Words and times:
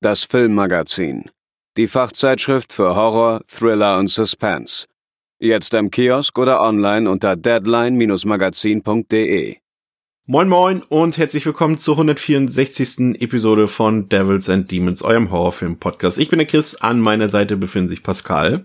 das 0.00 0.24
Filmmagazin, 0.24 1.30
die 1.76 1.86
Fachzeitschrift 1.86 2.72
für 2.72 2.96
Horror, 2.96 3.42
Thriller 3.46 3.98
und 3.98 4.08
Suspense. 4.08 4.86
Jetzt 5.38 5.74
im 5.74 5.90
Kiosk 5.90 6.38
oder 6.38 6.62
online 6.62 7.10
unter 7.10 7.36
deadline-magazin.de. 7.36 9.56
Moin 10.26 10.48
Moin 10.48 10.82
und 10.84 11.18
herzlich 11.18 11.44
willkommen 11.44 11.76
zur 11.76 11.96
164. 11.96 13.20
Episode 13.20 13.68
von 13.68 14.08
Devils 14.08 14.48
and 14.48 14.70
Demons, 14.70 15.02
eurem 15.02 15.30
Horrorfilm-Podcast. 15.30 16.16
Ich 16.18 16.30
bin 16.30 16.38
der 16.38 16.46
Chris, 16.46 16.76
an 16.76 16.98
meiner 17.00 17.28
Seite 17.28 17.58
befinden 17.58 17.90
sich 17.90 18.02
Pascal. 18.02 18.64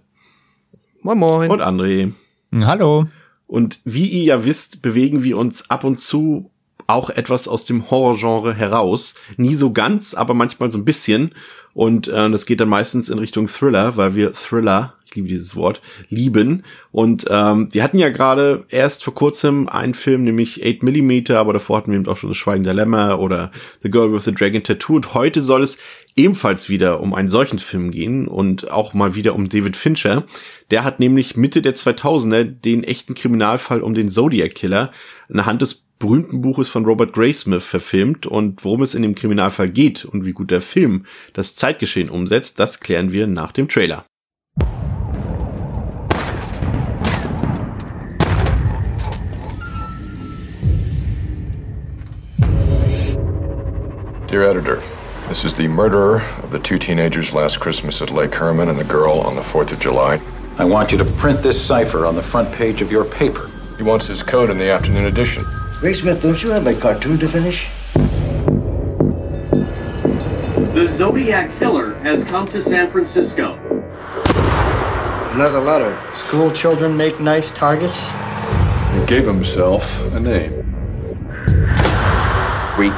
Moin 1.02 1.18
Moin. 1.18 1.52
Und 1.52 1.62
André. 1.62 2.14
Hallo. 2.54 3.08
Und 3.46 3.82
wie 3.84 4.08
ihr 4.08 4.24
ja 4.24 4.46
wisst, 4.46 4.82
bewegen 4.82 5.24
wir 5.24 5.38
uns 5.38 5.70
ab 5.70 5.84
und 5.84 6.00
zu 6.00 6.50
auch 6.88 7.10
etwas 7.10 7.48
aus 7.48 7.66
dem 7.66 7.90
Horrorgenre 7.90 8.54
heraus. 8.54 9.16
Nie 9.38 9.56
so 9.56 9.72
ganz, 9.72 10.14
aber 10.14 10.34
manchmal 10.34 10.72
so 10.72 10.78
ein 10.78 10.86
bisschen. 10.86 11.34
Und 11.74 12.08
äh, 12.08 12.30
das 12.30 12.46
geht 12.46 12.62
dann 12.62 12.70
meistens 12.70 13.10
in 13.10 13.20
Richtung 13.20 13.48
Thriller, 13.48 13.98
weil 13.98 14.16
wir 14.16 14.32
Thriller, 14.34 14.94
ich 15.06 15.16
liebe 15.16 15.28
dieses 15.28 15.58
Wort, 15.58 15.82
lieben. 16.10 16.64
Und 16.92 17.26
ähm, 17.30 17.68
wir 17.72 17.84
hatten 17.84 18.00
ja 18.00 18.08
gerade 18.10 18.64
erst 18.70 19.04
vor 19.04 19.14
kurzem 19.14 19.68
einen 19.68 19.94
Film, 19.94 20.24
nämlich 20.24 20.66
8 20.66 20.84
mm, 20.84 21.34
aber 21.34 21.52
davor 21.52 21.78
hatten 21.78 21.92
wir 21.92 22.00
eben 22.00 22.08
auch 22.08 22.16
schon 22.16 22.30
das 22.30 22.38
Schweigen 22.38 22.64
der 22.64 22.74
Lämmer 22.74 23.20
oder 23.20 23.52
The 23.84 23.92
Girl 23.92 24.14
with 24.14 24.24
the 24.24 24.34
Dragon 24.34 24.64
Tattoo. 24.64 24.96
Und 24.96 25.14
heute 25.14 25.42
soll 25.42 25.64
es 25.64 25.78
ebenfalls 26.16 26.70
wieder 26.70 27.02
um 27.02 27.14
einen 27.14 27.30
solchen 27.30 27.60
Film 27.60 27.92
gehen 27.92 28.30
und 28.30 28.72
auch 28.72 28.94
mal 28.94 29.16
wieder 29.16 29.36
um 29.36 29.50
David 29.50 29.76
Fincher. 29.76 30.24
Der 30.72 30.86
hat 30.86 31.02
nämlich 31.02 31.36
Mitte 31.36 31.62
der 31.62 31.76
2000er 31.76 32.44
den 32.46 32.86
echten 32.86 33.16
Kriminalfall 33.16 33.82
um 33.82 33.94
den 33.94 34.10
Zodiac 34.10 34.56
Killer 34.56 34.92
anhand 35.28 35.62
des 35.62 35.85
berühmten 36.00 36.42
Buches 36.42 36.68
von 36.68 36.86
Robert 36.86 37.14
Graysmith 37.14 37.64
verfilmt 37.64 38.26
und 38.26 38.64
worum 38.64 38.82
es 38.82 38.96
in 38.96 39.02
dem 39.02 39.16
Kriminalfall 39.16 39.70
geht 39.70 40.06
und 40.06 40.26
wie 40.26 40.34
gut 40.34 40.52
der 40.52 40.62
Film 40.62 41.06
das 41.34 41.56
Zeitgeschehen 41.56 42.10
umsetzt, 42.10 42.60
das 42.60 42.80
klären 42.80 43.12
wir 43.12 43.28
nach 43.28 43.52
dem 43.52 43.68
Trailer. 43.70 44.06
Dear 54.28 54.44
editor, 54.50 54.82
this 55.30 55.46
is 55.46 55.56
the 55.56 55.68
murderer 55.68 56.22
of 56.44 56.52
the 56.52 56.60
two 56.60 56.78
teenagers 56.78 57.32
last 57.32 57.62
Christmas 57.62 58.02
at 58.02 58.10
Lake 58.10 58.36
Herman 58.36 58.68
and 58.68 58.78
the 58.78 58.84
girl 58.84 59.22
on 59.26 59.36
the 59.36 59.42
4th 59.42 59.72
of 59.72 59.80
July. 59.80 60.20
I 60.58 60.66
want 60.66 60.92
you 60.92 60.98
to 60.98 61.06
print 61.06 61.42
this 61.42 61.62
cipher 61.62 62.06
on 62.06 62.16
the 62.16 62.22
front 62.22 62.52
page 62.52 62.82
of 62.82 62.92
your 62.92 63.06
paper. 63.06 63.50
He 63.78 63.84
wants 63.84 64.08
his 64.08 64.24
code 64.24 64.50
in 64.50 64.58
the 64.58 64.70
afternoon 64.70 65.06
edition. 65.06 65.46
Graysmith, 65.86 66.20
don't 66.20 66.42
you 66.42 66.50
have 66.50 66.66
a 66.66 66.74
cartoon 66.74 67.20
to 67.20 67.28
finish? 67.28 67.70
The 70.74 70.88
Zodiac 70.90 71.56
Killer 71.60 71.94
has 72.00 72.24
come 72.24 72.48
to 72.48 72.60
San 72.60 72.90
Francisco. 72.90 73.54
Another 75.36 75.60
letter. 75.60 75.96
School 76.12 76.50
children 76.50 76.98
make 76.98 77.20
nice 77.20 77.52
targets. 77.52 78.10
He 78.10 79.06
gave 79.06 79.28
himself 79.28 80.02
a 80.14 80.20
name. 80.20 80.64
Greek, 82.76 82.94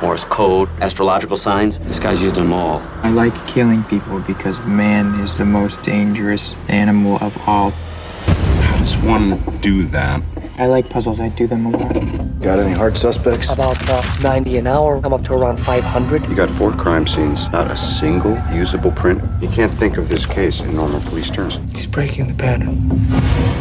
Morse 0.00 0.24
code, 0.24 0.70
astrological 0.80 1.36
signs. 1.36 1.80
This 1.80 1.98
guy's 1.98 2.22
used 2.22 2.36
them 2.36 2.54
all. 2.54 2.80
I 3.02 3.10
like 3.10 3.34
killing 3.46 3.84
people 3.84 4.20
because 4.20 4.58
man 4.60 5.20
is 5.20 5.36
the 5.36 5.44
most 5.44 5.82
dangerous 5.82 6.56
animal 6.70 7.18
of 7.20 7.36
all. 7.46 7.72
How 7.72 8.78
does 8.78 8.96
one 8.96 9.38
do 9.58 9.84
that? 9.88 10.22
I 10.62 10.66
like 10.66 10.88
puzzles. 10.88 11.18
I 11.18 11.28
do 11.30 11.48
them 11.48 11.66
a 11.66 11.70
lot. 11.70 11.92
Got 12.40 12.60
any 12.60 12.70
hard 12.70 12.96
suspects? 12.96 13.50
About 13.50 13.76
uh, 13.90 14.00
90 14.22 14.58
an 14.58 14.68
hour. 14.68 15.00
I'm 15.02 15.12
up 15.12 15.24
to 15.24 15.32
around 15.32 15.56
500. 15.56 16.28
You 16.28 16.36
got 16.36 16.48
four 16.50 16.70
crime 16.70 17.04
scenes, 17.04 17.48
not 17.48 17.68
a 17.68 17.76
single 17.76 18.40
usable 18.54 18.92
print. 18.92 19.20
You 19.42 19.48
can't 19.48 19.76
think 19.76 19.96
of 19.96 20.08
this 20.08 20.24
case 20.24 20.60
in 20.60 20.76
normal 20.76 21.00
police 21.00 21.30
terms. 21.30 21.58
He's 21.74 21.88
breaking 21.88 22.28
the 22.28 22.34
pattern. 22.34 22.88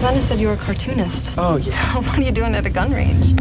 Lana 0.04 0.22
said 0.22 0.40
you 0.40 0.50
were 0.50 0.54
a 0.54 0.58
cartoonist. 0.58 1.34
Oh, 1.40 1.56
yeah. 1.70 1.96
what 1.96 2.20
are 2.20 2.22
you 2.22 2.32
doing 2.32 2.54
at 2.54 2.68
a 2.68 2.70
gun 2.70 2.92
range? 2.92 3.34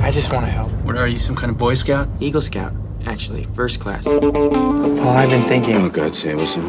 I 0.00 0.12
just 0.12 0.32
want 0.32 0.44
to 0.44 0.52
help. 0.52 0.70
What 0.84 0.96
are 0.96 1.08
you, 1.08 1.18
some 1.18 1.34
kind 1.34 1.50
of 1.50 1.58
Boy 1.58 1.74
Scout? 1.74 2.06
Eagle 2.20 2.40
Scout, 2.40 2.72
actually, 3.06 3.44
first 3.54 3.80
class. 3.80 4.06
Well, 4.06 5.08
I've 5.08 5.30
been 5.30 5.44
thinking. 5.44 5.76
Oh, 5.76 5.88
God, 5.88 6.14
Samuelson. 6.14 6.68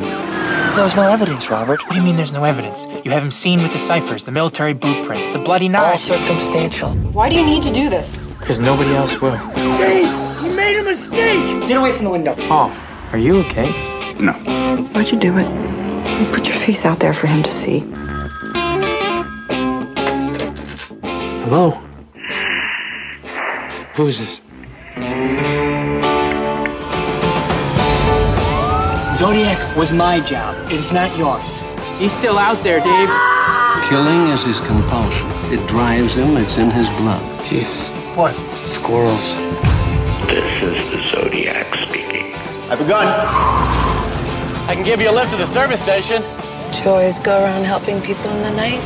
There's 0.76 0.96
no 0.96 1.04
evidence, 1.04 1.50
Robert. 1.50 1.82
What 1.84 1.92
do 1.92 1.98
you 1.98 2.02
mean 2.04 2.16
there's 2.16 2.32
no 2.32 2.44
evidence? 2.44 2.86
You 3.06 3.12
have 3.12 3.22
him 3.22 3.30
seen 3.32 3.62
with 3.62 3.72
the 3.72 3.78
ciphers, 3.78 4.26
the 4.26 4.32
military 4.32 4.74
blueprints, 4.74 5.32
the 5.32 5.40
bloody 5.40 5.74
All 5.74 5.98
circumstantial. 5.98 6.90
Why 7.14 7.30
do 7.30 7.36
you 7.36 7.46
need 7.46 7.62
to 7.64 7.72
do 7.72 7.90
this? 7.90 8.20
Because 8.40 8.60
nobody 8.60 8.96
else 8.96 9.22
will. 9.22 9.38
Dave, 9.56 10.08
you 10.44 10.56
made 10.56 10.80
a 10.80 10.84
mistake! 10.84 11.68
Get 11.68 11.78
away 11.78 11.92
from 11.92 12.06
the 12.06 12.10
window. 12.10 12.36
Paul, 12.48 12.72
are 13.12 13.20
you 13.20 13.36
okay? 13.42 13.70
No. 14.20 14.34
Why'd 14.94 15.12
you 15.12 15.20
do 15.20 15.38
it? 15.38 15.48
You 16.20 16.26
put 16.34 16.48
your 16.48 16.58
face 16.58 16.86
out 16.86 17.00
there 17.00 17.14
for 17.14 17.28
him 17.28 17.44
to 17.44 17.52
see. 17.52 17.80
Hello? 21.46 21.72
Who 23.96 24.08
is 24.08 24.18
this? 24.20 24.42
Zodiac 29.16 29.78
was 29.78 29.92
my 29.92 30.20
job. 30.22 30.56
It's 30.72 30.92
not 30.92 31.16
yours. 31.16 31.62
He's 32.00 32.12
still 32.12 32.40
out 32.40 32.62
there, 32.64 32.80
Dave. 32.80 33.10
Killing 33.88 34.30
is 34.30 34.44
his 34.44 34.60
compulsion. 34.60 35.28
It 35.54 35.66
drives 35.68 36.16
him, 36.16 36.36
it's 36.36 36.58
in 36.58 36.72
his 36.72 36.90
blood. 36.98 37.22
Jeez. 37.42 37.88
What? 38.16 38.34
Squirrels. 38.68 39.36
This 40.26 40.64
is 40.64 40.92
the 40.92 41.02
Zodiac 41.12 41.68
speaking. 41.76 42.34
I 42.34 42.76
have 42.76 42.82
a 42.82 42.88
gun. 42.88 43.06
I 44.68 44.74
can 44.74 44.84
give 44.84 45.00
you 45.00 45.12
a 45.12 45.12
lift 45.12 45.30
to 45.32 45.38
the 45.38 45.46
service 45.46 45.82
station. 45.82 46.24
Do 46.72 46.82
you 46.82 46.90
always 46.90 47.20
go 47.20 47.44
around 47.44 47.66
helping 47.66 48.02
people 48.02 48.32
in 48.32 48.42
the 48.42 48.52
night? 48.52 48.80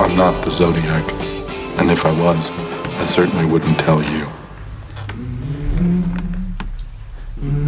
I'm 0.00 0.16
not 0.16 0.44
the 0.44 0.50
Zodiac. 0.50 1.04
And 1.78 1.92
if 1.92 2.04
I 2.04 2.10
was, 2.20 2.50
I 2.50 3.04
certainly 3.04 3.44
wouldn't 3.44 3.78
tell 3.78 4.02
you. 4.02 4.26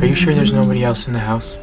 Are 0.01 0.07
you 0.07 0.15
sure 0.15 0.33
there's 0.33 0.53
nobody 0.53 0.85
else 0.85 1.09
in 1.09 1.13
the 1.13 1.19
house? 1.19 1.59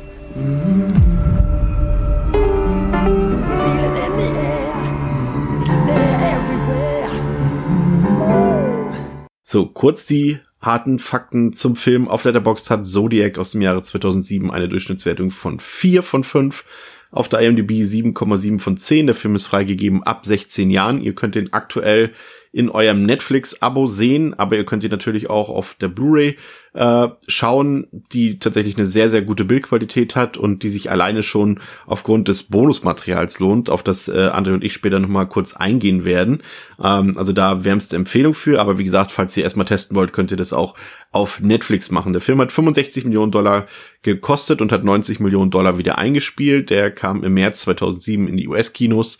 So, 9.41 9.67
kurz 9.67 10.05
die 10.05 10.39
harten 10.59 10.99
Fakten 10.99 11.53
zum 11.53 11.77
Film. 11.77 12.09
Auf 12.09 12.25
Letterboxd 12.25 12.69
hat 12.69 12.85
Zodiac 12.85 13.37
aus 13.37 13.51
dem 13.51 13.61
Jahre 13.61 13.81
2007 13.81 14.51
eine 14.51 14.67
Durchschnittswertung 14.67 15.31
von 15.31 15.61
4 15.61 16.03
von 16.03 16.25
5. 16.25 16.65
Auf 17.11 17.29
der 17.29 17.39
IMDb 17.39 17.71
7,7 17.71 18.59
von 18.59 18.75
10. 18.75 19.05
Der 19.05 19.15
Film 19.15 19.35
ist 19.35 19.45
freigegeben 19.45 20.03
ab 20.03 20.25
16 20.25 20.69
Jahren. 20.71 21.01
Ihr 21.01 21.15
könnt 21.15 21.35
den 21.35 21.53
aktuell 21.53 22.11
in 22.55 22.69
eurem 22.69 23.03
Netflix-Abo 23.03 23.85
sehen, 23.85 24.33
aber 24.33 24.55
ihr 24.55 24.63
könnt 24.63 24.85
ihn 24.85 24.89
natürlich 24.89 25.29
auch 25.29 25.49
auf 25.49 25.75
der 25.75 25.89
Blu-ray 25.89 26.37
äh, 26.73 27.09
schauen, 27.27 27.87
die 28.13 28.39
tatsächlich 28.39 28.77
eine 28.77 28.85
sehr, 28.85 29.09
sehr 29.09 29.23
gute 29.23 29.43
Bildqualität 29.43 30.15
hat 30.15 30.37
und 30.37 30.63
die 30.63 30.69
sich 30.69 30.89
alleine 30.89 31.21
schon 31.21 31.59
aufgrund 31.85 32.29
des 32.29 32.43
Bonusmaterials 32.43 33.39
lohnt, 33.39 33.69
auf 33.69 33.83
das 33.83 34.07
äh, 34.07 34.29
André 34.31 34.53
und 34.53 34.63
ich 34.63 34.71
später 34.71 35.01
nochmal 35.01 35.27
kurz 35.27 35.53
eingehen 35.53 36.05
werden. 36.05 36.43
Ähm, 36.81 37.17
also 37.17 37.33
da 37.33 37.65
wärmste 37.65 37.97
Empfehlung 37.97 38.33
für, 38.33 38.61
aber 38.61 38.77
wie 38.77 38.85
gesagt, 38.85 39.11
falls 39.11 39.35
ihr 39.35 39.43
erstmal 39.43 39.65
testen 39.65 39.97
wollt, 39.97 40.13
könnt 40.13 40.31
ihr 40.31 40.37
das 40.37 40.53
auch 40.53 40.75
auf 41.11 41.41
Netflix 41.41 41.91
machen. 41.91 42.13
Der 42.13 42.21
Film 42.21 42.39
hat 42.39 42.53
65 42.53 43.03
Millionen 43.03 43.33
Dollar 43.33 43.67
gekostet 44.01 44.61
und 44.61 44.71
hat 44.71 44.85
90 44.85 45.19
Millionen 45.19 45.51
Dollar 45.51 45.77
wieder 45.77 45.97
eingespielt. 45.97 46.69
Der 46.69 46.89
kam 46.89 47.21
im 47.25 47.33
März 47.33 47.63
2007 47.63 48.29
in 48.29 48.37
die 48.37 48.47
US-Kinos 48.47 49.17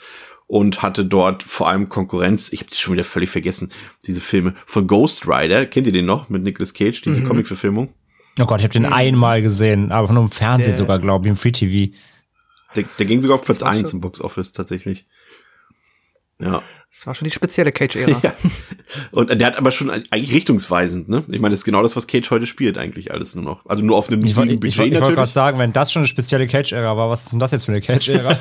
und 0.47 0.81
hatte 0.81 1.05
dort 1.05 1.43
vor 1.43 1.67
allem 1.67 1.89
Konkurrenz. 1.89 2.51
Ich 2.53 2.59
habe 2.61 2.69
die 2.69 2.77
schon 2.77 2.93
wieder 2.93 3.03
völlig 3.03 3.29
vergessen. 3.29 3.71
Diese 4.05 4.21
Filme 4.21 4.53
von 4.65 4.85
Ghost 4.87 5.27
Rider. 5.27 5.65
Kennt 5.65 5.87
ihr 5.87 5.93
den 5.93 6.05
noch 6.05 6.29
mit 6.29 6.43
Nicolas 6.43 6.73
Cage? 6.73 7.01
Diese 7.01 7.21
Mhm. 7.21 7.25
Comic-Verfilmung? 7.27 7.93
Oh 8.39 8.45
Gott, 8.45 8.59
ich 8.59 8.63
habe 8.65 8.73
den 8.73 8.85
einmal 8.85 9.41
gesehen, 9.41 9.91
aber 9.91 10.11
nur 10.13 10.23
im 10.23 10.29
Fernsehen 10.31 10.71
Der- 10.71 10.77
sogar, 10.77 10.99
glaube 10.99 11.25
ich, 11.25 11.29
im 11.31 11.37
Free 11.37 11.51
TV. 11.51 11.95
Der, 12.75 12.83
der 12.99 13.05
ging 13.05 13.21
sogar 13.21 13.35
auf 13.39 13.45
Platz 13.45 13.61
war 13.61 13.69
1 13.71 13.89
schon- 13.89 13.97
im 13.97 14.01
Box 14.01 14.19
Office 14.21 14.51
tatsächlich. 14.51 15.05
Ja. 16.39 16.61
Das 16.95 17.07
war 17.07 17.13
schon 17.13 17.25
die 17.25 17.31
spezielle 17.31 17.71
Cage-Ära. 17.71 18.21
Ja. 18.23 18.33
Und 19.11 19.29
der 19.41 19.47
hat 19.47 19.57
aber 19.57 19.71
schon 19.71 19.89
eigentlich 19.89 20.31
richtungsweisend, 20.31 21.09
ne? 21.09 21.23
Ich 21.27 21.41
meine, 21.41 21.49
das 21.49 21.61
ist 21.61 21.65
genau 21.65 21.81
das, 21.81 21.95
was 21.95 22.07
Cage 22.07 22.29
heute 22.29 22.45
spielt, 22.45 22.77
eigentlich 22.77 23.11
alles 23.11 23.35
nur 23.35 23.43
noch. 23.43 23.65
Also 23.65 23.83
nur 23.83 23.97
auf 23.97 24.09
einem 24.09 24.23
ich, 24.23 24.35
Budget 24.35 24.63
ich, 24.63 24.63
ich, 24.63 24.79
ich 24.93 25.01
wollte 25.01 25.15
gerade 25.15 25.31
sagen, 25.31 25.57
wenn 25.57 25.73
das 25.73 25.91
schon 25.91 26.01
eine 26.01 26.07
spezielle 26.07 26.47
Cage-Ära 26.47 26.95
war, 26.95 27.09
was 27.09 27.23
ist 27.23 27.33
denn 27.33 27.39
das 27.39 27.51
jetzt 27.51 27.65
für 27.65 27.71
eine 27.71 27.81
Cage-Ära? 27.81 28.37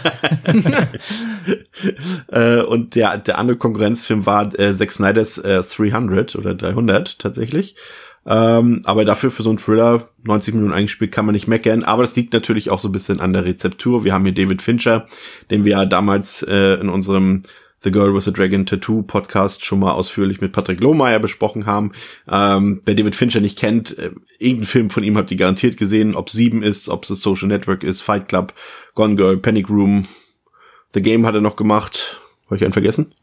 äh, 2.29 2.63
und 2.63 2.95
der, 2.95 3.17
der 3.19 3.39
andere 3.39 3.57
Konkurrenzfilm 3.57 4.27
war 4.27 4.57
äh, 4.59 4.75
Zack 4.75 4.93
Snyder's 4.93 5.39
äh, 5.39 5.63
300 5.63 6.37
oder 6.37 6.55
300 6.55 7.19
tatsächlich. 7.19 7.75
Ähm, 8.27 8.83
aber 8.85 9.05
dafür 9.05 9.31
für 9.31 9.43
so 9.43 9.49
einen 9.49 9.59
Thriller 9.59 10.09
90 10.25 10.55
Minuten 10.55 10.73
eingespielt 10.73 11.11
kann 11.11 11.27
man 11.27 11.35
nicht 11.35 11.49
meckern. 11.49 11.85
Aber 11.85 12.03
das 12.03 12.15
liegt 12.17 12.33
natürlich 12.33 12.71
auch 12.71 12.79
so 12.79 12.89
ein 12.89 12.93
bisschen 12.93 13.21
an 13.21 13.33
der 13.33 13.45
Rezeptur. 13.45 14.05
Wir 14.05 14.13
haben 14.13 14.25
hier 14.25 14.35
David 14.35 14.63
Fincher, 14.63 15.07
den 15.51 15.65
wir 15.65 15.73
ja 15.73 15.85
damals 15.87 16.43
äh, 16.43 16.75
in 16.75 16.91
unserem 16.91 17.43
The 17.85 17.91
Girl 17.91 18.15
with 18.15 18.25
the 18.25 18.33
Dragon 18.33 18.67
Tattoo 18.67 19.03
Podcast 19.03 19.65
schon 19.65 19.81
mal 19.81 19.93
ausführlich 19.93 20.41
mit 20.41 20.53
Patrick 20.53 20.81
Lohmeier 20.81 21.19
besprochen 21.19 21.67
haben. 21.67 21.93
Ähm, 22.29 22.81
wer 22.85 22.95
David 22.95 23.15
Fincher 23.15 23.41
nicht 23.41 23.59
kennt, 23.59 23.97
äh, 23.99 24.11
irgendeinen 24.39 24.65
Film 24.65 24.91
von 24.91 25.05
ihm 25.05 25.17
habt 25.17 25.31
ihr 25.31 25.37
garantiert 25.37 25.77
gesehen, 25.77 26.15
ob 26.15 26.31
Sieben 26.31 26.63
ist, 26.63 26.89
ob 26.89 27.03
es 27.03 27.11
das 27.11 27.21
Social 27.21 27.49
Network 27.49 27.85
ist, 27.85 28.01
Fight 28.01 28.29
Club, 28.29 28.55
Gone 28.95 29.17
Girl, 29.17 29.37
Panic 29.37 29.69
Room, 29.69 30.07
The 30.95 31.03
Game 31.03 31.27
hat 31.27 31.35
er 31.35 31.41
noch 31.41 31.57
gemacht. 31.57 32.21
Habe 32.47 32.57
ich 32.57 32.65
einen 32.65 32.73
vergessen? 32.73 33.15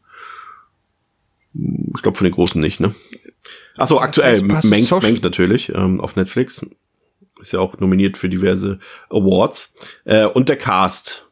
Ich 1.54 2.02
glaube 2.02 2.16
von 2.16 2.24
den 2.24 2.34
Großen 2.34 2.60
nicht, 2.60 2.80
ne? 2.80 2.94
Achso, 3.76 3.98
aktuell, 3.98 4.42
Menk, 4.42 4.64
Menk 4.64 5.22
natürlich, 5.22 5.70
ähm, 5.74 6.00
auf 6.00 6.16
Netflix. 6.16 6.64
Ist 7.40 7.52
ja 7.52 7.60
auch 7.60 7.78
nominiert 7.78 8.16
für 8.16 8.28
diverse 8.28 8.78
Awards. 9.10 9.74
Äh, 10.04 10.26
und 10.26 10.48
der 10.48 10.56
Cast. 10.56 11.26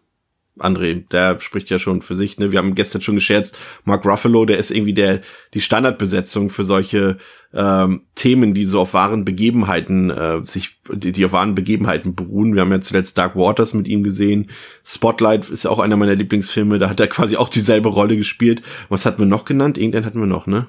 André, 0.59 1.09
der 1.09 1.41
spricht 1.41 1.71
ja 1.71 1.79
schon 1.79 2.03
für 2.03 2.15
sich, 2.15 2.39
ne? 2.39 2.53
Wir 2.53 2.59
haben 2.59 2.75
gestern 2.75 3.01
schon 3.01 3.15
gescherzt, 3.15 3.57
Mark 3.85 4.05
Ruffalo, 4.05 4.45
der 4.45 4.59
ist 4.59 4.71
irgendwie 4.71 4.93
der, 4.93 5.21
die 5.55 5.61
Standardbesetzung 5.61 6.51
für 6.51 6.65
solche 6.65 7.19
ähm, 7.55 8.03
Themen, 8.15 8.53
die 8.53 8.65
so 8.65 8.81
auf 8.81 8.93
wahren 8.93 9.25
Begebenheiten, 9.25 10.11
äh, 10.11 10.45
sich, 10.45 10.79
die, 10.93 11.13
die 11.13 11.25
auf 11.25 11.33
wahren 11.33 11.55
Begebenheiten 11.55 12.15
beruhen. 12.15 12.55
Wir 12.55 12.63
haben 12.63 12.73
ja 12.73 12.81
zuletzt 12.81 13.17
Dark 13.17 13.37
Waters 13.37 13.75
mit 13.75 13.89
ihm 13.89 14.03
gesehen. 14.03 14.51
Spotlight 14.85 15.49
ist 15.49 15.67
auch 15.67 15.79
einer 15.79 15.97
meiner 15.97 16.15
Lieblingsfilme, 16.15 16.79
da 16.79 16.91
hat 16.91 17.01
er 17.01 17.07
quasi 17.09 17.37
auch 17.37 17.49
dieselbe 17.49 17.89
Rolle 17.89 18.17
gespielt. 18.17 18.63
Was 18.89 19.07
hatten 19.07 19.21
wir 19.21 19.27
noch 19.27 19.45
genannt? 19.45 19.79
Irgendeinen 19.79 20.05
hatten 20.05 20.21
wir 20.21 20.27
noch, 20.27 20.47
ne? 20.47 20.67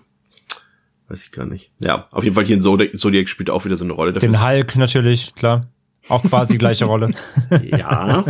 Weiß 1.10 1.24
ich 1.24 1.32
gar 1.32 1.46
nicht. 1.46 1.72
Ja, 1.80 2.08
auf 2.12 2.24
jeden 2.24 2.36
Fall 2.36 2.46
hier 2.46 2.56
in 2.56 2.62
Zodiac, 2.62 2.98
Zodiac 2.98 3.28
spielt 3.28 3.50
auch 3.50 3.66
wieder 3.66 3.76
so 3.76 3.84
eine 3.84 3.94
Rolle. 3.94 4.14
Dafür 4.14 4.30
Den 4.30 4.42
Hulk 4.42 4.78
natürlich, 4.78 5.36
klar. 5.36 5.68
Auch 6.12 6.24
quasi 6.24 6.58
gleiche 6.58 6.86
Rolle. 6.86 7.12
ja. 7.64 8.26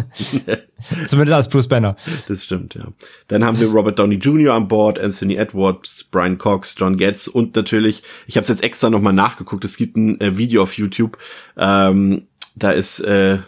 Zumindest 1.05 1.33
als 1.33 1.49
Bruce 1.49 1.67
Banner. 1.67 1.95
Das 2.27 2.43
stimmt, 2.43 2.75
ja. 2.75 2.87
Dann 3.27 3.43
haben 3.43 3.59
wir 3.59 3.69
Robert 3.69 3.97
Downey 3.97 4.15
Jr. 4.15 4.53
an 4.53 4.67
Bord, 4.67 4.99
Anthony 4.99 5.35
Edwards, 5.35 6.03
Brian 6.03 6.37
Cox, 6.37 6.75
John 6.77 6.95
Getz 6.95 7.27
und 7.27 7.55
natürlich, 7.55 8.03
ich 8.27 8.37
habe 8.37 8.43
es 8.43 8.49
jetzt 8.49 8.63
extra 8.63 8.89
nochmal 8.89 9.13
nachgeguckt, 9.13 9.65
es 9.65 9.77
gibt 9.77 9.97
ein 9.97 10.21
äh, 10.21 10.37
Video 10.37 10.61
auf 10.61 10.77
YouTube, 10.77 11.17
ähm, 11.57 12.27
da 12.55 12.71
ist 12.71 12.99
äh, 12.99 13.39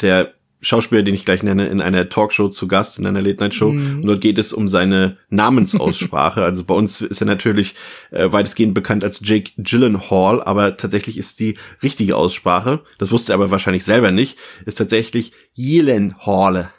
der 0.00 0.34
Schauspieler, 0.60 1.02
den 1.02 1.14
ich 1.14 1.24
gleich 1.24 1.42
nenne, 1.42 1.68
in 1.68 1.80
einer 1.80 2.08
Talkshow 2.08 2.48
zu 2.48 2.66
Gast, 2.66 2.98
in 2.98 3.06
einer 3.06 3.22
Late-Night-Show. 3.22 3.70
Mhm. 3.70 3.96
Und 3.96 4.06
dort 4.06 4.20
geht 4.20 4.38
es 4.38 4.52
um 4.52 4.68
seine 4.68 5.16
Namensaussprache. 5.30 6.42
also 6.42 6.64
bei 6.64 6.74
uns 6.74 7.00
ist 7.00 7.20
er 7.20 7.26
natürlich 7.26 7.74
äh, 8.10 8.32
weitestgehend 8.32 8.74
bekannt 8.74 9.04
als 9.04 9.20
Jake 9.22 9.52
Gyllenhaal, 9.56 10.42
aber 10.42 10.76
tatsächlich 10.76 11.16
ist 11.16 11.38
die 11.40 11.56
richtige 11.82 12.16
Aussprache, 12.16 12.80
das 12.98 13.10
wusste 13.10 13.32
er 13.32 13.34
aber 13.34 13.50
wahrscheinlich 13.50 13.84
selber 13.84 14.10
nicht, 14.10 14.38
ist 14.66 14.78
tatsächlich 14.78 15.32
Gyllenhaal. 15.56 16.72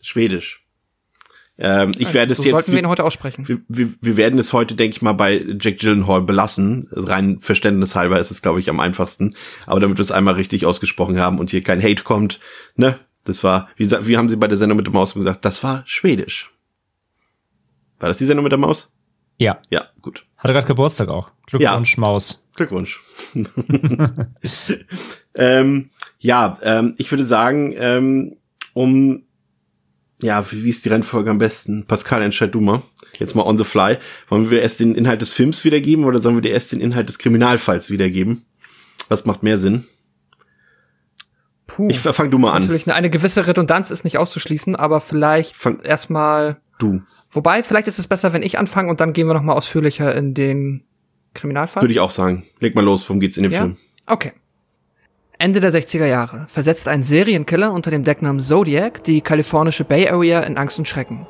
Schwedisch. 0.00 0.59
Ähm, 1.62 1.90
ich 1.98 2.06
also, 2.06 2.14
werde 2.14 2.32
es 2.32 2.38
so 2.38 2.44
jetzt. 2.44 2.52
Sollten 2.52 2.72
wir 2.72 2.78
ihn 2.78 2.88
heute 2.88 3.04
aussprechen. 3.04 3.46
Wir, 3.46 3.58
wir, 3.68 3.90
wir 4.00 4.16
werden 4.16 4.38
es 4.38 4.54
heute, 4.54 4.74
denke 4.74 4.96
ich 4.96 5.02
mal, 5.02 5.12
bei 5.12 5.44
Jack 5.60 5.78
Gyllenhaal 5.78 6.22
belassen. 6.22 6.88
Rein 6.90 7.38
verständnishalber 7.40 8.18
ist 8.18 8.30
es, 8.30 8.40
glaube 8.40 8.60
ich, 8.60 8.70
am 8.70 8.80
einfachsten. 8.80 9.34
Aber 9.66 9.78
damit 9.78 9.98
wir 9.98 10.02
es 10.02 10.10
einmal 10.10 10.34
richtig 10.34 10.64
ausgesprochen 10.64 11.20
haben 11.20 11.38
und 11.38 11.50
hier 11.50 11.60
kein 11.60 11.82
Hate 11.82 12.02
kommt, 12.02 12.40
ne? 12.76 12.98
Das 13.24 13.44
war, 13.44 13.68
wie, 13.76 13.90
wie 13.90 14.16
haben 14.16 14.30
Sie 14.30 14.36
bei 14.36 14.48
der 14.48 14.56
Sendung 14.56 14.78
mit 14.78 14.86
der 14.86 14.94
Maus 14.94 15.12
gesagt? 15.12 15.44
Das 15.44 15.62
war 15.62 15.82
Schwedisch. 15.84 16.50
War 17.98 18.08
das 18.08 18.16
die 18.16 18.24
Sendung 18.24 18.44
mit 18.44 18.52
der 18.52 18.58
Maus? 18.58 18.94
Ja. 19.36 19.60
Ja, 19.68 19.84
gut. 20.00 20.24
Hatte 20.38 20.54
gerade 20.54 20.66
Geburtstag 20.66 21.10
auch. 21.10 21.30
Glückwunsch, 21.46 21.94
ja. 21.96 22.00
Maus. 22.00 22.48
Glückwunsch. 22.54 23.00
ähm, 25.34 25.90
ja, 26.18 26.54
ähm, 26.62 26.94
ich 26.96 27.10
würde 27.10 27.24
sagen, 27.24 27.74
ähm, 27.76 28.36
um 28.72 29.24
ja, 30.22 30.50
wie, 30.50 30.64
wie 30.64 30.70
ist 30.70 30.84
die 30.84 30.88
Rennfolge 30.88 31.30
am 31.30 31.38
besten? 31.38 31.86
Pascal, 31.86 32.22
entscheid 32.22 32.54
du 32.54 32.60
mal. 32.60 32.82
Jetzt 33.18 33.34
mal 33.34 33.44
on 33.44 33.58
the 33.58 33.64
fly. 33.64 33.98
Wollen 34.28 34.50
wir 34.50 34.62
erst 34.62 34.80
den 34.80 34.94
Inhalt 34.94 35.20
des 35.20 35.32
Films 35.32 35.64
wiedergeben 35.64 36.04
oder 36.04 36.18
sollen 36.18 36.36
wir 36.36 36.42
dir 36.42 36.52
erst 36.52 36.72
den 36.72 36.80
Inhalt 36.80 37.08
des 37.08 37.18
Kriminalfalls 37.18 37.90
wiedergeben? 37.90 38.44
Was 39.08 39.24
macht 39.24 39.42
mehr 39.42 39.58
Sinn? 39.58 39.84
Puh. 41.66 41.88
Ich 41.88 42.00
fang 42.00 42.30
du 42.30 42.38
mal 42.38 42.52
an. 42.52 42.62
Natürlich 42.62 42.86
eine, 42.86 42.94
eine 42.94 43.10
gewisse 43.10 43.46
Redundanz 43.46 43.90
ist 43.90 44.04
nicht 44.04 44.18
auszuschließen, 44.18 44.76
aber 44.76 45.00
vielleicht 45.00 45.54
erstmal 45.84 46.60
du. 46.78 47.02
Wobei, 47.30 47.62
vielleicht 47.62 47.88
ist 47.88 47.98
es 47.98 48.06
besser, 48.06 48.32
wenn 48.32 48.42
ich 48.42 48.58
anfange 48.58 48.90
und 48.90 49.00
dann 49.00 49.12
gehen 49.12 49.26
wir 49.26 49.34
noch 49.34 49.42
mal 49.42 49.52
ausführlicher 49.52 50.14
in 50.14 50.34
den 50.34 50.84
Kriminalfall. 51.34 51.82
Würde 51.82 51.92
ich 51.92 52.00
auch 52.00 52.10
sagen. 52.10 52.44
Leg 52.58 52.74
mal 52.74 52.84
los, 52.84 53.08
worum 53.08 53.20
geht's 53.20 53.36
in 53.36 53.44
dem 53.44 53.52
ja? 53.52 53.60
Film? 53.60 53.76
Okay. 54.06 54.32
Ende 55.40 55.60
der 55.60 55.72
60er 55.72 56.04
Jahre 56.04 56.44
versetzt 56.50 56.86
ein 56.86 57.02
Serienkiller 57.02 57.72
unter 57.72 57.90
dem 57.90 58.04
Decknamen 58.04 58.42
Zodiac 58.42 59.02
die 59.04 59.22
kalifornische 59.22 59.84
Bay 59.84 60.06
Area 60.06 60.40
in 60.40 60.58
Angst 60.58 60.78
und 60.78 60.86
Schrecken. 60.86 61.26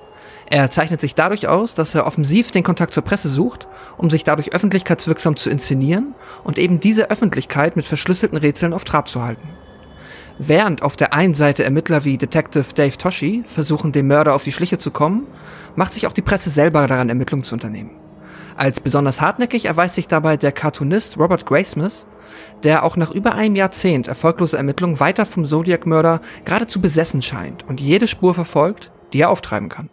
Er 0.49 0.69
zeichnet 0.69 1.01
sich 1.01 1.15
dadurch 1.15 1.47
aus, 1.47 1.77
dass 1.77 1.95
er 1.95 2.09
offensiv 2.09 2.51
den 2.51 2.65
Kontakt 2.65 2.93
zur 2.93 3.05
Presse 3.05 3.29
sucht, 3.29 3.69
um 3.99 4.11
sich 4.11 4.25
dadurch 4.25 4.53
öffentlichkeitswirksam 4.53 5.37
zu 5.37 5.49
inszenieren 5.49 6.17
und 6.43 6.59
eben 6.59 6.81
diese 6.81 7.09
Öffentlichkeit 7.09 7.77
mit 7.77 7.87
verschlüsselten 7.87 8.37
Rätseln 8.37 8.73
auf 8.73 8.83
Trab 8.83 9.09
zu 9.09 9.23
halten. 9.23 9.49
Während 10.41 10.83
auf 10.83 10.97
der 10.97 11.15
einen 11.15 11.35
Seite 11.35 11.63
Ermittler 11.63 12.05
wie 12.05 12.19
Detective 12.19 12.75
Dave 12.75 12.99
Toshi 12.99 13.45
versuchen, 13.47 13.93
dem 13.93 14.09
Mörder 14.09 14.35
auf 14.35 14.43
die 14.43 14.51
Schliche 14.51 14.79
zu 14.79 14.91
kommen, 14.91 15.29
macht 15.77 15.95
sich 15.95 16.09
auch 16.09 16.13
die 16.13 16.23
Presse 16.23 16.51
selber 16.51 16.85
daran, 16.89 17.11
Ermittlungen 17.11 17.45
zu 17.45 17.55
unternehmen. 17.55 17.93
Als 18.57 18.81
besonders 18.81 19.21
hartnäckig 19.21 19.67
erweist 19.67 19.95
sich 19.95 20.09
dabei 20.09 20.37
der 20.37 20.51
Cartoonist 20.51 21.17
Robert 21.17 21.47
Graysmith, 21.47 22.07
der 22.63 22.85
auch 22.85 22.97
nach 22.97 23.11
über 23.11 23.35
einem 23.35 23.57
Jahrzehnt 23.57 24.09
erfolgloser 24.09 24.59
Ermittlungen 24.59 25.01
weiter 25.01 25.27
vom 25.27 25.45
Zodiac-Mörder 25.45 26.21
geradezu 26.45 26.81
besessen 26.81 27.23
scheint 27.23 27.69
und 27.69 27.81
jede 27.81 28.07
Spur 28.07 28.35
verfolgt, 28.35 28.91
die 29.13 29.21
er 29.21 29.31
auftreiben 29.31 29.69
kann. 29.69 29.91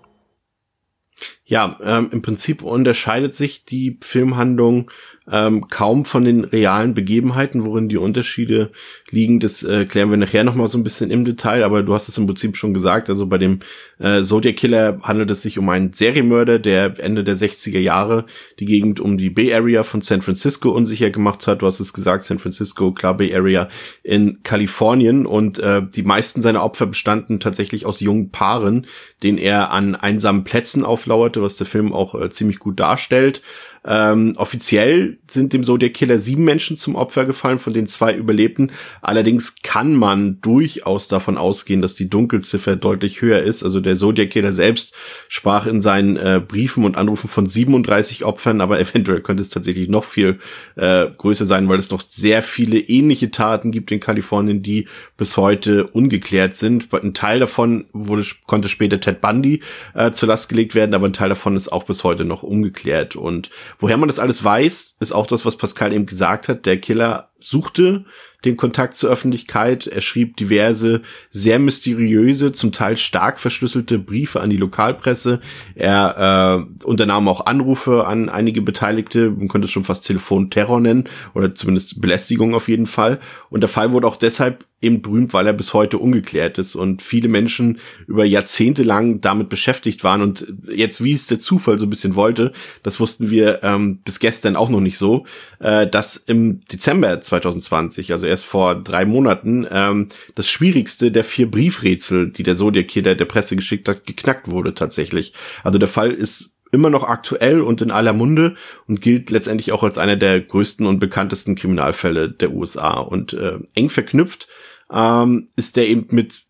Ja, 1.45 1.79
ähm, 1.81 2.09
im 2.11 2.21
Prinzip 2.21 2.61
unterscheidet 2.61 3.33
sich 3.33 3.65
die 3.65 3.97
Filmhandlung 4.01 4.91
ähm, 5.31 5.67
kaum 5.67 6.05
von 6.05 6.23
den 6.23 6.45
realen 6.45 6.93
Begebenheiten, 6.93 7.65
worin 7.65 7.89
die 7.89 7.97
Unterschiede 7.97 8.71
liegen. 9.09 9.39
Das 9.39 9.63
äh, 9.63 9.85
klären 9.85 10.09
wir 10.09 10.17
nachher 10.17 10.43
nochmal 10.43 10.67
so 10.67 10.77
ein 10.77 10.83
bisschen 10.83 11.11
im 11.11 11.25
Detail, 11.25 11.63
aber 11.63 11.83
du 11.83 11.93
hast 11.93 12.07
es 12.07 12.17
im 12.17 12.27
Prinzip 12.27 12.55
schon 12.55 12.73
gesagt. 12.73 13.09
Also 13.09 13.27
bei 13.27 13.37
dem 13.37 13.59
äh, 13.99 14.21
Zodiac 14.21 14.55
Killer 14.55 14.99
handelt 15.03 15.29
es 15.31 15.41
sich 15.41 15.59
um 15.59 15.67
einen 15.69 15.91
Serienmörder, 15.91 16.59
der 16.59 16.99
Ende 16.99 17.23
der 17.23 17.35
60er 17.35 17.79
Jahre 17.79 18.25
die 18.59 18.65
Gegend 18.65 18.99
um 18.99 19.17
die 19.17 19.29
Bay 19.29 19.53
Area 19.53 19.83
von 19.83 20.01
San 20.01 20.21
Francisco 20.21 20.69
unsicher 20.69 21.09
gemacht 21.09 21.45
hat. 21.47 21.61
Du 21.61 21.65
hast 21.65 21.79
es 21.79 21.93
gesagt, 21.93 22.23
San 22.23 22.39
Francisco, 22.39 22.93
klar 22.93 23.17
Bay 23.17 23.35
Area 23.35 23.67
in 24.03 24.43
Kalifornien 24.43 25.25
und 25.25 25.59
äh, 25.59 25.81
die 25.85 26.03
meisten 26.03 26.41
seiner 26.41 26.63
Opfer 26.63 26.85
bestanden 26.85 27.39
tatsächlich 27.39 27.85
aus 27.85 27.99
jungen 27.99 28.31
Paaren, 28.31 28.87
den 29.23 29.37
er 29.37 29.71
an 29.71 29.95
einsamen 29.95 30.45
Plätzen 30.45 30.85
auflauerte, 30.85 31.41
was 31.41 31.57
der 31.57 31.67
Film 31.67 31.91
auch 31.91 32.15
äh, 32.15 32.29
ziemlich 32.29 32.59
gut 32.59 32.79
darstellt. 32.79 33.41
Ähm, 33.87 34.33
offiziell 34.35 35.17
sind 35.29 35.53
dem 35.53 35.63
Zodiac 35.63 35.93
Killer 35.93 36.19
sieben 36.19 36.43
Menschen 36.43 36.75
zum 36.75 36.95
Opfer 36.95 37.25
gefallen, 37.25 37.59
von 37.59 37.73
denen 37.73 37.87
zwei 37.87 38.13
überlebten. 38.13 38.71
Allerdings 39.01 39.55
kann 39.63 39.95
man 39.95 40.41
durchaus 40.41 41.07
davon 41.07 41.37
ausgehen, 41.37 41.81
dass 41.81 41.95
die 41.95 42.09
Dunkelziffer 42.09 42.75
deutlich 42.75 43.21
höher 43.21 43.41
ist. 43.41 43.63
Also 43.63 43.79
der 43.79 43.95
Zodiac 43.95 44.29
Killer 44.29 44.51
selbst 44.51 44.93
sprach 45.29 45.65
in 45.65 45.81
seinen 45.81 46.17
äh, 46.17 46.41
Briefen 46.45 46.83
und 46.83 46.97
Anrufen 46.97 47.29
von 47.29 47.47
37 47.47 48.25
Opfern, 48.25 48.61
aber 48.61 48.79
eventuell 48.79 49.21
könnte 49.21 49.41
es 49.41 49.49
tatsächlich 49.49 49.87
noch 49.87 50.03
viel 50.03 50.39
äh, 50.75 51.07
größer 51.17 51.45
sein, 51.45 51.69
weil 51.69 51.79
es 51.79 51.91
noch 51.91 52.01
sehr 52.01 52.43
viele 52.43 52.79
ähnliche 52.79 53.31
Taten 53.31 53.71
gibt 53.71 53.91
in 53.91 53.99
Kalifornien, 53.99 54.61
die 54.61 54.87
bis 55.15 55.37
heute 55.37 55.87
ungeklärt 55.87 56.55
sind. 56.55 56.93
Ein 56.93 57.13
Teil 57.13 57.39
davon 57.39 57.85
wurde, 57.93 58.25
konnte 58.45 58.67
später 58.69 58.99
Ted 58.99 59.21
Bundy 59.21 59.61
äh, 59.93 60.11
zur 60.11 60.27
Last 60.27 60.49
gelegt 60.49 60.75
werden, 60.75 60.93
aber 60.93 61.07
ein 61.07 61.13
Teil 61.13 61.29
davon 61.29 61.55
ist 61.55 61.69
auch 61.69 61.83
bis 61.83 62.03
heute 62.03 62.25
noch 62.25 62.43
ungeklärt. 62.43 63.15
Und 63.15 63.49
Woher 63.79 63.97
man 63.97 64.09
das 64.09 64.19
alles 64.19 64.43
weiß, 64.43 64.97
ist 64.99 65.11
auch 65.11 65.27
das, 65.27 65.45
was 65.45 65.55
Pascal 65.55 65.93
eben 65.93 66.05
gesagt 66.05 66.49
hat. 66.49 66.65
Der 66.65 66.79
Killer 66.79 67.29
suchte 67.39 68.05
den 68.45 68.57
Kontakt 68.57 68.95
zur 68.95 69.09
Öffentlichkeit. 69.09 69.87
Er 69.87 70.01
schrieb 70.01 70.37
diverse, 70.37 71.01
sehr 71.29 71.59
mysteriöse, 71.59 72.51
zum 72.51 72.71
Teil 72.71 72.97
stark 72.97 73.39
verschlüsselte 73.39 73.99
Briefe 73.99 74.41
an 74.41 74.49
die 74.49 74.57
Lokalpresse. 74.57 75.41
Er 75.75 76.65
äh, 76.79 76.83
unternahm 76.85 77.27
auch 77.27 77.45
Anrufe 77.45 78.05
an 78.07 78.29
einige 78.29 78.61
Beteiligte. 78.61 79.29
Man 79.29 79.47
könnte 79.47 79.65
es 79.65 79.71
schon 79.71 79.83
fast 79.83 80.05
Telefonterror 80.05 80.79
nennen 80.79 81.05
oder 81.33 81.53
zumindest 81.53 82.01
Belästigung 82.01 82.55
auf 82.55 82.67
jeden 82.67 82.87
Fall. 82.87 83.19
Und 83.49 83.61
der 83.61 83.69
Fall 83.69 83.91
wurde 83.91 84.07
auch 84.07 84.17
deshalb 84.17 84.65
eben 84.81 85.01
berühmt, 85.01 85.33
weil 85.33 85.47
er 85.47 85.53
bis 85.53 85.73
heute 85.73 85.97
ungeklärt 85.97 86.57
ist 86.59 86.75
und 86.75 87.01
viele 87.01 87.29
Menschen 87.29 87.79
über 88.05 88.25
Jahrzehnte 88.25 88.83
lang 88.83 89.21
damit 89.21 89.49
beschäftigt 89.49 90.03
waren 90.03 90.21
und 90.21 90.53
jetzt, 90.69 91.03
wie 91.03 91.13
es 91.13 91.27
der 91.27 91.39
Zufall 91.39 91.79
so 91.79 91.87
ein 91.87 91.89
bisschen 91.89 92.15
wollte, 92.15 92.51
das 92.83 92.99
wussten 92.99 93.31
wir 93.31 93.63
ähm, 93.63 93.99
bis 94.03 94.19
gestern 94.19 94.55
auch 94.55 94.69
noch 94.69 94.79
nicht 94.79 94.99
so, 94.99 95.25
äh, 95.59 95.87
dass 95.87 96.15
im 96.15 96.61
Dezember 96.71 97.19
2020, 97.19 98.11
also 98.11 98.27
erst 98.27 98.45
vor 98.45 98.75
drei 98.75 99.05
Monaten, 99.05 99.65
ähm, 99.71 100.09
das 100.35 100.49
schwierigste 100.49 101.11
der 101.11 101.23
vier 101.23 101.49
Briefrätsel, 101.49 102.29
die 102.31 102.43
der 102.43 102.55
Zodiac 102.55 102.87
Killer 102.87 103.15
der 103.15 103.25
Presse 103.25 103.55
geschickt 103.55 103.89
hat, 103.89 104.05
geknackt 104.05 104.47
wurde 104.47 104.75
tatsächlich. 104.75 105.33
Also 105.63 105.79
der 105.79 105.89
Fall 105.89 106.11
ist 106.11 106.57
immer 106.71 106.89
noch 106.89 107.03
aktuell 107.03 107.61
und 107.61 107.81
in 107.81 107.91
aller 107.91 108.13
Munde 108.13 108.55
und 108.87 109.01
gilt 109.01 109.31
letztendlich 109.31 109.71
auch 109.71 109.83
als 109.83 109.97
einer 109.97 110.17
der 110.17 110.39
größten 110.41 110.85
und 110.85 110.99
bekanntesten 110.99 111.55
Kriminalfälle 111.55 112.29
der 112.29 112.51
USA. 112.51 112.99
Und 112.99 113.33
äh, 113.33 113.57
eng 113.75 113.89
verknüpft 113.89 114.47
ähm, 114.91 115.47
ist 115.55 115.77
der 115.77 115.87
eben 115.87 116.07
mit 116.09 116.47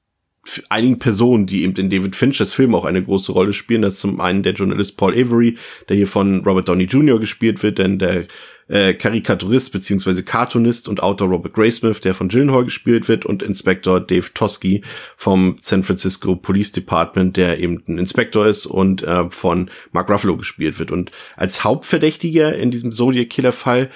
einigen 0.70 1.00
Personen, 1.00 1.46
die 1.46 1.64
eben 1.64 1.76
in 1.76 1.90
David 1.90 2.16
Finchers 2.16 2.54
Film 2.54 2.76
auch 2.76 2.86
eine 2.86 3.04
große 3.04 3.32
Rolle 3.32 3.54
spielen. 3.54 3.82
Das 3.82 3.96
ist 3.96 4.02
zum 4.02 4.22
einen 4.22 4.44
der 4.44 4.54
Journalist 4.54 4.98
Paul 4.98 5.14
Avery, 5.14 5.58
der 5.90 5.98
hier 5.98 6.08
von 6.08 6.44
Robert 6.46 6.68
Downey 6.68 6.86
Jr. 6.86 7.20
gespielt 7.20 7.64
wird, 7.64 7.78
denn 7.78 8.00
der 8.00 8.28
äh, 8.70 8.94
Karikaturist 8.94 9.72
beziehungsweise 9.72 10.24
Cartoonist 10.24 10.88
und 10.88 11.02
Autor 11.02 11.30
Robert 11.30 11.54
Graysmith, 11.54 12.02
der 12.02 12.14
von 12.14 12.28
Gyllenhaal 12.28 12.66
gespielt 12.66 13.08
wird, 13.08 13.26
und 13.26 13.44
Inspektor 13.44 14.00
Dave 14.00 14.34
Tosky 14.34 14.84
vom 15.16 15.58
San 15.62 15.84
Francisco 15.84 16.36
Police 16.36 16.74
Department, 16.74 17.38
der 17.38 17.60
eben 17.60 17.84
ein 17.88 17.98
Inspektor 17.98 18.46
ist 18.46 18.66
und 18.66 19.04
äh, 19.04 19.30
von 19.30 19.70
Mark 19.92 20.10
Ruffalo 20.10 20.38
gespielt 20.38 20.80
wird. 20.80 20.92
Und 20.92 21.12
als 21.36 21.64
Hauptverdächtiger 21.64 22.56
in 22.56 22.72
diesem 22.72 22.92
Zodiac 22.92 23.30
Killer 23.30 23.54
Fall 23.54 23.90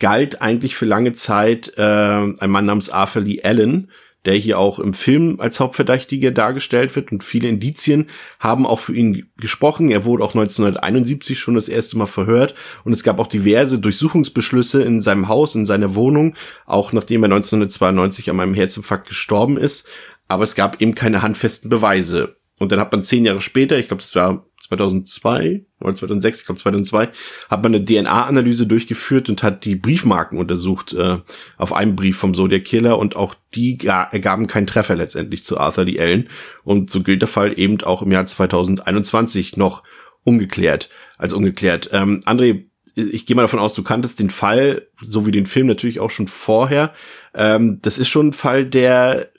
galt 0.00 0.42
eigentlich 0.42 0.76
für 0.76 0.86
lange 0.86 1.12
Zeit 1.12 1.72
äh, 1.76 1.82
ein 1.82 2.50
Mann 2.50 2.66
namens 2.66 2.90
Arthur 2.90 3.22
Lee 3.22 3.42
Allen, 3.42 3.90
der 4.26 4.34
hier 4.34 4.58
auch 4.58 4.78
im 4.80 4.92
Film 4.92 5.40
als 5.40 5.60
Hauptverdächtiger 5.60 6.32
dargestellt 6.32 6.96
wird 6.96 7.12
und 7.12 7.22
viele 7.22 7.48
Indizien 7.48 8.08
haben 8.40 8.66
auch 8.66 8.80
für 8.80 8.94
ihn 8.94 9.30
gesprochen. 9.36 9.90
Er 9.90 10.04
wurde 10.04 10.24
auch 10.24 10.34
1971 10.34 11.38
schon 11.38 11.54
das 11.54 11.68
erste 11.68 11.96
Mal 11.96 12.06
verhört 12.06 12.54
und 12.84 12.92
es 12.92 13.04
gab 13.04 13.20
auch 13.20 13.28
diverse 13.28 13.78
Durchsuchungsbeschlüsse 13.78 14.82
in 14.82 15.00
seinem 15.00 15.28
Haus, 15.28 15.54
in 15.54 15.64
seiner 15.64 15.94
Wohnung, 15.94 16.34
auch 16.66 16.92
nachdem 16.92 17.22
er 17.22 17.26
1992 17.26 18.28
an 18.28 18.40
einem 18.40 18.54
Herzinfarkt 18.54 19.08
gestorben 19.08 19.56
ist. 19.56 19.88
Aber 20.28 20.42
es 20.42 20.56
gab 20.56 20.82
eben 20.82 20.96
keine 20.96 21.22
handfesten 21.22 21.70
Beweise. 21.70 22.36
Und 22.58 22.72
dann 22.72 22.80
hat 22.80 22.90
man 22.90 23.04
zehn 23.04 23.24
Jahre 23.24 23.40
später, 23.40 23.78
ich 23.78 23.86
glaube, 23.86 24.02
das 24.02 24.14
war 24.16 24.44
2002 24.68 25.64
oder 25.80 25.94
2006, 25.94 26.40
ich 26.40 26.46
glaube 26.46 26.60
2002, 26.60 27.08
hat 27.48 27.62
man 27.62 27.74
eine 27.74 27.84
DNA-Analyse 27.84 28.66
durchgeführt 28.66 29.28
und 29.28 29.42
hat 29.42 29.64
die 29.64 29.76
Briefmarken 29.76 30.38
untersucht 30.38 30.92
äh, 30.92 31.18
auf 31.56 31.72
einem 31.72 31.96
Brief 31.96 32.16
vom 32.16 32.34
Zodiac 32.34 32.64
Killer 32.64 32.98
und 32.98 33.16
auch 33.16 33.34
die 33.54 33.78
ergaben 33.86 34.46
keinen 34.46 34.66
Treffer 34.66 34.96
letztendlich 34.96 35.44
zu 35.44 35.58
Arthur 35.58 35.84
Lee 35.84 36.00
Allen 36.00 36.28
und 36.64 36.90
so 36.90 37.02
gilt 37.02 37.22
der 37.22 37.28
Fall 37.28 37.58
eben 37.58 37.80
auch 37.82 38.02
im 38.02 38.12
Jahr 38.12 38.26
2021 38.26 39.56
noch 39.56 39.82
ungeklärt, 40.24 40.90
als 41.18 41.32
ungeklärt. 41.32 41.90
Ähm, 41.92 42.20
André, 42.24 42.64
ich 42.96 43.26
gehe 43.26 43.36
mal 43.36 43.42
davon 43.42 43.60
aus, 43.60 43.74
du 43.74 43.82
kanntest 43.82 44.18
den 44.20 44.30
Fall, 44.30 44.88
so 45.02 45.26
wie 45.26 45.30
den 45.30 45.46
Film 45.46 45.66
natürlich 45.66 46.00
auch 46.00 46.10
schon 46.10 46.28
vorher. 46.28 46.94
Ähm, 47.34 47.78
das 47.82 47.98
ist 47.98 48.08
schon 48.08 48.28
ein 48.28 48.32
Fall, 48.32 48.64
der 48.64 49.30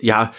ja 0.00 0.32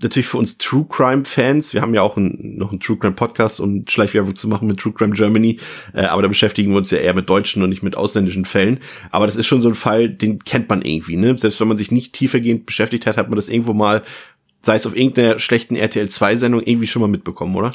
natürlich 0.00 0.26
für 0.26 0.38
uns 0.38 0.58
True 0.58 0.86
Crime 0.88 1.24
Fans, 1.24 1.72
wir 1.72 1.80
haben 1.80 1.94
ja 1.94 2.02
auch 2.02 2.16
ein, 2.16 2.56
noch 2.56 2.70
einen 2.70 2.80
True 2.80 2.96
Crime 2.98 3.14
Podcast, 3.14 3.60
um 3.60 3.84
Schleichwerbung 3.88 4.34
zu 4.34 4.48
machen 4.48 4.66
mit 4.66 4.78
True 4.78 4.92
Crime 4.92 5.14
Germany, 5.14 5.58
äh, 5.92 6.02
aber 6.04 6.22
da 6.22 6.28
beschäftigen 6.28 6.72
wir 6.72 6.78
uns 6.78 6.90
ja 6.90 6.98
eher 6.98 7.14
mit 7.14 7.28
deutschen 7.28 7.62
und 7.62 7.68
nicht 7.68 7.82
mit 7.82 7.96
ausländischen 7.96 8.44
Fällen. 8.44 8.80
Aber 9.10 9.26
das 9.26 9.36
ist 9.36 9.46
schon 9.46 9.62
so 9.62 9.68
ein 9.68 9.74
Fall, 9.74 10.08
den 10.08 10.40
kennt 10.40 10.68
man 10.68 10.82
irgendwie, 10.82 11.16
ne? 11.16 11.38
Selbst 11.38 11.60
wenn 11.60 11.68
man 11.68 11.76
sich 11.76 11.90
nicht 11.90 12.12
tiefergehend 12.12 12.66
beschäftigt 12.66 13.06
hat, 13.06 13.16
hat 13.16 13.28
man 13.28 13.36
das 13.36 13.48
irgendwo 13.48 13.72
mal 13.72 14.02
sei 14.64 14.76
es 14.76 14.86
auf 14.86 14.96
irgendeiner 14.96 15.38
schlechten 15.38 15.76
RTL 15.76 16.08
2 16.08 16.36
Sendung 16.36 16.62
irgendwie 16.62 16.86
schon 16.86 17.02
mal 17.02 17.08
mitbekommen, 17.08 17.54
oder? 17.56 17.70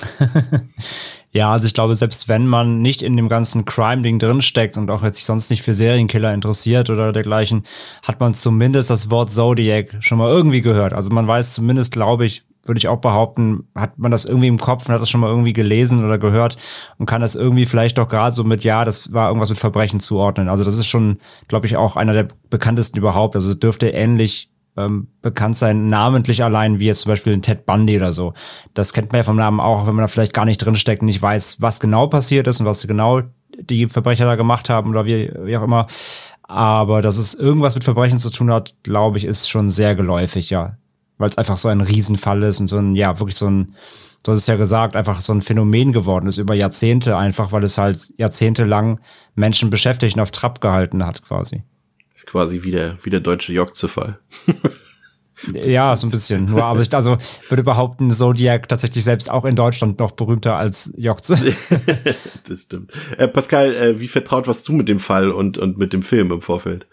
ja, 1.32 1.52
also 1.52 1.68
ich 1.68 1.74
glaube, 1.74 1.96
selbst 1.96 2.28
wenn 2.28 2.48
man 2.48 2.82
nicht 2.82 3.02
in 3.02 3.16
dem 3.18 3.30
ganzen 3.30 3.66
Crime-Ding 3.66 4.20
drinsteckt 4.20 4.78
und 4.78 4.90
auch 4.92 5.04
jetzt 5.04 5.18
sich 5.18 5.26
sonst 5.26 5.50
nicht 5.50 5.62
für 5.62 5.74
Serienkiller 5.74 6.34
interessiert 6.34 6.90
oder 6.90 7.14
dergleichen, 7.14 7.64
hat 8.06 8.20
man 8.20 8.34
zumindest 8.34 8.90
das 8.90 9.10
Wort 9.10 9.32
Zodiac 9.32 9.98
schon 10.00 10.18
mal 10.18 10.30
irgendwie 10.30 10.62
gehört. 10.62 10.94
Also 10.94 11.12
man 11.12 11.28
weiß 11.28 11.54
zumindest, 11.54 11.92
glaube 11.92 12.26
ich, 12.26 12.44
würde 12.66 12.78
ich 12.78 12.88
auch 12.88 13.00
behaupten, 13.00 13.68
hat 13.74 13.98
man 13.98 14.12
das 14.12 14.26
irgendwie 14.26 14.48
im 14.48 14.60
Kopf 14.60 14.88
und 14.88 14.94
hat 14.94 15.02
das 15.02 15.10
schon 15.10 15.22
mal 15.22 15.30
irgendwie 15.30 15.54
gelesen 15.54 16.04
oder 16.04 16.18
gehört 16.18 16.58
und 16.98 17.06
kann 17.06 17.22
das 17.22 17.36
irgendwie 17.36 17.66
vielleicht 17.66 17.98
doch 17.98 18.08
gerade 18.08 18.36
so 18.36 18.44
mit, 18.44 18.64
ja, 18.64 18.84
das 18.84 19.14
war 19.14 19.30
irgendwas 19.30 19.50
mit 19.50 19.58
Verbrechen 19.58 20.00
zuordnen. 20.00 20.50
Also 20.50 20.64
das 20.64 20.78
ist 20.78 20.88
schon, 20.88 21.20
glaube 21.48 21.68
ich, 21.68 21.78
auch 21.78 21.96
einer 21.96 22.14
der 22.14 22.28
bekanntesten 22.50 22.98
überhaupt. 22.98 23.36
Also 23.36 23.50
es 23.50 23.60
dürfte 23.60 23.90
ähnlich 23.90 24.50
ähm, 24.78 25.08
bekannt 25.22 25.58
sein, 25.58 25.88
namentlich 25.88 26.44
allein, 26.44 26.80
wie 26.80 26.86
jetzt 26.86 27.02
zum 27.02 27.12
Beispiel 27.12 27.34
ein 27.34 27.42
Ted 27.42 27.66
Bundy 27.66 27.98
oder 27.98 28.14
so. 28.14 28.34
Das 28.74 28.94
kennt 28.94 29.12
man 29.12 29.20
ja 29.20 29.24
vom 29.24 29.36
Namen 29.36 29.60
auch, 29.60 29.88
wenn 29.88 29.96
man 29.96 30.04
da 30.04 30.08
vielleicht 30.08 30.34
gar 30.34 30.46
nicht 30.46 30.58
drinsteckt 30.58 31.02
und 31.02 31.08
nicht 31.08 31.22
weiß, 31.22 31.58
was 31.60 31.80
genau 31.80 32.08
passiert 32.08 32.48
ist 32.48 32.60
und 32.60 32.66
was 32.66 32.88
genau 32.88 33.22
die 33.60 33.88
Verbrecher 33.88 34.26
da 34.26 34.36
gemacht 34.36 34.70
haben 34.70 34.90
oder 34.92 35.06
wie, 35.06 35.32
wie 35.44 35.58
auch 35.58 35.64
immer. 35.64 35.88
Aber 36.44 37.02
dass 37.02 37.18
es 37.18 37.36
irgendwas 37.36 37.76
mit 37.76 37.84
Verbrechen 37.84 38.20
zu 38.20 38.30
tun 38.30 38.52
hat, 38.52 38.74
glaube 38.84 39.18
ich, 39.18 39.26
ist 39.26 39.50
schon 39.50 39.70
sehr 39.70 39.96
geläufig, 39.96 40.50
ja. 40.50 40.78
Weil 41.18 41.30
es 41.30 41.38
einfach 41.38 41.58
so 41.58 41.68
ein 41.68 41.82
Riesenfall 41.82 42.42
ist 42.44 42.60
und 42.60 42.70
so 42.70 42.78
ein, 42.78 42.96
ja, 42.96 43.20
wirklich 43.20 43.36
so 43.36 43.48
ein, 43.48 43.76
du 44.24 44.32
hast 44.32 44.40
es 44.40 44.48
ja 44.48 44.56
gesagt, 44.56 44.96
einfach 44.96 45.22
so 45.22 45.34
ein 45.34 45.42
Phänomen 45.42 45.92
geworden 45.92 46.28
ist 46.28 46.38
über 46.38 46.56
Jahrzehnte 46.56 47.18
einfach, 47.18 47.52
weil 47.52 47.64
es 47.64 47.78
halt 47.78 48.14
jahrzehntelang 48.18 49.00
Menschen 49.36 49.70
beschäftigt 49.70 50.16
und 50.16 50.22
auf 50.22 50.32
Trab 50.32 50.62
gehalten 50.62 51.06
hat, 51.06 51.22
quasi 51.22 51.64
quasi 52.26 52.64
wie 52.64 52.72
der, 52.72 52.98
wie 53.04 53.10
der 53.10 53.20
deutsche 53.20 53.54
Jokze-Fall. 53.54 54.20
Ja, 55.54 55.96
so 55.96 56.08
ein 56.08 56.10
bisschen. 56.10 56.46
Nur, 56.46 56.66
aber 56.66 56.82
ich 56.82 56.94
also 56.94 57.18
würde 57.48 57.64
behaupten, 57.64 58.12
Zodiac 58.12 58.68
tatsächlich 58.68 59.04
selbst 59.04 59.30
auch 59.32 59.46
in 59.46 59.56
Deutschland 59.56 60.00
noch 60.00 60.12
berühmter 60.12 60.56
als 60.56 60.94
Jokze. 60.98 61.38
das 62.48 62.62
stimmt. 62.62 62.92
Äh, 63.18 63.28
Pascal, 63.28 63.74
äh, 63.74 64.00
wie 64.00 64.08
vertraut 64.08 64.48
warst 64.48 64.68
du 64.68 64.74
mit 64.74 64.90
dem 64.90 65.00
Fall 65.00 65.32
und, 65.32 65.58
und 65.58 65.78
mit 65.78 65.94
dem 65.94 66.04
Film 66.04 66.32
im 66.32 66.42
Vorfeld? 66.42 66.88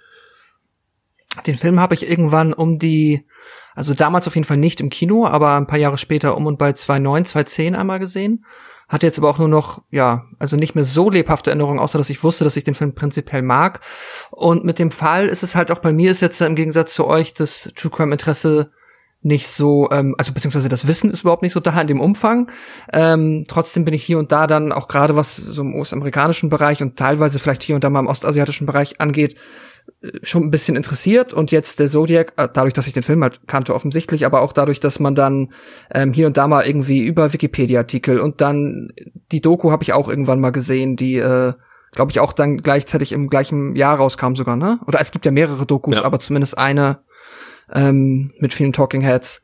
Den 1.47 1.59
Film 1.59 1.81
habe 1.81 1.95
ich 1.95 2.09
irgendwann 2.09 2.53
um 2.53 2.79
die, 2.79 3.27
also 3.75 3.95
damals 3.95 4.27
auf 4.27 4.35
jeden 4.35 4.47
Fall 4.47 4.57
nicht 4.57 4.81
im 4.81 4.91
Kino, 4.91 5.27
aber 5.27 5.57
ein 5.57 5.67
paar 5.67 5.79
Jahre 5.79 5.99
später 5.99 6.37
um 6.37 6.47
und 6.47 6.59
bei 6.59 6.73
2009, 6.73 7.27
2010 7.27 7.75
einmal 7.75 7.99
gesehen. 7.99 8.45
Hatte 8.89 9.07
jetzt 9.07 9.19
aber 9.19 9.29
auch 9.29 9.39
nur 9.39 9.49
noch, 9.49 9.83
ja, 9.91 10.27
also 10.39 10.57
nicht 10.57 10.77
mehr 10.77 10.85
so 10.85 11.11
lebhafte 11.11 11.51
Erinnerungen, 11.51 11.81
außer 11.81 11.99
dass 11.99 12.11
ich 12.11 12.23
wusste, 12.23 12.45
dass 12.45 12.57
ich 12.57 12.65
den 12.65 12.77
Film 12.77 12.95
prinzipiell 12.95 13.43
mag. 13.43 13.81
Und 14.31 14.65
mit 14.65 14.79
dem 14.79 14.93
Fall 14.93 15.29
ist 15.29 15.43
es 15.43 15.57
halt 15.57 15.73
auch 15.73 15.81
bei 15.81 15.93
mir 15.93 16.13
ist 16.13 16.21
jetzt 16.21 16.41
im 16.41 16.55
Gegensatz 16.55 16.95
zu 16.95 17.07
euch 17.07 17.35
das 17.35 17.73
True 17.75 17.91
Crime 17.91 18.13
Interesse 18.13 18.71
nicht 19.23 19.49
so, 19.49 19.89
ähm, 19.91 20.15
also 20.19 20.33
beziehungsweise 20.33 20.69
das 20.69 20.87
Wissen 20.87 21.11
ist 21.11 21.23
überhaupt 21.23 21.43
nicht 21.43 21.53
so 21.53 21.59
da 21.59 21.81
in 21.81 21.89
dem 21.89 22.01
Umfang. 22.01 22.51
Ähm, 22.93 23.45
trotzdem 23.49 23.85
bin 23.85 23.93
ich 23.93 24.05
hier 24.05 24.21
und 24.21 24.31
da 24.31 24.47
dann 24.47 24.71
auch 24.71 24.87
gerade 24.87 25.17
was 25.17 25.35
so 25.35 25.63
im 25.63 25.75
ostamerikanischen 25.75 26.49
Bereich 26.49 26.81
und 26.81 26.97
teilweise 26.97 27.41
vielleicht 27.41 27.65
hier 27.65 27.75
und 27.75 27.83
da 27.83 27.91
mal 27.91 28.01
im 28.01 28.07
ostasiatischen 28.07 28.67
Bereich 28.67 29.01
angeht, 29.01 29.37
schon 30.23 30.45
ein 30.45 30.51
bisschen 30.51 30.77
interessiert 30.77 31.33
und 31.33 31.51
jetzt 31.51 31.81
der 31.81 31.89
Zodiac, 31.89 32.33
äh, 32.37 32.49
dadurch, 32.53 32.75
dass 32.75 32.87
ich 32.87 32.93
den 32.93 33.03
Film 33.03 33.23
halt 33.23 33.41
kannte 33.47 33.75
offensichtlich, 33.75 34.27
aber 34.27 34.43
auch 34.43 34.53
dadurch, 34.53 34.81
dass 34.81 35.01
man 35.01 35.15
dann 35.15 35.53
ähm, 35.93 36.13
hier 36.13 36.27
und 36.27 36.37
da 36.37 36.49
mal 36.49 36.67
irgendwie 36.67 37.05
über 37.05 37.33
Wikipedia-Artikel 37.33 38.19
und 38.21 38.41
dann 38.41 38.93
die 39.33 39.41
Doku 39.41 39.71
habe 39.71 39.83
ich 39.83 39.93
auch 39.93 40.09
irgendwann 40.09 40.41
mal 40.41 40.51
gesehen, 40.51 40.97
die 40.97 41.17
äh, 41.17 41.55
glaube 41.93 42.13
ich 42.13 42.21
auch 42.21 42.33
dann 42.33 42.59
gleichzeitig 42.59 43.13
im 43.13 43.29
gleichen 43.29 43.75
Jahr 43.75 43.97
rauskam 43.97 44.35
sogar, 44.35 44.57
ne? 44.57 44.81
Oder 44.87 45.01
es 45.01 45.13
gibt 45.13 45.25
ja 45.25 45.33
mehrere 45.33 45.67
Dokus, 45.67 45.97
ja. 45.97 46.05
aber 46.05 46.19
zumindest 46.19 46.59
eine 46.59 47.01
ähm, 47.73 48.33
mit 48.39 48.55
vielen 48.55 48.73
Talking 48.73 49.01
Heads. 49.01 49.43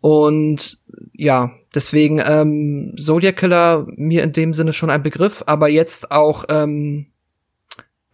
Und 0.00 0.78
ja, 1.12 1.52
deswegen 1.74 2.20
ähm, 2.24 2.94
Zodiac 2.98 3.36
Killer 3.36 3.86
mir 3.96 4.22
in 4.22 4.32
dem 4.32 4.52
Sinne 4.52 4.72
schon 4.72 4.90
ein 4.90 5.02
Begriff, 5.02 5.42
aber 5.46 5.68
jetzt 5.68 6.10
auch 6.10 6.44
ähm, 6.50 7.06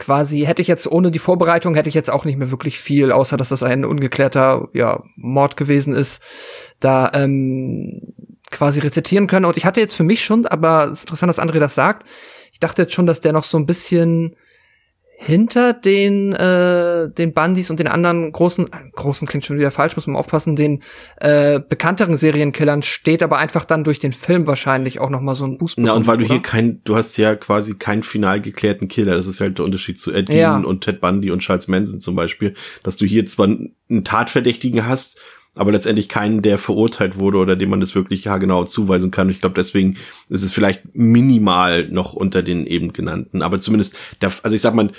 quasi 0.02 0.40
hätte 0.40 0.60
ich 0.60 0.66
jetzt 0.66 0.90
ohne 0.90 1.12
die 1.12 1.20
Vorbereitung 1.20 1.76
hätte 1.76 1.88
ich 1.88 1.94
jetzt 1.94 2.10
auch 2.10 2.24
nicht 2.24 2.36
mehr 2.36 2.50
wirklich 2.50 2.80
viel, 2.80 3.12
außer 3.12 3.36
dass 3.36 3.50
das 3.50 3.62
ein 3.62 3.84
ungeklärter 3.84 4.68
ja, 4.72 5.04
Mord 5.14 5.56
gewesen 5.56 5.94
ist, 5.94 6.20
da 6.80 7.08
ähm, 7.14 8.12
quasi 8.50 8.80
rezitieren 8.80 9.28
können. 9.28 9.46
Und 9.46 9.56
ich 9.56 9.64
hatte 9.64 9.80
jetzt 9.80 9.94
für 9.94 10.02
mich 10.02 10.24
schon, 10.24 10.44
aber 10.46 10.86
es 10.86 10.98
ist 10.98 11.04
interessant, 11.04 11.28
dass 11.28 11.38
André 11.38 11.60
das 11.60 11.76
sagt. 11.76 12.04
Ich 12.52 12.58
dachte 12.58 12.82
jetzt 12.82 12.94
schon, 12.94 13.06
dass 13.06 13.20
der 13.20 13.32
noch 13.32 13.44
so 13.44 13.56
ein 13.56 13.64
bisschen 13.64 14.34
hinter 15.24 15.72
den 15.72 16.32
äh, 16.32 17.08
den 17.08 17.32
Bandys 17.32 17.70
und 17.70 17.78
den 17.78 17.86
anderen 17.86 18.32
großen 18.32 18.68
großen 18.92 19.28
klingt 19.28 19.44
schon 19.44 19.56
wieder 19.56 19.70
falsch 19.70 19.94
muss 19.94 20.08
man 20.08 20.16
aufpassen 20.16 20.56
den 20.56 20.82
äh, 21.20 21.60
bekannteren 21.60 22.16
Serienkillern 22.16 22.82
steht 22.82 23.22
aber 23.22 23.38
einfach 23.38 23.64
dann 23.64 23.84
durch 23.84 24.00
den 24.00 24.12
Film 24.12 24.48
wahrscheinlich 24.48 24.98
auch 24.98 25.10
noch 25.10 25.20
mal 25.20 25.36
so 25.36 25.44
ein 25.44 25.58
Boost 25.58 25.78
Ja 25.78 25.92
und 25.92 26.08
weil 26.08 26.18
du 26.18 26.24
oder? 26.24 26.34
hier 26.34 26.42
kein 26.42 26.80
du 26.82 26.96
hast 26.96 27.16
ja 27.18 27.36
quasi 27.36 27.74
keinen 27.74 28.02
final 28.02 28.40
geklärten 28.40 28.88
Killer 28.88 29.14
das 29.14 29.28
ist 29.28 29.40
halt 29.40 29.58
der 29.58 29.64
Unterschied 29.64 30.00
zu 30.00 30.12
Ed 30.12 30.26
Gein 30.26 30.38
ja. 30.38 30.56
und 30.56 30.80
Ted 30.82 31.00
Bundy 31.00 31.30
und 31.30 31.38
Charles 31.38 31.68
Manson 31.68 32.00
zum 32.00 32.16
Beispiel 32.16 32.54
dass 32.82 32.96
du 32.96 33.06
hier 33.06 33.24
zwar 33.24 33.46
einen 33.46 34.04
Tatverdächtigen 34.04 34.86
hast 34.86 35.20
aber 35.54 35.72
letztendlich 35.72 36.08
keinen, 36.08 36.42
der 36.42 36.58
verurteilt 36.58 37.18
wurde 37.18 37.38
oder 37.38 37.56
dem 37.56 37.70
man 37.70 37.80
das 37.80 37.94
wirklich 37.94 38.24
ja 38.24 38.38
genau 38.38 38.64
zuweisen 38.64 39.10
kann. 39.10 39.28
Ich 39.28 39.40
glaube, 39.40 39.54
deswegen 39.54 39.96
ist 40.28 40.42
es 40.42 40.52
vielleicht 40.52 40.82
minimal 40.94 41.88
noch 41.88 42.14
unter 42.14 42.42
den 42.42 42.66
eben 42.66 42.92
genannten. 42.92 43.42
Aber 43.42 43.60
zumindest, 43.60 43.96
der, 44.20 44.32
also 44.42 44.56
ich 44.56 44.62
sag 44.62 44.74
mal, 44.74 44.90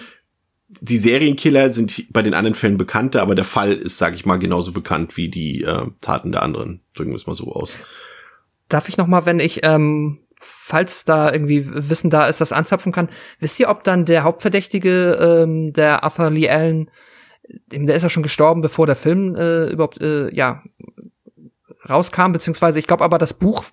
die 0.81 0.98
Serienkiller 0.98 1.69
sind 1.69 2.12
bei 2.12 2.22
den 2.22 2.33
anderen 2.33 2.55
Fällen 2.55 2.77
bekannter, 2.77 3.22
aber 3.22 3.36
der 3.36 3.43
Fall 3.43 3.74
ist, 3.74 3.98
sage 3.98 4.15
ich 4.15 4.25
mal, 4.25 4.38
genauso 4.38 4.72
bekannt 4.72 5.17
wie 5.17 5.29
die 5.29 5.63
äh, 5.63 5.88
Taten 6.01 6.31
der 6.31 6.43
anderen. 6.43 6.81
Drücken 6.95 7.12
wir 7.12 7.15
es 7.15 7.27
mal 7.27 7.36
so 7.36 7.51
aus. 7.51 7.77
Darf 8.69 8.89
ich 8.89 8.98
noch 8.98 9.07
mal, 9.07 9.25
wenn 9.25 9.39
ich 9.39 9.60
ähm, 9.63 10.19
falls 10.43 11.05
da 11.05 11.31
irgendwie 11.31 11.65
Wissen 11.65 12.10
da 12.10 12.27
ist, 12.27 12.41
das 12.41 12.51
anzapfen 12.51 12.91
kann. 12.91 13.10
Wisst 13.39 13.60
ihr, 13.60 13.69
ob 13.69 13.83
dann 13.83 14.05
der 14.05 14.24
Hauptverdächtige, 14.24 15.43
ähm, 15.43 15.74
der 15.74 16.03
Arthur 16.03 16.29
Lee 16.29 16.50
Allen, 16.50 16.89
der 17.72 17.95
ist 17.95 18.03
ja 18.03 18.10
schon 18.10 18.24
gestorben, 18.24 18.62
bevor 18.62 18.86
der 18.86 18.95
Film 18.95 19.36
äh, 19.36 19.67
überhaupt 19.67 20.01
äh, 20.01 20.33
ja 20.33 20.63
rauskam, 21.89 22.31
beziehungsweise 22.31 22.79
ich 22.79 22.87
glaube 22.87 23.03
aber 23.03 23.17
das 23.17 23.33
Buch, 23.33 23.65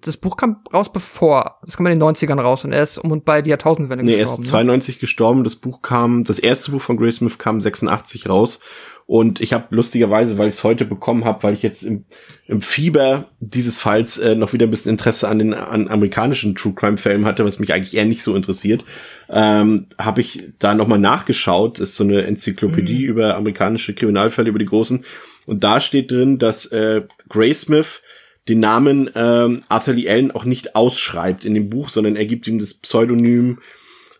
das 0.00 0.16
Buch 0.16 0.36
kam 0.36 0.62
raus 0.72 0.92
bevor, 0.92 1.58
das 1.64 1.76
kam 1.76 1.86
in 1.86 1.98
den 1.98 2.02
90ern 2.02 2.40
raus 2.40 2.64
und 2.64 2.72
er 2.72 2.82
ist 2.82 2.98
um 2.98 3.10
und 3.10 3.24
bei 3.24 3.42
die 3.42 3.50
Jahrtausendwende 3.50 4.04
nee, 4.04 4.18
gestorben. 4.18 4.42
Er 4.42 4.44
ist 4.44 4.50
92 4.50 4.94
ne? 4.96 5.00
gestorben, 5.00 5.44
das 5.44 5.56
Buch 5.56 5.82
kam, 5.82 6.24
das 6.24 6.38
erste 6.38 6.70
Buch 6.70 6.82
von 6.82 6.96
Grace 6.96 7.16
Smith 7.16 7.38
kam 7.38 7.60
86 7.60 8.28
raus 8.28 8.60
und 9.06 9.42
ich 9.42 9.52
habe 9.52 9.66
lustigerweise, 9.74 10.38
weil 10.38 10.48
ich 10.48 10.54
es 10.54 10.64
heute 10.64 10.86
bekommen 10.86 11.26
habe, 11.26 11.42
weil 11.42 11.52
ich 11.52 11.62
jetzt 11.62 11.82
im, 11.82 12.06
im 12.46 12.62
Fieber 12.62 13.26
dieses 13.38 13.78
Falls 13.78 14.18
äh, 14.18 14.34
noch 14.34 14.54
wieder 14.54 14.66
ein 14.66 14.70
bisschen 14.70 14.92
Interesse 14.92 15.28
an 15.28 15.38
den 15.38 15.52
an 15.52 15.88
amerikanischen 15.88 16.54
True 16.54 16.72
Crime 16.72 16.96
Filmen 16.96 17.26
hatte, 17.26 17.44
was 17.44 17.58
mich 17.58 17.74
eigentlich 17.74 17.94
eher 17.94 18.06
nicht 18.06 18.22
so 18.22 18.34
interessiert, 18.34 18.84
ähm, 19.28 19.88
habe 19.98 20.22
ich 20.22 20.54
da 20.58 20.74
nochmal 20.74 20.98
nachgeschaut. 20.98 21.80
Das 21.80 21.90
ist 21.90 21.96
so 21.96 22.04
eine 22.04 22.24
Enzyklopädie 22.24 23.04
mhm. 23.04 23.10
über 23.10 23.36
amerikanische 23.36 23.94
Kriminalfälle, 23.94 24.48
über 24.48 24.58
die 24.58 24.64
großen. 24.64 25.04
Und 25.46 25.64
da 25.64 25.80
steht 25.80 26.10
drin, 26.10 26.38
dass 26.38 26.66
äh, 26.66 27.02
Gray 27.28 27.54
Smith 27.54 28.02
den 28.48 28.60
Namen 28.60 29.10
ähm, 29.14 29.62
Arthur 29.68 29.94
Lee 29.94 30.08
Allen 30.08 30.30
auch 30.30 30.44
nicht 30.44 30.76
ausschreibt 30.76 31.44
in 31.44 31.54
dem 31.54 31.70
Buch, 31.70 31.88
sondern 31.88 32.16
er 32.16 32.26
gibt 32.26 32.46
ihm 32.46 32.58
das 32.58 32.74
Pseudonym 32.74 33.58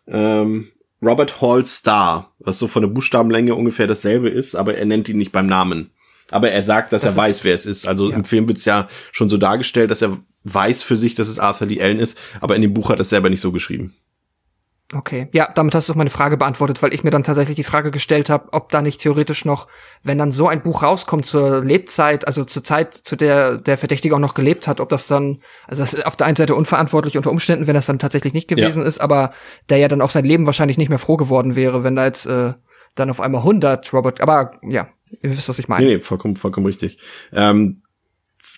ähm, 0.07 0.69
Robert 1.03 1.41
Hall 1.41 1.67
Star, 1.67 2.33
was 2.39 2.59
so 2.59 2.67
von 2.67 2.83
der 2.83 2.89
Buchstabenlänge 2.89 3.55
ungefähr 3.55 3.87
dasselbe 3.87 4.29
ist, 4.29 4.55
aber 4.55 4.77
er 4.77 4.87
nennt 4.87 5.09
ihn 5.09 5.19
nicht 5.19 5.33
beim 5.33 5.47
Namen. 5.47 5.91
Aber 6.31 6.51
er 6.51 6.65
sagt, 6.65 6.95
dass 6.95 7.03
das 7.03 7.15
er 7.15 7.17
weiß, 7.19 7.45
wer 7.45 7.55
es 7.55 7.67
ist. 7.67 7.87
Also 7.87 8.09
ja. 8.09 8.17
im 8.17 8.25
Film 8.25 8.49
wird's 8.49 8.65
ja 8.65 8.89
schon 9.13 9.29
so 9.29 9.37
dargestellt, 9.37 9.91
dass 9.91 10.01
er 10.01 10.19
weiß 10.45 10.83
für 10.83 10.97
sich, 10.97 11.15
dass 11.15 11.29
es 11.29 11.39
Arthur 11.39 11.67
Lee 11.67 11.83
Allen 11.83 12.01
ist, 12.01 12.19
aber 12.41 12.57
in 12.57 12.63
dem 12.63 12.73
Buch 12.73 12.89
hat 12.89 12.99
er 12.99 13.03
es 13.03 13.11
selber 13.11 13.29
nicht 13.29 13.43
so 13.43 13.53
geschrieben. 13.53 13.95
Okay, 14.95 15.29
ja, 15.33 15.49
damit 15.53 15.75
hast 15.75 15.89
du 15.89 15.93
auch 15.93 15.97
meine 15.97 16.11
Frage 16.11 16.37
beantwortet, 16.37 16.83
weil 16.83 16.95
ich 16.95 17.03
mir 17.03 17.11
dann 17.11 17.25
tatsächlich 17.25 17.57
die 17.57 17.65
Frage 17.65 17.91
gestellt 17.91 18.31
habe, 18.31 18.53
ob 18.53 18.71
da 18.71 18.81
nicht 18.81 19.01
theoretisch 19.01 19.45
noch, 19.45 19.67
wenn 20.03 20.19
dann 20.19 20.31
so 20.31 20.47
ein 20.47 20.63
Buch 20.63 20.83
rauskommt 20.83 21.27
zur 21.27 21.65
Lebzeit, 21.65 22.27
also 22.27 22.45
zur 22.45 22.63
Zeit, 22.63 22.95
zu 22.95 23.17
der 23.17 23.57
der 23.57 23.77
Verdächtige 23.77 24.15
auch 24.15 24.21
noch 24.21 24.35
gelebt 24.35 24.69
hat, 24.69 24.81
ob 24.81 24.89
das 24.89 25.07
dann, 25.07 25.41
also 25.67 25.83
das 25.83 25.95
ist 25.95 26.07
auf 26.07 26.17
der 26.17 26.27
einen 26.27 26.37
Seite 26.37 26.55
unverantwortlich 26.55 27.17
unter 27.17 27.31
Umständen, 27.31 27.67
wenn 27.67 27.75
das 27.75 27.87
dann 27.87 27.99
tatsächlich 27.99 28.35
nicht 28.35 28.49
gewesen 28.49 28.83
ja. 28.83 28.89
ist, 28.89 29.01
aber 29.01 29.33
der 29.69 29.79
ja 29.79 29.89
dann 29.89 30.01
auch 30.01 30.11
sein 30.11 30.25
Leben 30.25 30.47
wahrscheinlich 30.47 30.79
nicht 30.79 30.91
mehr 30.91 30.99
froh 30.99 31.17
geworden 31.17 31.57
wäre, 31.57 31.83
wenn 31.83 31.97
da 31.97 32.05
jetzt 32.05 32.27
äh, 32.27 32.53
dann 32.95 33.11
auf 33.11 33.21
einmal 33.21 33.41
100 33.41 33.93
Robert, 33.93 34.21
aber 34.21 34.53
ja, 34.63 34.89
ihr 35.23 35.31
wisst, 35.31 35.49
was 35.49 35.59
ich 35.59 35.69
meine. 35.69 35.85
Nee, 35.85 35.97
nee, 35.97 36.01
vollkommen, 36.03 36.37
vollkommen 36.37 36.67
richtig. 36.67 36.99
Ähm, 37.33 37.83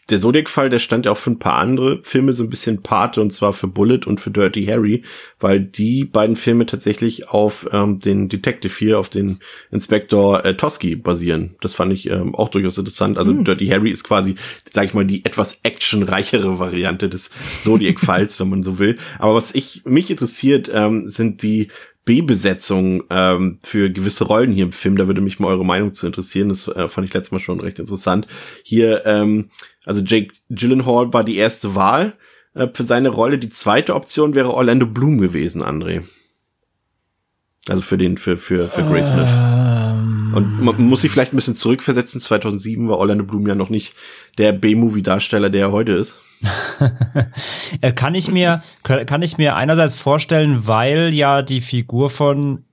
der 0.08 0.18
Zodiac-Fall, 0.18 0.70
der 0.70 0.78
stand 0.78 1.06
ja 1.06 1.12
auch 1.12 1.16
für 1.16 1.30
ein 1.30 1.38
paar 1.38 1.56
andere 1.56 2.00
Filme 2.02 2.32
so 2.32 2.44
ein 2.44 2.50
bisschen 2.50 2.82
Pate, 2.82 3.20
und 3.20 3.32
zwar 3.32 3.52
für 3.52 3.66
Bullet 3.66 4.00
und 4.06 4.20
für 4.20 4.30
Dirty 4.30 4.64
Harry, 4.66 5.02
weil 5.40 5.60
die 5.60 6.04
beiden 6.04 6.36
Filme 6.36 6.66
tatsächlich 6.66 7.28
auf 7.28 7.68
ähm, 7.72 7.98
den 7.98 8.28
Detective 8.28 8.72
hier, 8.78 9.00
auf 9.00 9.08
den 9.08 9.40
Inspektor 9.72 10.44
äh, 10.44 10.56
Tosky 10.56 10.94
basieren. 10.94 11.56
Das 11.60 11.74
fand 11.74 11.92
ich 11.92 12.06
ähm, 12.08 12.36
auch 12.36 12.50
durchaus 12.50 12.78
interessant. 12.78 13.18
Also 13.18 13.32
mhm. 13.32 13.44
Dirty 13.44 13.66
Harry 13.66 13.90
ist 13.90 14.04
quasi, 14.04 14.36
sag 14.70 14.84
ich 14.84 14.94
mal, 14.94 15.04
die 15.04 15.24
etwas 15.24 15.60
actionreichere 15.64 16.60
Variante 16.60 17.08
des 17.08 17.30
Zodiac-Falls, 17.60 18.38
wenn 18.40 18.48
man 18.48 18.62
so 18.62 18.78
will. 18.78 18.98
Aber 19.18 19.34
was 19.34 19.54
ich 19.54 19.82
mich 19.84 20.10
interessiert, 20.10 20.70
ähm, 20.72 21.08
sind 21.08 21.42
die 21.42 21.68
B-Besetzung 22.06 23.02
ähm, 23.10 23.58
für 23.62 23.90
gewisse 23.90 24.24
Rollen 24.24 24.52
hier 24.52 24.64
im 24.64 24.72
Film. 24.72 24.96
Da 24.96 25.06
würde 25.08 25.20
mich 25.20 25.38
mal 25.38 25.48
eure 25.48 25.66
Meinung 25.66 25.92
zu 25.92 26.06
interessieren. 26.06 26.48
Das 26.48 26.66
äh, 26.68 26.88
fand 26.88 27.06
ich 27.06 27.12
letztes 27.12 27.32
Mal 27.32 27.40
schon 27.40 27.60
recht 27.60 27.78
interessant. 27.78 28.26
Hier, 28.62 29.04
ähm, 29.04 29.50
also 29.84 30.00
Jake 30.00 30.32
Gyllenhaal 30.48 31.12
war 31.12 31.24
die 31.24 31.36
erste 31.36 31.74
Wahl 31.74 32.14
äh, 32.54 32.68
für 32.72 32.84
seine 32.84 33.10
Rolle. 33.10 33.38
Die 33.38 33.50
zweite 33.50 33.94
Option 33.94 34.34
wäre 34.36 34.54
Orlando 34.54 34.86
Bloom 34.86 35.18
gewesen, 35.18 35.62
André. 35.62 36.04
Also 37.68 37.82
für 37.82 37.98
den, 37.98 38.16
für, 38.16 38.38
für, 38.38 38.68
für 38.68 38.82
Grace 38.82 39.08
Smith. 39.08 39.26
Ähm. 39.26 40.32
Und 40.34 40.62
man 40.62 40.76
muss 40.82 41.00
sich 41.00 41.10
vielleicht 41.10 41.32
ein 41.32 41.36
bisschen 41.36 41.56
zurückversetzen. 41.56 42.20
2007 42.20 42.88
war 42.88 42.98
Orlando 42.98 43.24
Bloom 43.24 43.48
ja 43.48 43.56
noch 43.56 43.68
nicht 43.70 43.94
der 44.38 44.52
B-Movie-Darsteller, 44.52 45.50
der 45.50 45.66
er 45.66 45.72
heute 45.72 45.92
ist. 45.92 46.20
Äh, 47.80 47.92
kann 47.92 48.14
ich 48.14 48.30
mir, 48.30 48.62
kann 48.84 49.22
ich 49.22 49.38
mir 49.38 49.56
einerseits 49.56 49.96
vorstellen, 49.96 50.66
weil 50.66 51.12
ja 51.12 51.42
die 51.42 51.60
Figur 51.60 52.10
von 52.10 52.64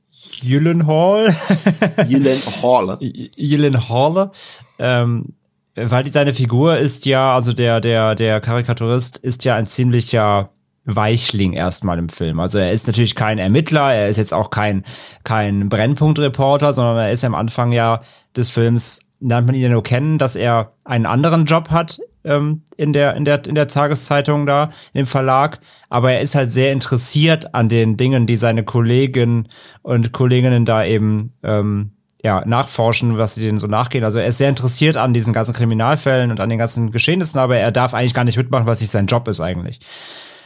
Gyllenhaal, 0.42 1.36
Gyllenhaal, 2.08 3.00
Gyllenhaal, 3.36 4.32
ähm, 4.78 5.34
weil 5.76 6.04
die, 6.04 6.12
seine 6.12 6.34
Figur 6.34 6.78
ist 6.78 7.06
ja, 7.06 7.34
also 7.34 7.54
der, 7.54 7.82
der, 7.82 8.14
der 8.14 8.40
Karikaturist 8.40 9.18
ist 9.18 9.44
ja 9.46 9.56
ein 9.56 9.66
ziemlicher 9.66 10.52
Weichling 10.86 11.54
erstmal 11.54 11.98
im 11.98 12.10
Film. 12.10 12.40
Also 12.40 12.60
er 12.60 12.72
ist 12.72 12.88
natürlich 12.88 13.16
kein 13.16 13.40
Ermittler, 13.40 13.94
er 13.94 14.10
ist 14.10 14.18
jetzt 14.18 14.34
auch 14.34 14.52
kein, 14.52 14.84
kein 15.24 15.70
Brennpunktreporter, 15.70 16.74
sondern 16.74 16.98
er 16.98 17.12
ist 17.12 17.26
am 17.26 17.36
Anfang 17.36 17.72
ja 17.72 18.02
des 18.36 18.50
Films, 18.50 19.00
lernt 19.20 19.48
man 19.48 19.56
ihn 19.56 19.62
ja 19.62 19.70
nur 19.70 19.84
kennen, 19.84 20.20
dass 20.20 20.36
er 20.36 20.74
einen 20.84 21.06
anderen 21.08 21.46
Job 21.46 21.72
hat 21.72 22.00
ähm, 22.24 22.64
in, 22.78 22.94
der, 22.94 23.16
in, 23.16 23.26
der, 23.26 23.46
in 23.46 23.56
der 23.56 23.68
Tageszeitung 23.68 24.46
da, 24.46 24.70
im 24.94 25.06
Verlag. 25.06 25.60
Aber 25.90 26.12
er 26.12 26.22
ist 26.22 26.36
halt 26.36 26.52
sehr 26.52 26.72
interessiert 26.72 27.54
an 27.54 27.70
den 27.70 27.98
Dingen, 27.98 28.28
die 28.28 28.36
seine 28.36 28.64
Kollegen 28.64 29.48
und 29.82 30.12
Kolleginnen 30.12 30.66
da 30.66 30.86
eben 30.86 31.34
ähm, 31.44 31.92
ja, 32.24 32.44
nachforschen, 32.46 33.18
was 33.18 33.36
sie 33.36 33.42
denen 33.42 33.58
so 33.58 33.68
nachgehen. 33.68 34.06
Also 34.06 34.18
er 34.18 34.28
ist 34.28 34.38
sehr 34.38 34.50
interessiert 34.50 34.96
an 34.96 35.14
diesen 35.14 35.34
ganzen 35.34 35.54
Kriminalfällen 35.54 36.32
und 36.32 36.40
an 36.40 36.50
den 36.50 36.58
ganzen 36.58 36.92
Geschehnissen, 36.92 37.40
aber 37.40 37.58
er 37.58 37.72
darf 37.72 37.94
eigentlich 37.94 38.14
gar 38.14 38.24
nicht 38.24 38.38
mitmachen, 38.38 38.66
was 38.66 38.80
nicht 38.80 38.92
sein 38.92 39.08
Job 39.08 39.28
ist 39.28 39.42
eigentlich. 39.42 39.80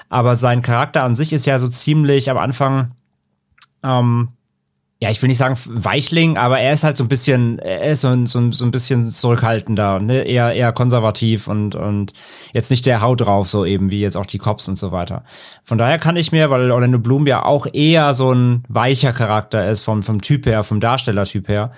Aber 0.09 0.35
sein 0.35 0.61
Charakter 0.61 1.03
an 1.03 1.13
sich 1.13 1.33
ist 1.33 1.45
ja 1.45 1.59
so 1.59 1.67
ziemlich 1.67 2.31
am 2.31 2.37
Anfang 2.37 2.93
ähm, 3.83 4.29
ja, 4.99 5.11
ich 5.11 5.21
will 5.21 5.27
nicht 5.27 5.37
sagen 5.37 5.55
Weichling, 5.67 6.37
aber 6.37 6.59
er 6.59 6.73
ist 6.73 6.83
halt 6.83 6.97
so 6.97 7.03
ein 7.03 7.07
bisschen, 7.07 7.59
er 7.59 7.91
ist 7.91 8.01
so 8.01 8.07
ein, 8.07 8.25
so 8.25 8.49
so 8.49 8.65
ein 8.65 8.71
bisschen 8.71 9.03
zurückhaltender, 9.03 9.99
ne? 9.99 10.23
eher, 10.23 10.53
eher 10.53 10.71
konservativ 10.71 11.47
und, 11.47 11.75
und 11.75 12.13
jetzt 12.51 12.71
nicht 12.71 12.85
der 12.87 13.01
Haut 13.01 13.21
drauf, 13.21 13.47
so 13.47 13.63
eben 13.63 13.91
wie 13.91 14.01
jetzt 14.01 14.17
auch 14.17 14.25
die 14.25 14.39
Cops 14.39 14.67
und 14.67 14.75
so 14.75 14.91
weiter. 14.91 15.23
Von 15.61 15.77
daher 15.77 15.99
kann 15.99 16.15
ich 16.15 16.31
mir, 16.31 16.49
weil 16.49 16.71
Orlando 16.71 16.97
Bloom 16.97 17.27
ja 17.27 17.45
auch 17.45 17.67
eher 17.71 18.15
so 18.15 18.33
ein 18.33 18.63
weicher 18.69 19.13
Charakter 19.13 19.69
ist 19.69 19.81
vom, 19.81 20.01
vom 20.01 20.19
Typ 20.21 20.47
her, 20.47 20.63
vom 20.63 20.79
Darstellertyp 20.79 21.47
her, 21.47 21.71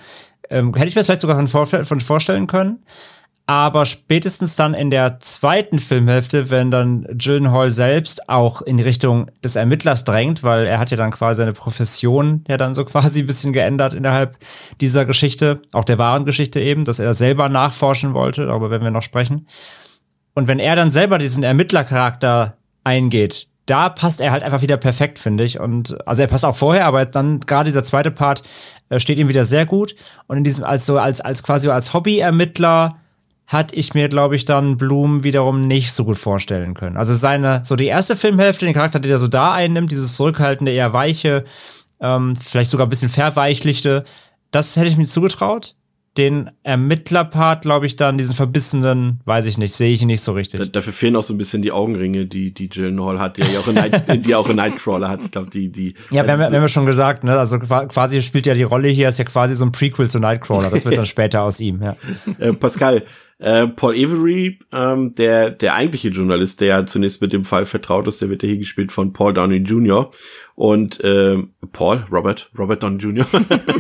ähm, 0.50 0.74
hätte 0.74 0.88
ich 0.88 0.96
mir 0.96 1.02
das 1.02 1.08
vielleicht 1.08 1.22
sogar 1.22 1.46
von, 1.46 1.66
von 1.86 2.00
vorstellen 2.00 2.48
können. 2.48 2.80
Aber 3.50 3.88
spätestens 3.88 4.56
dann 4.56 4.76
in 4.76 4.92
der 4.92 5.20
zweiten 5.22 5.80
Filmhälfte, 5.80 6.52
wenn 6.52 6.70
dann 6.70 7.08
Gyllenhaal 7.14 7.72
selbst 7.72 8.30
auch 8.30 8.62
in 8.62 8.80
Richtung 8.80 9.26
des 9.44 9.56
Ermittlers 9.56 10.04
drängt, 10.04 10.44
weil 10.44 10.68
er 10.68 10.78
hat 10.78 10.92
ja 10.92 10.98
dann 10.98 11.10
quasi 11.10 11.40
seine 11.40 11.54
Profession 11.54 12.44
ja 12.48 12.58
dann 12.58 12.76
so 12.76 12.86
quasi 12.86 13.22
ein 13.22 13.26
bisschen 13.26 13.52
geändert 13.52 13.96
innerhalb 13.96 14.38
dieser 14.82 15.04
Geschichte, 15.06 15.64
auch 15.72 15.84
der 15.84 15.98
wahren 15.98 16.26
Geschichte 16.26 16.60
eben, 16.60 16.86
dass 16.86 17.00
er 17.00 17.16
selber 17.16 17.50
nachforschen 17.50 18.14
wollte, 18.14 18.46
darüber 18.46 18.70
werden 18.70 18.84
wir 18.84 18.92
noch 18.92 19.02
sprechen. 19.02 19.48
Und 20.36 20.48
wenn 20.48 20.60
er 20.60 20.76
dann 20.76 20.92
selber 20.92 21.18
diesen 21.18 21.42
Ermittlercharakter 21.42 22.56
eingeht, 22.84 23.48
da 23.66 23.90
passt 23.90 24.22
er 24.22 24.32
halt 24.32 24.44
einfach 24.44 24.62
wieder 24.62 24.78
perfekt, 24.78 25.18
finde 25.18 25.44
ich. 25.44 25.60
Und 25.60 25.98
also 26.08 26.22
er 26.22 26.28
passt 26.28 26.46
auch 26.46 26.56
vorher, 26.56 26.86
aber 26.86 27.04
dann 27.08 27.40
gerade 27.40 27.66
dieser 27.66 27.84
zweite 27.84 28.12
Part 28.12 28.44
äh, 28.90 29.00
steht 29.00 29.18
ihm 29.18 29.28
wieder 29.28 29.44
sehr 29.44 29.66
gut. 29.66 29.96
Und 30.28 30.38
in 30.38 30.44
diesem 30.44 30.66
als 30.66 30.86
so 30.86 31.00
als 31.00 31.20
als 31.20 31.42
quasi 31.42 31.68
als 31.68 31.96
Hobby-Ermittler 31.96 33.00
hatte 33.50 33.76
ich 33.76 33.96
mir, 33.96 34.10
glaube 34.10 34.36
ich, 34.36 34.46
dann 34.46 34.78
Bloom 34.78 35.24
wiederum 35.24 35.60
nicht 35.60 35.92
so 35.92 36.06
gut 36.06 36.20
vorstellen 36.20 36.76
können. 36.76 36.98
Also 36.98 37.16
seine, 37.16 37.62
so 37.66 37.76
die 37.76 37.88
erste 37.88 38.16
Filmhälfte, 38.16 38.66
den 38.66 38.76
Charakter, 38.76 39.00
der 39.00 39.18
so 39.18 39.28
da 39.28 39.54
einnimmt, 39.54 39.92
dieses 39.92 40.16
zurückhaltende, 40.16 40.72
eher 40.72 40.94
weiche, 40.94 41.46
ähm, 42.00 42.36
vielleicht 42.36 42.70
sogar 42.70 42.86
ein 42.86 42.90
bisschen 42.90 43.10
verweichlichte, 43.10 44.06
das 44.52 44.76
hätte 44.76 44.88
ich 44.88 44.98
mir 44.98 45.08
zugetraut. 45.08 45.76
Den 46.20 46.50
Ermittlerpart, 46.64 47.62
glaube 47.62 47.86
ich, 47.86 47.96
dann, 47.96 48.18
diesen 48.18 48.36
verbissenen, 48.36 49.22
weiß 49.24 49.46
ich 49.46 49.58
nicht, 49.58 49.74
sehe 49.74 49.94
ich 49.94 50.04
nicht 50.04 50.20
so 50.20 50.34
richtig. 50.34 50.60
Da, 50.60 50.66
dafür 50.66 50.92
fehlen 50.92 51.16
auch 51.16 51.24
so 51.24 51.34
ein 51.34 51.38
bisschen 51.38 51.62
die 51.62 51.72
Augenringe, 51.72 52.26
die, 52.26 52.54
die 52.54 52.68
Gyllenhaal 52.68 53.22
hat, 53.22 53.38
die 53.38 53.42
ja 53.44 53.60
auch 53.60 53.68
in, 53.70 53.76
Night, 53.76 54.04
die 54.26 54.36
auch 54.36 54.50
in 54.50 54.58
Nightcrawler 54.58 55.08
hat. 55.08 55.24
Ich 55.24 55.32
glaube, 55.32 55.50
die, 55.50 55.72
die. 55.72 55.94
Ja, 56.12 56.26
wir 56.26 56.34
haben, 56.34 56.40
wir 56.40 56.48
haben 56.48 56.54
ja 56.54 56.68
schon 56.68 56.86
gesagt, 56.86 57.24
ne, 57.24 57.40
also 57.40 57.58
quasi 57.58 58.22
spielt 58.22 58.48
ja 58.48 58.54
die 58.54 58.64
Rolle 58.64 58.90
hier, 58.90 59.08
ist 59.08 59.18
ja 59.18 59.24
quasi 59.24 59.56
so 59.56 59.64
ein 59.64 59.72
Prequel 59.72 60.10
zu 60.10 60.20
Nightcrawler. 60.20 60.70
Das 60.70 60.84
wird 60.84 60.98
dann 60.98 61.06
später 61.06 61.44
aus 61.44 61.62
ihm, 61.62 61.82
ja. 61.82 61.96
Äh, 62.38 62.52
Pascal, 62.52 63.04
äh, 63.38 63.68
Paul 63.68 63.94
Avery, 63.94 64.60
ähm, 64.74 65.16
der, 65.16 65.52
der 65.52 65.74
eigentliche 65.76 66.10
Journalist, 66.10 66.60
der 66.60 66.68
ja 66.68 66.86
zunächst 66.86 67.22
mit 67.22 67.32
dem 67.32 67.46
Fall 67.46 67.66
vertraut 67.66 68.08
ist, 68.08 68.22
der 68.22 68.30
wird 68.30 68.44
ja 68.44 68.50
hier 68.50 68.58
gespielt 68.58 68.92
von 68.92 69.14
Paul 69.14 69.34
Downey 69.34 69.58
Jr. 69.58 70.12
Und 70.60 71.00
ähm, 71.06 71.52
Paul, 71.72 72.06
Robert, 72.12 72.52
Robert 72.58 72.84
Downey 72.84 72.98
Jr. 72.98 73.26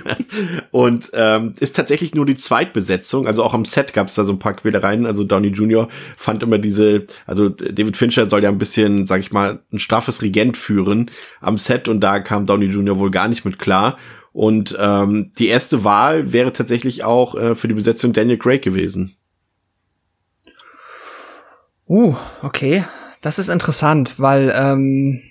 und 0.72 1.12
ähm, 1.12 1.52
ist 1.60 1.76
tatsächlich 1.76 2.16
nur 2.16 2.26
die 2.26 2.36
Zweitbesetzung. 2.36 3.28
Also 3.28 3.44
auch 3.44 3.54
am 3.54 3.66
Set 3.66 3.92
gab 3.92 4.08
es 4.08 4.16
da 4.16 4.24
so 4.24 4.32
ein 4.32 4.40
paar 4.40 4.54
Quälereien. 4.54 5.06
Also 5.06 5.26
Downey 5.26 5.50
Jr. 5.50 5.90
fand 6.16 6.42
immer 6.42 6.58
diese, 6.58 7.06
also 7.26 7.50
David 7.50 7.98
Fincher 7.98 8.28
soll 8.28 8.44
ja 8.44 8.50
ein 8.50 8.60
bisschen, 8.60 9.08
sag 9.08 9.20
ich 9.20 9.34
mal, 9.34 9.60
ein 9.74 9.80
straffes 9.80 10.22
Regent 10.22 10.56
führen 10.56 11.12
am 11.42 11.58
Set 11.58 11.90
und 11.90 12.00
da 12.00 12.22
kam 12.22 12.46
Downey 12.46 12.68
Jr. 12.68 12.98
wohl 12.98 13.12
gar 13.12 13.28
nicht 13.28 13.44
mit 13.44 13.60
klar. 13.60 13.98
Und 14.32 14.78
ähm, 14.80 15.34
die 15.38 15.50
erste 15.50 15.84
Wahl 15.84 16.32
wäre 16.32 16.54
tatsächlich 16.54 17.04
auch 17.04 17.36
äh, 17.36 17.56
für 17.56 17.68
die 17.68 17.74
Besetzung 17.74 18.14
Daniel 18.14 18.38
Craig 18.38 18.62
gewesen. 18.62 19.18
Uh, 21.90 22.16
okay. 22.42 22.86
Das 23.20 23.38
ist 23.38 23.50
interessant, 23.50 24.18
weil 24.18 24.54
ähm, 24.56 25.24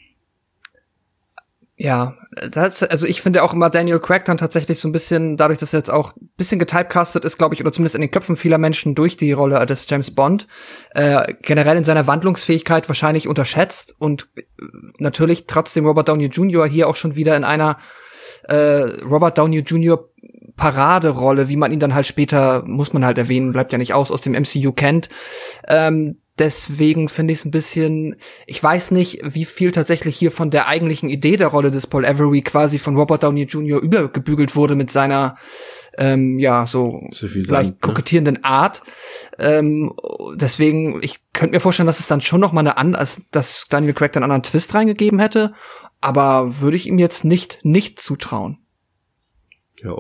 ja, 1.81 2.17
das, 2.51 2.83
also 2.83 3.07
ich 3.07 3.23
finde 3.23 3.45
auch 3.45 3.55
immer 3.55 3.71
Daniel 3.71 4.01
Craig 4.01 4.25
dann 4.25 4.37
tatsächlich 4.37 4.81
so 4.81 4.89
ein 4.89 4.93
bisschen, 4.93 5.37
dadurch, 5.37 5.61
dass 5.61 5.73
er 5.73 5.79
jetzt 5.79 5.91
auch 5.91 6.17
ein 6.17 6.29
bisschen 6.37 6.59
getypecastet 6.59 7.25
ist, 7.25 7.39
glaube 7.39 7.55
ich, 7.55 7.61
oder 7.61 7.71
zumindest 7.71 7.95
in 7.95 8.01
den 8.01 8.11
Köpfen 8.11 8.37
vieler 8.37 8.59
Menschen 8.59 8.97
durch 8.97 9.17
die 9.17 9.31
Rolle 9.31 9.65
des 9.65 9.89
James 9.89 10.11
Bond, 10.11 10.49
äh, 10.91 11.35
generell 11.41 11.77
in 11.77 11.85
seiner 11.85 12.09
Wandlungsfähigkeit 12.09 12.89
wahrscheinlich 12.89 13.29
unterschätzt 13.29 13.95
und 14.01 14.29
natürlich 14.99 15.47
trotzdem 15.47 15.87
Robert 15.87 16.09
Downey 16.09 16.27
Jr. 16.27 16.67
hier 16.67 16.89
auch 16.89 16.97
schon 16.97 17.15
wieder 17.15 17.37
in 17.37 17.45
einer 17.45 17.77
äh, 18.49 18.57
Robert 19.05 19.39
Downey 19.39 19.61
Jr. 19.61 20.05
Paraderolle, 20.57 21.49
wie 21.49 21.57
man 21.57 21.73
ihn 21.73 21.79
dann 21.79 21.95
halt 21.95 22.09
später, 22.09 22.65
muss 22.67 22.93
man 22.93 23.05
halt 23.05 23.19
erwähnen, 23.19 23.53
bleibt 23.53 23.71
ja 23.71 23.79
nicht 23.79 23.95
aus, 23.95 24.11
aus 24.11 24.21
dem 24.21 24.33
MCU 24.33 24.73
kennt. 24.73 25.11
Ähm, 25.69 26.19
Deswegen 26.39 27.09
finde 27.09 27.33
ich 27.33 27.41
es 27.41 27.45
ein 27.45 27.51
bisschen, 27.51 28.17
ich 28.47 28.63
weiß 28.63 28.93
nicht, 28.93 29.21
wie 29.23 29.45
viel 29.45 29.73
tatsächlich 29.73 30.17
hier 30.17 30.31
von 30.31 30.51
der 30.51 30.69
eigentlichen 30.69 31.09
Idee 31.09 31.37
der 31.37 31.49
Rolle 31.49 31.71
des 31.71 31.87
Paul 31.87 32.07
Avery 32.07 32.43
quasi 32.43 32.79
von 32.79 32.97
Robert 32.97 33.23
Downey 33.23 33.43
Jr. 33.43 33.81
übergebügelt 33.81 34.55
wurde 34.55 34.77
mit 34.77 34.91
seiner 34.91 35.37
ähm, 35.99 36.39
ja, 36.39 36.65
so 36.65 37.09
leicht 37.21 37.71
ne? 37.71 37.77
kokettierenden 37.81 38.45
Art. 38.45 38.83
Ähm, 39.39 39.93
deswegen, 40.37 41.03
ich 41.03 41.17
könnte 41.33 41.57
mir 41.57 41.61
vorstellen, 41.61 41.89
dass 41.89 42.01
es 42.01 42.07
dann 42.07 42.21
schon 42.21 42.41
noch 42.41 42.53
mal 42.53 42.61
eine 42.61 42.77
an, 42.77 42.97
dass 43.33 43.67
Daniel 43.69 43.95
Craig 43.95 44.17
einen 44.17 44.23
anderen 44.25 44.45
Twist 44.45 44.75
reingegeben 44.75 45.19
hätte, 45.19 45.55
aber 46.01 46.61
würde 46.61 46.77
ich 46.77 46.87
ihm 46.87 46.99
jetzt 46.99 47.25
nicht 47.25 47.59
nicht 47.65 48.01
zutrauen. 48.01 48.59
Ja. 49.83 49.97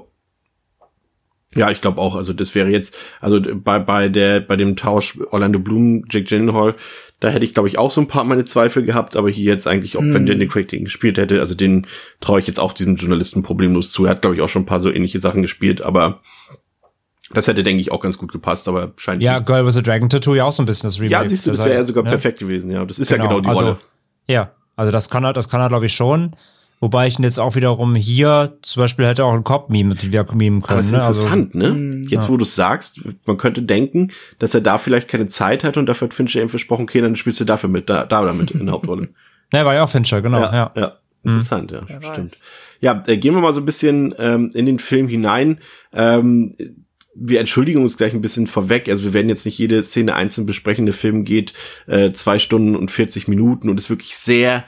Ja, 1.54 1.70
ich 1.70 1.80
glaube 1.80 2.00
auch. 2.00 2.14
Also 2.14 2.32
das 2.32 2.54
wäre 2.54 2.68
jetzt, 2.68 2.98
also 3.20 3.40
bei 3.40 3.78
bei 3.78 4.08
der 4.08 4.40
bei 4.40 4.56
dem 4.56 4.76
Tausch 4.76 5.18
Orlando 5.30 5.58
Bloom, 5.58 6.04
Jake 6.11 6.26
Gyllenhaal, 6.26 6.74
da 7.20 7.28
hätte 7.28 7.44
ich 7.44 7.54
glaube 7.54 7.68
ich 7.68 7.78
auch 7.78 7.90
so 7.90 8.02
ein 8.02 8.06
paar 8.06 8.24
meine 8.24 8.44
Zweifel 8.44 8.82
gehabt. 8.82 9.16
Aber 9.16 9.30
hier 9.30 9.44
jetzt 9.44 9.66
eigentlich, 9.66 9.96
ob 9.96 10.02
hm. 10.02 10.14
wenn 10.14 10.26
Danny 10.26 10.46
Craig 10.46 10.68
den 10.68 10.84
gespielt 10.84 11.16
hätte, 11.16 11.40
also 11.40 11.54
den 11.54 11.87
traue 12.20 12.40
ich 12.40 12.46
jetzt 12.46 12.61
auch 12.61 12.74
diesem 12.74 12.96
Journalisten 12.96 13.42
problemlos 13.42 13.92
zu. 13.92 14.04
Er 14.04 14.11
hat 14.11 14.22
glaube 14.22 14.37
ich 14.37 14.42
auch 14.42 14.48
schon 14.48 14.62
ein 14.62 14.66
paar 14.66 14.80
so 14.80 14.90
ähnliche 14.90 15.20
Sachen 15.20 15.40
gespielt, 15.40 15.80
aber 15.80 16.20
das 17.30 17.46
hätte, 17.46 17.62
denke 17.62 17.80
ich, 17.80 17.92
auch 17.92 18.00
ganz 18.00 18.16
gut 18.16 18.32
gepasst, 18.32 18.68
aber 18.68 18.92
scheint. 18.96 19.22
Ja, 19.22 19.38
Girl 19.40 19.66
with 19.66 19.76
a 19.76 19.82
Dragon 19.82 20.08
Tattoo 20.08 20.34
ja 20.34 20.44
auch 20.44 20.52
so 20.52 20.62
ein 20.62 20.66
bisschen 20.66 20.88
das 20.88 20.98
Remake. 20.98 21.12
Ja, 21.12 21.28
siehst 21.28 21.46
du, 21.46 21.50
das 21.50 21.58
wäre 21.58 21.74
ja 21.74 21.84
sogar 21.84 22.04
ja. 22.04 22.11
perfekt 22.11 22.38
gewesen, 22.38 22.70
ja. 22.70 22.84
Das 22.84 22.98
ist 22.98 23.08
genau. 23.08 23.24
ja 23.24 23.28
genau 23.28 23.40
die 23.40 23.48
also, 23.48 23.64
Rolle. 23.64 23.78
Ja, 24.28 24.50
also 24.76 24.92
das 24.92 25.11
kann 25.11 25.24
er, 25.24 25.34
das 25.34 25.48
kann 25.48 25.61
er, 25.61 25.68
glaube 25.68 25.87
ich, 25.87 25.92
schon. 25.92 26.32
Wobei 26.81 27.09
ich 27.09 27.19
jetzt 27.19 27.41
auch 27.41 27.57
wiederum 27.57 27.97
hier 27.97 28.59
zum 28.62 28.83
Beispiel 28.83 29.07
hätte 29.07 29.25
auch 29.25 29.35
ein 29.35 29.43
Cop-Meme 29.43 29.91
mit 29.91 30.12
wir 30.12 30.25
memen 30.35 30.61
können. 30.62 30.73
Aber 30.73 30.81
ist 30.81 30.93
ne? 30.93 30.99
Also 31.03 31.27
interessant, 31.27 31.55
also, 31.57 31.75
ne? 31.75 32.03
Jetzt, 32.09 32.25
ja. 32.25 32.29
wo 32.29 32.37
du 32.37 32.45
es 32.45 32.55
sagst, 32.55 33.01
man 33.27 33.37
könnte 33.37 33.62
denken, 33.62 34.12
dass 34.38 34.55
er 34.55 34.61
da 34.61 34.79
vielleicht 34.79 35.09
keine 35.09 35.27
Zeit 35.27 35.64
hat 35.64 35.77
und 35.77 35.87
dafür 35.87 36.07
hat 36.07 36.14
Fincher 36.14 36.41
ihm 36.41 36.51
versprochen, 36.51 36.85
okay, 36.85 37.01
dann 37.01 37.17
spielst 37.17 37.41
du 37.41 37.45
dafür 37.45 37.69
mit, 37.69 37.91
da, 37.91 38.05
da 38.05 38.25
damit 38.25 38.53
in 38.53 38.67
der 38.67 38.75
Hauptrolle. 38.75 39.09
ja, 39.53 39.64
war 39.64 39.75
ja 39.75 39.83
auch 39.83 39.88
Fincher, 39.88 40.23
genau, 40.23 40.41
ja. 40.41 40.53
Ja, 40.53 40.73
ja. 40.77 40.93
interessant, 41.25 41.73
mhm. 41.73 41.87
ja, 41.88 42.12
stimmt. 42.12 42.33
Ja, 42.81 43.03
äh, 43.07 43.17
gehen 43.17 43.35
wir 43.35 43.41
mal 43.41 43.53
so 43.53 43.61
ein 43.61 43.67
bisschen 43.67 44.14
ähm, 44.19 44.51
in 44.55 44.67
den 44.67 44.79
Film 44.79 45.09
hinein. 45.09 45.59
Ähm, 45.93 46.55
wir 47.21 47.41
entschuldigen 47.41 47.83
uns 47.83 47.97
gleich 47.97 48.12
ein 48.12 48.21
bisschen 48.21 48.47
vorweg. 48.47 48.88
Also 48.88 49.03
wir 49.03 49.12
werden 49.12 49.29
jetzt 49.29 49.45
nicht 49.45 49.59
jede 49.59 49.83
Szene 49.83 50.14
einzeln 50.14 50.47
besprechen. 50.47 50.87
Der 50.87 50.95
Film 50.95 51.25
geht 51.25 51.53
äh, 51.88 52.12
zwei 52.12 52.38
Stunden 52.38 52.77
und 52.77 52.93
40 52.93 53.27
Minuten 53.27 53.69
und 53.69 53.79
ist 53.79 53.91
wirklich 53.91 54.17
sehr 54.17 54.64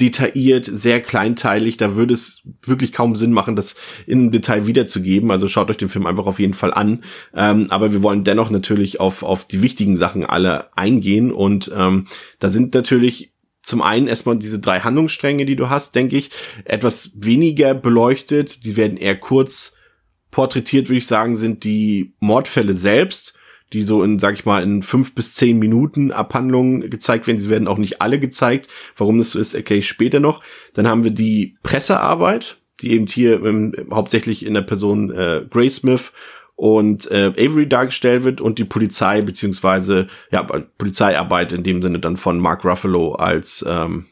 detailliert, 0.00 0.64
sehr 0.64 1.00
kleinteilig. 1.00 1.76
Da 1.76 1.94
würde 1.94 2.14
es 2.14 2.42
wirklich 2.62 2.92
kaum 2.92 3.14
Sinn 3.14 3.32
machen, 3.32 3.56
das 3.56 3.76
im 4.06 4.32
Detail 4.32 4.66
wiederzugeben. 4.66 5.30
Also 5.30 5.48
schaut 5.48 5.70
euch 5.70 5.76
den 5.76 5.88
Film 5.88 6.06
einfach 6.06 6.26
auf 6.26 6.40
jeden 6.40 6.54
Fall 6.54 6.74
an. 6.74 7.04
Ähm, 7.34 7.66
aber 7.70 7.92
wir 7.92 8.02
wollen 8.02 8.24
dennoch 8.24 8.50
natürlich 8.50 9.00
auf, 9.00 9.22
auf 9.22 9.46
die 9.46 9.62
wichtigen 9.62 9.96
Sachen 9.96 10.24
alle 10.24 10.76
eingehen. 10.76 11.32
Und 11.32 11.70
ähm, 11.74 12.06
da 12.40 12.50
sind 12.50 12.74
natürlich 12.74 13.32
zum 13.62 13.82
einen 13.82 14.08
erstmal 14.08 14.36
diese 14.36 14.58
drei 14.58 14.80
Handlungsstränge, 14.80 15.46
die 15.46 15.56
du 15.56 15.70
hast, 15.70 15.94
denke 15.94 16.16
ich, 16.16 16.30
etwas 16.64 17.12
weniger 17.16 17.74
beleuchtet. 17.74 18.64
Die 18.64 18.76
werden 18.76 18.96
eher 18.96 19.16
kurz 19.16 19.76
porträtiert, 20.30 20.88
würde 20.88 20.98
ich 20.98 21.06
sagen, 21.06 21.36
sind 21.36 21.62
die 21.62 22.14
Mordfälle 22.18 22.74
selbst 22.74 23.34
die 23.74 23.82
so 23.82 24.02
in, 24.02 24.18
sag 24.18 24.34
ich 24.34 24.44
mal, 24.44 24.62
in 24.62 24.82
fünf 24.82 25.14
bis 25.14 25.34
zehn 25.34 25.58
Minuten 25.58 26.12
Abhandlungen 26.12 26.88
gezeigt 26.88 27.26
werden. 27.26 27.40
Sie 27.40 27.50
werden 27.50 27.68
auch 27.68 27.76
nicht 27.76 28.00
alle 28.00 28.20
gezeigt. 28.20 28.68
Warum 28.96 29.18
das 29.18 29.32
so 29.32 29.38
ist, 29.38 29.52
erkläre 29.52 29.80
ich 29.80 29.88
später 29.88 30.20
noch. 30.20 30.42
Dann 30.74 30.88
haben 30.88 31.04
wir 31.04 31.10
die 31.10 31.56
Pressearbeit, 31.62 32.56
die 32.80 32.92
eben 32.92 33.06
hier 33.06 33.44
ähm, 33.44 33.74
hauptsächlich 33.90 34.46
in 34.46 34.54
der 34.54 34.62
Person 34.62 35.10
äh, 35.10 35.44
Gray 35.50 35.68
Smith 35.68 36.12
und 36.56 37.10
äh, 37.10 37.32
Avery 37.36 37.68
dargestellt 37.68 38.22
wird 38.22 38.40
und 38.40 38.60
die 38.60 38.64
Polizei 38.64 39.22
beziehungsweise 39.22 40.06
ja 40.30 40.44
Polizeiarbeit 40.78 41.52
in 41.52 41.64
dem 41.64 41.82
Sinne 41.82 41.98
dann 41.98 42.16
von 42.16 42.38
Mark 42.38 42.64
Ruffalo 42.64 43.14
als 43.14 43.64
ähm, 43.68 44.06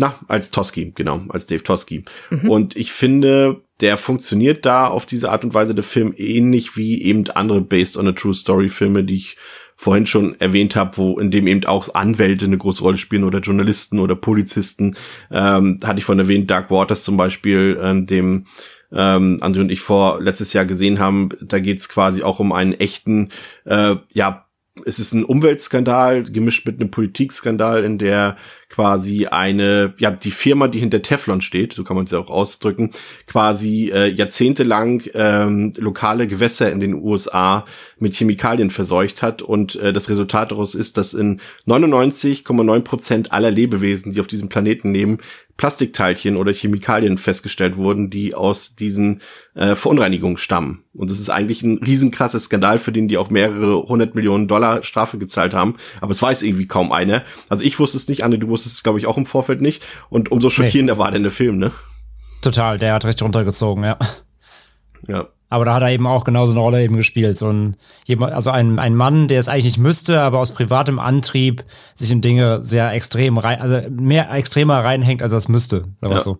na 0.00 0.14
als 0.28 0.50
Toski 0.50 0.92
genau 0.94 1.22
als 1.28 1.46
Dave 1.46 1.62
Toski 1.62 2.04
mhm. 2.30 2.50
und 2.50 2.76
ich 2.76 2.90
finde 2.90 3.62
der 3.80 3.96
funktioniert 3.96 4.66
da 4.66 4.88
auf 4.88 5.06
diese 5.06 5.30
Art 5.30 5.44
und 5.44 5.54
Weise 5.54 5.74
der 5.74 5.84
Film 5.84 6.14
ähnlich 6.16 6.76
wie 6.76 7.02
eben 7.02 7.28
andere 7.30 7.60
Based 7.60 7.96
on 7.96 8.08
a 8.08 8.12
True 8.12 8.34
Story 8.34 8.68
Filme, 8.68 9.04
die 9.04 9.16
ich 9.16 9.36
vorhin 9.76 10.04
schon 10.04 10.38
erwähnt 10.38 10.76
habe, 10.76 10.98
wo 10.98 11.18
in 11.18 11.30
dem 11.30 11.46
eben 11.46 11.64
auch 11.64 11.94
Anwälte 11.94 12.44
eine 12.44 12.58
große 12.58 12.82
Rolle 12.82 12.98
spielen 12.98 13.24
oder 13.24 13.38
Journalisten 13.38 13.98
oder 13.98 14.14
Polizisten. 14.14 14.96
Ähm, 15.30 15.80
hatte 15.82 15.98
ich 15.98 16.04
vorhin 16.04 16.20
erwähnt, 16.20 16.50
Dark 16.50 16.70
Waters 16.70 17.02
zum 17.02 17.16
Beispiel, 17.16 17.80
ähm, 17.82 18.04
dem 18.04 18.44
ähm, 18.92 19.38
André 19.40 19.60
und 19.60 19.72
ich 19.72 19.80
vor 19.80 20.20
letztes 20.20 20.52
Jahr 20.52 20.66
gesehen 20.66 20.98
haben. 20.98 21.30
Da 21.40 21.60
geht's 21.60 21.88
quasi 21.88 22.22
auch 22.22 22.40
um 22.40 22.52
einen 22.52 22.74
echten, 22.74 23.30
äh, 23.64 23.96
ja, 24.12 24.46
es 24.84 24.98
ist 24.98 25.14
ein 25.14 25.24
Umweltskandal 25.24 26.24
gemischt 26.24 26.66
mit 26.66 26.78
einem 26.78 26.90
Politikskandal, 26.90 27.82
in 27.82 27.96
der 27.96 28.36
quasi 28.70 29.26
eine, 29.26 29.94
ja, 29.98 30.12
die 30.12 30.30
Firma, 30.30 30.68
die 30.68 30.78
hinter 30.78 31.02
Teflon 31.02 31.40
steht, 31.40 31.72
so 31.72 31.82
kann 31.84 31.96
man 31.96 32.04
es 32.04 32.12
ja 32.12 32.18
auch 32.18 32.30
ausdrücken, 32.30 32.90
quasi 33.26 33.90
äh, 33.92 34.06
jahrzehntelang 34.06 35.02
ähm, 35.12 35.72
lokale 35.76 36.28
Gewässer 36.28 36.70
in 36.70 36.78
den 36.78 36.94
USA 36.94 37.66
mit 37.98 38.14
Chemikalien 38.14 38.70
verseucht 38.70 39.22
hat. 39.22 39.42
Und 39.42 39.74
äh, 39.74 39.92
das 39.92 40.08
Resultat 40.08 40.52
daraus 40.52 40.76
ist, 40.76 40.96
dass 40.96 41.14
in 41.14 41.40
99,9 41.66 42.80
Prozent 42.82 43.32
aller 43.32 43.50
Lebewesen, 43.50 44.12
die 44.12 44.20
auf 44.20 44.28
diesem 44.28 44.48
Planeten 44.48 44.94
leben, 44.94 45.18
Plastikteilchen 45.60 46.38
oder 46.38 46.54
Chemikalien 46.54 47.18
festgestellt 47.18 47.76
wurden, 47.76 48.08
die 48.08 48.34
aus 48.34 48.76
diesen 48.76 49.20
äh, 49.54 49.74
Verunreinigungen 49.74 50.38
stammen. 50.38 50.84
Und 50.94 51.10
das 51.10 51.20
ist 51.20 51.28
eigentlich 51.28 51.62
ein 51.62 51.82
riesenkrasses 51.84 52.44
Skandal, 52.44 52.78
für 52.78 52.92
den 52.92 53.08
die 53.08 53.18
auch 53.18 53.28
mehrere 53.28 53.82
hundert 53.82 54.14
Millionen 54.14 54.48
Dollar 54.48 54.82
Strafe 54.82 55.18
gezahlt 55.18 55.52
haben. 55.52 55.76
Aber 56.00 56.12
es 56.12 56.22
weiß 56.22 56.44
irgendwie 56.44 56.66
kaum 56.66 56.92
einer. 56.92 57.24
Also 57.50 57.62
ich 57.62 57.78
wusste 57.78 57.98
es 57.98 58.08
nicht, 58.08 58.24
Anne, 58.24 58.38
du 58.38 58.48
wusstest 58.48 58.76
es, 58.76 58.82
glaube 58.82 59.00
ich, 59.00 59.06
auch 59.06 59.18
im 59.18 59.26
Vorfeld 59.26 59.60
nicht. 59.60 59.82
Und 60.08 60.32
umso 60.32 60.48
schockierender 60.48 60.94
nee. 60.94 60.98
war 60.98 61.10
denn 61.10 61.24
der 61.24 61.30
Film, 61.30 61.58
ne? 61.58 61.72
Total, 62.40 62.78
der 62.78 62.94
hat 62.94 63.04
richtig 63.04 63.22
runtergezogen, 63.22 63.84
ja. 63.84 63.98
Ja. 65.08 65.28
Aber 65.50 65.64
da 65.64 65.74
hat 65.74 65.82
er 65.82 65.90
eben 65.90 66.06
auch 66.06 66.22
genauso 66.22 66.52
eine 66.52 66.60
Rolle 66.60 66.82
eben 66.82 66.96
gespielt. 66.96 67.36
So 67.36 67.50
ein, 67.50 67.76
also 68.20 68.50
ein, 68.50 68.78
ein 68.78 68.94
Mann, 68.94 69.26
der 69.26 69.40
es 69.40 69.48
eigentlich 69.48 69.64
nicht 69.64 69.78
müsste, 69.78 70.20
aber 70.20 70.38
aus 70.38 70.52
privatem 70.52 71.00
Antrieb 71.00 71.64
sich 71.94 72.10
in 72.12 72.20
Dinge 72.20 72.62
sehr 72.62 72.92
extrem 72.92 73.36
rein, 73.36 73.60
also 73.60 73.80
mehr 73.90 74.30
extremer 74.32 74.78
reinhängt, 74.78 75.22
als 75.22 75.32
er 75.32 75.38
es 75.38 75.48
müsste, 75.48 75.80
sagen 76.00 76.12
wir 76.12 76.12
ja. 76.12 76.18
so. 76.20 76.38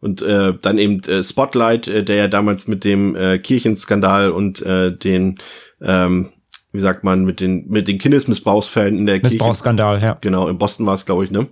Und 0.00 0.20
äh, 0.20 0.52
dann 0.60 0.78
eben 0.78 1.00
äh, 1.04 1.22
Spotlight, 1.22 1.88
äh, 1.88 2.04
der 2.04 2.16
ja 2.16 2.28
damals 2.28 2.68
mit 2.68 2.84
dem 2.84 3.16
äh, 3.16 3.38
Kirchenskandal 3.38 4.30
und 4.30 4.60
äh, 4.60 4.94
den, 4.94 5.38
ähm, 5.80 6.30
wie 6.72 6.80
sagt 6.80 7.04
man, 7.04 7.24
mit 7.24 7.40
den 7.40 7.68
mit 7.68 7.88
den 7.88 7.98
Kindesmissbrauchsfällen 7.98 8.98
in 8.98 9.06
der 9.06 9.20
Kirche. 9.20 9.36
Missbrauchsskandal, 9.36 10.02
ja. 10.02 10.18
Genau, 10.20 10.48
in 10.48 10.58
Boston 10.58 10.86
war 10.86 10.94
es, 10.94 11.06
glaube 11.06 11.24
ich, 11.24 11.30
ne? 11.30 11.48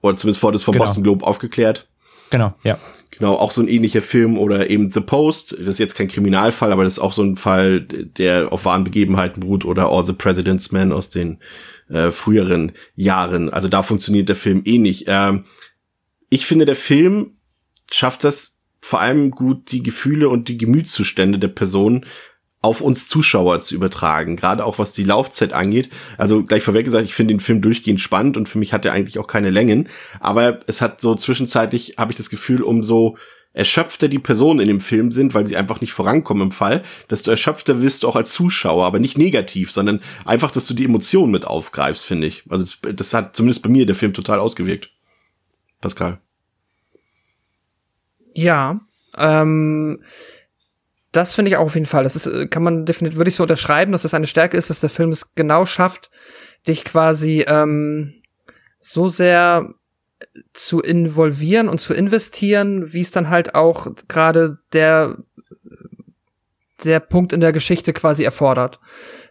Oder 0.00 0.16
zumindest 0.16 0.42
wurde 0.42 0.56
es 0.56 0.64
vom 0.64 0.72
genau. 0.72 0.84
Boston 0.84 1.02
Globe 1.02 1.26
aufgeklärt. 1.26 1.86
Genau, 2.30 2.54
ja. 2.64 2.78
Genau, 3.18 3.34
auch 3.34 3.50
so 3.50 3.62
ein 3.62 3.68
ähnlicher 3.68 4.02
Film 4.02 4.36
oder 4.36 4.68
eben 4.68 4.90
The 4.90 5.00
Post. 5.00 5.52
Das 5.52 5.68
ist 5.68 5.78
jetzt 5.78 5.94
kein 5.94 6.08
Kriminalfall, 6.08 6.70
aber 6.70 6.84
das 6.84 6.94
ist 6.94 6.98
auch 6.98 7.14
so 7.14 7.22
ein 7.22 7.36
Fall, 7.36 7.80
der 7.80 8.52
auf 8.52 8.66
wahren 8.66 8.84
Begebenheiten 8.84 9.40
beruht 9.40 9.64
oder 9.64 9.90
All 9.90 10.04
the 10.04 10.12
President's 10.12 10.70
Men 10.70 10.92
aus 10.92 11.08
den 11.08 11.38
äh, 11.88 12.10
früheren 12.10 12.72
Jahren. 12.94 13.48
Also 13.48 13.68
da 13.68 13.82
funktioniert 13.82 14.28
der 14.28 14.36
Film 14.36 14.62
ähnlich. 14.66 15.04
Ähm, 15.06 15.44
ich 16.28 16.44
finde, 16.44 16.66
der 16.66 16.76
Film 16.76 17.38
schafft 17.90 18.24
das 18.24 18.58
vor 18.80 19.00
allem 19.00 19.30
gut, 19.30 19.72
die 19.72 19.82
Gefühle 19.82 20.28
und 20.28 20.48
die 20.48 20.58
Gemütszustände 20.58 21.38
der 21.38 21.48
Person 21.48 22.04
auf 22.62 22.80
uns 22.80 23.08
Zuschauer 23.08 23.60
zu 23.60 23.74
übertragen, 23.74 24.36
gerade 24.36 24.64
auch 24.64 24.78
was 24.78 24.92
die 24.92 25.04
Laufzeit 25.04 25.52
angeht. 25.52 25.90
Also 26.18 26.42
gleich 26.42 26.62
vorweg 26.62 26.84
gesagt, 26.84 27.04
ich 27.04 27.14
finde 27.14 27.34
den 27.34 27.40
Film 27.40 27.62
durchgehend 27.62 28.00
spannend 28.00 28.36
und 28.36 28.48
für 28.48 28.58
mich 28.58 28.72
hat 28.72 28.84
er 28.84 28.92
eigentlich 28.92 29.18
auch 29.18 29.26
keine 29.26 29.50
Längen, 29.50 29.88
aber 30.20 30.60
es 30.66 30.80
hat 30.80 31.00
so 31.00 31.14
zwischenzeitlich 31.14 31.94
habe 31.96 32.12
ich 32.12 32.16
das 32.16 32.30
Gefühl, 32.30 32.62
umso 32.62 33.16
erschöpfter 33.52 34.08
die 34.08 34.18
Personen 34.18 34.60
in 34.60 34.68
dem 34.68 34.80
Film 34.80 35.10
sind, 35.10 35.32
weil 35.32 35.46
sie 35.46 35.56
einfach 35.56 35.80
nicht 35.80 35.92
vorankommen 35.92 36.48
im 36.48 36.50
Fall, 36.50 36.82
desto 37.08 37.30
erschöpfter 37.30 37.80
wirst 37.80 38.02
du 38.02 38.08
auch 38.08 38.16
als 38.16 38.32
Zuschauer, 38.32 38.84
aber 38.84 38.98
nicht 38.98 39.16
negativ, 39.16 39.72
sondern 39.72 40.02
einfach, 40.26 40.50
dass 40.50 40.66
du 40.66 40.74
die 40.74 40.84
Emotionen 40.84 41.32
mit 41.32 41.46
aufgreifst, 41.46 42.04
finde 42.04 42.26
ich. 42.26 42.42
Also 42.50 42.66
das 42.82 43.14
hat 43.14 43.34
zumindest 43.34 43.62
bei 43.62 43.70
mir 43.70 43.86
der 43.86 43.94
Film 43.94 44.12
total 44.12 44.40
ausgewirkt. 44.40 44.90
Pascal. 45.80 46.20
Ja, 48.34 48.80
Ähm, 49.16 50.02
das 51.16 51.34
finde 51.34 51.50
ich 51.50 51.56
auch 51.56 51.64
auf 51.64 51.74
jeden 51.74 51.86
Fall. 51.86 52.04
Das 52.04 52.16
ist, 52.16 52.26
äh, 52.26 52.46
kann 52.46 52.62
man 52.62 52.84
definitiv, 52.84 53.18
würde 53.18 53.30
ich 53.30 53.36
so 53.36 53.44
unterschreiben, 53.44 53.92
dass 53.92 54.02
das 54.02 54.14
eine 54.14 54.26
Stärke 54.26 54.56
ist, 54.56 54.70
dass 54.70 54.80
der 54.80 54.90
Film 54.90 55.10
es 55.10 55.34
genau 55.34 55.64
schafft, 55.64 56.10
dich 56.68 56.84
quasi 56.84 57.44
ähm, 57.46 58.22
so 58.80 59.08
sehr 59.08 59.74
zu 60.52 60.80
involvieren 60.80 61.68
und 61.68 61.80
zu 61.80 61.94
investieren, 61.94 62.92
wie 62.92 63.00
es 63.00 63.10
dann 63.10 63.30
halt 63.30 63.54
auch 63.54 63.88
gerade 64.08 64.58
der 64.72 65.18
der 66.84 67.00
Punkt 67.00 67.32
in 67.32 67.40
der 67.40 67.52
Geschichte 67.52 67.94
quasi 67.94 68.22
erfordert. 68.22 68.80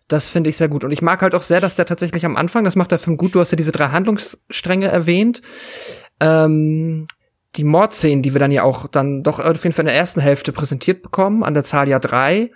Das 0.07 0.29
finde 0.29 0.49
ich 0.49 0.57
sehr 0.57 0.67
gut. 0.67 0.83
Und 0.83 0.91
ich 0.91 1.03
mag 1.03 1.21
halt 1.21 1.35
auch 1.35 1.43
sehr, 1.43 1.61
dass 1.61 1.75
der 1.75 1.85
tatsächlich 1.85 2.25
am 2.25 2.35
Anfang, 2.35 2.63
das 2.63 2.75
macht 2.75 2.91
der 2.91 2.99
Film 2.99 3.17
gut, 3.17 3.35
du 3.35 3.39
hast 3.39 3.51
ja 3.51 3.55
diese 3.55 3.71
drei 3.71 3.89
Handlungsstränge 3.89 4.87
erwähnt. 4.87 5.43
Ähm, 6.19 7.07
die 7.55 7.63
Mordszenen, 7.63 8.21
die 8.21 8.33
wir 8.33 8.39
dann 8.39 8.51
ja 8.51 8.63
auch 8.63 8.87
dann 8.87 9.23
doch 9.23 9.39
auf 9.39 9.63
jeden 9.63 9.73
Fall 9.73 9.83
in 9.83 9.87
der 9.87 9.95
ersten 9.95 10.21
Hälfte 10.21 10.51
präsentiert 10.51 11.01
bekommen, 11.01 11.43
an 11.43 11.53
der 11.53 11.63
Zahl 11.63 11.87
ja 11.87 11.99
drei, 11.99 12.51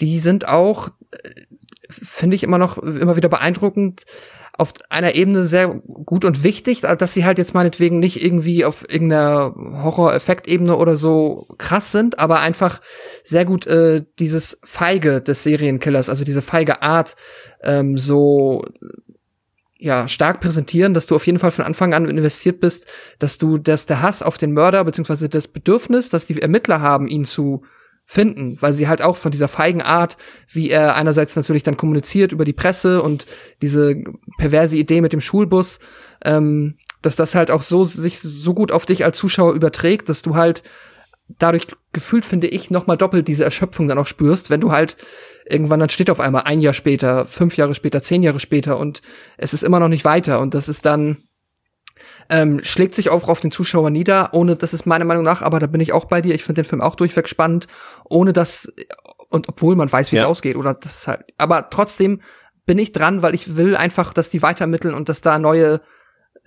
die 0.00 0.18
sind 0.18 0.48
auch, 0.48 0.88
äh, 1.10 1.30
finde 1.88 2.36
ich 2.36 2.42
immer 2.42 2.58
noch, 2.58 2.78
immer 2.78 3.16
wieder 3.16 3.28
beeindruckend, 3.28 4.04
auf 4.58 4.74
einer 4.90 5.14
Ebene 5.14 5.44
sehr 5.44 5.68
gut 5.68 6.24
und 6.24 6.44
wichtig, 6.44 6.82
dass 6.82 7.14
sie 7.14 7.24
halt 7.24 7.38
jetzt 7.38 7.54
meinetwegen 7.54 7.98
nicht 7.98 8.22
irgendwie 8.22 8.66
auf 8.66 8.84
irgendeiner 8.88 9.54
Horror-Effekt-Ebene 9.56 10.76
oder 10.76 10.96
so 10.96 11.46
krass 11.56 11.90
sind, 11.90 12.18
aber 12.18 12.40
einfach 12.40 12.82
sehr 13.24 13.46
gut 13.46 13.66
äh, 13.66 14.04
dieses 14.18 14.60
Feige 14.62 15.22
des 15.22 15.42
Serienkillers, 15.42 16.10
also 16.10 16.24
diese 16.24 16.42
feige 16.42 16.82
Art, 16.82 17.16
ähm, 17.62 17.96
so 17.96 18.64
ja 19.82 20.08
stark 20.08 20.40
präsentieren, 20.40 20.94
dass 20.94 21.06
du 21.06 21.16
auf 21.16 21.26
jeden 21.26 21.38
Fall 21.38 21.50
von 21.50 21.64
Anfang 21.64 21.92
an 21.92 22.08
investiert 22.08 22.60
bist, 22.60 22.86
dass 23.18 23.36
du, 23.36 23.58
dass 23.58 23.86
der 23.86 24.00
Hass 24.00 24.22
auf 24.22 24.38
den 24.38 24.52
Mörder 24.52 24.84
beziehungsweise 24.84 25.28
das 25.28 25.48
Bedürfnis, 25.48 26.08
dass 26.08 26.26
die 26.26 26.40
Ermittler 26.40 26.80
haben, 26.80 27.08
ihn 27.08 27.24
zu 27.24 27.62
finden, 28.04 28.58
weil 28.60 28.72
sie 28.72 28.88
halt 28.88 29.02
auch 29.02 29.16
von 29.16 29.32
dieser 29.32 29.48
feigen 29.48 29.82
Art, 29.82 30.16
wie 30.48 30.70
er 30.70 30.94
einerseits 30.94 31.34
natürlich 31.34 31.62
dann 31.62 31.76
kommuniziert 31.76 32.32
über 32.32 32.44
die 32.44 32.52
Presse 32.52 33.02
und 33.02 33.26
diese 33.60 33.96
perverse 34.38 34.76
Idee 34.76 35.00
mit 35.00 35.12
dem 35.12 35.20
Schulbus, 35.20 35.80
ähm, 36.24 36.76
dass 37.00 37.16
das 37.16 37.34
halt 37.34 37.50
auch 37.50 37.62
so 37.62 37.82
sich 37.84 38.20
so 38.20 38.54
gut 38.54 38.70
auf 38.70 38.86
dich 38.86 39.04
als 39.04 39.18
Zuschauer 39.18 39.54
überträgt, 39.54 40.08
dass 40.08 40.22
du 40.22 40.36
halt 40.36 40.62
dadurch 41.38 41.66
gefühlt 41.92 42.24
finde 42.24 42.46
ich 42.46 42.70
noch 42.70 42.86
mal 42.86 42.96
doppelt 42.96 43.26
diese 43.26 43.44
Erschöpfung 43.44 43.88
dann 43.88 43.98
auch 43.98 44.06
spürst, 44.06 44.50
wenn 44.50 44.60
du 44.60 44.70
halt 44.70 44.96
irgendwann 45.44 45.80
dann 45.80 45.90
steht 45.90 46.10
auf 46.10 46.20
einmal 46.20 46.42
ein 46.42 46.60
Jahr 46.60 46.74
später, 46.74 47.26
fünf 47.26 47.56
Jahre 47.56 47.74
später, 47.74 48.02
zehn 48.02 48.22
Jahre 48.22 48.40
später 48.40 48.78
und 48.78 49.02
es 49.36 49.54
ist 49.54 49.62
immer 49.62 49.80
noch 49.80 49.88
nicht 49.88 50.04
weiter 50.04 50.40
und 50.40 50.54
das 50.54 50.68
ist 50.68 50.84
dann 50.84 51.24
ähm, 52.28 52.60
schlägt 52.62 52.94
sich 52.94 53.10
auch 53.10 53.28
auf 53.28 53.40
den 53.40 53.50
Zuschauer 53.50 53.90
nieder, 53.90 54.30
ohne, 54.32 54.56
das 54.56 54.74
ist 54.74 54.86
meiner 54.86 55.04
Meinung 55.04 55.24
nach, 55.24 55.42
aber 55.42 55.60
da 55.60 55.66
bin 55.66 55.80
ich 55.80 55.92
auch 55.92 56.06
bei 56.06 56.20
dir, 56.20 56.34
ich 56.34 56.44
finde 56.44 56.62
den 56.62 56.68
Film 56.68 56.80
auch 56.80 56.94
durchweg 56.94 57.28
spannend, 57.28 57.66
ohne 58.08 58.32
dass, 58.32 58.72
und 59.28 59.48
obwohl 59.48 59.76
man 59.76 59.90
weiß, 59.90 60.12
wie 60.12 60.16
es 60.16 60.22
ja. 60.22 60.28
ausgeht, 60.28 60.56
oder 60.56 60.74
das 60.74 60.98
ist 60.98 61.08
halt, 61.08 61.24
aber 61.38 61.70
trotzdem 61.70 62.20
bin 62.66 62.78
ich 62.78 62.92
dran, 62.92 63.22
weil 63.22 63.34
ich 63.34 63.56
will 63.56 63.76
einfach, 63.76 64.12
dass 64.12 64.30
die 64.30 64.42
weitermitteln 64.42 64.94
und 64.94 65.08
dass 65.08 65.20
da 65.20 65.38
neue, 65.38 65.80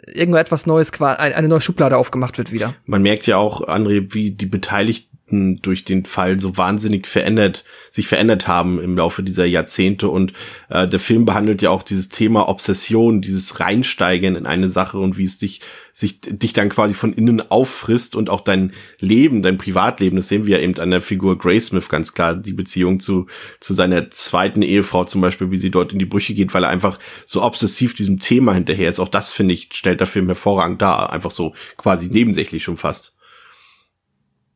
irgendwo 0.08 0.38
etwas 0.38 0.65
Neues, 0.65 0.91
eine 1.01 1.47
neue 1.47 1.62
Schublade 1.62 1.97
aufgemacht 1.97 2.38
wird 2.38 2.51
wieder. 2.51 2.75
Man 2.86 3.01
merkt 3.01 3.27
ja 3.27 3.38
auch, 3.38 3.62
André, 3.62 4.13
wie 4.13 4.31
die 4.31 4.45
Beteiligten 4.45 5.14
durch 5.27 5.85
den 5.85 6.05
Fall 6.05 6.39
so 6.39 6.55
wahnsinnig 6.55 7.07
verändert, 7.07 7.63
sich 7.89 8.07
verändert 8.07 8.47
haben 8.47 8.79
im 8.79 8.95
Laufe 8.95 9.23
dieser 9.23 9.45
Jahrzehnte. 9.45 10.07
Und 10.09 10.33
äh, 10.69 10.88
der 10.88 10.99
Film 10.99 11.25
behandelt 11.25 11.63
ja 11.63 11.71
auch 11.71 11.81
dieses 11.81 12.09
Thema 12.09 12.47
Obsession, 12.47 13.21
dieses 13.21 13.59
Reinsteigen 13.59 14.35
in 14.35 14.45
eine 14.45 14.69
Sache 14.69 14.99
und 14.99 15.17
wie 15.17 15.25
es 15.25 15.39
dich, 15.39 15.61
sich, 15.93 16.21
dich 16.21 16.53
dann 16.53 16.69
quasi 16.69 16.93
von 16.93 17.11
innen 17.11 17.41
auffrisst 17.49 18.15
und 18.15 18.29
auch 18.29 18.41
dein 18.41 18.73
Leben, 18.99 19.41
dein 19.41 19.57
Privatleben, 19.57 20.17
das 20.17 20.27
sehen 20.27 20.45
wir 20.45 20.59
ja 20.59 20.63
eben 20.63 20.77
an 20.77 20.91
der 20.91 21.01
Figur 21.01 21.39
Graysmith 21.39 21.89
ganz 21.89 22.13
klar, 22.13 22.35
die 22.35 22.53
Beziehung 22.53 22.99
zu, 22.99 23.25
zu 23.59 23.73
seiner 23.73 24.11
zweiten 24.11 24.61
Ehefrau 24.61 25.05
zum 25.05 25.21
Beispiel, 25.21 25.49
wie 25.49 25.57
sie 25.57 25.71
dort 25.71 25.91
in 25.91 25.99
die 25.99 26.05
Brüche 26.05 26.35
geht, 26.35 26.53
weil 26.53 26.65
er 26.65 26.69
einfach 26.69 26.99
so 27.25 27.41
obsessiv 27.41 27.95
diesem 27.95 28.19
Thema 28.19 28.53
hinterher 28.53 28.89
ist. 28.89 28.99
Auch 28.99 29.09
das, 29.09 29.31
finde 29.31 29.55
ich, 29.55 29.69
stellt 29.71 30.01
der 30.01 30.07
Film 30.07 30.27
hervorragend 30.27 30.83
dar, 30.83 31.11
einfach 31.11 31.31
so 31.31 31.55
quasi 31.77 32.09
nebensächlich 32.09 32.63
schon 32.63 32.77
fast. 32.77 33.14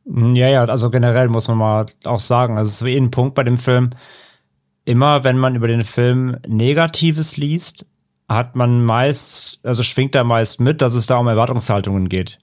Hm, 0.05 0.33
ja, 0.33 0.47
ja, 0.47 0.65
also 0.65 0.89
generell 0.89 1.29
muss 1.29 1.47
man 1.47 1.57
mal 1.57 1.85
auch 2.05 2.19
sagen, 2.19 2.57
also 2.57 2.67
es 2.67 2.75
ist 2.75 2.85
wie 2.85 2.97
ein 2.97 3.11
Punkt 3.11 3.35
bei 3.35 3.43
dem 3.43 3.57
Film. 3.57 3.89
Immer 4.85 5.23
wenn 5.23 5.37
man 5.37 5.55
über 5.55 5.67
den 5.67 5.85
Film 5.85 6.37
Negatives 6.47 7.37
liest, 7.37 7.85
hat 8.27 8.55
man 8.55 8.83
meist, 8.85 9.59
also 9.63 9.83
schwingt 9.83 10.15
da 10.15 10.23
meist 10.23 10.59
mit, 10.59 10.81
dass 10.81 10.95
es 10.95 11.07
da 11.07 11.17
um 11.17 11.27
Erwartungshaltungen 11.27 12.09
geht. 12.09 12.39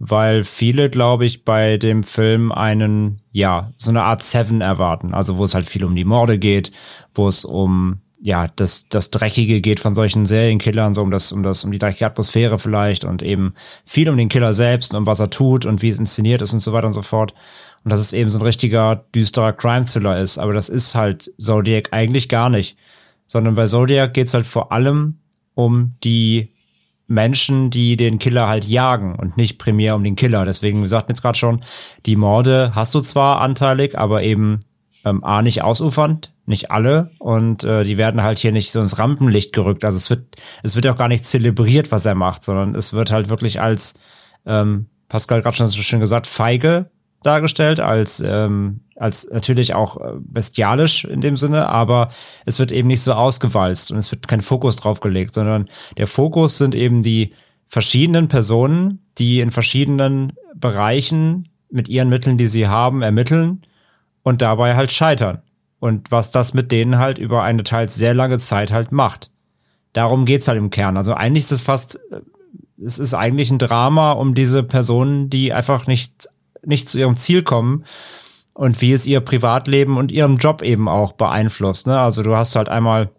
Weil 0.00 0.44
viele, 0.44 0.90
glaube 0.90 1.24
ich, 1.26 1.44
bei 1.44 1.76
dem 1.76 2.04
Film 2.04 2.52
einen, 2.52 3.16
ja, 3.32 3.72
so 3.76 3.90
eine 3.90 4.04
Art 4.04 4.22
Seven 4.22 4.60
erwarten. 4.60 5.12
Also 5.14 5.38
wo 5.38 5.44
es 5.44 5.54
halt 5.54 5.66
viel 5.66 5.84
um 5.84 5.96
die 5.96 6.04
Morde 6.04 6.38
geht, 6.38 6.70
wo 7.14 7.26
es 7.26 7.44
um 7.44 8.00
ja, 8.20 8.48
das, 8.56 8.88
das 8.88 9.10
Dreckige 9.10 9.60
geht 9.60 9.80
von 9.80 9.94
solchen 9.94 10.26
Serienkillern, 10.26 10.92
so 10.92 11.02
um 11.02 11.10
das, 11.10 11.30
um 11.30 11.42
das, 11.42 11.64
um 11.64 11.70
die 11.70 11.78
dreckige 11.78 12.06
Atmosphäre 12.06 12.58
vielleicht 12.58 13.04
und 13.04 13.22
eben 13.22 13.54
viel 13.84 14.08
um 14.08 14.16
den 14.16 14.28
Killer 14.28 14.52
selbst 14.54 14.92
und 14.94 15.06
was 15.06 15.20
er 15.20 15.30
tut 15.30 15.66
und 15.66 15.82
wie 15.82 15.88
es 15.88 15.98
inszeniert 15.98 16.42
ist 16.42 16.52
und 16.52 16.60
so 16.60 16.72
weiter 16.72 16.88
und 16.88 16.92
so 16.92 17.02
fort. 17.02 17.32
Und 17.84 17.92
dass 17.92 18.00
es 18.00 18.12
eben 18.12 18.28
so 18.28 18.38
ein 18.38 18.44
richtiger, 18.44 19.04
düsterer 19.14 19.52
Crime-Thriller 19.52 20.18
ist. 20.18 20.38
Aber 20.38 20.52
das 20.52 20.68
ist 20.68 20.96
halt 20.96 21.32
Zodiac 21.38 21.88
eigentlich 21.92 22.28
gar 22.28 22.50
nicht. 22.50 22.76
Sondern 23.26 23.54
bei 23.54 23.66
Zodiac 23.66 24.14
geht's 24.14 24.34
halt 24.34 24.46
vor 24.46 24.72
allem 24.72 25.18
um 25.54 25.94
die 26.02 26.54
Menschen, 27.06 27.70
die 27.70 27.96
den 27.96 28.18
Killer 28.18 28.48
halt 28.48 28.64
jagen 28.64 29.14
und 29.14 29.36
nicht 29.36 29.58
primär 29.58 29.94
um 29.94 30.02
den 30.02 30.16
Killer. 30.16 30.44
Deswegen, 30.44 30.80
wir 30.80 30.88
sagten 30.88 31.12
jetzt 31.12 31.22
gerade 31.22 31.38
schon, 31.38 31.60
die 32.04 32.16
Morde 32.16 32.72
hast 32.74 32.94
du 32.94 33.00
zwar 33.00 33.40
anteilig, 33.40 33.96
aber 33.96 34.22
eben 34.22 34.60
ähm, 35.04 35.22
A, 35.22 35.40
nicht 35.42 35.62
ausufernd, 35.62 36.32
nicht 36.48 36.70
alle. 36.70 37.10
Und 37.18 37.64
äh, 37.64 37.84
die 37.84 37.98
werden 37.98 38.22
halt 38.22 38.38
hier 38.38 38.52
nicht 38.52 38.72
so 38.72 38.80
ins 38.80 38.98
Rampenlicht 38.98 39.52
gerückt. 39.52 39.84
Also 39.84 39.96
es 39.96 40.10
wird, 40.10 40.36
es 40.62 40.74
wird 40.74 40.86
auch 40.86 40.96
gar 40.96 41.08
nicht 41.08 41.24
zelebriert, 41.24 41.92
was 41.92 42.06
er 42.06 42.14
macht, 42.14 42.42
sondern 42.42 42.74
es 42.74 42.92
wird 42.92 43.10
halt 43.10 43.28
wirklich 43.28 43.60
als, 43.60 43.94
ähm, 44.46 44.86
Pascal 45.08 45.42
gerade 45.42 45.56
schon 45.56 45.66
so 45.66 45.82
schön 45.82 46.00
gesagt, 46.00 46.26
feige 46.26 46.90
dargestellt, 47.22 47.80
als, 47.80 48.22
ähm, 48.24 48.80
als 48.94 49.28
natürlich 49.30 49.74
auch 49.74 49.96
äh, 49.96 50.12
bestialisch 50.20 51.04
in 51.04 51.20
dem 51.20 51.36
Sinne, 51.36 51.68
aber 51.68 52.08
es 52.46 52.58
wird 52.58 52.70
eben 52.70 52.88
nicht 52.88 53.02
so 53.02 53.12
ausgewalzt 53.12 53.90
und 53.90 53.98
es 53.98 54.12
wird 54.12 54.28
kein 54.28 54.40
Fokus 54.40 54.76
drauf 54.76 55.00
gelegt, 55.00 55.34
sondern 55.34 55.68
der 55.96 56.06
Fokus 56.06 56.58
sind 56.58 56.74
eben 56.74 57.02
die 57.02 57.34
verschiedenen 57.66 58.28
Personen, 58.28 59.04
die 59.18 59.40
in 59.40 59.50
verschiedenen 59.50 60.32
Bereichen 60.54 61.48
mit 61.70 61.88
ihren 61.88 62.08
Mitteln, 62.08 62.38
die 62.38 62.46
sie 62.46 62.68
haben, 62.68 63.02
ermitteln 63.02 63.62
und 64.22 64.40
dabei 64.40 64.76
halt 64.76 64.92
scheitern. 64.92 65.42
Und 65.80 66.10
was 66.10 66.30
das 66.30 66.54
mit 66.54 66.72
denen 66.72 66.98
halt 66.98 67.18
über 67.18 67.42
eine 67.42 67.62
teils 67.62 67.94
sehr 67.94 68.14
lange 68.14 68.38
Zeit 68.38 68.72
halt 68.72 68.90
macht. 68.92 69.30
Darum 69.92 70.24
geht's 70.24 70.48
halt 70.48 70.58
im 70.58 70.70
Kern. 70.70 70.96
Also 70.96 71.14
eigentlich 71.14 71.44
ist 71.44 71.52
es 71.52 71.62
fast, 71.62 72.00
äh, 72.10 72.20
es 72.84 72.98
ist 72.98 73.14
eigentlich 73.14 73.50
ein 73.50 73.58
Drama 73.58 74.12
um 74.12 74.34
diese 74.34 74.62
Personen, 74.62 75.30
die 75.30 75.52
einfach 75.52 75.86
nicht, 75.86 76.28
nicht 76.64 76.88
zu 76.88 76.98
ihrem 76.98 77.16
Ziel 77.16 77.42
kommen 77.42 77.84
und 78.54 78.80
wie 78.80 78.92
es 78.92 79.06
ihr 79.06 79.20
Privatleben 79.20 79.96
und 79.96 80.10
ihren 80.10 80.36
Job 80.36 80.62
eben 80.62 80.88
auch 80.88 81.12
beeinflusst. 81.12 81.86
Ne? 81.86 81.98
Also 81.98 82.22
du 82.22 82.34
hast 82.34 82.56
halt 82.56 82.68
einmal, 82.68 83.10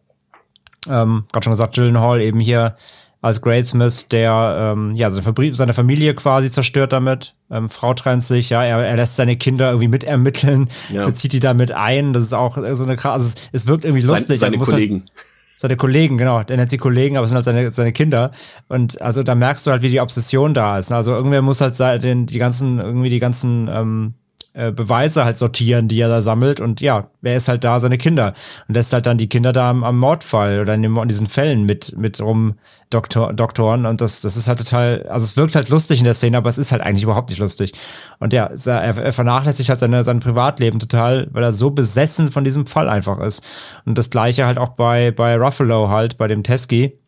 ähm, 0.88 1.26
gerade 1.32 1.46
schon 1.46 1.54
gesagt, 1.54 1.76
Gyllenhaal 1.76 2.22
eben 2.22 2.40
hier 2.40 2.76
als 3.22 3.42
Gradesmith, 3.42 4.08
der 4.10 4.74
ähm, 4.78 4.96
ja 4.96 5.10
seine 5.10 5.74
Familie 5.74 6.14
quasi 6.14 6.50
zerstört 6.50 6.94
damit. 6.94 7.36
Ähm, 7.52 7.70
Frau 7.70 7.94
trennt 7.94 8.24
sich, 8.24 8.50
ja, 8.50 8.64
er, 8.64 8.80
er 8.80 8.96
lässt 8.96 9.18
seine 9.18 9.36
Kinder 9.36 9.70
irgendwie 9.70 9.90
mitermitteln, 9.90 10.70
ja. 10.90 11.06
bezieht 11.08 11.34
die 11.34 11.40
damit 11.40 11.72
ein. 11.72 12.14
Das 12.14 12.24
ist 12.24 12.34
auch 12.34 12.58
so 12.74 12.84
eine 12.84 12.96
krass. 12.96 13.14
Also 13.14 13.28
es, 13.52 13.64
es 13.64 13.68
wirkt 13.68 13.84
irgendwie 13.84 14.06
lustig. 14.06 14.40
Seine, 14.40 14.58
seine 14.58 14.60
halt 14.60 14.70
Kollegen. 14.70 14.96
Halt, 15.02 15.12
seine 15.58 15.76
Kollegen, 15.76 16.18
genau. 16.18 16.42
Der 16.44 16.56
nennt 16.56 16.70
sie 16.70 16.78
Kollegen, 16.78 17.18
aber 17.18 17.26
es 17.26 17.32
sind 17.32 17.36
halt 17.36 17.46
seine, 17.46 17.70
seine 17.72 17.92
Kinder. 17.92 18.32
Und 18.70 19.02
also 19.02 19.24
da 19.24 19.36
merkst 19.36 19.68
du 19.68 19.72
halt, 19.72 19.82
wie 19.82 19.90
die 19.90 20.00
Obsession 20.00 20.54
da 20.54 20.78
ist. 20.80 20.94
Also 20.94 21.14
irgendwer 21.14 21.42
muss 21.42 21.60
halt 21.60 21.78
den, 22.02 22.26
die 22.26 22.40
ganzen, 22.40 22.80
irgendwie 22.80 23.10
die 23.10 23.20
ganzen 23.20 23.70
ähm, 23.70 24.14
äh, 24.60 24.72
Beweise 24.74 25.24
halt 25.24 25.38
sortieren, 25.38 25.88
die 25.88 26.02
er 26.02 26.10
da 26.10 26.22
sammelt. 26.22 26.60
Und 26.60 26.82
ja, 26.82 27.10
wer 27.22 27.38
ist 27.38 27.48
halt 27.48 27.64
da? 27.64 27.80
Seine 27.80 27.98
Kinder. 27.98 28.34
Und 28.68 28.76
lässt 28.76 28.92
halt 28.92 29.06
dann 29.06 29.18
die 29.18 29.30
Kinder 29.30 29.54
da 29.54 29.70
am, 29.70 29.86
am 29.86 29.98
Mordfall 29.98 30.60
oder 30.60 30.74
in, 30.74 30.84
dem, 30.84 30.98
in 30.98 31.08
diesen 31.08 31.28
Fällen 31.28 31.64
mit, 31.64 31.98
mit 31.98 32.20
rum 32.20 32.56
Doktor, 32.90 33.32
Doktoren. 33.34 33.86
Und 33.86 34.02
das, 34.02 34.20
das 34.20 34.36
ist 34.36 34.50
halt 34.50 34.60
total, 34.60 35.08
also 35.10 35.24
es 35.24 35.38
wirkt 35.38 35.56
halt 35.56 35.70
lustig 35.70 36.00
in 36.00 36.04
der 36.04 36.14
Szene, 36.14 36.38
aber 36.38 36.50
es 36.50 36.58
ist 36.58 36.74
halt 36.74 36.82
eigentlich 36.82 37.04
überhaupt 37.04 37.30
nicht 37.30 37.40
lustig. 37.40 37.72
Und 38.20 38.34
ja, 38.34 38.52
er, 38.66 38.98
er 38.98 39.14
vernachlässigt 39.14 39.70
halt 39.70 39.80
seine, 39.80 40.04
sein 40.04 40.20
Privatleben 40.20 40.80
total, 40.80 41.28
weil 41.32 41.44
er 41.44 41.54
so 41.54 41.72
besessen 41.72 42.30
von 42.30 42.44
diesem 42.44 42.66
Fall 42.66 42.90
einfach 42.90 43.20
ist. 43.20 43.44
Und 43.86 43.98
das 43.98 44.10
gleiche 44.10 44.46
halt 44.46 44.58
auch 44.58 44.70
bei, 44.70 45.12
bei 45.12 45.38
Ruffalo 45.38 45.88
halt, 45.88 46.18
bei 46.18 46.28
dem 46.28 46.44
Teski 46.44 46.99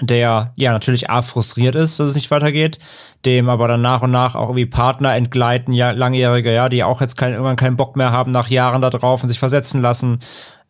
der 0.00 0.52
ja 0.56 0.72
natürlich 0.72 1.10
A 1.10 1.22
frustriert 1.22 1.74
ist, 1.74 1.98
dass 1.98 2.10
es 2.10 2.14
nicht 2.14 2.30
weitergeht, 2.30 2.78
dem 3.24 3.48
aber 3.48 3.68
dann 3.68 3.80
nach 3.80 4.02
und 4.02 4.10
nach 4.10 4.34
auch 4.34 4.48
irgendwie 4.48 4.66
Partner 4.66 5.14
entgleiten, 5.14 5.72
ja, 5.72 5.90
langjährige, 5.90 6.52
ja, 6.52 6.68
die 6.68 6.84
auch 6.84 7.00
jetzt 7.00 7.16
kein, 7.16 7.32
irgendwann 7.32 7.56
keinen 7.56 7.76
Bock 7.76 7.96
mehr 7.96 8.12
haben 8.12 8.30
nach 8.30 8.48
Jahren 8.48 8.80
da 8.80 8.90
drauf 8.90 9.22
und 9.22 9.28
sich 9.28 9.38
versetzen 9.38 9.80
lassen. 9.80 10.18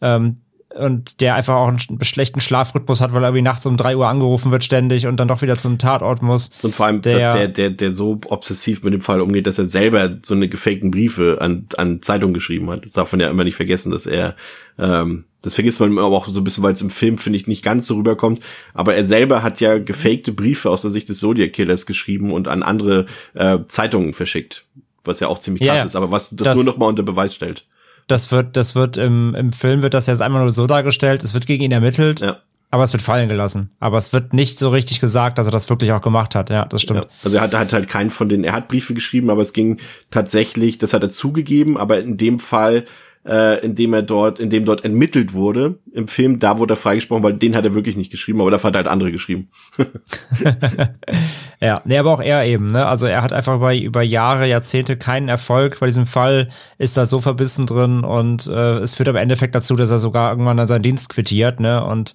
Ähm, 0.00 0.38
und 0.74 1.20
der 1.20 1.34
einfach 1.34 1.54
auch 1.54 1.68
einen 1.68 1.78
schlechten 2.02 2.40
Schlafrhythmus 2.40 3.00
hat, 3.00 3.12
weil 3.12 3.22
er 3.22 3.28
irgendwie 3.28 3.42
nachts 3.42 3.64
um 3.66 3.76
drei 3.76 3.96
Uhr 3.96 4.08
angerufen 4.08 4.52
wird 4.52 4.64
ständig 4.64 5.06
und 5.06 5.18
dann 5.18 5.26
doch 5.26 5.42
wieder 5.42 5.56
zum 5.56 5.78
Tatort 5.78 6.22
muss. 6.22 6.50
Und 6.62 6.74
vor 6.74 6.86
allem, 6.86 7.00
der, 7.00 7.18
dass 7.18 7.34
der, 7.34 7.48
der, 7.48 7.70
der 7.70 7.92
so 7.92 8.20
obsessiv 8.28 8.82
mit 8.82 8.92
dem 8.92 9.00
Fall 9.00 9.20
umgeht, 9.20 9.46
dass 9.46 9.58
er 9.58 9.66
selber 9.66 10.18
so 10.24 10.34
eine 10.34 10.48
gefakten 10.48 10.90
Briefe 10.90 11.38
an, 11.40 11.66
an 11.76 12.02
Zeitungen 12.02 12.34
geschrieben 12.34 12.70
hat. 12.70 12.84
Das 12.84 12.92
darf 12.92 13.12
man 13.12 13.20
ja 13.20 13.30
immer 13.30 13.44
nicht 13.44 13.56
vergessen, 13.56 13.90
dass 13.90 14.06
er, 14.06 14.36
ähm, 14.78 15.24
das 15.42 15.54
vergisst 15.54 15.78
man 15.80 15.96
aber 15.98 16.16
auch 16.16 16.28
so 16.28 16.40
ein 16.40 16.44
bisschen, 16.44 16.64
weil 16.64 16.74
es 16.74 16.82
im 16.82 16.90
Film, 16.90 17.18
finde 17.18 17.38
ich, 17.38 17.46
nicht 17.46 17.62
ganz 17.62 17.86
so 17.86 17.94
rüberkommt. 17.96 18.42
Aber 18.74 18.94
er 18.94 19.04
selber 19.04 19.42
hat 19.42 19.60
ja 19.60 19.78
gefakte 19.78 20.32
Briefe 20.32 20.70
aus 20.70 20.82
der 20.82 20.90
Sicht 20.90 21.08
des 21.08 21.20
Zodiac 21.20 21.52
Killers 21.52 21.86
geschrieben 21.86 22.32
und 22.32 22.48
an 22.48 22.62
andere 22.62 23.06
äh, 23.34 23.58
Zeitungen 23.68 24.14
verschickt. 24.14 24.64
Was 25.04 25.20
ja 25.20 25.28
auch 25.28 25.38
ziemlich 25.38 25.66
krass 25.66 25.78
ja, 25.78 25.84
ist, 25.84 25.96
aber 25.96 26.10
was 26.10 26.30
das, 26.30 26.48
das 26.48 26.56
nur 26.56 26.64
noch 26.64 26.76
mal 26.76 26.86
unter 26.86 27.04
Beweis 27.04 27.34
stellt. 27.34 27.66
Das 28.08 28.32
wird, 28.32 28.56
das 28.56 28.74
wird 28.74 28.96
im, 28.96 29.34
im 29.34 29.52
Film 29.52 29.82
wird 29.82 29.94
das 29.94 30.06
jetzt 30.06 30.22
einmal 30.22 30.42
nur 30.42 30.50
so 30.50 30.66
dargestellt, 30.66 31.22
es 31.22 31.34
wird 31.34 31.46
gegen 31.46 31.62
ihn 31.62 31.72
ermittelt. 31.72 32.20
Ja. 32.20 32.38
Aber 32.70 32.84
es 32.84 32.92
wird 32.92 33.02
fallen 33.02 33.30
gelassen. 33.30 33.70
Aber 33.80 33.96
es 33.96 34.12
wird 34.12 34.34
nicht 34.34 34.58
so 34.58 34.68
richtig 34.68 35.00
gesagt, 35.00 35.38
dass 35.38 35.46
er 35.46 35.52
das 35.52 35.70
wirklich 35.70 35.92
auch 35.92 36.02
gemacht 36.02 36.34
hat. 36.34 36.50
Ja, 36.50 36.66
das 36.66 36.82
stimmt. 36.82 37.04
Ja. 37.04 37.10
Also 37.24 37.36
er 37.38 37.42
hat, 37.42 37.54
hat 37.54 37.72
halt 37.72 37.88
keinen 37.88 38.10
von 38.10 38.28
denen, 38.28 38.44
er 38.44 38.52
hat 38.52 38.68
Briefe 38.68 38.92
geschrieben, 38.92 39.30
aber 39.30 39.40
es 39.40 39.54
ging 39.54 39.78
tatsächlich, 40.10 40.76
das 40.76 40.92
hat 40.92 41.02
er 41.02 41.08
zugegeben, 41.08 41.78
aber 41.78 41.98
in 41.98 42.18
dem 42.18 42.38
Fall 42.38 42.84
äh, 43.28 43.64
in 43.64 43.74
dem 43.74 43.92
er 43.92 44.02
dort, 44.02 44.38
in 44.38 44.48
dem 44.48 44.64
dort 44.64 44.84
entmittelt 44.84 45.34
wurde 45.34 45.78
im 45.92 46.08
Film, 46.08 46.38
da 46.38 46.58
wurde 46.58 46.74
er 46.74 46.76
freigesprochen, 46.76 47.22
weil 47.22 47.34
den 47.34 47.54
hat 47.54 47.64
er 47.64 47.74
wirklich 47.74 47.96
nicht 47.96 48.10
geschrieben, 48.10 48.40
aber 48.40 48.50
da 48.50 48.62
hat 48.62 48.74
halt 48.74 48.86
andere 48.86 49.12
geschrieben. 49.12 49.50
ja, 51.60 51.80
nee, 51.84 51.98
aber 51.98 52.12
auch 52.12 52.20
er 52.20 52.44
eben, 52.46 52.68
ne? 52.68 52.86
Also 52.86 53.06
er 53.06 53.22
hat 53.22 53.32
einfach 53.32 53.56
über, 53.56 53.74
über 53.74 54.02
Jahre, 54.02 54.48
Jahrzehnte 54.48 54.96
keinen 54.96 55.28
Erfolg. 55.28 55.78
Bei 55.80 55.86
diesem 55.86 56.06
Fall 56.06 56.48
ist 56.78 56.96
er 56.96 57.04
so 57.04 57.20
verbissen 57.20 57.66
drin 57.66 58.02
und 58.02 58.46
äh, 58.46 58.78
es 58.78 58.94
führt 58.94 59.08
im 59.08 59.16
Endeffekt 59.16 59.54
dazu, 59.54 59.76
dass 59.76 59.90
er 59.90 59.98
sogar 59.98 60.30
irgendwann 60.30 60.56
dann 60.56 60.66
seinen 60.66 60.82
Dienst 60.82 61.10
quittiert, 61.10 61.60
ne? 61.60 61.84
Und 61.84 62.14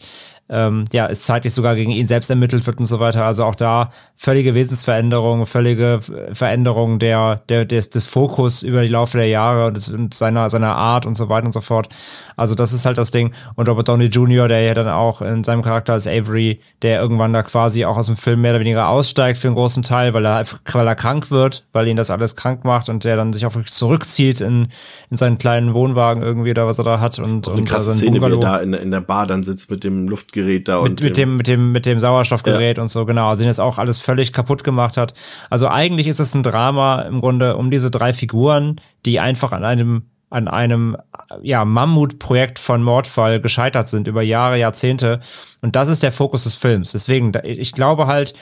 ähm, 0.53 0.83
ja, 0.93 1.07
es 1.07 1.23
zeitlich 1.23 1.51
sogar 1.51 1.75
gegen 1.75 1.91
ihn 1.91 2.05
selbst 2.05 2.29
ermittelt 2.29 2.67
wird 2.67 2.77
und 2.77 2.85
so 2.85 2.99
weiter. 2.99 3.25
Also 3.25 3.43
auch 3.43 3.55
da 3.55 3.89
völlige 4.15 4.53
Wesensveränderung, 4.53 5.47
völlige 5.47 5.99
Veränderung 6.31 6.99
der, 6.99 7.37
der, 7.49 7.65
des, 7.65 7.89
des 7.89 8.05
Fokus 8.05 8.61
über 8.61 8.83
die 8.83 8.87
Laufe 8.87 9.17
der 9.17 9.27
Jahre 9.27 9.67
und, 9.67 9.77
des, 9.77 9.89
und 9.89 10.13
seiner, 10.13 10.49
seiner 10.49 10.75
Art 10.75 11.07
und 11.07 11.17
so 11.17 11.27
weiter 11.27 11.47
und 11.47 11.53
so 11.53 11.61
fort. 11.61 11.89
Also 12.37 12.53
das 12.53 12.71
ist 12.71 12.85
halt 12.85 12.99
das 12.99 13.09
Ding. 13.09 13.33
Und 13.55 13.67
Robert 13.67 13.87
Downey 13.89 14.05
Jr., 14.05 14.47
der 14.47 14.61
ja 14.61 14.75
dann 14.75 14.87
auch 14.87 15.23
in 15.23 15.43
seinem 15.43 15.63
Charakter 15.63 15.93
als 15.93 16.07
Avery, 16.07 16.59
der 16.83 17.01
irgendwann 17.01 17.33
da 17.33 17.41
quasi 17.41 17.85
auch 17.85 17.97
aus 17.97 18.05
dem 18.05 18.17
Film 18.17 18.41
mehr 18.41 18.51
oder 18.51 18.59
weniger 18.59 18.89
aussteigt 18.89 19.39
für 19.39 19.47
einen 19.47 19.55
großen 19.55 19.81
Teil, 19.81 20.13
weil 20.13 20.25
er 20.25 20.45
weil 20.71 20.87
er 20.87 20.95
krank 20.95 21.31
wird, 21.31 21.65
weil 21.73 21.87
ihn 21.87 21.97
das 21.97 22.11
alles 22.11 22.35
krank 22.35 22.63
macht 22.63 22.89
und 22.89 23.03
der 23.03 23.15
dann 23.15 23.33
sich 23.33 23.45
auch 23.47 23.55
wirklich 23.55 23.73
zurückzieht 23.73 24.41
in, 24.41 24.67
in 25.09 25.17
seinen 25.17 25.39
kleinen 25.39 25.73
Wohnwagen 25.73 26.21
irgendwie 26.21 26.51
oder 26.51 26.67
was 26.67 26.77
er 26.77 26.83
da 26.83 26.99
hat 26.99 27.17
und, 27.17 27.47
und, 27.47 27.59
und 27.59 27.65
krasse 27.65 27.89
also 27.89 27.99
Szene, 27.99 28.19
Bungalow. 28.19 28.41
wie 28.41 28.45
er 28.45 28.49
da 28.51 28.57
in, 28.59 28.73
in 28.73 28.91
der 28.91 29.01
Bar 29.01 29.25
dann 29.25 29.43
sitzt 29.43 29.71
mit 29.71 29.83
dem 29.83 30.07
Luft 30.07 30.33
Gerät 30.43 30.67
da 30.67 30.77
und. 30.77 30.89
Mit, 30.89 31.01
mit 31.01 31.17
dem, 31.17 31.35
mit 31.35 31.47
dem, 31.47 31.71
mit 31.71 31.85
dem 31.85 31.99
Sauerstoffgerät 31.99 32.77
ja. 32.77 32.83
und 32.83 32.89
so, 32.89 33.05
genau. 33.05 33.29
Also 33.29 33.43
den 33.43 33.49
das 33.49 33.59
auch 33.59 33.77
alles 33.77 33.99
völlig 33.99 34.33
kaputt 34.33 34.63
gemacht 34.63 34.97
hat. 34.97 35.13
Also 35.49 35.67
eigentlich 35.67 36.07
ist 36.07 36.19
es 36.19 36.33
ein 36.33 36.43
Drama 36.43 37.01
im 37.03 37.19
Grunde 37.19 37.57
um 37.57 37.71
diese 37.71 37.91
drei 37.91 38.13
Figuren, 38.13 38.79
die 39.05 39.19
einfach 39.19 39.51
an 39.51 39.63
einem 39.63 40.03
an 40.29 40.47
einem 40.47 40.97
ja, 41.43 41.63
Mammutprojekt 41.63 42.57
von 42.57 42.81
Mordfall 42.81 43.39
gescheitert 43.39 43.87
sind 43.87 44.07
über 44.07 44.23
Jahre, 44.23 44.57
Jahrzehnte. 44.57 45.19
Und 45.61 45.75
das 45.75 45.89
ist 45.89 46.01
der 46.01 46.11
Fokus 46.11 46.45
des 46.45 46.55
Films. 46.55 46.91
Deswegen, 46.91 47.33
ich 47.43 47.71
glaube 47.73 48.07
halt, 48.07 48.33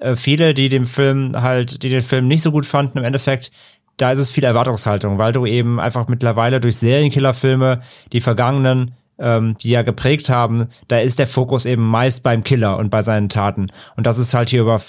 äh, 0.00 0.16
viele, 0.16 0.54
die 0.54 0.68
dem 0.68 0.86
Film 0.86 1.32
halt, 1.40 1.84
die 1.84 1.88
den 1.88 2.02
Film 2.02 2.26
nicht 2.26 2.42
so 2.42 2.50
gut 2.50 2.66
fanden, 2.66 2.98
im 2.98 3.04
Endeffekt, 3.04 3.52
da 3.96 4.10
ist 4.10 4.18
es 4.18 4.30
viel 4.30 4.42
Erwartungshaltung, 4.42 5.18
weil 5.18 5.32
du 5.32 5.46
eben 5.46 5.80
einfach 5.80 6.08
mittlerweile 6.08 6.60
durch 6.60 6.76
Serienkillerfilme 6.78 7.80
die 8.12 8.20
vergangenen 8.20 8.94
ähm, 9.18 9.56
die 9.62 9.70
ja 9.70 9.82
geprägt 9.82 10.28
haben, 10.28 10.68
da 10.88 10.98
ist 10.98 11.18
der 11.18 11.26
Fokus 11.26 11.66
eben 11.66 11.82
meist 11.82 12.22
beim 12.22 12.44
Killer 12.44 12.76
und 12.76 12.90
bei 12.90 13.02
seinen 13.02 13.28
Taten. 13.28 13.68
Und 13.96 14.06
das 14.06 14.18
ist 14.18 14.34
halt 14.34 14.50
hier 14.50 14.62
über 14.62 14.80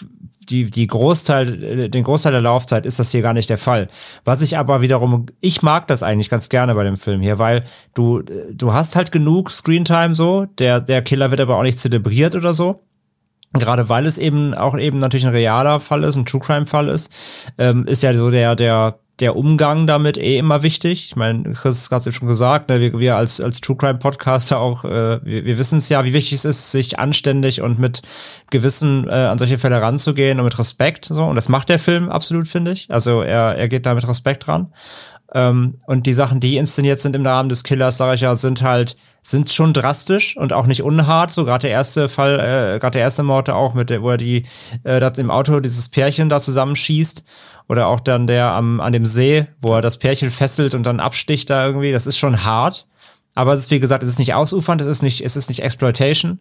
die, 0.50 0.70
die 0.70 0.88
Großteil, 0.88 1.64
äh, 1.64 1.90
den 1.90 2.04
Großteil 2.04 2.32
der 2.32 2.42
Laufzeit 2.42 2.86
ist 2.86 3.00
das 3.00 3.12
hier 3.12 3.22
gar 3.22 3.34
nicht 3.34 3.50
der 3.50 3.58
Fall. 3.58 3.88
Was 4.26 4.42
ich 4.42 4.58
aber 4.58 4.82
wiederum, 4.82 5.28
ich 5.40 5.62
mag 5.62 5.88
das 5.88 6.04
eigentlich 6.04 6.30
ganz 6.30 6.50
gerne 6.50 6.76
bei 6.76 6.84
dem 6.84 6.98
Film 6.98 7.22
hier, 7.22 7.40
weil 7.40 7.64
du, 7.94 8.22
du 8.52 8.74
hast 8.74 8.96
halt 8.96 9.12
genug 9.12 9.52
Screentime 9.52 10.16
so, 10.16 10.46
der, 10.46 10.82
der 10.82 11.02
Killer 11.02 11.32
wird 11.32 11.42
aber 11.42 11.58
auch 11.58 11.64
nicht 11.64 11.80
zelebriert 11.80 12.36
oder 12.36 12.54
so. 12.54 12.84
Gerade 13.54 13.88
weil 13.88 14.06
es 14.06 14.18
eben 14.18 14.54
auch 14.54 14.78
eben 14.78 15.00
natürlich 15.00 15.26
ein 15.26 15.32
realer 15.32 15.80
Fall 15.80 16.04
ist, 16.04 16.18
ein 16.18 16.26
True 16.26 16.42
Crime 16.42 16.68
Fall 16.68 16.90
ist, 16.90 17.12
ähm, 17.58 17.86
ist 17.88 18.04
ja 18.04 18.14
so 18.14 18.30
der, 18.30 18.56
der 18.56 19.00
der 19.20 19.36
Umgang 19.36 19.88
damit 19.88 20.18
eh 20.18 20.38
immer 20.38 20.62
wichtig. 20.62 21.08
Ich 21.08 21.16
meine, 21.16 21.54
Chris 21.54 21.90
hat 21.90 22.02
es 22.02 22.06
ja 22.06 22.12
schon 22.12 22.28
gesagt, 22.28 22.70
ne, 22.70 22.80
wir, 22.80 23.00
wir 23.00 23.18
als, 23.18 23.42
als 23.42 23.62
True 23.62 23.76
Crime 23.76 23.98
Podcaster 23.98 24.60
auch, 24.60 24.86
äh, 24.86 25.20
wir, 25.24 25.46
wir 25.46 25.58
wissen 25.58 25.80
es 25.80 25.90
ja, 25.90 26.06
wie 26.06 26.14
wichtig 26.14 26.34
es 26.34 26.46
ist, 26.46 26.72
sich 26.72 27.00
anständig 27.00 27.62
und 27.62 27.80
mit 27.80 28.02
Gewissen 28.52 29.08
äh, 29.08 29.14
an 29.14 29.38
solche 29.40 29.58
Fälle 29.58 29.82
ranzugehen 29.82 30.40
und 30.40 30.46
mit 30.46 30.60
Respekt. 30.60 31.06
So. 31.06 31.24
Und 31.24 31.36
das 31.36 31.50
macht 31.50 31.70
der 31.70 31.80
Film 31.80 32.10
absolut, 32.10 32.48
finde 32.48 32.72
ich. 32.72 32.92
Also 32.92 33.22
er, 33.22 33.56
er 33.56 33.68
geht 33.68 33.86
da 33.88 33.96
mit 33.96 34.08
Respekt 34.08 34.48
ran. 34.48 34.72
Ähm, 35.34 35.76
und 35.88 36.06
die 36.06 36.14
Sachen, 36.14 36.40
die 36.40 36.58
inszeniert 36.58 37.00
sind 37.00 37.16
im 37.16 37.26
Rahmen 37.26 37.50
des 37.50 37.64
Killers, 37.64 37.98
sage 37.98 38.16
ich 38.16 38.22
ja, 38.22 38.36
sind 38.36 38.62
halt 38.62 38.96
sind 39.30 39.50
schon 39.50 39.74
drastisch 39.74 40.38
und 40.38 40.54
auch 40.54 40.68
nicht 40.68 40.84
unhart. 40.84 41.32
So 41.32 41.44
gerade 41.44 41.64
der 41.64 41.72
erste 41.72 42.08
Fall, 42.08 42.40
äh, 42.40 42.80
gerade 42.80 42.92
der 42.92 43.02
erste 43.02 43.24
Mord 43.24 43.50
auch 43.50 43.74
mit 43.74 43.90
der, 43.90 44.02
wo 44.02 44.12
er 44.12 44.18
die 44.18 44.44
äh, 44.84 45.02
das 45.02 45.18
im 45.18 45.30
Auto 45.30 45.60
dieses 45.60 45.90
Pärchen 45.90 46.30
da 46.30 46.40
zusammenschießt 46.40 47.26
oder 47.68 47.88
auch 47.88 48.00
dann 48.00 48.28
der 48.28 48.46
am, 48.52 48.80
an 48.80 48.94
dem 48.94 49.06
See, 49.06 49.46
wo 49.60 49.76
er 49.76 49.82
das 49.82 50.00
Pärchen 50.00 50.32
fesselt 50.32 50.76
und 50.76 50.86
dann 50.86 51.02
absticht 51.02 51.50
da 51.50 51.68
irgendwie. 51.68 51.92
Das 51.92 52.08
ist 52.08 52.18
schon 52.18 52.46
hart. 52.46 52.88
Aber 53.36 53.52
es 53.52 53.60
ist, 53.60 53.72
wie 53.72 53.82
gesagt, 53.82 54.02
es 54.02 54.10
ist 54.10 54.20
nicht 54.20 54.34
ausufernd, 54.34 54.80
es 54.80 54.88
ist 54.88 55.04
nicht, 55.04 55.22
es 55.22 55.36
ist 55.36 55.50
nicht 55.50 55.62
Exploitation. 55.62 56.40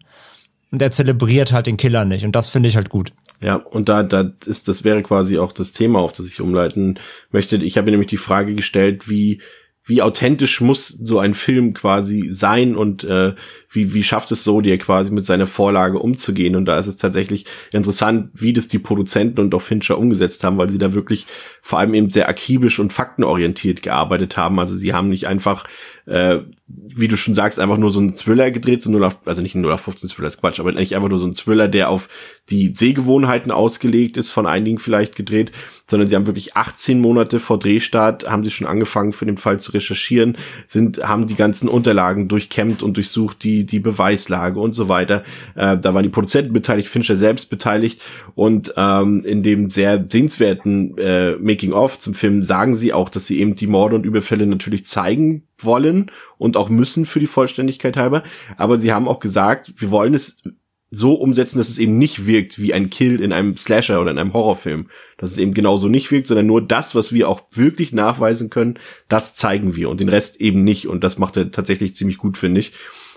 Und 0.71 0.81
er 0.81 0.91
zelebriert 0.91 1.51
halt 1.51 1.67
den 1.67 1.77
Killer 1.77 2.05
nicht. 2.05 2.25
Und 2.25 2.35
das 2.35 2.49
finde 2.49 2.69
ich 2.69 2.75
halt 2.75 2.89
gut. 2.89 3.11
Ja, 3.41 3.55
und 3.55 3.89
da, 3.89 4.03
da 4.03 4.31
ist, 4.45 4.67
das 4.67 4.83
wäre 4.83 5.03
quasi 5.03 5.37
auch 5.37 5.51
das 5.51 5.73
Thema, 5.73 5.99
auf 5.99 6.13
das 6.13 6.27
ich 6.27 6.41
umleiten 6.41 6.99
möchte. 7.31 7.57
Ich 7.57 7.77
habe 7.77 7.91
nämlich 7.91 8.09
die 8.09 8.17
Frage 8.17 8.55
gestellt, 8.55 9.09
wie, 9.09 9.41
wie 9.87 10.01
authentisch 10.01 10.59
muss 10.59 10.89
so 10.89 11.19
ein 11.19 11.33
Film 11.33 11.73
quasi 11.73 12.27
sein 12.29 12.75
und 12.75 13.05
äh, 13.05 13.33
wie, 13.69 13.93
wie 13.93 14.03
schafft 14.03 14.31
es 14.31 14.43
so, 14.43 14.59
dir 14.59 14.77
quasi 14.77 15.11
mit 15.11 15.25
seiner 15.25 15.47
Vorlage 15.47 15.99
umzugehen? 15.99 16.57
Und 16.57 16.65
da 16.65 16.77
ist 16.77 16.87
es 16.87 16.97
tatsächlich 16.97 17.45
interessant, 17.71 18.29
wie 18.33 18.51
das 18.51 18.67
die 18.67 18.79
Produzenten 18.79 19.39
und 19.39 19.55
auch 19.55 19.61
Fincher 19.61 19.97
umgesetzt 19.97 20.43
haben, 20.43 20.57
weil 20.57 20.69
sie 20.69 20.77
da 20.77 20.93
wirklich 20.93 21.25
vor 21.61 21.79
allem 21.79 21.93
eben 21.93 22.09
sehr 22.09 22.27
akribisch 22.27 22.79
und 22.79 22.91
faktenorientiert 22.91 23.81
gearbeitet 23.81 24.35
haben. 24.35 24.59
Also 24.59 24.75
sie 24.75 24.93
haben 24.93 25.07
nicht 25.07 25.27
einfach 25.27 25.63
äh, 26.05 26.39
wie 26.67 27.07
du 27.07 27.17
schon 27.17 27.35
sagst, 27.35 27.59
einfach 27.59 27.77
nur 27.77 27.91
so 27.91 27.99
ein 27.99 28.13
Thriller 28.13 28.51
gedreht, 28.51 28.81
so 28.81 28.91
0 28.91 29.03
auf, 29.03 29.17
also 29.25 29.41
nicht 29.41 29.55
ein 29.55 29.61
0 29.61 29.73
auf 29.73 29.81
15 29.81 30.09
Thriller, 30.09 30.27
ist 30.27 30.41
Quatsch, 30.41 30.59
aber 30.59 30.69
eigentlich 30.69 30.95
einfach 30.95 31.09
nur 31.09 31.19
so 31.19 31.27
ein 31.27 31.35
Thriller, 31.35 31.67
der 31.67 31.89
auf 31.89 32.09
die 32.49 32.73
Sehgewohnheiten 32.73 33.51
ausgelegt 33.51 34.17
ist, 34.17 34.29
von 34.29 34.45
einigen 34.45 34.79
vielleicht 34.79 35.15
gedreht, 35.15 35.51
sondern 35.89 36.07
sie 36.07 36.15
haben 36.15 36.27
wirklich 36.27 36.55
18 36.55 36.99
Monate 36.99 37.39
vor 37.39 37.59
Drehstart, 37.59 38.29
haben 38.29 38.43
sie 38.43 38.51
schon 38.51 38.67
angefangen 38.67 39.13
für 39.13 39.25
den 39.25 39.37
Fall 39.37 39.59
zu 39.59 39.71
recherchieren, 39.71 40.37
sind, 40.65 41.07
haben 41.07 41.27
die 41.27 41.35
ganzen 41.35 41.69
Unterlagen 41.69 42.27
durchkämmt 42.27 42.83
und 42.83 42.97
durchsucht, 42.97 43.43
die, 43.43 43.65
die 43.65 43.79
Beweislage 43.79 44.59
und 44.59 44.73
so 44.73 44.89
weiter. 44.89 45.23
Äh, 45.55 45.77
da 45.77 45.93
waren 45.93 46.03
die 46.03 46.09
Produzenten 46.09 46.53
beteiligt, 46.53 46.89
Fincher 46.89 47.15
selbst 47.15 47.49
beteiligt 47.49 48.01
und 48.35 48.73
ähm, 48.77 49.21
in 49.25 49.43
dem 49.43 49.69
sehr 49.69 50.05
sehenswerten 50.09 50.97
äh, 50.97 51.35
Making-of 51.35 51.99
zum 51.99 52.13
Film 52.13 52.43
sagen 52.43 52.75
sie 52.75 52.93
auch, 52.93 53.09
dass 53.09 53.27
sie 53.27 53.39
eben 53.39 53.55
die 53.55 53.67
Morde 53.67 53.95
und 53.95 54.05
Überfälle 54.05 54.45
natürlich 54.45 54.85
zeigen 54.85 55.43
wollen 55.59 56.11
und 56.37 56.55
auch 56.55 56.69
müssen 56.69 57.05
für 57.05 57.19
die 57.19 57.27
Vollständigkeit 57.27 57.97
halber. 57.97 58.23
Aber 58.57 58.77
sie 58.77 58.93
haben 58.93 59.07
auch 59.07 59.19
gesagt, 59.19 59.73
wir 59.77 59.91
wollen 59.91 60.13
es 60.13 60.43
so 60.89 61.15
umsetzen, 61.15 61.57
dass 61.57 61.69
es 61.69 61.77
eben 61.77 61.97
nicht 61.97 62.25
wirkt 62.25 62.59
wie 62.59 62.73
ein 62.73 62.89
Kill 62.89 63.21
in 63.21 63.33
einem 63.33 63.57
Slasher 63.57 63.99
oder 63.99 64.11
in 64.11 64.17
einem 64.17 64.33
Horrorfilm. 64.33 64.89
Dass 65.17 65.31
es 65.31 65.37
eben 65.37 65.53
genauso 65.53 65.89
nicht 65.89 66.11
wirkt, 66.11 66.27
sondern 66.27 66.45
nur 66.45 66.61
das, 66.61 66.95
was 66.95 67.11
wir 67.11 67.27
auch 67.27 67.41
wirklich 67.51 67.91
nachweisen 67.91 68.49
können, 68.49 68.79
das 69.09 69.35
zeigen 69.35 69.75
wir 69.75 69.89
und 69.89 69.99
den 69.99 70.09
Rest 70.09 70.39
eben 70.39 70.63
nicht. 70.63 70.87
Und 70.87 71.03
das 71.03 71.17
macht 71.17 71.35
er 71.37 71.51
tatsächlich 71.51 71.95
ziemlich 71.95 72.17
gut, 72.17 72.37
finde 72.37 72.61
ich. 72.61 72.73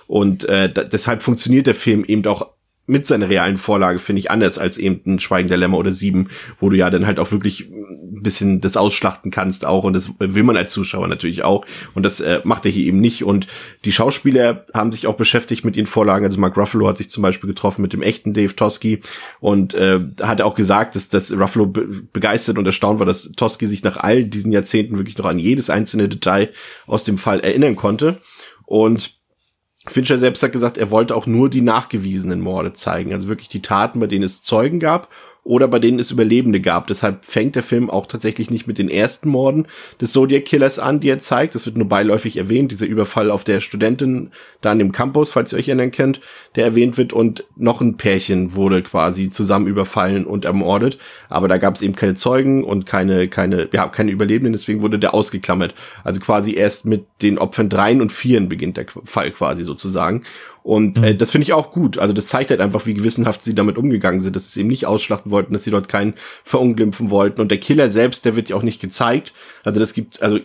Und 0.06 0.44
äh, 0.44 0.72
deshalb 0.72 1.22
funktioniert 1.22 1.68
der 1.68 1.74
Film 1.76 2.04
eben 2.04 2.26
auch 2.26 2.50
mit 2.90 3.06
seiner 3.06 3.30
realen 3.30 3.56
Vorlage, 3.56 4.00
finde 4.00 4.18
ich, 4.18 4.30
anders 4.30 4.58
als 4.58 4.76
eben 4.76 5.00
ein 5.06 5.20
Schweigen 5.20 5.48
der 5.48 5.56
Lämmer 5.56 5.78
oder 5.78 5.92
Sieben, 5.92 6.28
wo 6.58 6.68
du 6.68 6.76
ja 6.76 6.90
dann 6.90 7.06
halt 7.06 7.20
auch 7.20 7.30
wirklich 7.30 7.70
ein 7.70 8.22
bisschen 8.22 8.60
das 8.60 8.76
ausschlachten 8.76 9.30
kannst 9.30 9.64
auch 9.64 9.84
und 9.84 9.92
das 9.92 10.10
will 10.18 10.42
man 10.42 10.56
als 10.56 10.72
Zuschauer 10.72 11.06
natürlich 11.06 11.44
auch 11.44 11.64
und 11.94 12.02
das 12.02 12.20
äh, 12.20 12.40
macht 12.42 12.66
er 12.66 12.72
hier 12.72 12.86
eben 12.86 13.00
nicht 13.00 13.24
und 13.24 13.46
die 13.84 13.92
Schauspieler 13.92 14.66
haben 14.74 14.90
sich 14.90 15.06
auch 15.06 15.14
beschäftigt 15.14 15.64
mit 15.64 15.76
ihren 15.76 15.86
Vorlagen, 15.86 16.24
also 16.24 16.40
Mark 16.40 16.56
Ruffalo 16.56 16.88
hat 16.88 16.98
sich 16.98 17.10
zum 17.10 17.22
Beispiel 17.22 17.48
getroffen 17.48 17.82
mit 17.82 17.92
dem 17.92 18.02
echten 18.02 18.34
Dave 18.34 18.54
Tosky 18.56 19.00
und 19.38 19.74
äh, 19.74 20.00
hat 20.20 20.40
auch 20.42 20.56
gesagt, 20.56 20.96
dass, 20.96 21.08
dass 21.08 21.32
Ruffalo 21.32 21.66
be 21.66 21.86
begeistert 22.12 22.58
und 22.58 22.66
erstaunt 22.66 22.98
war, 22.98 23.06
dass 23.06 23.30
Tosky 23.32 23.66
sich 23.66 23.84
nach 23.84 23.96
all 23.96 24.24
diesen 24.24 24.52
Jahrzehnten 24.52 24.98
wirklich 24.98 25.16
noch 25.16 25.26
an 25.26 25.38
jedes 25.38 25.70
einzelne 25.70 26.08
Detail 26.08 26.50
aus 26.86 27.04
dem 27.04 27.18
Fall 27.18 27.40
erinnern 27.40 27.76
konnte 27.76 28.18
und 28.66 29.19
Fincher 29.90 30.18
selbst 30.18 30.42
hat 30.42 30.52
gesagt, 30.52 30.78
er 30.78 30.90
wollte 30.90 31.14
auch 31.14 31.26
nur 31.26 31.50
die 31.50 31.60
nachgewiesenen 31.60 32.40
Morde 32.40 32.72
zeigen, 32.72 33.12
also 33.12 33.28
wirklich 33.28 33.48
die 33.48 33.62
Taten, 33.62 34.00
bei 34.00 34.06
denen 34.06 34.24
es 34.24 34.42
Zeugen 34.42 34.80
gab 34.80 35.08
oder 35.50 35.66
bei 35.66 35.80
denen 35.80 35.98
es 35.98 36.12
Überlebende 36.12 36.60
gab. 36.60 36.86
Deshalb 36.86 37.24
fängt 37.24 37.56
der 37.56 37.64
Film 37.64 37.90
auch 37.90 38.06
tatsächlich 38.06 38.52
nicht 38.52 38.68
mit 38.68 38.78
den 38.78 38.88
ersten 38.88 39.28
Morden 39.28 39.66
des 40.00 40.12
Zodiac 40.12 40.44
Killers 40.44 40.78
an, 40.78 41.00
die 41.00 41.08
er 41.08 41.18
zeigt. 41.18 41.56
Das 41.56 41.66
wird 41.66 41.76
nur 41.76 41.88
beiläufig 41.88 42.36
erwähnt, 42.36 42.70
dieser 42.70 42.86
Überfall 42.86 43.32
auf 43.32 43.42
der 43.42 43.58
Studentin 43.58 44.30
da 44.60 44.70
an 44.70 44.78
dem 44.78 44.92
Campus, 44.92 45.32
falls 45.32 45.52
ihr 45.52 45.58
euch 45.58 45.66
erinnern 45.66 45.90
könnt, 45.90 46.20
der 46.54 46.66
erwähnt 46.66 46.98
wird 46.98 47.12
und 47.12 47.46
noch 47.56 47.80
ein 47.80 47.96
Pärchen 47.96 48.54
wurde 48.54 48.80
quasi 48.80 49.28
zusammen 49.28 49.66
überfallen 49.66 50.24
und 50.24 50.44
ermordet, 50.44 50.98
aber 51.28 51.48
da 51.48 51.58
gab 51.58 51.74
es 51.74 51.82
eben 51.82 51.96
keine 51.96 52.14
Zeugen 52.14 52.62
und 52.62 52.86
keine 52.86 53.26
keine 53.26 53.68
ja, 53.72 53.88
keine 53.88 54.12
Überlebenden, 54.12 54.52
deswegen 54.52 54.82
wurde 54.82 55.00
der 55.00 55.14
ausgeklammert. 55.14 55.74
Also 56.04 56.20
quasi 56.20 56.54
erst 56.54 56.86
mit 56.86 57.06
den 57.22 57.38
Opfern 57.38 57.68
dreien 57.68 58.00
und 58.00 58.12
vieren 58.12 58.48
beginnt 58.48 58.76
der 58.76 58.86
Fall 59.04 59.32
quasi 59.32 59.64
sozusagen. 59.64 60.22
Und 60.62 60.98
äh, 60.98 61.12
mhm. 61.12 61.18
das 61.18 61.30
finde 61.30 61.44
ich 61.44 61.52
auch 61.52 61.70
gut. 61.70 61.98
Also 61.98 62.12
das 62.12 62.26
zeigt 62.26 62.50
halt 62.50 62.60
einfach, 62.60 62.86
wie 62.86 62.94
gewissenhaft 62.94 63.44
sie 63.44 63.54
damit 63.54 63.78
umgegangen 63.78 64.20
sind, 64.20 64.36
dass 64.36 64.52
sie 64.52 64.60
eben 64.60 64.68
nicht 64.68 64.86
ausschlachten 64.86 65.30
wollten, 65.30 65.52
dass 65.52 65.64
sie 65.64 65.70
dort 65.70 65.88
keinen 65.88 66.14
verunglimpfen 66.44 67.10
wollten. 67.10 67.40
Und 67.40 67.50
der 67.50 67.58
Killer 67.58 67.90
selbst, 67.90 68.24
der 68.24 68.36
wird 68.36 68.48
ja 68.48 68.56
auch 68.56 68.62
nicht 68.62 68.80
gezeigt. 68.80 69.32
Also 69.64 69.80
das 69.80 69.94
gibt, 69.94 70.22
also 70.22 70.38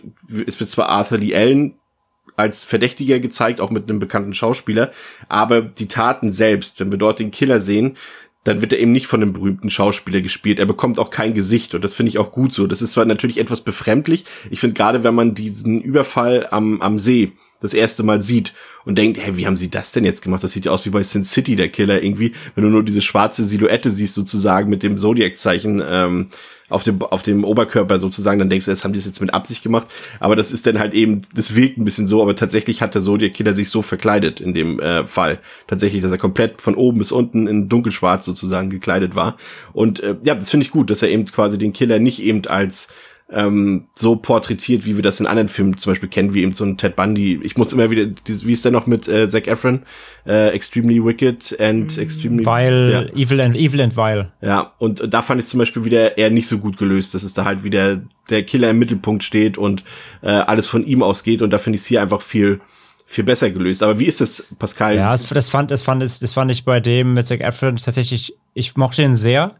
es 0.46 0.58
wird 0.60 0.70
zwar 0.70 0.88
Arthur 0.88 1.18
Lee 1.18 1.34
Allen 1.34 1.74
als 2.36 2.64
Verdächtiger 2.64 3.18
gezeigt, 3.18 3.60
auch 3.60 3.70
mit 3.70 3.88
einem 3.88 3.98
bekannten 3.98 4.34
Schauspieler, 4.34 4.92
aber 5.28 5.62
die 5.62 5.88
Taten 5.88 6.32
selbst, 6.32 6.80
wenn 6.80 6.90
wir 6.90 6.98
dort 6.98 7.18
den 7.18 7.30
Killer 7.30 7.60
sehen, 7.60 7.96
dann 8.44 8.60
wird 8.60 8.72
er 8.72 8.78
eben 8.78 8.92
nicht 8.92 9.08
von 9.08 9.22
einem 9.22 9.32
berühmten 9.32 9.70
Schauspieler 9.70 10.20
gespielt. 10.20 10.60
Er 10.60 10.66
bekommt 10.66 11.00
auch 11.00 11.10
kein 11.10 11.34
Gesicht 11.34 11.74
und 11.74 11.82
das 11.82 11.94
finde 11.94 12.10
ich 12.10 12.18
auch 12.18 12.30
gut 12.30 12.54
so. 12.54 12.66
Das 12.66 12.80
ist 12.80 12.92
zwar 12.92 13.04
natürlich 13.04 13.38
etwas 13.38 13.62
befremdlich. 13.62 14.24
Ich 14.50 14.60
finde 14.60 14.74
gerade, 14.74 15.02
wenn 15.02 15.16
man 15.16 15.34
diesen 15.34 15.80
Überfall 15.80 16.46
am, 16.50 16.80
am 16.80 17.00
See 17.00 17.32
das 17.60 17.74
erste 17.74 18.02
Mal 18.02 18.22
sieht 18.22 18.54
und 18.84 18.96
denkt, 18.96 19.18
hey, 19.20 19.36
wie 19.36 19.46
haben 19.46 19.56
sie 19.56 19.70
das 19.70 19.92
denn 19.92 20.04
jetzt 20.04 20.22
gemacht? 20.22 20.44
Das 20.44 20.52
sieht 20.52 20.66
ja 20.66 20.72
aus 20.72 20.84
wie 20.86 20.90
bei 20.90 21.02
Sin 21.02 21.24
City, 21.24 21.56
der 21.56 21.68
Killer 21.68 22.02
irgendwie, 22.02 22.32
wenn 22.54 22.64
du 22.64 22.70
nur 22.70 22.84
diese 22.84 23.02
schwarze 23.02 23.44
Silhouette 23.44 23.90
siehst 23.90 24.14
sozusagen 24.14 24.68
mit 24.70 24.82
dem 24.82 24.98
Zodiac-Zeichen 24.98 25.82
ähm, 25.88 26.28
auf 26.68 26.82
dem 26.82 27.00
auf 27.00 27.22
dem 27.22 27.44
Oberkörper 27.44 27.98
sozusagen, 27.98 28.38
dann 28.38 28.50
denkst 28.50 28.66
du, 28.66 28.72
das 28.72 28.82
haben 28.82 28.92
die 28.92 28.98
das 28.98 29.06
jetzt 29.06 29.20
mit 29.20 29.32
Absicht 29.32 29.62
gemacht. 29.62 29.86
Aber 30.18 30.34
das 30.34 30.50
ist 30.50 30.66
dann 30.66 30.78
halt 30.78 30.94
eben, 30.94 31.22
das 31.34 31.54
wirkt 31.54 31.78
ein 31.78 31.84
bisschen 31.84 32.06
so, 32.06 32.22
aber 32.22 32.34
tatsächlich 32.34 32.82
hat 32.82 32.94
der 32.94 33.02
Zodiac-Killer 33.02 33.54
sich 33.54 33.70
so 33.70 33.82
verkleidet 33.82 34.40
in 34.40 34.54
dem 34.54 34.80
äh, 34.80 35.06
Fall. 35.06 35.38
Tatsächlich, 35.68 36.02
dass 36.02 36.12
er 36.12 36.18
komplett 36.18 36.60
von 36.60 36.74
oben 36.74 36.98
bis 36.98 37.12
unten 37.12 37.46
in 37.46 37.68
dunkelschwarz 37.68 38.26
sozusagen 38.26 38.70
gekleidet 38.70 39.14
war. 39.14 39.36
Und 39.72 40.00
äh, 40.00 40.16
ja, 40.24 40.34
das 40.34 40.50
finde 40.50 40.66
ich 40.66 40.72
gut, 40.72 40.90
dass 40.90 41.02
er 41.02 41.10
eben 41.10 41.24
quasi 41.26 41.56
den 41.56 41.72
Killer 41.72 41.98
nicht 41.98 42.22
eben 42.22 42.44
als 42.46 42.88
ähm, 43.30 43.88
so 43.96 44.14
porträtiert, 44.16 44.86
wie 44.86 44.94
wir 44.94 45.02
das 45.02 45.18
in 45.18 45.26
anderen 45.26 45.48
Filmen 45.48 45.76
zum 45.76 45.92
Beispiel 45.92 46.08
kennen, 46.08 46.32
wie 46.32 46.42
eben 46.42 46.54
so 46.54 46.64
ein 46.64 46.76
Ted 46.76 46.94
Bundy. 46.94 47.40
Ich 47.42 47.56
muss 47.56 47.72
immer 47.72 47.90
wieder, 47.90 48.06
wie 48.26 48.52
ist 48.52 48.64
der 48.64 48.70
noch 48.72 48.86
mit 48.86 49.08
äh, 49.08 49.28
Zac 49.28 49.48
Efron? 49.48 49.82
Äh, 50.26 50.50
extremely 50.50 51.04
Wicked 51.04 51.56
and 51.60 51.98
Extremely... 51.98 52.46
Weil, 52.46 52.90
ja. 52.92 53.20
Evil 53.20 53.40
and 53.40 53.56
Evil 53.56 53.80
and 53.80 53.96
Vile. 53.96 54.32
Ja, 54.42 54.72
und 54.78 55.12
da 55.12 55.22
fand 55.22 55.40
ich 55.40 55.48
zum 55.48 55.58
Beispiel 55.58 55.84
wieder 55.84 56.16
eher 56.16 56.30
nicht 56.30 56.46
so 56.46 56.58
gut 56.58 56.76
gelöst, 56.78 57.14
dass 57.14 57.24
es 57.24 57.34
da 57.34 57.44
halt 57.44 57.64
wieder 57.64 58.00
der 58.30 58.44
Killer 58.44 58.70
im 58.70 58.78
Mittelpunkt 58.78 59.24
steht 59.24 59.58
und 59.58 59.82
äh, 60.22 60.28
alles 60.28 60.68
von 60.68 60.86
ihm 60.86 61.02
ausgeht 61.02 61.42
und 61.42 61.50
da 61.50 61.58
finde 61.58 61.76
ich 61.76 61.82
es 61.82 61.86
hier 61.86 62.02
einfach 62.02 62.22
viel 62.22 62.60
viel 63.08 63.22
besser 63.22 63.50
gelöst. 63.50 63.84
Aber 63.84 64.00
wie 64.00 64.06
ist 64.06 64.20
das, 64.20 64.48
Pascal? 64.58 64.96
Ja, 64.96 65.12
das, 65.12 65.28
das 65.28 65.48
fand, 65.48 65.70
das 65.70 65.82
fand, 65.82 66.02
das 66.02 66.32
fand 66.32 66.50
ich 66.50 66.64
bei 66.64 66.80
dem 66.80 67.12
mit 67.12 67.24
Zac 67.24 67.40
Efron 67.40 67.76
tatsächlich, 67.76 68.36
ich 68.52 68.76
mochte 68.76 69.02
ihn 69.02 69.14
sehr. 69.14 69.54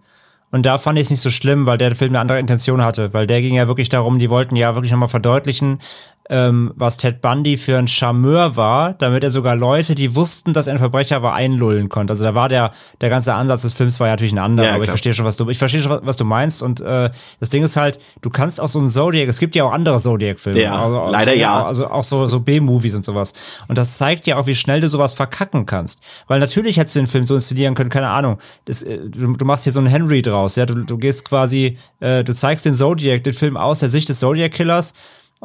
Und 0.51 0.64
da 0.64 0.78
fand 0.78 0.99
ich 0.99 1.05
es 1.05 1.11
nicht 1.11 1.20
so 1.20 1.30
schlimm, 1.30 1.66
weil 1.66 1.78
der 1.78 1.94
Film 1.97 2.12
eine 2.12 2.20
andere 2.20 2.38
Intention 2.38 2.82
hatte, 2.82 3.12
weil 3.12 3.26
der 3.26 3.42
ging 3.42 3.55
ja 3.55 3.68
wirklich 3.68 3.88
darum, 3.88 4.18
die 4.18 4.30
wollten 4.30 4.57
ja 4.57 4.74
wirklich 4.74 4.92
nochmal 4.92 5.09
verdeutlichen, 5.09 5.80
ähm, 6.29 6.72
was 6.74 6.97
Ted 6.97 7.20
Bundy 7.20 7.57
für 7.57 7.79
ein 7.79 7.89
Charmeur 7.89 8.57
war, 8.57 8.95
damit 8.95 9.22
er 9.22 9.31
sogar 9.31 9.57
Leute, 9.57 9.95
die 9.95 10.14
wussten, 10.14 10.53
dass 10.53 10.66
er 10.66 10.74
ein 10.74 10.79
Verbrecher 10.79 11.22
war, 11.22 11.35
einlullen 11.35 11.89
konnte. 11.89 12.12
Also 12.12 12.24
da 12.24 12.35
war 12.35 12.49
der, 12.49 12.72
der 13.01 13.11
ganze 13.11 13.35
Ansatz 13.35 13.62
des 13.62 13.72
Films 13.74 14.01
war 14.01 14.09
ja 14.09 14.14
natürlich 14.14 14.33
ein 14.33 14.39
anderer, 14.39 14.68
ja, 14.68 14.74
aber 14.74 14.85
ich 14.85 14.91
verstehe 14.91 15.14
schon, 15.14 15.24
was 15.24 15.37
du, 15.37 15.49
ich 15.49 15.59
verstehe 15.59 15.81
schon, 15.81 16.01
was 16.03 16.16
du 16.16 16.24
meinst. 16.24 16.62
Und 16.62 16.81
äh, 16.81 17.11
das 17.41 17.49
Ding 17.49 17.62
ist 17.62 17.77
halt, 17.77 17.99
du 18.22 18.31
kannst 18.31 18.61
auch 18.61 18.68
so 18.68 18.81
ein 18.81 18.89
Zodiac, 18.89 19.29
es 19.29 19.39
gibt 19.39 19.55
ja 19.55 19.64
auch 19.64 19.72
andere 19.72 19.99
Zodiac-Filme. 19.99 20.61
Ja, 20.61 20.83
also, 20.83 21.11
leider 21.11 21.31
also, 21.31 21.41
ja. 21.41 21.66
Also 21.66 21.91
auch 21.91 22.05
so, 22.05 22.27
so 22.27 22.41
B-Movies 22.41 22.95
und 22.95 23.05
sowas. 23.05 23.33
Und 23.68 23.79
das 23.79 23.97
zeigt 23.97 24.27
ja 24.27 24.37
auch, 24.37 24.47
wie 24.47 24.55
schnell 24.55 24.81
du 24.81 24.89
sowas 24.89 25.14
verkacken 25.14 25.66
kannst. 25.66 26.01
Weil 26.27 26.41
natürlich 26.41 26.77
hättest 26.77 26.97
du 26.97 27.01
den 27.01 27.07
Film 27.07 27.24
so 27.24 27.35
inszenieren 27.35 27.74
können, 27.74 27.91
keine 27.91 28.09
Ahnung. 28.09 28.39
Das, 28.64 28.83
äh, 28.83 28.99
du, 28.99 29.35
du 29.35 29.45
machst 29.45 29.64
hier 29.64 29.72
so 29.72 29.81
einen 29.81 29.89
Henry 29.89 30.22
draus, 30.22 30.57
ja. 30.57 30.66
Du, 30.66 30.74
du 30.74 30.99
gehst 30.99 31.29
quasi, 31.29 31.79
äh, 32.01 32.24
du 32.24 32.35
zeigst 32.35 32.66
den 32.66 32.74
Zodiac, 32.74 33.22
den 33.22 33.35
Film 33.35 33.57
aus 33.57 33.81
der 33.81 33.89
Sicht 33.89 34.09
des 34.09 34.18
Zodiac-Killers 34.20 34.95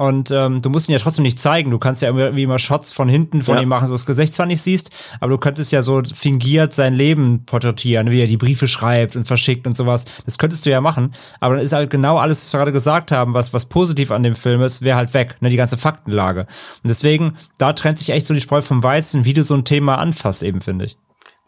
und 0.02 0.32
ähm, 0.32 0.64
du 0.64 0.72
musst 0.72 0.90
ihn 0.90 0.94
ja 0.94 0.98
trotzdem 0.98 1.22
nicht 1.22 1.38
zeigen. 1.38 1.70
Du 1.70 1.78
kannst 1.78 2.02
ja 2.02 2.10
irgendwie 2.10 2.42
immer 2.42 2.58
Shots 2.58 2.92
von 2.92 3.08
hinten 3.08 3.44
von 3.44 3.58
ja. 3.58 3.62
ihm 3.62 3.70
machen, 3.70 3.86
so 3.86 3.94
das 3.94 4.08
Gesicht 4.08 4.34
zwar 4.34 4.48
nicht 4.48 4.60
siehst, 4.60 4.90
aber 5.20 5.30
du 5.30 5.38
könntest 5.38 5.72
ja 5.72 5.84
so 5.84 6.02
fingiert 6.02 6.74
sein 6.74 6.96
Leben 6.96 7.46
porträtieren, 7.46 8.10
wie 8.10 8.20
er 8.20 8.26
die 8.26 8.38
Briefe 8.38 8.68
schreibt 8.68 9.16
und 9.16 9.26
verschickt 9.26 9.68
und 9.68 9.78
sowas. 9.78 10.06
Das 10.26 10.40
könntest 10.40 10.66
du 10.66 10.72
ja 10.72 10.82
machen. 10.82 11.14
Aber 11.40 11.54
dann 11.54 11.64
ist 11.64 11.72
halt 11.72 11.92
genau 11.92 12.18
alles, 12.18 12.44
was 12.44 12.54
wir 12.54 12.58
gerade 12.58 12.72
gesagt 12.72 13.12
haben, 13.12 13.36
was, 13.36 13.54
was 13.54 13.68
positiv 13.68 14.10
an 14.10 14.24
dem 14.24 14.34
Film 14.34 14.62
ist, 14.62 14.82
wäre 14.82 14.98
halt 14.98 15.14
weg, 15.14 15.36
ne, 15.40 15.52
die 15.52 15.58
ganze 15.58 15.78
Faktenlage. 15.78 16.42
Und 16.42 16.90
deswegen, 16.90 17.38
da 17.60 17.74
trennt 17.74 18.00
sich 18.00 18.10
echt 18.10 18.26
so 18.26 18.34
die 18.34 18.42
Spreu 18.42 18.64
vom 18.64 18.82
Weizen, 18.82 19.24
wie 19.26 19.34
du 19.34 19.44
so 19.44 19.54
ein 19.54 19.66
Thema 19.66 20.00
anfasst, 20.00 20.42
eben, 20.42 20.62
finde 20.62 20.86
ich. 20.86 20.98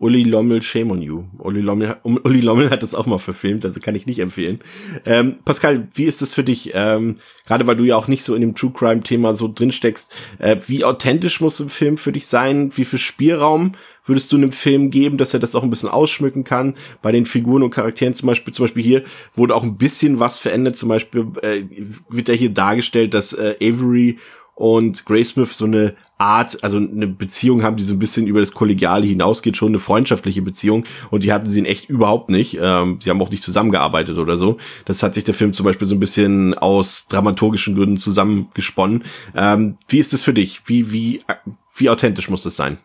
Uli 0.03 0.23
Lommel, 0.23 0.61
Shame 0.61 0.91
on 0.91 1.01
You. 1.01 1.23
Uli 1.37 1.61
Lommel, 1.61 1.95
Uli 2.03 2.41
Lommel 2.41 2.69
hat 2.69 2.83
das 2.83 2.93
auch 2.93 3.05
mal 3.05 3.19
verfilmt, 3.19 3.63
also 3.63 3.79
kann 3.79 3.95
ich 3.95 4.05
nicht 4.05 4.19
empfehlen. 4.19 4.59
Ähm, 5.05 5.37
Pascal, 5.45 5.87
wie 5.93 6.03
ist 6.03 6.21
das 6.21 6.33
für 6.33 6.43
dich? 6.43 6.71
Ähm, 6.73 7.19
Gerade 7.45 7.67
weil 7.67 7.77
du 7.77 7.85
ja 7.85 7.95
auch 7.95 8.09
nicht 8.09 8.25
so 8.25 8.35
in 8.35 8.41
dem 8.41 8.53
True 8.53 8.73
Crime 8.75 9.01
Thema 9.01 9.33
so 9.33 9.47
drin 9.47 9.71
steckst. 9.71 10.13
Äh, 10.39 10.57
wie 10.67 10.83
authentisch 10.83 11.39
muss 11.39 11.61
ein 11.61 11.69
Film 11.69 11.95
für 11.95 12.11
dich 12.11 12.27
sein? 12.27 12.71
Wie 12.75 12.83
viel 12.83 12.99
Spielraum 12.99 13.75
würdest 14.05 14.29
du 14.33 14.35
einem 14.35 14.51
Film 14.51 14.89
geben, 14.89 15.17
dass 15.17 15.33
er 15.33 15.39
das 15.39 15.55
auch 15.55 15.63
ein 15.63 15.69
bisschen 15.69 15.87
ausschmücken 15.87 16.43
kann? 16.43 16.75
Bei 17.01 17.13
den 17.13 17.25
Figuren 17.25 17.63
und 17.63 17.71
Charakteren 17.71 18.13
zum 18.13 18.27
Beispiel, 18.27 18.53
zum 18.53 18.65
Beispiel 18.65 18.83
hier 18.83 19.03
wurde 19.35 19.55
auch 19.55 19.63
ein 19.63 19.77
bisschen 19.77 20.19
was 20.19 20.37
verändert. 20.37 20.75
Zum 20.75 20.89
Beispiel 20.89 21.27
äh, 21.41 21.63
wird 22.09 22.27
ja 22.27 22.33
hier 22.33 22.49
dargestellt, 22.49 23.13
dass 23.13 23.31
äh, 23.31 23.55
Avery 23.61 24.19
und 24.55 25.05
Graysmith 25.05 25.57
so 25.57 25.65
eine 25.65 25.95
Art, 26.17 26.63
also 26.63 26.77
eine 26.77 27.07
Beziehung 27.07 27.63
haben, 27.63 27.75
die 27.75 27.83
so 27.83 27.93
ein 27.93 27.99
bisschen 27.99 28.27
über 28.27 28.39
das 28.39 28.53
Kollegiale 28.53 29.05
hinausgeht, 29.05 29.57
schon 29.57 29.69
eine 29.69 29.79
freundschaftliche 29.79 30.41
Beziehung 30.41 30.85
und 31.09 31.23
die 31.23 31.33
hatten 31.33 31.49
sie 31.49 31.59
in 31.59 31.65
echt 31.65 31.89
überhaupt 31.89 32.29
nicht. 32.29 32.57
Ähm, 32.61 32.99
sie 33.01 33.09
haben 33.09 33.21
auch 33.21 33.29
nicht 33.29 33.43
zusammengearbeitet 33.43 34.17
oder 34.17 34.37
so. 34.37 34.57
Das 34.85 35.03
hat 35.03 35.15
sich 35.15 35.23
der 35.23 35.33
Film 35.33 35.53
zum 35.53 35.65
Beispiel 35.65 35.87
so 35.87 35.95
ein 35.95 35.99
bisschen 35.99 36.53
aus 36.53 37.07
dramaturgischen 37.07 37.75
Gründen 37.75 37.97
zusammengesponnen. 37.97 39.03
Ähm, 39.35 39.77
wie 39.87 39.99
ist 39.99 40.13
das 40.13 40.21
für 40.21 40.33
dich? 40.33 40.61
Wie, 40.65 40.91
wie, 40.91 41.21
wie 41.75 41.89
authentisch 41.89 42.29
muss 42.29 42.43
das 42.43 42.55
sein? 42.55 42.77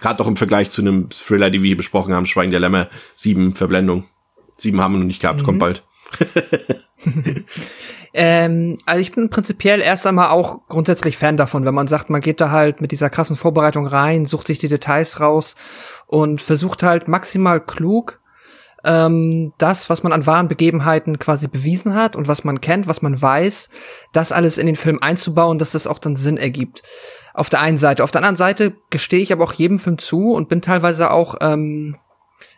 Gerade 0.00 0.22
auch 0.22 0.28
im 0.28 0.36
Vergleich 0.36 0.70
zu 0.70 0.82
einem 0.82 1.10
Thriller, 1.10 1.50
die 1.50 1.62
wir 1.62 1.68
hier 1.68 1.76
besprochen 1.76 2.14
haben, 2.14 2.26
Schweigen 2.26 2.50
der 2.50 2.60
Lämmer, 2.60 2.88
sieben 3.14 3.54
Verblendung. 3.54 4.04
Sieben 4.56 4.80
haben 4.80 4.94
wir 4.94 4.98
noch 4.98 5.06
nicht 5.06 5.20
gehabt, 5.20 5.42
mhm. 5.42 5.44
kommt 5.44 5.58
bald. 5.60 5.84
ähm, 8.14 8.78
also 8.86 9.00
ich 9.00 9.12
bin 9.12 9.30
prinzipiell 9.30 9.80
erst 9.80 10.06
einmal 10.06 10.30
auch 10.30 10.66
grundsätzlich 10.68 11.16
Fan 11.16 11.36
davon, 11.36 11.64
wenn 11.64 11.74
man 11.74 11.88
sagt, 11.88 12.10
man 12.10 12.20
geht 12.20 12.40
da 12.40 12.50
halt 12.50 12.80
mit 12.80 12.92
dieser 12.92 13.10
krassen 13.10 13.36
Vorbereitung 13.36 13.86
rein, 13.86 14.26
sucht 14.26 14.46
sich 14.46 14.58
die 14.58 14.68
Details 14.68 15.20
raus 15.20 15.56
und 16.06 16.42
versucht 16.42 16.82
halt 16.82 17.08
maximal 17.08 17.60
klug 17.60 18.20
ähm, 18.84 19.52
das, 19.58 19.88
was 19.90 20.02
man 20.02 20.12
an 20.12 20.26
wahren 20.26 20.48
Begebenheiten 20.48 21.18
quasi 21.18 21.48
bewiesen 21.48 21.94
hat 21.94 22.16
und 22.16 22.28
was 22.28 22.44
man 22.44 22.60
kennt, 22.60 22.86
was 22.86 23.02
man 23.02 23.20
weiß, 23.20 23.70
das 24.12 24.30
alles 24.30 24.58
in 24.58 24.66
den 24.66 24.76
Film 24.76 24.98
einzubauen, 25.00 25.58
dass 25.58 25.72
das 25.72 25.86
auch 25.86 25.98
dann 25.98 26.16
Sinn 26.16 26.36
ergibt. 26.36 26.82
Auf 27.32 27.50
der 27.50 27.60
einen 27.60 27.78
Seite. 27.78 28.04
Auf 28.04 28.10
der 28.10 28.20
anderen 28.20 28.36
Seite 28.36 28.76
gestehe 28.90 29.20
ich 29.20 29.32
aber 29.32 29.44
auch 29.44 29.54
jedem 29.54 29.78
Film 29.78 29.98
zu 29.98 30.32
und 30.32 30.48
bin 30.48 30.62
teilweise 30.62 31.10
auch 31.10 31.36
ähm, 31.40 31.96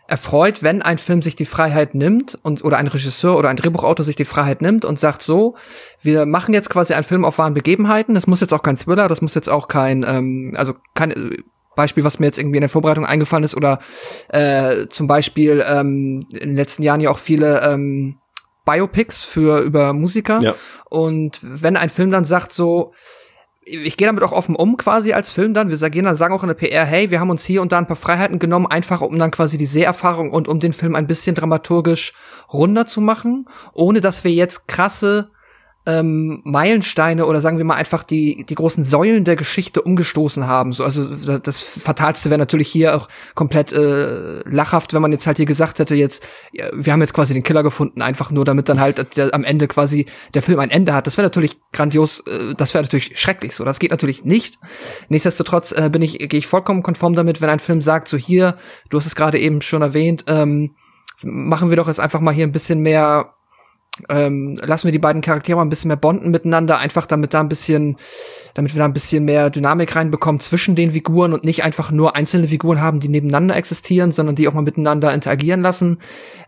erfreut, 0.08 0.62
wenn 0.62 0.82
ein 0.82 0.98
Film 0.98 1.22
sich 1.22 1.36
die 1.36 1.46
Freiheit 1.46 1.94
nimmt 1.94 2.38
und 2.42 2.64
oder 2.64 2.78
ein 2.78 2.86
Regisseur 2.86 3.36
oder 3.36 3.48
ein 3.48 3.56
Drehbuchautor 3.56 4.04
sich 4.04 4.16
die 4.16 4.24
Freiheit 4.24 4.62
nimmt 4.62 4.84
und 4.84 4.98
sagt 4.98 5.22
so, 5.22 5.56
wir 6.00 6.26
machen 6.26 6.54
jetzt 6.54 6.70
quasi 6.70 6.94
einen 6.94 7.04
Film 7.04 7.24
auf 7.24 7.38
wahren 7.38 7.54
Begebenheiten. 7.54 8.14
Das 8.14 8.26
muss 8.26 8.40
jetzt 8.40 8.52
auch 8.52 8.62
kein 8.62 8.76
Thriller, 8.76 9.08
das 9.08 9.20
muss 9.20 9.34
jetzt 9.34 9.48
auch 9.48 9.68
kein, 9.68 10.04
ähm, 10.06 10.54
also 10.56 10.74
kein 10.94 11.10
äh, 11.10 11.36
Beispiel, 11.74 12.04
was 12.04 12.18
mir 12.18 12.26
jetzt 12.26 12.38
irgendwie 12.38 12.56
in 12.56 12.62
der 12.62 12.70
Vorbereitung 12.70 13.04
eingefallen 13.04 13.44
ist 13.44 13.56
oder 13.56 13.80
äh, 14.28 14.86
zum 14.88 15.06
Beispiel 15.06 15.62
ähm, 15.66 16.26
in 16.30 16.50
den 16.50 16.56
letzten 16.56 16.82
Jahren 16.82 17.00
ja 17.00 17.10
auch 17.10 17.18
viele 17.18 17.62
ähm, 17.62 18.18
Biopics 18.64 19.22
für 19.22 19.60
über 19.60 19.92
Musiker. 19.92 20.40
Ja. 20.42 20.54
Und 20.90 21.38
wenn 21.42 21.76
ein 21.76 21.90
Film 21.90 22.10
dann 22.10 22.24
sagt 22.24 22.52
so, 22.52 22.92
ich 23.66 23.96
gehe 23.96 24.06
damit 24.06 24.22
auch 24.22 24.32
offen 24.32 24.54
um 24.54 24.76
quasi 24.76 25.12
als 25.12 25.30
Film 25.30 25.52
dann. 25.52 25.68
Wir 25.68 25.76
sagen, 25.76 26.04
dann 26.04 26.16
sagen 26.16 26.32
auch 26.32 26.44
in 26.44 26.48
der 26.48 26.54
PR, 26.54 26.84
hey, 26.84 27.10
wir 27.10 27.18
haben 27.18 27.30
uns 27.30 27.44
hier 27.44 27.60
und 27.62 27.72
da 27.72 27.78
ein 27.78 27.86
paar 27.86 27.96
Freiheiten 27.96 28.38
genommen, 28.38 28.66
einfach 28.66 29.00
um 29.00 29.18
dann 29.18 29.32
quasi 29.32 29.58
die 29.58 29.66
Seherfahrung 29.66 30.30
und 30.30 30.46
um 30.46 30.60
den 30.60 30.72
Film 30.72 30.94
ein 30.94 31.08
bisschen 31.08 31.34
dramaturgisch 31.34 32.14
runder 32.52 32.86
zu 32.86 33.00
machen, 33.00 33.46
ohne 33.72 34.00
dass 34.00 34.22
wir 34.22 34.30
jetzt 34.30 34.68
krasse 34.68 35.30
ähm, 35.86 36.40
Meilensteine 36.44 37.26
oder 37.26 37.40
sagen 37.40 37.58
wir 37.58 37.64
mal 37.64 37.76
einfach 37.76 38.02
die, 38.02 38.44
die 38.44 38.54
großen 38.54 38.84
Säulen 38.84 39.24
der 39.24 39.36
Geschichte 39.36 39.80
umgestoßen 39.80 40.46
haben. 40.46 40.72
So, 40.72 40.84
also 40.84 41.38
das 41.38 41.60
Fatalste 41.60 42.28
wäre 42.28 42.38
natürlich 42.38 42.68
hier 42.68 42.96
auch 42.96 43.08
komplett 43.34 43.72
äh, 43.72 44.40
lachhaft, 44.48 44.92
wenn 44.92 45.02
man 45.02 45.12
jetzt 45.12 45.26
halt 45.26 45.36
hier 45.36 45.46
gesagt 45.46 45.78
hätte, 45.78 45.94
jetzt, 45.94 46.26
ja, 46.52 46.66
wir 46.72 46.92
haben 46.92 47.00
jetzt 47.00 47.14
quasi 47.14 47.34
den 47.34 47.44
Killer 47.44 47.62
gefunden, 47.62 48.02
einfach 48.02 48.30
nur 48.30 48.44
damit 48.44 48.68
dann 48.68 48.80
halt 48.80 49.16
der, 49.16 49.32
am 49.32 49.44
Ende 49.44 49.68
quasi 49.68 50.06
der 50.34 50.42
Film 50.42 50.58
ein 50.58 50.70
Ende 50.70 50.92
hat. 50.92 51.06
Das 51.06 51.16
wäre 51.16 51.26
natürlich 51.26 51.56
grandios, 51.72 52.20
äh, 52.20 52.54
das 52.56 52.74
wäre 52.74 52.82
natürlich 52.82 53.18
schrecklich 53.18 53.54
so. 53.54 53.64
Das 53.64 53.78
geht 53.78 53.92
natürlich 53.92 54.24
nicht. 54.24 54.58
Nichtsdestotrotz 55.08 55.72
äh, 55.72 55.88
bin 55.90 56.02
ich, 56.02 56.18
gehe 56.18 56.38
ich 56.38 56.46
vollkommen 56.46 56.82
konform 56.82 57.14
damit, 57.14 57.40
wenn 57.40 57.48
ein 57.48 57.60
Film 57.60 57.80
sagt, 57.80 58.08
so 58.08 58.16
hier, 58.16 58.56
du 58.90 58.98
hast 58.98 59.06
es 59.06 59.14
gerade 59.14 59.38
eben 59.38 59.62
schon 59.62 59.82
erwähnt, 59.82 60.24
ähm, 60.26 60.74
machen 61.22 61.70
wir 61.70 61.76
doch 61.76 61.86
jetzt 61.86 62.00
einfach 62.00 62.20
mal 62.20 62.34
hier 62.34 62.46
ein 62.46 62.52
bisschen 62.52 62.80
mehr 62.80 63.35
ähm, 64.08 64.56
lassen 64.62 64.86
wir 64.86 64.92
die 64.92 64.98
beiden 64.98 65.22
Charaktere 65.22 65.56
mal 65.56 65.64
ein 65.64 65.68
bisschen 65.68 65.88
mehr 65.88 65.96
bonden 65.96 66.30
miteinander, 66.30 66.78
einfach 66.78 67.06
damit 67.06 67.34
da 67.34 67.40
ein 67.40 67.48
bisschen, 67.48 67.96
damit 68.56 68.74
wir 68.74 68.78
da 68.78 68.86
ein 68.86 68.94
bisschen 68.94 69.26
mehr 69.26 69.50
Dynamik 69.50 69.94
reinbekommen 69.94 70.40
zwischen 70.40 70.76
den 70.76 70.92
Figuren 70.92 71.34
und 71.34 71.44
nicht 71.44 71.62
einfach 71.62 71.90
nur 71.90 72.16
einzelne 72.16 72.48
Figuren 72.48 72.80
haben, 72.80 73.00
die 73.00 73.10
nebeneinander 73.10 73.54
existieren, 73.54 74.12
sondern 74.12 74.34
die 74.34 74.48
auch 74.48 74.54
mal 74.54 74.62
miteinander 74.62 75.12
interagieren 75.12 75.60
lassen 75.60 75.98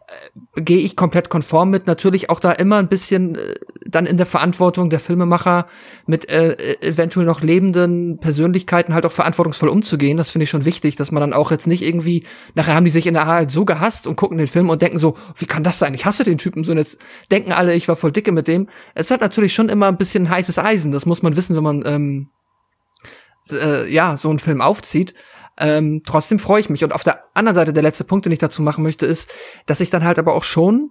äh, 0.07 0.63
gehe 0.63 0.79
ich 0.79 0.97
komplett 0.97 1.29
konform 1.29 1.69
mit. 1.69 1.87
Natürlich 1.87 2.31
auch 2.31 2.41
da 2.41 2.53
immer 2.53 2.77
ein 2.77 2.89
bisschen 2.89 3.35
äh, 3.35 3.55
dann 3.87 4.07
in 4.07 4.17
der 4.17 4.25
Verantwortung 4.25 4.89
der 4.89 5.01
Filmemacher 5.01 5.67
mit 6.07 6.31
äh, 6.31 6.57
eventuell 6.81 7.27
noch 7.27 7.43
lebenden 7.43 8.19
Persönlichkeiten 8.21 8.95
halt 8.95 9.05
auch 9.05 9.13
verantwortungsvoll 9.13 9.69
umzugehen. 9.69 10.17
Das 10.17 10.31
finde 10.31 10.45
ich 10.45 10.51
schon 10.51 10.65
wichtig, 10.65 10.97
dass 10.97 11.13
man 11.13 11.21
dann 11.21 11.35
auch 11.35 11.51
jetzt 11.51 11.67
nicht 11.67 11.83
irgendwie, 11.83 12.25
nachher 12.55 12.75
haben 12.75 12.85
die 12.85 12.91
sich 12.91 13.07
in 13.07 13.15
der 13.15 13.27
halt 13.27 13.51
so 13.51 13.67
gehasst 13.67 14.07
und 14.07 14.17
gucken 14.17 14.39
den 14.39 14.47
Film 14.47 14.71
und 14.71 14.81
denken 14.81 14.99
so, 14.99 15.17
wie 15.37 15.47
kann 15.47 15.63
das 15.63 15.79
sein? 15.79 15.93
Ich 15.93 16.07
hasse 16.07 16.25
den 16.25 16.39
Typen. 16.39 16.65
So, 16.65 16.73
und 16.73 16.79
jetzt 16.79 16.99
denken 17.31 17.53
alle, 17.53 17.75
ich 17.75 17.87
war 17.87 17.97
voll 17.97 18.13
dicke 18.13 18.33
mit 18.33 18.49
dem. 18.49 18.69
Es 18.95 19.11
hat 19.11 19.21
natürlich 19.21 19.53
schon 19.53 19.69
immer 19.69 19.89
ein 19.89 19.99
bisschen 19.99 20.31
heißes 20.31 20.59
Eisen. 20.59 20.91
Das 20.91 21.05
muss 21.05 21.23
man 21.23 21.37
wissen, 21.37 21.55
wenn 21.55 21.63
man 21.63 21.83
ähm, 21.99 22.30
äh, 23.51 23.92
ja 23.92 24.16
so 24.16 24.30
einen 24.30 24.38
Film 24.38 24.61
aufzieht. 24.61 25.14
Ähm, 25.59 26.03
trotzdem 26.07 26.38
freue 26.38 26.61
ich 26.61 26.70
mich. 26.70 26.84
Und 26.84 26.94
auf 26.94 27.03
der 27.03 27.24
anderen 27.34 27.57
Seite, 27.57 27.72
der 27.72 27.82
letzte 27.82 28.05
Punkt, 28.05 28.24
den 28.24 28.32
ich 28.32 28.38
dazu 28.38 28.62
machen 28.62 28.84
möchte, 28.84 29.07
ist, 29.07 29.30
dass 29.66 29.80
ich 29.80 29.90
dann 29.90 30.05
halt 30.05 30.18
aber 30.18 30.34
auch 30.34 30.44
schon 30.44 30.90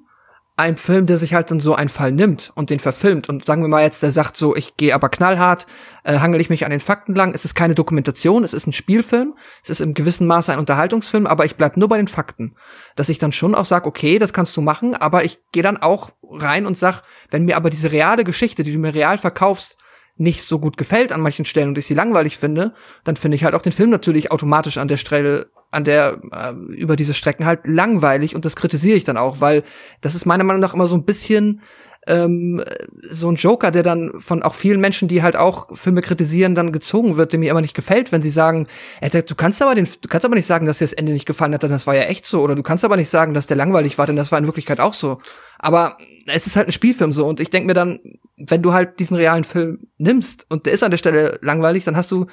ein 0.59 0.75
Film, 0.75 1.05
der 1.05 1.17
sich 1.17 1.35
halt 1.35 1.51
dann 1.51 1.59
so 1.59 1.75
einen 1.75 1.87
Fall 1.87 2.11
nimmt 2.11 2.51
und 2.55 2.71
den 2.71 2.79
verfilmt 2.79 3.29
und 3.29 3.45
sagen 3.45 3.61
wir 3.61 3.67
mal 3.67 3.83
jetzt, 3.83 4.01
der 4.01 4.09
sagt 4.09 4.35
so, 4.35 4.55
ich 4.55 4.75
gehe 4.75 4.95
aber 4.95 5.07
knallhart, 5.09 5.67
äh, 6.03 6.17
hangel 6.17 6.41
ich 6.41 6.49
mich 6.49 6.65
an 6.65 6.71
den 6.71 6.79
Fakten 6.79 7.13
lang, 7.13 7.35
es 7.35 7.45
ist 7.45 7.53
keine 7.53 7.75
Dokumentation, 7.75 8.43
es 8.43 8.55
ist 8.55 8.65
ein 8.65 8.73
Spielfilm, 8.73 9.35
es 9.63 9.69
ist 9.69 9.81
im 9.81 9.93
gewissen 9.93 10.25
Maße 10.25 10.51
ein 10.51 10.57
Unterhaltungsfilm, 10.57 11.27
aber 11.27 11.45
ich 11.45 11.57
bleib 11.57 11.77
nur 11.77 11.87
bei 11.87 11.97
den 11.97 12.07
Fakten. 12.07 12.55
Dass 12.95 13.09
ich 13.09 13.19
dann 13.19 13.31
schon 13.31 13.53
auch 13.53 13.65
sag, 13.65 13.85
okay, 13.85 14.17
das 14.17 14.33
kannst 14.33 14.57
du 14.57 14.61
machen, 14.61 14.95
aber 14.95 15.23
ich 15.23 15.37
gehe 15.51 15.61
dann 15.61 15.77
auch 15.77 16.09
rein 16.23 16.65
und 16.65 16.75
sag, 16.75 17.03
wenn 17.29 17.45
mir 17.45 17.55
aber 17.55 17.69
diese 17.69 17.91
reale 17.91 18.23
Geschichte, 18.23 18.63
die 18.63 18.73
du 18.73 18.79
mir 18.79 18.95
real 18.95 19.19
verkaufst, 19.19 19.77
nicht 20.17 20.43
so 20.43 20.59
gut 20.59 20.77
gefällt 20.77 21.11
an 21.11 21.21
manchen 21.21 21.45
Stellen 21.45 21.69
und 21.69 21.77
ich 21.77 21.85
sie 21.85 21.93
langweilig 21.93 22.37
finde, 22.37 22.73
dann 23.03 23.15
finde 23.15 23.35
ich 23.35 23.43
halt 23.43 23.55
auch 23.55 23.61
den 23.61 23.71
Film 23.71 23.89
natürlich 23.89 24.31
automatisch 24.31 24.77
an 24.77 24.87
der 24.87 24.97
Stelle, 24.97 25.47
an 25.71 25.83
der, 25.83 26.21
äh, 26.31 26.53
über 26.73 26.95
diese 26.95 27.13
Strecken 27.13 27.45
halt 27.45 27.67
langweilig 27.67 28.35
und 28.35 28.45
das 28.45 28.55
kritisiere 28.55 28.97
ich 28.97 29.03
dann 29.03 29.17
auch, 29.17 29.41
weil 29.41 29.63
das 30.01 30.15
ist 30.15 30.25
meiner 30.25 30.43
Meinung 30.43 30.61
nach 30.61 30.73
immer 30.73 30.87
so 30.87 30.95
ein 30.95 31.05
bisschen 31.05 31.61
ähm, 32.07 32.63
so 33.01 33.29
ein 33.29 33.35
Joker, 33.35 33.69
der 33.69 33.83
dann 33.83 34.19
von 34.19 34.41
auch 34.41 34.53
vielen 34.53 34.79
Menschen, 34.79 35.07
die 35.07 35.21
halt 35.21 35.35
auch 35.35 35.77
Filme 35.77 36.01
kritisieren, 36.01 36.55
dann 36.55 36.71
gezogen 36.71 37.17
wird, 37.17 37.33
dem 37.33 37.41
mir 37.41 37.51
immer 37.51 37.61
nicht 37.61 37.75
gefällt, 37.75 38.11
wenn 38.11 38.21
sie 38.21 38.29
sagen, 38.29 38.67
äh, 39.01 39.09
du 39.21 39.35
kannst 39.35 39.61
aber 39.61 39.75
den, 39.75 39.87
du 40.01 40.07
kannst 40.07 40.25
aber 40.25 40.35
nicht 40.35 40.45
sagen, 40.45 40.65
dass 40.65 40.79
dir 40.79 40.85
das 40.85 40.93
Ende 40.93 41.11
nicht 41.11 41.25
gefallen 41.25 41.53
hat, 41.53 41.63
denn 41.63 41.69
das 41.69 41.85
war 41.85 41.95
ja 41.95 42.03
echt 42.03 42.25
so, 42.25 42.41
oder 42.41 42.55
du 42.55 42.63
kannst 42.63 42.85
aber 42.85 42.95
nicht 42.95 43.09
sagen, 43.09 43.33
dass 43.33 43.47
der 43.47 43.57
langweilig 43.57 43.97
war, 43.97 44.07
denn 44.07 44.15
das 44.15 44.31
war 44.31 44.39
in 44.39 44.45
Wirklichkeit 44.45 44.79
auch 44.79 44.93
so. 44.93 45.19
Aber 45.59 45.97
es 46.25 46.47
ist 46.47 46.55
halt 46.55 46.67
ein 46.67 46.73
Spielfilm 46.73 47.11
so 47.11 47.25
und 47.25 47.39
ich 47.39 47.49
denke 47.49 47.67
mir 47.67 47.73
dann, 47.73 47.99
wenn 48.37 48.61
du 48.61 48.73
halt 48.73 48.99
diesen 48.99 49.17
realen 49.17 49.43
Film 49.43 49.87
nimmst 49.97 50.45
und 50.49 50.65
der 50.65 50.73
ist 50.73 50.83
an 50.83 50.91
der 50.91 50.97
Stelle 50.97 51.39
langweilig, 51.41 51.83
dann 51.83 51.97
hast 51.97 52.11
du 52.11 52.27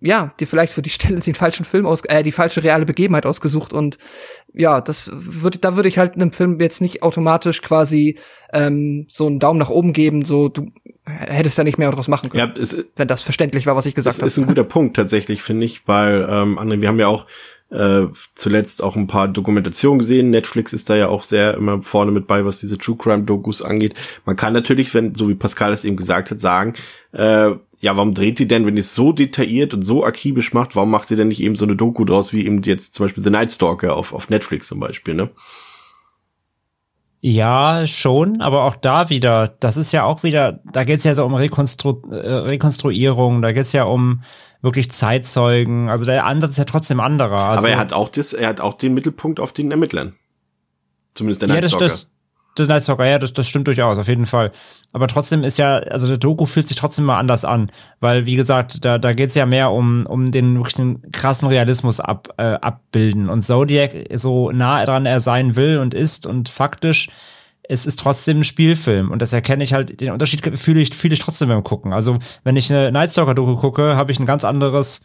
ja, 0.00 0.30
dir 0.38 0.46
vielleicht 0.46 0.72
für 0.72 0.82
die 0.82 0.90
Stelle 0.90 1.20
den 1.20 1.34
falschen 1.34 1.64
Film 1.64 1.86
aus, 1.86 2.02
äh, 2.04 2.22
die 2.22 2.32
falsche 2.32 2.62
reale 2.62 2.86
Begebenheit 2.86 3.26
ausgesucht 3.26 3.72
und 3.72 3.98
ja, 4.52 4.80
das 4.80 5.10
würde, 5.12 5.58
da 5.58 5.76
würde 5.76 5.88
ich 5.88 5.98
halt 5.98 6.14
einem 6.14 6.32
Film 6.32 6.60
jetzt 6.60 6.80
nicht 6.80 7.02
automatisch 7.02 7.62
quasi 7.62 8.18
ähm, 8.52 9.06
so 9.08 9.26
einen 9.26 9.40
Daumen 9.40 9.58
nach 9.58 9.70
oben 9.70 9.92
geben, 9.92 10.24
so 10.24 10.48
du 10.48 10.70
hättest 11.04 11.58
ja 11.58 11.64
nicht 11.64 11.78
mehr 11.78 11.90
daraus 11.90 12.08
machen 12.08 12.30
können, 12.30 12.52
ja, 12.54 12.62
es, 12.62 12.84
wenn 12.96 13.08
das 13.08 13.22
verständlich 13.22 13.66
war, 13.66 13.76
was 13.76 13.86
ich 13.86 13.94
gesagt 13.94 14.16
habe. 14.16 14.24
Das 14.24 14.32
ist 14.32 14.38
ein 14.38 14.46
guter 14.46 14.64
Punkt 14.64 14.96
tatsächlich, 14.96 15.42
finde 15.42 15.66
ich, 15.66 15.86
weil 15.86 16.26
ähm, 16.30 16.58
André, 16.58 16.80
wir 16.80 16.88
haben 16.88 16.98
ja 16.98 17.08
auch 17.08 17.26
äh, 17.70 18.06
zuletzt 18.34 18.82
auch 18.82 18.96
ein 18.96 19.06
paar 19.06 19.28
Dokumentationen 19.28 19.98
gesehen. 19.98 20.30
Netflix 20.30 20.72
ist 20.72 20.88
da 20.88 20.96
ja 20.96 21.08
auch 21.08 21.22
sehr 21.22 21.54
immer 21.54 21.82
vorne 21.82 22.10
mit 22.10 22.26
bei, 22.26 22.44
was 22.44 22.60
diese 22.60 22.78
True 22.78 22.96
Crime 22.96 23.24
Dokus 23.24 23.62
angeht. 23.62 23.94
Man 24.24 24.36
kann 24.36 24.52
natürlich, 24.52 24.94
wenn 24.94 25.14
so 25.14 25.28
wie 25.28 25.34
Pascal 25.34 25.72
es 25.72 25.84
eben 25.84 25.96
gesagt 25.96 26.30
hat, 26.30 26.40
sagen, 26.40 26.74
äh, 27.12 27.52
ja, 27.80 27.96
warum 27.96 28.14
dreht 28.14 28.38
die 28.38 28.48
denn, 28.48 28.66
wenn 28.66 28.76
ihr 28.76 28.80
es 28.80 28.94
so 28.94 29.12
detailliert 29.12 29.72
und 29.72 29.82
so 29.82 30.04
akribisch 30.04 30.52
macht, 30.52 30.74
warum 30.74 30.90
macht 30.90 31.10
ihr 31.10 31.16
denn 31.16 31.28
nicht 31.28 31.42
eben 31.42 31.56
so 31.56 31.64
eine 31.64 31.76
Doku 31.76 32.04
draus, 32.04 32.32
wie 32.32 32.44
eben 32.44 32.62
jetzt 32.62 32.94
zum 32.94 33.06
Beispiel 33.06 33.22
The 33.22 33.30
Night 33.30 33.52
Stalker 33.52 33.96
auf, 33.96 34.12
auf 34.12 34.30
Netflix 34.30 34.66
zum 34.66 34.80
Beispiel, 34.80 35.14
ne? 35.14 35.30
Ja, 37.20 37.86
schon, 37.86 38.40
aber 38.40 38.62
auch 38.62 38.76
da 38.76 39.10
wieder, 39.10 39.48
das 39.58 39.76
ist 39.76 39.90
ja 39.90 40.04
auch 40.04 40.22
wieder, 40.22 40.60
da 40.72 40.84
geht's 40.84 41.02
ja 41.02 41.14
so 41.16 41.24
um 41.24 41.34
Rekonstru 41.34 42.00
äh, 42.10 42.14
Rekonstruierung, 42.14 43.42
da 43.42 43.50
geht's 43.50 43.72
ja 43.72 43.84
um 43.84 44.22
wirklich 44.62 44.90
Zeitzeugen, 44.90 45.88
also 45.88 46.04
der 46.04 46.26
Ansatz 46.26 46.52
ist 46.52 46.58
ja 46.58 46.64
trotzdem 46.64 47.00
anderer. 47.00 47.48
Also, 47.48 47.66
aber 47.66 47.74
er 47.74 47.78
hat 47.78 47.92
auch 47.92 48.08
das, 48.08 48.32
er 48.32 48.48
hat 48.48 48.60
auch 48.60 48.74
den 48.74 48.94
Mittelpunkt 48.94 49.40
auf 49.40 49.52
den 49.52 49.70
Ermittlern. 49.72 50.14
Zumindest 51.14 51.42
der. 51.42 51.48
Ja, 51.48 51.60
das, 51.60 51.76
das, 51.76 52.08
The 52.64 52.68
Night 52.68 52.82
Stalker, 52.82 53.06
ja, 53.06 53.18
das, 53.18 53.32
das 53.32 53.48
stimmt 53.48 53.66
durchaus, 53.66 53.98
auf 53.98 54.08
jeden 54.08 54.26
Fall. 54.26 54.50
Aber 54.92 55.08
trotzdem 55.08 55.42
ist 55.42 55.58
ja, 55.58 55.78
also 55.78 56.08
der 56.08 56.18
Doku 56.18 56.46
fühlt 56.46 56.68
sich 56.68 56.76
trotzdem 56.76 57.04
mal 57.04 57.18
anders 57.18 57.44
an, 57.44 57.70
weil, 58.00 58.26
wie 58.26 58.36
gesagt, 58.36 58.84
da, 58.84 58.98
da 58.98 59.12
geht 59.12 59.30
es 59.30 59.34
ja 59.34 59.46
mehr 59.46 59.70
um, 59.70 60.06
um 60.06 60.26
den 60.26 60.56
wirklichen 60.56 61.10
krassen 61.12 61.48
Realismus 61.48 62.00
ab, 62.00 62.28
äh, 62.36 62.42
abbilden. 62.42 63.28
Und 63.28 63.42
Zodiac, 63.42 63.90
so 64.14 64.50
nah 64.50 64.84
dran 64.84 65.06
er 65.06 65.20
sein 65.20 65.56
will 65.56 65.78
und 65.78 65.94
ist 65.94 66.26
und 66.26 66.48
faktisch, 66.48 67.08
es 67.68 67.86
ist 67.86 67.98
trotzdem 67.98 68.40
ein 68.40 68.44
Spielfilm 68.44 69.10
und 69.10 69.20
das 69.20 69.32
erkenne 69.32 69.62
ich 69.62 69.74
halt, 69.74 70.00
den 70.00 70.12
Unterschied 70.12 70.58
fühle 70.58 70.80
ich, 70.80 70.94
fühle 70.94 71.14
ich 71.14 71.20
trotzdem 71.20 71.48
beim 71.48 71.62
Gucken. 71.62 71.92
Also, 71.92 72.18
wenn 72.42 72.56
ich 72.56 72.72
eine 72.72 72.90
Night 72.90 73.12
Stalker-Doku 73.12 73.56
gucke, 73.56 73.94
habe 73.94 74.10
ich 74.10 74.18
ein 74.18 74.26
ganz 74.26 74.44
anderes 74.44 75.02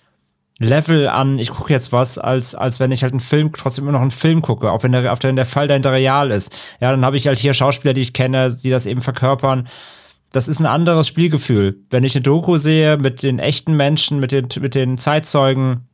Level 0.63 1.07
an, 1.07 1.39
ich 1.39 1.49
gucke 1.49 1.71
jetzt 1.71 1.91
was, 1.91 2.17
als, 2.17 2.55
als 2.55 2.79
wenn 2.79 2.91
ich 2.91 3.03
halt 3.03 3.13
einen 3.13 3.19
Film, 3.19 3.51
trotzdem 3.51 3.85
immer 3.85 3.93
noch 3.93 4.01
einen 4.01 4.11
Film 4.11 4.41
gucke, 4.41 4.71
auch 4.71 4.83
wenn 4.83 4.91
der, 4.91 5.11
auf 5.11 5.19
der, 5.19 5.33
der 5.33 5.45
Fall 5.45 5.67
dahinter 5.67 5.91
real 5.91 6.31
ist. 6.31 6.53
Ja, 6.81 6.91
dann 6.91 7.05
habe 7.05 7.17
ich 7.17 7.27
halt 7.27 7.39
hier 7.39 7.53
Schauspieler, 7.53 7.93
die 7.93 8.01
ich 8.01 8.13
kenne, 8.13 8.55
die 8.63 8.69
das 8.69 8.85
eben 8.85 9.01
verkörpern. 9.01 9.67
Das 10.31 10.47
ist 10.47 10.59
ein 10.59 10.65
anderes 10.65 11.07
Spielgefühl. 11.07 11.79
Wenn 11.89 12.03
ich 12.03 12.15
eine 12.15 12.23
Doku 12.23 12.57
sehe 12.57 12.97
mit 12.97 13.21
den 13.23 13.39
echten 13.39 13.75
Menschen, 13.75 14.19
mit 14.19 14.31
den, 14.31 14.47
mit 14.59 14.75
den 14.75 14.97
Zeitzeugen, 14.97 15.87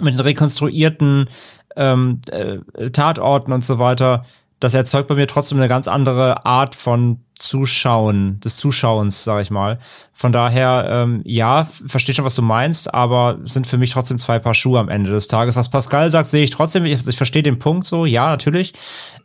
mit 0.00 0.14
den 0.14 0.20
rekonstruierten 0.20 1.28
ähm, 1.76 2.20
äh, 2.30 2.90
Tatorten 2.90 3.52
und 3.52 3.64
so 3.64 3.78
weiter, 3.78 4.26
das 4.60 4.74
erzeugt 4.74 5.08
bei 5.08 5.14
mir 5.14 5.26
trotzdem 5.26 5.58
eine 5.58 5.68
ganz 5.68 5.88
andere 5.88 6.44
Art 6.46 6.74
von 6.74 7.23
Zuschauen, 7.36 8.38
des 8.40 8.56
Zuschauens, 8.56 9.24
sag 9.24 9.42
ich 9.42 9.50
mal. 9.50 9.78
Von 10.12 10.30
daher, 10.30 10.86
ähm, 10.88 11.20
ja, 11.24 11.64
verstehe 11.64 12.14
schon, 12.14 12.24
was 12.24 12.36
du 12.36 12.42
meinst, 12.42 12.94
aber 12.94 13.38
sind 13.42 13.66
für 13.66 13.76
mich 13.76 13.90
trotzdem 13.90 14.18
zwei 14.18 14.38
Paar 14.38 14.54
Schuhe 14.54 14.78
am 14.78 14.88
Ende 14.88 15.10
des 15.10 15.26
Tages. 15.26 15.56
Was 15.56 15.68
Pascal 15.68 16.10
sagt, 16.10 16.28
sehe 16.28 16.44
ich 16.44 16.50
trotzdem. 16.50 16.84
Ich, 16.84 17.06
ich 17.06 17.16
verstehe 17.16 17.42
den 17.42 17.58
Punkt 17.58 17.86
so, 17.86 18.06
ja, 18.06 18.28
natürlich. 18.28 18.72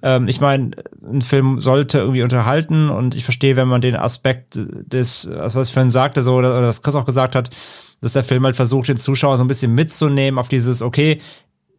Ähm, 0.02 0.28
ich 0.28 0.42
meine, 0.42 0.72
ein 1.04 1.22
Film 1.22 1.62
sollte 1.62 2.00
irgendwie 2.00 2.24
unterhalten 2.24 2.90
und 2.90 3.14
ich 3.16 3.24
verstehe, 3.24 3.56
wenn 3.56 3.68
man 3.68 3.82
den 3.82 3.96
Aspekt 3.96 4.60
des, 4.60 5.28
also 5.28 5.60
was 5.60 5.68
ich 5.68 5.74
vorhin 5.74 5.92
sagte, 5.92 6.24
so, 6.24 6.36
oder 6.36 6.62
das 6.62 6.82
Chris 6.82 6.96
auch 6.96 7.06
gesagt 7.06 7.36
hat, 7.36 7.52
dass 8.02 8.14
der 8.14 8.24
Film 8.24 8.44
halt 8.46 8.56
versucht, 8.56 8.88
den 8.88 8.98
Zuschauer 8.98 9.38
so 9.38 9.44
ein 9.44 9.48
bisschen 9.48 9.76
mitzunehmen 9.76 10.40
auf 10.40 10.48
dieses, 10.48 10.82
okay, 10.82 11.20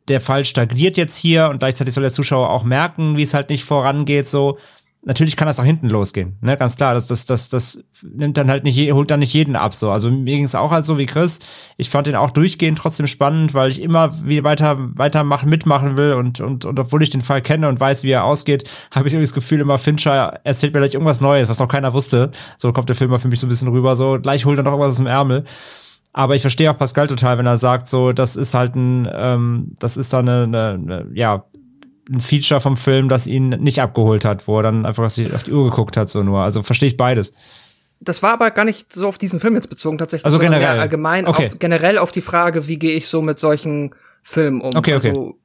der 0.09 0.20
Fall 0.20 0.45
stagniert 0.45 0.97
jetzt 0.97 1.16
hier 1.16 1.49
und 1.49 1.59
gleichzeitig 1.59 1.95
soll 1.95 2.03
der 2.03 2.12
Zuschauer 2.12 2.51
auch 2.51 2.64
merken, 2.64 3.16
wie 3.16 3.22
es 3.22 3.35
halt 3.35 3.51
nicht 3.51 3.64
vorangeht, 3.64 4.28
so. 4.28 4.59
Natürlich 5.03 5.37
kann 5.37 5.47
das 5.47 5.57
nach 5.57 5.65
hinten 5.65 5.89
losgehen, 5.89 6.37
ne, 6.43 6.59
ganz 6.59 6.77
klar. 6.77 6.93
Das, 6.93 7.07
das, 7.07 7.25
das, 7.25 7.49
das 7.49 7.83
nimmt 8.03 8.37
dann 8.37 8.51
halt 8.51 8.65
nicht, 8.65 8.93
holt 8.93 9.11
dann 9.11 9.21
nicht 9.21 9.33
jeden 9.33 9.57
ab, 9.57 9.75
so. 9.75 9.91
Also 9.91 10.11
mir 10.11 10.37
ging 10.37 10.45
es 10.45 10.55
auch 10.55 10.73
halt 10.73 10.85
so 10.85 10.99
wie 10.99 11.07
Chris. 11.07 11.39
Ich 11.79 11.89
fand 11.89 12.07
den 12.07 12.17
auch 12.17 12.31
durchgehend 12.31 12.77
trotzdem 12.77 13.07
spannend, 13.07 13.55
weil 13.55 13.71
ich 13.71 13.81
immer 13.81 14.13
wie 14.25 14.45
weiter, 14.45 14.77
weitermachen, 14.79 15.49
mitmachen 15.49 15.97
will 15.97 16.13
und, 16.13 16.41
und, 16.41 16.67
und 16.67 16.79
obwohl 16.79 17.03
ich 17.03 17.09
den 17.09 17.23
Fall 17.23 17.41
kenne 17.41 17.69
und 17.69 17.81
weiß, 17.81 18.05
wie 18.05 18.11
er 18.11 18.25
ausgeht, 18.25 18.69
habe 18.95 19.09
ich 19.09 19.15
irgendwie 19.15 19.25
das 19.25 19.33
Gefühl, 19.33 19.61
immer 19.61 19.79
Fincher 19.79 20.39
erzählt 20.45 20.75
mir 20.75 20.81
gleich 20.81 20.93
irgendwas 20.93 21.23
Neues, 21.23 21.49
was 21.49 21.61
noch 21.61 21.69
keiner 21.69 21.95
wusste. 21.95 22.31
So 22.59 22.71
kommt 22.75 22.91
der 22.91 22.97
Film 22.97 23.11
mal 23.11 23.19
für 23.19 23.29
mich 23.29 23.41
so 23.41 23.47
ein 23.47 23.51
bisschen 23.51 23.69
rüber, 23.69 23.97
so 23.97 24.19
gleich 24.21 24.45
holt 24.45 24.59
er 24.59 24.65
noch 24.65 24.73
irgendwas 24.73 24.91
aus 24.91 24.99
dem 24.99 25.07
Ärmel. 25.07 25.45
Aber 26.13 26.35
ich 26.35 26.43
verstehe 26.43 26.71
auch 26.71 26.77
Pascal 26.77 27.07
total, 27.07 27.39
wenn 27.39 27.47
er 27.47 27.57
sagt, 27.57 27.87
so, 27.87 28.13
das 28.13 28.35
ist 28.35 28.55
halt 28.55 28.75
ein, 28.75 29.09
ähm, 29.13 29.73
das 29.79 29.97
ist 29.97 30.13
da 30.13 30.19
eine, 30.19 30.43
eine, 30.43 30.71
eine, 30.73 31.07
ja, 31.15 31.45
ein 32.11 32.21
Feature 32.21 32.61
vom 32.61 32.77
Film, 32.77 33.09
das 33.09 33.27
ihn 33.27 33.49
nicht 33.49 33.81
abgeholt 33.81 34.25
hat, 34.25 34.49
wo 34.49 34.59
er 34.59 34.65
dann 34.65 34.85
einfach 34.85 35.05
auf 35.05 35.15
die 35.15 35.53
Uhr 35.53 35.71
geguckt 35.71 35.97
hat, 35.97 36.11
so 36.11 36.23
nur. 36.23 36.41
Also 36.41 36.63
verstehe 36.63 36.89
ich 36.89 36.97
beides. 36.97 37.33
Das 38.01 38.23
war 38.23 38.33
aber 38.33 38.51
gar 38.51 38.65
nicht 38.65 38.93
so 38.93 39.07
auf 39.07 39.19
diesen 39.19 39.41
Film 39.41 39.55
jetzt 39.55 39.69
bezogen, 39.69 39.99
tatsächlich. 39.99 40.25
Also 40.25 40.39
generell. 40.39 40.81
Allgemein, 40.81 41.27
okay. 41.27 41.47
auf, 41.47 41.59
generell 41.59 41.99
auf 41.99 42.13
die 42.13 42.23
Frage, 42.23 42.67
wie 42.67 42.79
gehe 42.79 42.97
ich 42.97 43.07
so 43.09 43.23
mit 43.23 43.39
solchen 43.39 43.95
Filmen 44.23 44.61
um? 44.61 44.75
Okay, 44.75 44.95
okay. 44.95 45.11
Also, 45.11 45.39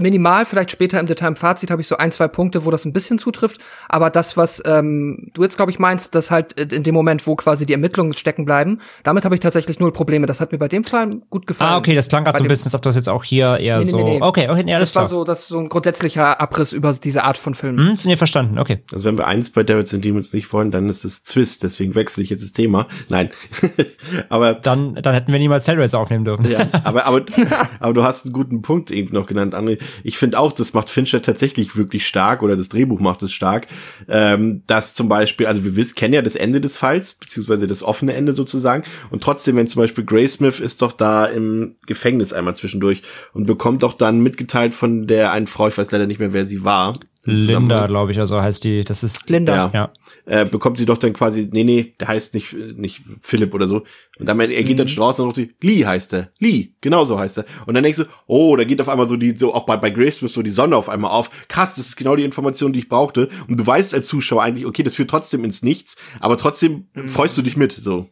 minimal, 0.00 0.44
vielleicht 0.44 0.70
später 0.70 1.00
im 1.00 1.06
Detail 1.06 1.28
im 1.28 1.36
Fazit 1.36 1.70
habe 1.70 1.82
ich 1.82 1.88
so 1.88 1.96
ein, 1.96 2.12
zwei 2.12 2.28
Punkte, 2.28 2.64
wo 2.64 2.70
das 2.70 2.84
ein 2.84 2.92
bisschen 2.92 3.18
zutrifft. 3.18 3.58
Aber 3.88 4.08
das, 4.10 4.36
was 4.36 4.62
ähm, 4.64 5.30
du 5.34 5.42
jetzt, 5.42 5.56
glaube 5.56 5.72
ich, 5.72 5.78
meinst, 5.78 6.14
dass 6.14 6.30
halt 6.30 6.52
in 6.52 6.84
dem 6.84 6.94
Moment, 6.94 7.26
wo 7.26 7.34
quasi 7.34 7.66
die 7.66 7.72
Ermittlungen 7.72 8.14
stecken 8.14 8.44
bleiben, 8.44 8.80
damit 9.02 9.24
habe 9.24 9.34
ich 9.34 9.40
tatsächlich 9.40 9.80
null 9.80 9.92
Probleme. 9.92 10.26
Das 10.26 10.40
hat 10.40 10.52
mir 10.52 10.58
bei 10.58 10.68
dem 10.68 10.84
Fall 10.84 11.20
gut 11.30 11.46
gefallen. 11.46 11.72
Ah, 11.72 11.76
okay, 11.76 11.94
das 11.94 12.08
klang 12.08 12.24
gerade 12.24 12.38
so 12.38 12.44
ein 12.44 12.48
bisschen, 12.48 12.66
als 12.66 12.74
ob 12.74 12.82
das 12.82 12.94
jetzt 12.94 13.08
auch 13.08 13.24
hier 13.24 13.58
eher 13.58 13.78
nee, 13.78 13.84
nee, 13.84 13.90
so. 13.90 13.96
Nee, 13.96 14.04
nee. 14.04 14.18
Okay, 14.20 14.48
okay, 14.48 14.62
nee, 14.64 14.74
alles 14.74 14.90
das 14.90 14.92
klar. 14.92 15.04
war 15.04 15.10
so, 15.10 15.24
das 15.24 15.40
ist 15.40 15.48
so 15.48 15.58
ein 15.58 15.68
grundsätzlicher 15.68 16.40
Abriss 16.40 16.72
über 16.72 16.92
diese 16.92 17.24
Art 17.24 17.38
von 17.38 17.54
Filmen. 17.54 17.88
Hm, 17.88 17.98
nee, 18.04 18.16
verstanden, 18.16 18.58
okay. 18.58 18.82
Also 18.92 19.04
wenn 19.04 19.18
wir 19.18 19.26
eins 19.26 19.50
bei 19.50 19.64
Devils 19.64 19.92
and 19.92 20.04
Demons 20.04 20.32
nicht 20.32 20.52
wollen, 20.52 20.70
dann 20.70 20.88
ist 20.88 21.04
es 21.04 21.24
Twist, 21.24 21.64
deswegen 21.64 21.94
wechsle 21.94 22.22
ich 22.22 22.30
jetzt 22.30 22.44
das 22.44 22.52
Thema. 22.52 22.86
Nein. 23.08 23.30
aber 24.28 24.54
dann, 24.54 24.94
dann 24.94 25.14
hätten 25.14 25.32
wir 25.32 25.38
niemals 25.38 25.66
Hellraiser 25.66 25.98
aufnehmen 25.98 26.24
dürfen. 26.24 26.48
ja, 26.48 26.60
aber, 26.84 27.06
aber, 27.06 27.22
aber 27.80 27.92
du 27.92 28.04
hast 28.04 28.24
einen 28.24 28.32
guten 28.32 28.62
Punkt 28.62 28.90
eben 28.90 29.12
noch 29.12 29.26
genannt 29.26 29.47
genannt, 29.50 29.68
André. 29.68 29.78
Ich 30.02 30.18
finde 30.18 30.38
auch, 30.38 30.52
das 30.52 30.74
macht 30.74 30.90
Fincher 30.90 31.22
tatsächlich 31.22 31.76
wirklich 31.76 32.06
stark 32.06 32.42
oder 32.42 32.56
das 32.56 32.68
Drehbuch 32.68 33.00
macht 33.00 33.22
es 33.22 33.32
stark, 33.32 33.66
ähm, 34.08 34.62
dass 34.66 34.94
zum 34.94 35.08
Beispiel, 35.08 35.46
also 35.46 35.64
wir 35.64 35.76
wissen, 35.76 35.94
kennen 35.94 36.14
ja 36.14 36.22
das 36.22 36.34
Ende 36.34 36.60
des 36.60 36.76
Falls, 36.76 37.14
beziehungsweise 37.14 37.66
das 37.66 37.82
offene 37.82 38.14
Ende 38.14 38.34
sozusagen 38.34 38.84
und 39.10 39.22
trotzdem, 39.22 39.56
wenn 39.56 39.66
zum 39.66 39.82
Beispiel 39.82 40.04
Graysmith 40.04 40.60
ist 40.60 40.82
doch 40.82 40.92
da 40.92 41.26
im 41.26 41.76
Gefängnis 41.86 42.32
einmal 42.32 42.54
zwischendurch 42.54 43.02
und 43.32 43.46
bekommt 43.46 43.82
doch 43.82 43.94
dann 43.94 44.20
mitgeteilt 44.20 44.74
von 44.74 45.06
der 45.06 45.32
einen 45.32 45.46
Frau, 45.46 45.68
ich 45.68 45.78
weiß 45.78 45.90
leider 45.90 46.06
nicht 46.06 46.20
mehr, 46.20 46.32
wer 46.32 46.44
sie 46.44 46.64
war. 46.64 46.94
Linda, 47.24 47.86
glaube 47.86 48.12
ich, 48.12 48.18
also 48.18 48.40
heißt 48.40 48.64
die, 48.64 48.84
das 48.84 49.02
ist 49.02 49.28
Linda. 49.28 49.54
Ja. 49.54 49.70
ja 49.74 49.90
äh, 50.28 50.44
bekommt 50.44 50.76
sie 50.76 50.84
doch 50.84 50.98
dann 50.98 51.14
quasi, 51.14 51.48
nee, 51.50 51.64
nee, 51.64 51.94
der 51.98 52.08
heißt 52.08 52.34
nicht, 52.34 52.52
nicht 52.52 53.02
Philipp 53.22 53.54
oder 53.54 53.66
so. 53.66 53.84
Und 54.18 54.26
dann, 54.26 54.38
er 54.38 54.46
geht 54.48 54.74
mhm. 54.74 54.76
dann 54.76 54.86
draußen 54.86 55.24
und 55.24 55.34
sagt, 55.34 55.48
Lee 55.62 55.86
heißt 55.86 56.12
er. 56.12 56.30
Lee, 56.38 56.74
genau 56.80 57.04
so 57.04 57.18
heißt 57.18 57.38
er. 57.38 57.44
Und 57.66 57.74
dann 57.74 57.82
denkst 57.82 58.00
du, 58.00 58.04
oh, 58.26 58.54
da 58.54 58.64
geht 58.64 58.80
auf 58.80 58.88
einmal 58.88 59.08
so 59.08 59.16
die, 59.16 59.36
so 59.36 59.54
auch 59.54 59.64
bei, 59.64 59.76
bei 59.76 59.90
Grace 59.90 60.18
so 60.18 60.42
die 60.42 60.50
Sonne 60.50 60.76
auf 60.76 60.88
einmal 60.88 61.10
auf. 61.10 61.30
Krass, 61.48 61.76
das 61.76 61.86
ist 61.86 61.96
genau 61.96 62.14
die 62.14 62.24
Information, 62.24 62.72
die 62.72 62.80
ich 62.80 62.88
brauchte. 62.88 63.30
Und 63.48 63.58
du 63.58 63.66
weißt 63.66 63.94
als 63.94 64.06
Zuschauer 64.06 64.42
eigentlich, 64.42 64.66
okay, 64.66 64.82
das 64.82 64.94
führt 64.94 65.10
trotzdem 65.10 65.44
ins 65.44 65.62
Nichts, 65.62 65.96
aber 66.20 66.36
trotzdem 66.36 66.88
mhm. 66.94 67.08
freust 67.08 67.36
du 67.38 67.42
dich 67.42 67.56
mit, 67.56 67.72
so. 67.72 68.08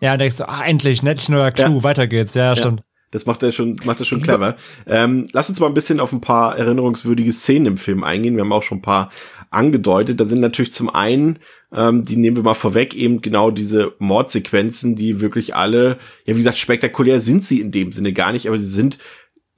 Ja, 0.00 0.16
denkst 0.16 0.38
du, 0.38 0.48
ah, 0.48 0.62
endlich, 0.64 1.02
nicht 1.02 1.28
nur 1.28 1.50
Clou, 1.50 1.78
ja. 1.78 1.82
weiter 1.82 2.06
geht's, 2.06 2.34
ja, 2.34 2.50
ja. 2.50 2.56
stimmt. 2.56 2.82
Das 3.12 3.24
macht 3.24 3.42
er 3.42 3.52
schon, 3.52 3.80
macht 3.84 4.00
er 4.00 4.04
schon 4.04 4.20
clever. 4.20 4.56
Ähm, 4.86 5.26
lass 5.32 5.48
uns 5.48 5.60
mal 5.60 5.68
ein 5.68 5.74
bisschen 5.74 6.00
auf 6.00 6.12
ein 6.12 6.20
paar 6.20 6.58
erinnerungswürdige 6.58 7.32
Szenen 7.32 7.66
im 7.66 7.76
Film 7.78 8.04
eingehen. 8.04 8.34
Wir 8.36 8.42
haben 8.42 8.52
auch 8.52 8.64
schon 8.64 8.78
ein 8.78 8.82
paar 8.82 9.10
angedeutet. 9.50 10.20
Da 10.20 10.24
sind 10.24 10.40
natürlich 10.40 10.72
zum 10.72 10.88
einen, 10.88 11.38
ähm, 11.72 12.04
die 12.04 12.16
nehmen 12.16 12.36
wir 12.36 12.42
mal 12.42 12.54
vorweg, 12.54 12.94
eben 12.94 13.20
genau 13.22 13.50
diese 13.50 13.94
Mordsequenzen, 13.98 14.96
die 14.96 15.20
wirklich 15.20 15.54
alle, 15.54 15.98
ja 16.24 16.34
wie 16.34 16.38
gesagt, 16.38 16.58
spektakulär 16.58 17.20
sind 17.20 17.44
sie 17.44 17.60
in 17.60 17.70
dem 17.70 17.92
Sinne 17.92 18.12
gar 18.12 18.32
nicht, 18.32 18.46
aber 18.48 18.58
sie 18.58 18.68
sind 18.68 18.98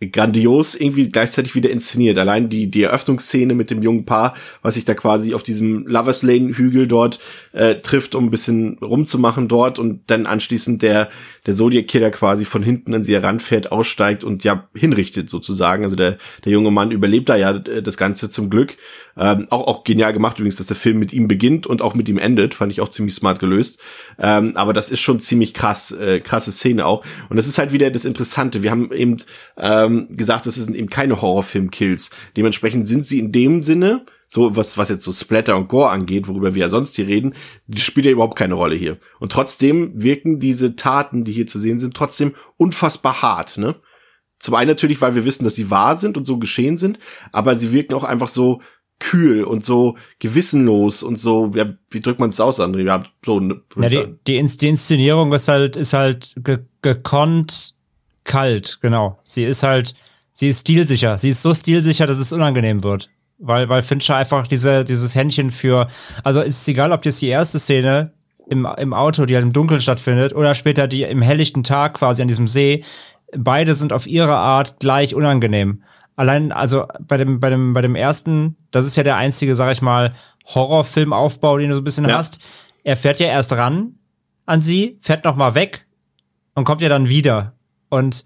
grandios 0.01 0.77
irgendwie 0.77 1.09
gleichzeitig 1.09 1.57
wieder 1.57 1.71
inszeniert. 1.71 2.19
Allein 2.19 2.49
die, 2.49 2.71
die 2.71 2.85
Eröffnungsszene 2.85 3.55
mit 3.55 3.71
dem 3.71 3.83
jungen 3.83 4.05
Paar, 4.05 4.35
was 4.63 4.75
sich 4.75 4.85
da 4.85 4.95
quasi 4.95 5.35
auf 5.35 5.43
diesem 5.43 5.87
Lovers 5.89 6.23
Lane 6.23 6.57
Hügel 6.57 6.87
dort 6.87 7.19
äh, 7.53 7.77
trifft, 7.77 8.15
um 8.15 8.27
ein 8.27 8.31
bisschen 8.31 8.79
rumzumachen 8.79 9.49
dort 9.49 9.81
und 9.81 10.03
dann 10.07 10.27
anschließend 10.27 10.83
der, 10.83 11.09
der 11.47 11.55
Zodiac 11.55 11.89
Killer 11.89 12.11
quasi 12.11 12.45
von 12.45 12.63
hinten 12.63 12.95
an 12.95 13.03
sie 13.03 13.15
heranfährt, 13.15 13.73
aussteigt 13.73 14.23
und 14.23 14.45
ja 14.45 14.69
hinrichtet 14.73 15.29
sozusagen. 15.29 15.83
Also 15.83 15.97
der, 15.97 16.19
der 16.45 16.53
junge 16.53 16.71
Mann 16.71 16.93
überlebt 16.93 17.29
da 17.29 17.37
ja 17.37 17.57
äh, 17.57 17.83
das 17.83 17.97
Ganze 17.97 18.31
zum 18.31 18.51
Glück. 18.51 18.77
Ähm, 19.17 19.49
auch, 19.51 19.67
auch 19.67 19.83
genial 19.83 20.13
gemacht 20.13 20.39
übrigens, 20.39 20.59
dass 20.59 20.69
der 20.69 20.77
Film 20.77 21.01
mit 21.01 21.13
ihm 21.13 21.27
beginnt 21.27 21.67
und 21.67 21.83
auch 21.83 21.95
mit 21.95 22.09
ihm 22.09 22.19
endet. 22.19 22.55
Fand 22.55 22.71
ich 22.71 22.81
auch 22.81 22.89
ziemlich 22.89 23.17
smart 23.17 23.41
gelöst. 23.41 23.81
Ähm, 24.17 24.53
aber 24.55 24.73
das 24.73 24.91
ist 24.91 25.01
schon 25.01 25.19
ziemlich 25.19 25.55
krass, 25.55 25.91
äh, 25.91 26.21
krasse 26.21 26.53
Szene 26.53 26.87
auch. 26.87 27.05
Und 27.29 27.37
das 27.37 27.49
ist 27.49 27.59
halt 27.59 27.73
wieder 27.73 27.91
das 27.91 28.05
Interessante. 28.05 28.63
Wir 28.63 28.71
haben 28.71 28.93
eben 28.93 29.17
ähm, 29.89 30.09
gesagt, 30.11 30.47
das 30.47 30.55
sind 30.55 30.77
eben 30.77 30.91
keine 30.91 31.21
Horrorfilm-Kills. 31.21 32.11
Dementsprechend 32.37 32.89
sind 32.89 33.07
sie 33.07 33.19
in 33.19 33.33
dem 33.33 33.63
Sinne, 33.63 34.07
so 34.27 34.57
was, 34.57 34.77
was 34.79 34.89
jetzt 34.89 35.05
so 35.05 35.13
Splatter 35.13 35.57
und 35.57 35.69
Gore 35.69 35.91
angeht, 35.91 36.29
worüber 36.29 36.55
wir 36.55 36.61
ja 36.61 36.69
sonst 36.69 36.97
hier 36.97 37.07
reden, 37.07 37.35
die 37.67 37.81
spielt 37.81 38.07
ja 38.07 38.13
überhaupt 38.13 38.39
keine 38.39 38.55
Rolle 38.55 38.77
hier. 38.77 38.99
Und 39.19 39.33
trotzdem 39.33 39.93
wirken 39.95 40.39
diese 40.39 40.77
Taten, 40.77 41.25
die 41.25 41.33
hier 41.33 41.47
zu 41.47 41.59
sehen 41.59 41.79
sind, 41.79 41.97
trotzdem 41.97 42.35
unfassbar 42.57 43.23
hart, 43.23 43.59
ne? 43.59 43.77
Zum 44.41 44.55
einen 44.55 44.69
natürlich, 44.69 45.01
weil 45.01 45.17
wir 45.17 45.25
wissen, 45.25 45.43
dass 45.43 45.57
sie 45.57 45.69
wahr 45.69 45.97
sind 45.97 46.17
und 46.17 46.25
so 46.25 46.39
geschehen 46.39 46.79
sind, 46.79 47.01
aber 47.33 47.57
sie 47.57 47.73
wirken 47.73 47.95
auch 47.95 48.05
einfach 48.05 48.29
so, 48.29 48.61
kühl 49.01 49.45
und 49.45 49.65
so 49.65 49.97
gewissenlos 50.19 51.03
und 51.03 51.19
so, 51.19 51.53
ja, 51.55 51.73
wie 51.91 52.01
drückt 52.01 52.21
man 52.21 52.31
es 52.31 52.41
aus, 52.41 52.61
André? 52.61 52.85
Ja, 52.85 53.05
so, 53.25 53.41
ne, 53.41 53.61
ja, 53.77 53.89
die, 53.89 54.15
die, 54.27 54.69
Inszenierung 54.69 55.33
ist 55.33 55.49
halt, 55.49 55.77
ist 55.77 55.93
halt 55.93 56.33
ge 56.37 56.59
gekonnt 56.83 57.75
kalt, 58.29 58.79
genau. 58.81 59.19
Sie 59.23 59.43
ist 59.43 59.63
halt, 59.63 59.95
sie 60.31 60.49
ist 60.49 60.61
stilsicher. 60.61 61.19
Sie 61.19 61.31
ist 61.31 61.43
so 61.43 61.53
stilsicher, 61.53 62.07
dass 62.07 62.19
es 62.19 62.33
unangenehm 62.33 62.85
wird. 62.85 63.11
Weil, 63.39 63.69
weil 63.69 63.83
Fincher 63.83 64.17
einfach 64.17 64.47
diese, 64.47 64.85
dieses 64.85 65.15
Händchen 65.15 65.51
für, 65.51 65.89
also 66.25 66.41
ist 66.41 66.63
es 66.63 66.69
egal, 66.69 66.93
ob 66.93 67.03
das 67.03 67.19
die 67.19 67.29
erste 67.29 67.59
Szene 67.59 68.13
im, 68.49 68.67
im 68.79 68.93
Auto, 68.93 69.27
die 69.27 69.35
halt 69.35 69.45
im 69.45 69.53
Dunkeln 69.53 69.81
stattfindet, 69.81 70.35
oder 70.35 70.55
später 70.55 70.89
die 70.89 71.03
im 71.03 71.23
helllichten 71.23 71.63
Tag 71.63 71.95
quasi 71.95 72.23
an 72.23 72.29
diesem 72.29 72.49
See, 72.49 72.85
beide 73.37 73.75
sind 73.75 73.93
auf 73.93 74.07
ihre 74.07 74.37
Art 74.37 74.81
gleich 74.81 75.15
unangenehm 75.15 75.83
allein, 76.19 76.51
also 76.51 76.87
bei 77.01 77.17
dem, 77.17 77.39
bei 77.39 77.49
dem, 77.49 77.73
bei 77.73 77.81
dem 77.81 77.95
ersten, 77.95 78.57
das 78.73 78.87
ist 78.87 78.97
ja 78.97 79.05
der 79.05 79.17
einzige, 79.17 79.55
sag 79.55 79.71
ich 79.71 79.81
mal, 79.81 80.13
Horrorfilmaufbau, 80.47 81.59
den 81.59 81.69
du 81.69 81.77
so 81.77 81.81
ein 81.81 81.85
bisschen 81.85 82.09
ja. 82.09 82.19
hast. 82.19 82.41
Er 82.83 82.97
fährt 82.97 83.21
ja 83.21 83.29
erst 83.29 83.53
ran 83.53 83.95
an 84.45 84.61
sie, 84.61 84.99
fährt 85.01 85.25
noch 85.25 85.37
mal 85.37 85.55
weg 85.55 85.87
und 86.55 86.65
kommt 86.65 86.81
ja 86.81 86.89
dann 86.89 87.09
wieder. 87.09 87.55
Und 87.89 88.25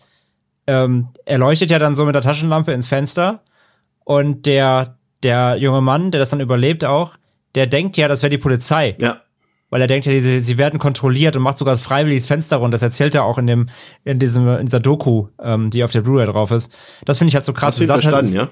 ähm, 0.66 1.08
er 1.24 1.38
leuchtet 1.38 1.70
ja 1.70 1.78
dann 1.78 1.94
so 1.94 2.04
mit 2.04 2.14
der 2.14 2.22
Taschenlampe 2.22 2.72
ins 2.72 2.86
Fenster 2.86 3.42
und 4.04 4.46
der, 4.46 4.98
der 5.22 5.56
junge 5.56 5.80
Mann, 5.80 6.10
der 6.10 6.20
das 6.20 6.30
dann 6.30 6.40
überlebt 6.40 6.84
auch, 6.84 7.14
der 7.54 7.66
denkt 7.66 7.96
ja, 7.96 8.08
das 8.08 8.22
wäre 8.22 8.30
die 8.30 8.38
Polizei. 8.38 8.96
Ja 8.98 9.22
weil 9.72 9.80
er 9.80 9.86
denkt 9.86 10.04
ja, 10.04 10.12
sie, 10.12 10.38
sie 10.38 10.58
werden 10.58 10.78
kontrolliert 10.78 11.34
und 11.34 11.42
macht 11.42 11.56
sogar 11.56 11.72
das 11.72 11.82
freiwilliges 11.84 12.26
Fenster 12.26 12.58
runter. 12.58 12.72
Das 12.72 12.82
erzählt 12.82 13.14
er 13.14 13.24
auch 13.24 13.38
in 13.38 13.46
dem, 13.46 13.66
in 14.04 14.18
diesem, 14.18 14.46
in 14.46 14.66
dieser 14.66 14.80
Doku, 14.80 15.28
ähm, 15.42 15.70
die 15.70 15.82
auf 15.82 15.90
der 15.90 16.02
Blu-ray 16.02 16.26
drauf 16.26 16.50
ist. 16.50 16.76
Das 17.06 17.16
finde 17.16 17.30
ich 17.30 17.34
halt 17.36 17.46
so 17.46 17.54
krass. 17.54 17.76
Hast 17.76 17.80
du 17.80 17.86
verstanden, 17.86 18.38
halt, 18.38 18.50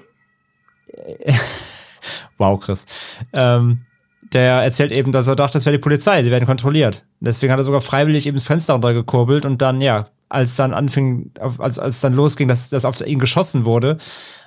ja? 1.27 1.33
wow, 2.39 2.59
Chris. 2.59 2.87
Ähm, 3.33 3.81
der 4.33 4.63
erzählt 4.63 4.91
eben, 4.91 5.11
dass 5.11 5.27
er 5.27 5.35
dachte, 5.35 5.53
das 5.53 5.67
wäre 5.67 5.77
die 5.77 5.81
Polizei, 5.81 6.23
sie 6.23 6.31
werden 6.31 6.47
kontrolliert. 6.47 7.05
Deswegen 7.19 7.53
hat 7.53 7.59
er 7.59 7.65
sogar 7.65 7.81
freiwillig 7.81 8.25
eben 8.25 8.37
das 8.37 8.43
Fenster 8.43 8.73
runtergekurbelt 8.73 9.45
und 9.45 9.61
dann, 9.61 9.79
ja, 9.79 10.07
als 10.31 10.55
dann 10.55 10.73
anfing, 10.73 11.31
als, 11.39 11.77
als 11.77 11.99
dann 11.99 12.13
losging, 12.13 12.47
dass, 12.47 12.69
dass 12.69 12.85
auf 12.85 13.05
ihn 13.05 13.19
geschossen 13.19 13.65
wurde, 13.65 13.97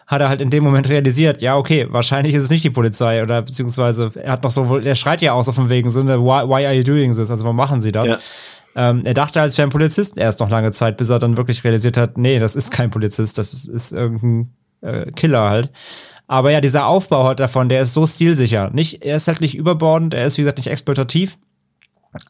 hat 0.06 0.20
er 0.20 0.28
halt 0.28 0.40
in 0.40 0.50
dem 0.50 0.64
Moment 0.64 0.88
realisiert, 0.88 1.42
ja, 1.42 1.56
okay, 1.56 1.86
wahrscheinlich 1.90 2.34
ist 2.34 2.44
es 2.44 2.50
nicht 2.50 2.64
die 2.64 2.70
Polizei 2.70 3.22
oder 3.22 3.42
beziehungsweise 3.42 4.10
er 4.14 4.32
hat 4.32 4.42
noch 4.42 4.50
so, 4.50 4.78
er 4.78 4.94
schreit 4.94 5.22
ja 5.22 5.32
auch 5.32 5.42
so 5.42 5.52
von 5.52 5.68
wegen, 5.68 5.90
so 5.90 6.00
eine, 6.00 6.20
why, 6.20 6.48
why 6.48 6.64
are 6.66 6.74
you 6.74 6.82
doing 6.82 7.14
this? 7.14 7.30
Also 7.30 7.44
warum 7.44 7.56
machen 7.56 7.80
sie 7.80 7.92
das? 7.92 8.08
Ja. 8.08 8.18
Ähm, 8.76 9.02
er 9.04 9.14
dachte, 9.14 9.40
als 9.40 9.56
wäre 9.56 9.68
ein 9.68 9.70
Polizist 9.70 10.18
erst 10.18 10.40
noch 10.40 10.50
lange 10.50 10.72
Zeit, 10.72 10.96
bis 10.96 11.10
er 11.10 11.18
dann 11.18 11.36
wirklich 11.36 11.62
realisiert 11.64 11.96
hat, 11.96 12.18
nee, 12.18 12.38
das 12.38 12.56
ist 12.56 12.70
kein 12.70 12.90
Polizist, 12.90 13.38
das 13.38 13.52
ist, 13.52 13.68
ist 13.68 13.92
irgendein 13.92 14.52
äh, 14.80 15.10
Killer 15.12 15.48
halt. 15.48 15.70
Aber 16.26 16.50
ja, 16.50 16.60
dieser 16.60 16.86
Aufbau 16.86 17.28
hat 17.28 17.40
davon, 17.40 17.68
der 17.68 17.82
ist 17.82 17.94
so 17.94 18.06
stilsicher. 18.06 18.70
Nicht, 18.70 19.04
er 19.04 19.16
ist 19.16 19.28
halt 19.28 19.42
nicht 19.42 19.54
überbordend, 19.56 20.14
er 20.14 20.26
ist, 20.26 20.38
wie 20.38 20.42
gesagt, 20.42 20.58
nicht 20.58 20.68
exploitativ, 20.68 21.36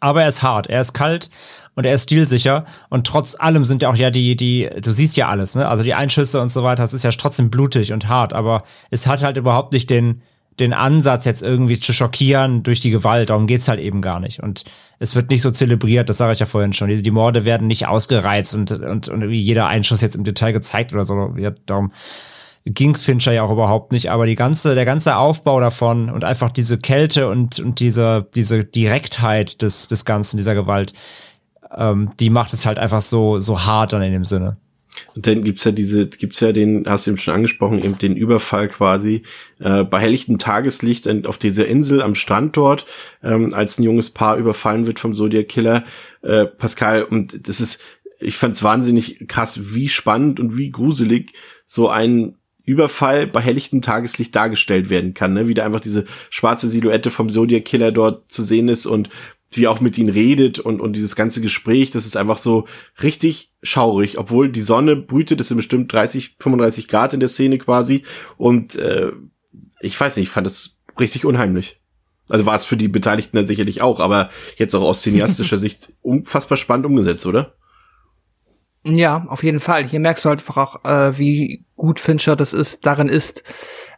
aber 0.00 0.22
er 0.22 0.28
ist 0.28 0.42
hart, 0.42 0.68
er 0.68 0.80
ist 0.80 0.94
kalt 0.94 1.30
und 1.74 1.86
er 1.86 1.94
ist 1.94 2.04
stilsicher 2.04 2.64
und 2.88 3.06
trotz 3.06 3.38
allem 3.38 3.64
sind 3.64 3.82
ja 3.82 3.90
auch 3.90 3.96
ja 3.96 4.10
die, 4.10 4.36
die, 4.36 4.68
du 4.80 4.90
siehst 4.92 5.16
ja 5.16 5.28
alles, 5.28 5.54
ne? 5.54 5.68
Also 5.68 5.82
die 5.82 5.94
Einschüsse 5.94 6.40
und 6.40 6.50
so 6.50 6.62
weiter, 6.62 6.82
das 6.82 6.94
ist 6.94 7.04
ja 7.04 7.10
trotzdem 7.10 7.50
blutig 7.50 7.92
und 7.92 8.08
hart, 8.08 8.32
aber 8.32 8.62
es 8.90 9.06
hat 9.06 9.22
halt 9.22 9.36
überhaupt 9.36 9.72
nicht 9.72 9.90
den, 9.90 10.22
den 10.58 10.72
Ansatz 10.72 11.24
jetzt 11.24 11.42
irgendwie 11.42 11.78
zu 11.78 11.92
schockieren 11.92 12.62
durch 12.62 12.80
die 12.80 12.90
Gewalt, 12.90 13.30
darum 13.30 13.46
geht's 13.46 13.68
halt 13.68 13.80
eben 13.80 14.00
gar 14.00 14.20
nicht. 14.20 14.40
Und 14.40 14.64
es 15.00 15.14
wird 15.14 15.30
nicht 15.30 15.42
so 15.42 15.50
zelebriert, 15.50 16.08
das 16.08 16.18
sage 16.18 16.32
ich 16.32 16.38
ja 16.38 16.46
vorhin 16.46 16.72
schon. 16.72 16.88
Die, 16.88 17.02
die 17.02 17.10
Morde 17.10 17.44
werden 17.44 17.66
nicht 17.66 17.88
ausgereizt 17.88 18.54
und, 18.54 18.70
und, 18.70 19.08
und 19.08 19.22
irgendwie 19.22 19.40
jeder 19.40 19.66
Einschuss 19.66 20.00
jetzt 20.00 20.14
im 20.14 20.24
Detail 20.24 20.52
gezeigt 20.52 20.92
oder 20.92 21.04
so. 21.04 21.34
Ja, 21.36 21.50
darum 21.66 21.92
ging's 22.64 23.02
Fincher 23.02 23.32
ja 23.32 23.42
auch 23.42 23.50
überhaupt 23.50 23.92
nicht, 23.92 24.10
aber 24.10 24.26
die 24.26 24.36
ganze, 24.36 24.74
der 24.74 24.86
ganze 24.86 25.16
Aufbau 25.16 25.60
davon 25.60 26.08
und 26.08 26.24
einfach 26.24 26.50
diese 26.50 26.78
Kälte 26.78 27.28
und, 27.28 27.58
und 27.58 27.80
diese, 27.80 28.26
diese 28.34 28.64
Direktheit 28.64 29.60
des, 29.60 29.88
des 29.88 30.04
Ganzen, 30.04 30.38
dieser 30.38 30.54
Gewalt, 30.54 30.94
ähm, 31.76 32.12
die 32.20 32.30
macht 32.30 32.52
es 32.54 32.64
halt 32.64 32.78
einfach 32.78 33.02
so, 33.02 33.38
so 33.38 33.66
hart 33.66 33.92
dann 33.92 34.02
in 34.02 34.12
dem 34.12 34.24
Sinne. 34.24 34.56
Und 35.14 35.26
dann 35.26 35.42
gibt's 35.42 35.64
ja 35.64 35.72
diese, 35.72 36.06
gibt's 36.06 36.40
ja 36.40 36.52
den, 36.52 36.84
hast 36.86 37.06
du 37.06 37.10
eben 37.10 37.18
schon 37.18 37.34
angesprochen, 37.34 37.82
eben 37.82 37.98
den 37.98 38.16
Überfall 38.16 38.68
quasi 38.68 39.24
äh, 39.58 39.82
bei 39.84 39.98
helllichtem 39.98 40.38
Tageslicht 40.38 41.08
auf 41.26 41.36
dieser 41.36 41.66
Insel 41.66 42.00
am 42.00 42.14
Strand 42.14 42.56
dort, 42.56 42.86
ähm, 43.22 43.52
als 43.54 43.78
ein 43.78 43.82
junges 43.82 44.10
Paar 44.10 44.36
überfallen 44.36 44.86
wird 44.86 45.00
vom 45.00 45.14
Zodiac 45.14 45.48
Killer, 45.48 45.84
äh, 46.22 46.46
Pascal. 46.46 47.02
Und 47.02 47.48
das 47.48 47.60
ist, 47.60 47.80
ich 48.20 48.36
fand's 48.36 48.62
wahnsinnig 48.62 49.26
krass, 49.26 49.74
wie 49.74 49.88
spannend 49.88 50.38
und 50.38 50.56
wie 50.56 50.70
gruselig 50.70 51.32
so 51.66 51.88
ein 51.88 52.36
Überfall 52.64 53.26
bei 53.26 53.40
helllichtem 53.40 53.82
Tageslicht 53.82 54.34
dargestellt 54.34 54.88
werden 54.90 55.14
kann, 55.14 55.34
ne? 55.34 55.48
Wie 55.48 55.54
da 55.54 55.64
einfach 55.64 55.80
diese 55.80 56.04
schwarze 56.30 56.68
Silhouette 56.68 57.10
vom 57.10 57.28
Zodiac 57.28 57.64
Killer 57.64 57.92
dort 57.92 58.32
zu 58.32 58.42
sehen 58.42 58.68
ist 58.68 58.86
und 58.86 59.10
wie 59.50 59.68
auch 59.68 59.80
mit 59.80 59.98
ihnen 59.98 60.08
redet 60.08 60.58
und, 60.58 60.80
und 60.80 60.94
dieses 60.94 61.14
ganze 61.14 61.40
Gespräch, 61.40 61.90
das 61.90 62.06
ist 62.06 62.16
einfach 62.16 62.38
so 62.38 62.66
richtig 63.02 63.52
schaurig, 63.62 64.18
obwohl 64.18 64.50
die 64.50 64.60
Sonne 64.60 64.96
brütet, 64.96 65.40
das 65.40 65.48
sind 65.48 65.56
bestimmt 65.56 65.92
30, 65.92 66.36
35 66.40 66.88
Grad 66.88 67.14
in 67.14 67.20
der 67.20 67.28
Szene 67.28 67.58
quasi 67.58 68.02
und 68.36 68.76
äh, 68.76 69.12
ich 69.80 70.00
weiß 70.00 70.16
nicht, 70.16 70.28
ich 70.28 70.32
fand 70.32 70.46
das 70.46 70.76
richtig 70.98 71.24
unheimlich. 71.24 71.80
Also 72.30 72.46
war 72.46 72.54
es 72.54 72.64
für 72.64 72.78
die 72.78 72.88
Beteiligten 72.88 73.36
dann 73.36 73.46
sicherlich 73.46 73.82
auch, 73.82 74.00
aber 74.00 74.30
jetzt 74.56 74.74
auch 74.74 74.82
aus 74.82 75.02
cineastischer 75.02 75.58
Sicht 75.58 75.92
unfassbar 76.02 76.56
spannend 76.56 76.86
umgesetzt, 76.86 77.26
oder? 77.26 77.54
Ja, 78.84 79.24
auf 79.28 79.42
jeden 79.42 79.60
Fall. 79.60 79.84
Hier 79.84 80.00
merkst 80.00 80.24
du 80.24 80.28
halt 80.28 80.40
einfach 80.40 80.56
auch, 80.56 80.84
äh, 80.84 81.18
wie 81.18 81.64
gut 81.76 82.00
Fincher 82.00 82.36
das 82.36 82.52
ist, 82.52 82.84
darin 82.84 83.08
ist, 83.08 83.42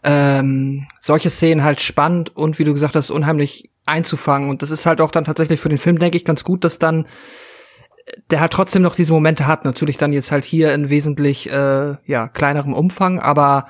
ähm, 0.05 0.87
solche 1.01 1.28
Szenen 1.28 1.64
halt 1.64 1.80
spannend 1.80 2.37
und 2.37 2.59
wie 2.59 2.64
du 2.64 2.72
gesagt 2.72 2.95
hast, 2.95 3.11
unheimlich 3.11 3.70
einzufangen. 3.84 4.49
Und 4.49 4.62
das 4.62 4.70
ist 4.70 4.87
halt 4.87 5.01
auch 5.01 5.11
dann 5.11 5.24
tatsächlich 5.24 5.61
für 5.61 5.68
den 5.68 5.78
Film, 5.78 5.99
denke 5.99 6.16
ich, 6.16 6.24
ganz 6.24 6.45
gut, 6.45 6.64
dass 6.64 6.78
dann 6.78 7.07
der 8.30 8.41
hat 8.41 8.53
trotzdem 8.53 8.82
noch 8.82 8.95
diese 8.95 9.12
Momente 9.12 9.47
hat, 9.47 9.64
natürlich 9.64 9.97
dann 9.97 10.12
jetzt 10.12 10.30
halt 10.30 10.45
hier 10.45 10.72
in 10.72 10.91
wesentlich 10.91 11.51
äh, 11.51 11.97
ja 12.05 12.28
kleinerem 12.28 12.72
Umfang, 12.72 13.18
aber 13.18 13.66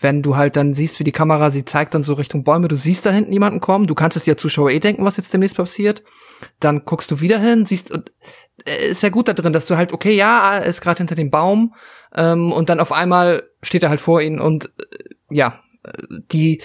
wenn 0.00 0.22
du 0.22 0.36
halt 0.36 0.56
dann 0.56 0.74
siehst, 0.74 0.98
wie 1.00 1.04
die 1.04 1.12
Kamera 1.12 1.50
sie 1.50 1.64
zeigt 1.64 1.94
dann 1.94 2.04
so 2.04 2.14
Richtung 2.14 2.44
Bäume, 2.44 2.68
du 2.68 2.76
siehst 2.76 3.04
da 3.04 3.10
hinten 3.10 3.32
jemanden 3.32 3.60
kommen, 3.60 3.86
du 3.86 3.94
kannst 3.94 4.16
es 4.16 4.24
dir 4.24 4.36
Zuschauer 4.36 4.70
eh 4.70 4.78
denken, 4.78 5.04
was 5.04 5.16
jetzt 5.16 5.32
demnächst 5.32 5.56
passiert, 5.56 6.02
dann 6.60 6.84
guckst 6.84 7.10
du 7.10 7.20
wieder 7.20 7.40
hin, 7.40 7.66
siehst 7.66 7.90
und 7.90 8.08
äh, 8.08 8.12
ist 8.88 9.02
ja 9.02 9.08
gut 9.08 9.28
da 9.28 9.32
drin, 9.32 9.52
dass 9.52 9.66
du 9.66 9.76
halt 9.76 9.92
okay, 9.92 10.14
ja, 10.14 10.58
er 10.58 10.64
ist 10.64 10.80
gerade 10.80 10.98
hinter 10.98 11.14
dem 11.14 11.30
Baum 11.30 11.74
ähm, 12.14 12.52
und 12.52 12.68
dann 12.68 12.80
auf 12.80 12.92
einmal 12.92 13.42
steht 13.62 13.82
er 13.82 13.90
halt 13.90 14.00
vor 14.00 14.20
ihnen 14.20 14.40
und 14.40 14.66
äh, 14.66 15.14
ja, 15.30 15.60
die 16.32 16.60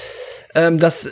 ähm, 0.56 0.80
das 0.80 1.10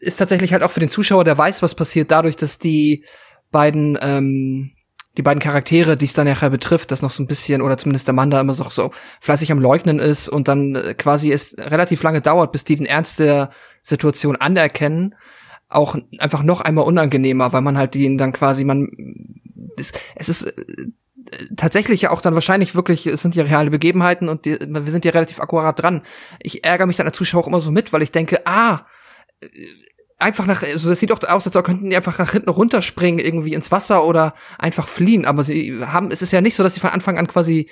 ist 0.00 0.16
tatsächlich 0.16 0.52
halt 0.52 0.62
auch 0.62 0.70
für 0.70 0.80
den 0.80 0.90
Zuschauer, 0.90 1.24
der 1.24 1.36
weiß, 1.36 1.62
was 1.62 1.74
passiert, 1.74 2.10
dadurch, 2.10 2.36
dass 2.36 2.58
die 2.58 3.04
beiden 3.50 3.98
ähm, 4.00 4.72
die 5.16 5.22
beiden 5.22 5.42
Charaktere, 5.42 5.96
die 5.96 6.04
es 6.04 6.12
dann 6.12 6.26
nachher 6.26 6.50
betrifft, 6.50 6.90
das 6.90 7.02
noch 7.02 7.10
so 7.10 7.22
ein 7.22 7.26
bisschen, 7.26 7.62
oder 7.62 7.76
zumindest 7.76 8.06
der 8.06 8.14
Mann 8.14 8.30
da 8.30 8.40
immer 8.40 8.54
so, 8.54 8.64
so 8.70 8.92
fleißig 9.20 9.50
am 9.50 9.58
Leugnen 9.58 9.98
ist 9.98 10.28
und 10.28 10.46
dann 10.46 10.76
äh, 10.76 10.94
quasi 10.94 11.32
es 11.32 11.56
relativ 11.58 12.02
lange 12.02 12.20
dauert, 12.20 12.52
bis 12.52 12.64
die 12.64 12.76
den 12.76 12.86
Ernst 12.86 13.18
der 13.18 13.50
Situation 13.82 14.36
anerkennen, 14.36 15.14
auch 15.68 15.96
einfach 16.18 16.42
noch 16.42 16.60
einmal 16.60 16.84
unangenehmer, 16.84 17.52
weil 17.52 17.60
man 17.60 17.76
halt 17.76 17.94
den 17.94 18.18
dann 18.18 18.32
quasi, 18.32 18.64
man, 18.64 18.88
es, 19.80 19.92
es 20.14 20.28
ist 20.28 20.42
äh, 20.42 20.52
tatsächlich 21.56 22.02
ja 22.02 22.10
auch 22.10 22.20
dann 22.20 22.34
wahrscheinlich 22.34 22.74
wirklich, 22.74 23.06
es 23.06 23.22
sind 23.22 23.34
ja 23.34 23.44
reale 23.44 23.70
Begebenheiten 23.70 24.28
und 24.28 24.44
die, 24.44 24.58
wir 24.60 24.90
sind 24.90 25.04
ja 25.04 25.12
relativ 25.12 25.40
akkurat 25.40 25.80
dran. 25.80 26.02
Ich 26.40 26.64
ärgere 26.64 26.86
mich 26.86 26.96
dann 26.96 27.06
als 27.06 27.16
Zuschauer 27.16 27.42
auch 27.42 27.48
immer 27.48 27.60
so 27.60 27.70
mit, 27.70 27.92
weil 27.92 28.02
ich 28.02 28.12
denke, 28.12 28.46
ah, 28.46 28.86
einfach 30.18 30.46
nach, 30.46 30.62
also 30.62 30.88
das 30.88 31.00
sieht 31.00 31.10
doch 31.10 31.22
aus, 31.22 31.46
als 31.46 31.64
könnten 31.64 31.90
die 31.90 31.96
einfach 31.96 32.18
nach 32.18 32.32
hinten 32.32 32.50
runterspringen, 32.50 33.24
irgendwie 33.24 33.54
ins 33.54 33.72
Wasser 33.72 34.04
oder 34.04 34.34
einfach 34.58 34.88
fliehen. 34.88 35.24
Aber 35.24 35.42
sie 35.44 35.84
haben, 35.84 36.10
es 36.10 36.22
ist 36.22 36.32
ja 36.32 36.40
nicht 36.40 36.54
so, 36.54 36.62
dass 36.62 36.74
sie 36.74 36.80
von 36.80 36.90
Anfang 36.90 37.18
an 37.18 37.26
quasi 37.26 37.68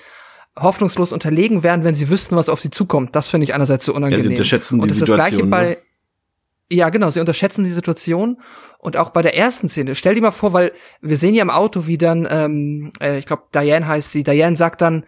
hoffnungslos 0.58 1.12
unterlegen 1.12 1.62
wären, 1.62 1.84
wenn 1.84 1.94
sie 1.94 2.10
wüssten, 2.10 2.36
was 2.36 2.48
auf 2.48 2.60
sie 2.60 2.70
zukommt. 2.70 3.14
Das 3.14 3.28
finde 3.28 3.44
ich 3.44 3.54
einerseits 3.54 3.84
so 3.84 3.94
unangenehm. 3.94 4.22
Ja, 4.22 4.28
sie 4.28 4.34
unterschätzen 4.34 4.80
die 4.80 4.88
und 4.88 4.94
Situation. 4.94 5.18
Das 5.18 5.28
gleiche 5.28 5.46
bei, 5.46 5.68
ne? 5.70 5.76
Ja, 6.70 6.90
genau, 6.90 7.10
sie 7.10 7.20
unterschätzen 7.20 7.64
die 7.64 7.70
Situation 7.70 8.40
und 8.78 8.96
auch 8.96 9.10
bei 9.10 9.22
der 9.22 9.36
ersten 9.36 9.68
Szene. 9.68 9.94
Stell 9.94 10.14
dir 10.14 10.20
mal 10.20 10.30
vor, 10.30 10.52
weil 10.52 10.72
wir 11.00 11.16
sehen 11.16 11.34
ja 11.34 11.42
im 11.42 11.50
Auto, 11.50 11.86
wie 11.86 11.98
dann, 11.98 12.28
ähm, 12.30 12.92
äh, 13.00 13.18
ich 13.18 13.26
glaube, 13.26 13.44
Diane 13.54 13.86
heißt 13.86 14.12
sie. 14.12 14.22
Diane 14.22 14.56
sagt 14.56 14.80
dann, 14.80 15.04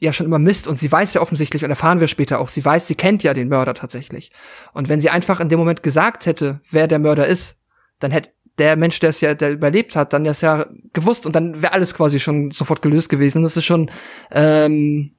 ja 0.00 0.12
schon 0.12 0.26
immer 0.26 0.40
Mist 0.40 0.66
und 0.66 0.80
sie 0.80 0.90
weiß 0.90 1.14
ja 1.14 1.20
offensichtlich, 1.20 1.62
und 1.62 1.70
erfahren 1.70 2.00
wir 2.00 2.08
später 2.08 2.40
auch, 2.40 2.48
sie 2.48 2.64
weiß, 2.64 2.88
sie 2.88 2.96
kennt 2.96 3.22
ja 3.22 3.34
den 3.34 3.48
Mörder 3.48 3.72
tatsächlich. 3.72 4.32
Und 4.72 4.88
wenn 4.88 5.00
sie 5.00 5.10
einfach 5.10 5.38
in 5.38 5.48
dem 5.48 5.60
Moment 5.60 5.84
gesagt 5.84 6.26
hätte, 6.26 6.60
wer 6.68 6.88
der 6.88 6.98
Mörder 6.98 7.26
ist, 7.26 7.58
dann 8.00 8.10
hätte 8.10 8.30
der 8.58 8.74
Mensch, 8.76 8.98
der 8.98 9.10
es 9.10 9.20
ja, 9.20 9.34
der 9.34 9.52
überlebt 9.52 9.94
hat, 9.94 10.12
dann 10.12 10.24
das 10.24 10.40
ja 10.40 10.66
gewusst 10.92 11.24
und 11.24 11.36
dann 11.36 11.62
wäre 11.62 11.72
alles 11.72 11.94
quasi 11.94 12.18
schon 12.18 12.50
sofort 12.50 12.82
gelöst 12.82 13.10
gewesen. 13.10 13.44
Das 13.44 13.56
ist 13.56 13.64
schon, 13.64 13.90
ähm, 14.32 15.14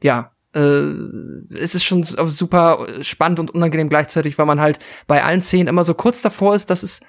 ja, 0.00 0.32
äh, 0.54 1.54
es 1.54 1.74
ist 1.74 1.84
schon 1.84 2.04
super 2.04 2.86
spannend 3.02 3.40
und 3.40 3.52
unangenehm 3.52 3.88
gleichzeitig, 3.88 4.38
weil 4.38 4.46
man 4.46 4.60
halt 4.60 4.78
bei 5.06 5.22
allen 5.22 5.40
Szenen 5.40 5.68
immer 5.68 5.84
so 5.84 5.94
kurz 5.94 6.22
davor 6.22 6.54
ist, 6.54 6.70
dass 6.70 6.82
es 6.82 7.00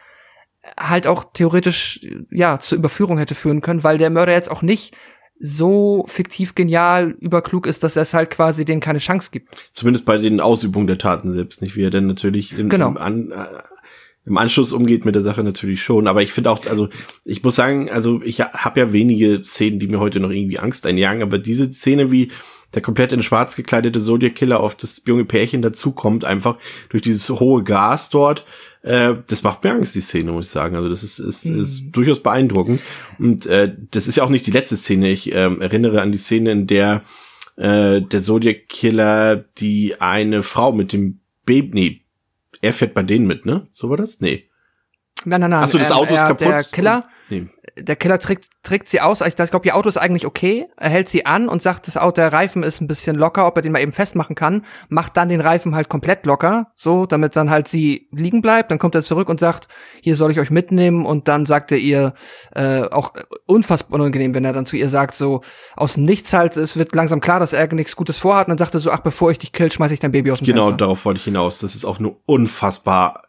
halt 0.79 1.07
auch 1.07 1.25
theoretisch 1.33 2.05
ja 2.29 2.59
zur 2.59 2.77
Überführung 2.77 3.17
hätte 3.17 3.35
führen 3.35 3.61
können, 3.61 3.83
weil 3.83 3.97
der 3.97 4.09
Mörder 4.09 4.33
jetzt 4.33 4.51
auch 4.51 4.61
nicht 4.61 4.95
so 5.39 6.05
fiktiv 6.07 6.53
genial 6.53 7.15
überklug 7.19 7.65
ist, 7.65 7.83
dass 7.83 7.95
er 7.95 8.03
es 8.03 8.13
halt 8.13 8.29
quasi 8.29 8.63
denen 8.63 8.79
keine 8.79 8.99
Chance 8.99 9.29
gibt. 9.31 9.69
Zumindest 9.73 10.05
bei 10.05 10.19
den 10.19 10.39
Ausübungen 10.39 10.85
der 10.85 10.99
Taten 10.99 11.31
selbst 11.31 11.63
nicht, 11.63 11.75
wie 11.75 11.83
er 11.83 11.89
denn 11.89 12.05
natürlich 12.05 12.53
im, 12.53 12.69
genau. 12.69 12.89
im, 12.89 12.97
An, 12.97 13.31
äh, 13.31 13.45
im 14.25 14.37
Anschluss 14.37 14.71
umgeht 14.71 15.03
mit 15.03 15.15
der 15.15 15.23
Sache 15.23 15.43
natürlich 15.43 15.83
schon. 15.83 16.05
Aber 16.05 16.21
ich 16.21 16.31
finde 16.31 16.51
auch, 16.51 16.63
also 16.67 16.89
ich 17.25 17.43
muss 17.43 17.55
sagen, 17.55 17.89
also 17.89 18.21
ich 18.21 18.39
habe 18.41 18.79
ja 18.79 18.93
wenige 18.93 19.43
Szenen, 19.43 19.79
die 19.79 19.87
mir 19.87 19.99
heute 19.99 20.19
noch 20.19 20.29
irgendwie 20.29 20.59
Angst 20.59 20.85
einjagen, 20.85 21.23
aber 21.23 21.39
diese 21.39 21.73
Szene, 21.73 22.11
wie 22.11 22.31
der 22.73 22.81
komplett 22.81 23.11
in 23.11 23.21
schwarz 23.21 23.55
gekleidete 23.55 23.99
Zodiac 23.99 24.35
Killer 24.35 24.59
auf 24.59 24.75
das 24.75 25.01
junge 25.05 25.25
Pärchen 25.25 25.61
dazukommt, 25.61 26.25
einfach 26.25 26.57
durch 26.89 27.03
dieses 27.03 27.29
hohe 27.29 27.63
Gas 27.63 28.09
dort, 28.09 28.45
äh, 28.83 29.15
das 29.27 29.43
macht 29.43 29.63
mir 29.63 29.71
Angst, 29.71 29.95
die 29.95 30.01
Szene, 30.01 30.31
muss 30.31 30.47
ich 30.47 30.51
sagen. 30.51 30.75
Also 30.75 30.89
das 30.89 31.03
ist, 31.03 31.19
ist, 31.19 31.45
mhm. 31.45 31.59
ist 31.59 31.91
durchaus 31.91 32.21
beeindruckend. 32.21 32.81
Und 33.19 33.45
äh, 33.45 33.75
das 33.91 34.07
ist 34.07 34.15
ja 34.15 34.23
auch 34.23 34.29
nicht 34.29 34.47
die 34.47 34.51
letzte 34.51 34.77
Szene. 34.77 35.09
Ich 35.11 35.31
äh, 35.31 35.35
erinnere 35.35 36.01
an 36.01 36.11
die 36.11 36.17
Szene, 36.17 36.51
in 36.51 36.67
der 36.67 37.03
äh, 37.57 38.01
der 38.01 38.21
Zodiac 38.21 38.67
Killer 38.69 39.35
die 39.57 39.99
eine 39.99 40.41
Frau 40.43 40.71
mit 40.71 40.93
dem 40.93 41.19
Baby, 41.45 41.71
nee, 41.73 42.01
er 42.61 42.73
fährt 42.73 42.93
bei 42.93 43.03
denen 43.03 43.27
mit, 43.27 43.45
ne? 43.45 43.67
So 43.71 43.89
war 43.89 43.97
das? 43.97 44.21
Nee. 44.21 44.45
Nein, 45.23 45.41
nein, 45.41 45.51
nein. 45.51 45.63
Achso, 45.63 45.77
das 45.77 45.91
Auto 45.91 46.11
ähm, 46.11 46.15
ist 46.15 46.25
kaputt. 46.25 46.47
Der 46.47 46.63
Killer, 46.63 47.05
nee 47.29 47.47
der 47.77 47.95
Killer 47.95 48.19
trägt, 48.19 48.45
trägt 48.63 48.89
sie 48.89 49.01
aus. 49.01 49.21
Ich, 49.21 49.35
glaube, 49.35 49.65
ihr 49.65 49.75
Auto 49.75 49.87
ist 49.87 49.97
eigentlich 49.97 50.25
okay. 50.25 50.65
Er 50.77 50.89
hält 50.89 51.09
sie 51.09 51.25
an 51.25 51.47
und 51.47 51.61
sagt, 51.61 51.87
das 51.87 51.97
Auto, 51.97 52.15
der 52.15 52.33
Reifen 52.33 52.63
ist 52.63 52.81
ein 52.81 52.87
bisschen 52.87 53.15
locker, 53.15 53.47
ob 53.47 53.55
er 53.55 53.61
den 53.61 53.71
mal 53.71 53.81
eben 53.81 53.93
festmachen 53.93 54.35
kann. 54.35 54.65
Macht 54.89 55.15
dann 55.17 55.29
den 55.29 55.41
Reifen 55.41 55.75
halt 55.75 55.89
komplett 55.89 56.25
locker, 56.25 56.71
so, 56.75 57.05
damit 57.05 57.35
dann 57.35 57.49
halt 57.49 57.67
sie 57.67 58.07
liegen 58.11 58.41
bleibt. 58.41 58.71
Dann 58.71 58.79
kommt 58.79 58.95
er 58.95 59.03
zurück 59.03 59.29
und 59.29 59.39
sagt, 59.39 59.67
hier 60.01 60.15
soll 60.15 60.31
ich 60.31 60.39
euch 60.39 60.51
mitnehmen. 60.51 61.05
Und 61.05 61.27
dann 61.27 61.45
sagt 61.45 61.71
er 61.71 61.77
ihr, 61.77 62.13
äh, 62.55 62.81
auch 62.81 63.13
unfassbar 63.45 63.99
unangenehm, 63.99 64.33
wenn 64.33 64.45
er 64.45 64.53
dann 64.53 64.65
zu 64.65 64.75
ihr 64.75 64.89
sagt, 64.89 65.15
so, 65.15 65.41
aus 65.75 65.97
Nichts 65.97 66.33
halt, 66.33 66.57
es 66.57 66.77
wird 66.77 66.93
langsam 66.93 67.21
klar, 67.21 67.39
dass 67.39 67.53
er 67.53 67.71
nichts 67.73 67.95
Gutes 67.95 68.17
vorhat. 68.17 68.47
Und 68.47 68.51
dann 68.51 68.57
sagt 68.57 68.73
er 68.73 68.79
so, 68.79 68.91
ach, 68.91 69.01
bevor 69.01 69.31
ich 69.31 69.39
dich 69.39 69.53
kill, 69.53 69.71
schmeiß 69.71 69.91
ich 69.91 69.99
dein 69.99 70.11
Baby 70.11 70.31
aus 70.31 70.39
dem 70.39 70.45
genau, 70.45 70.63
Fenster. 70.63 70.71
Genau, 70.71 70.77
darauf 70.77 71.05
wollte 71.05 71.19
ich 71.19 71.25
hinaus. 71.25 71.59
Das 71.59 71.75
ist 71.75 71.85
auch 71.85 71.99
nur 71.99 72.17
unfassbar 72.25 73.23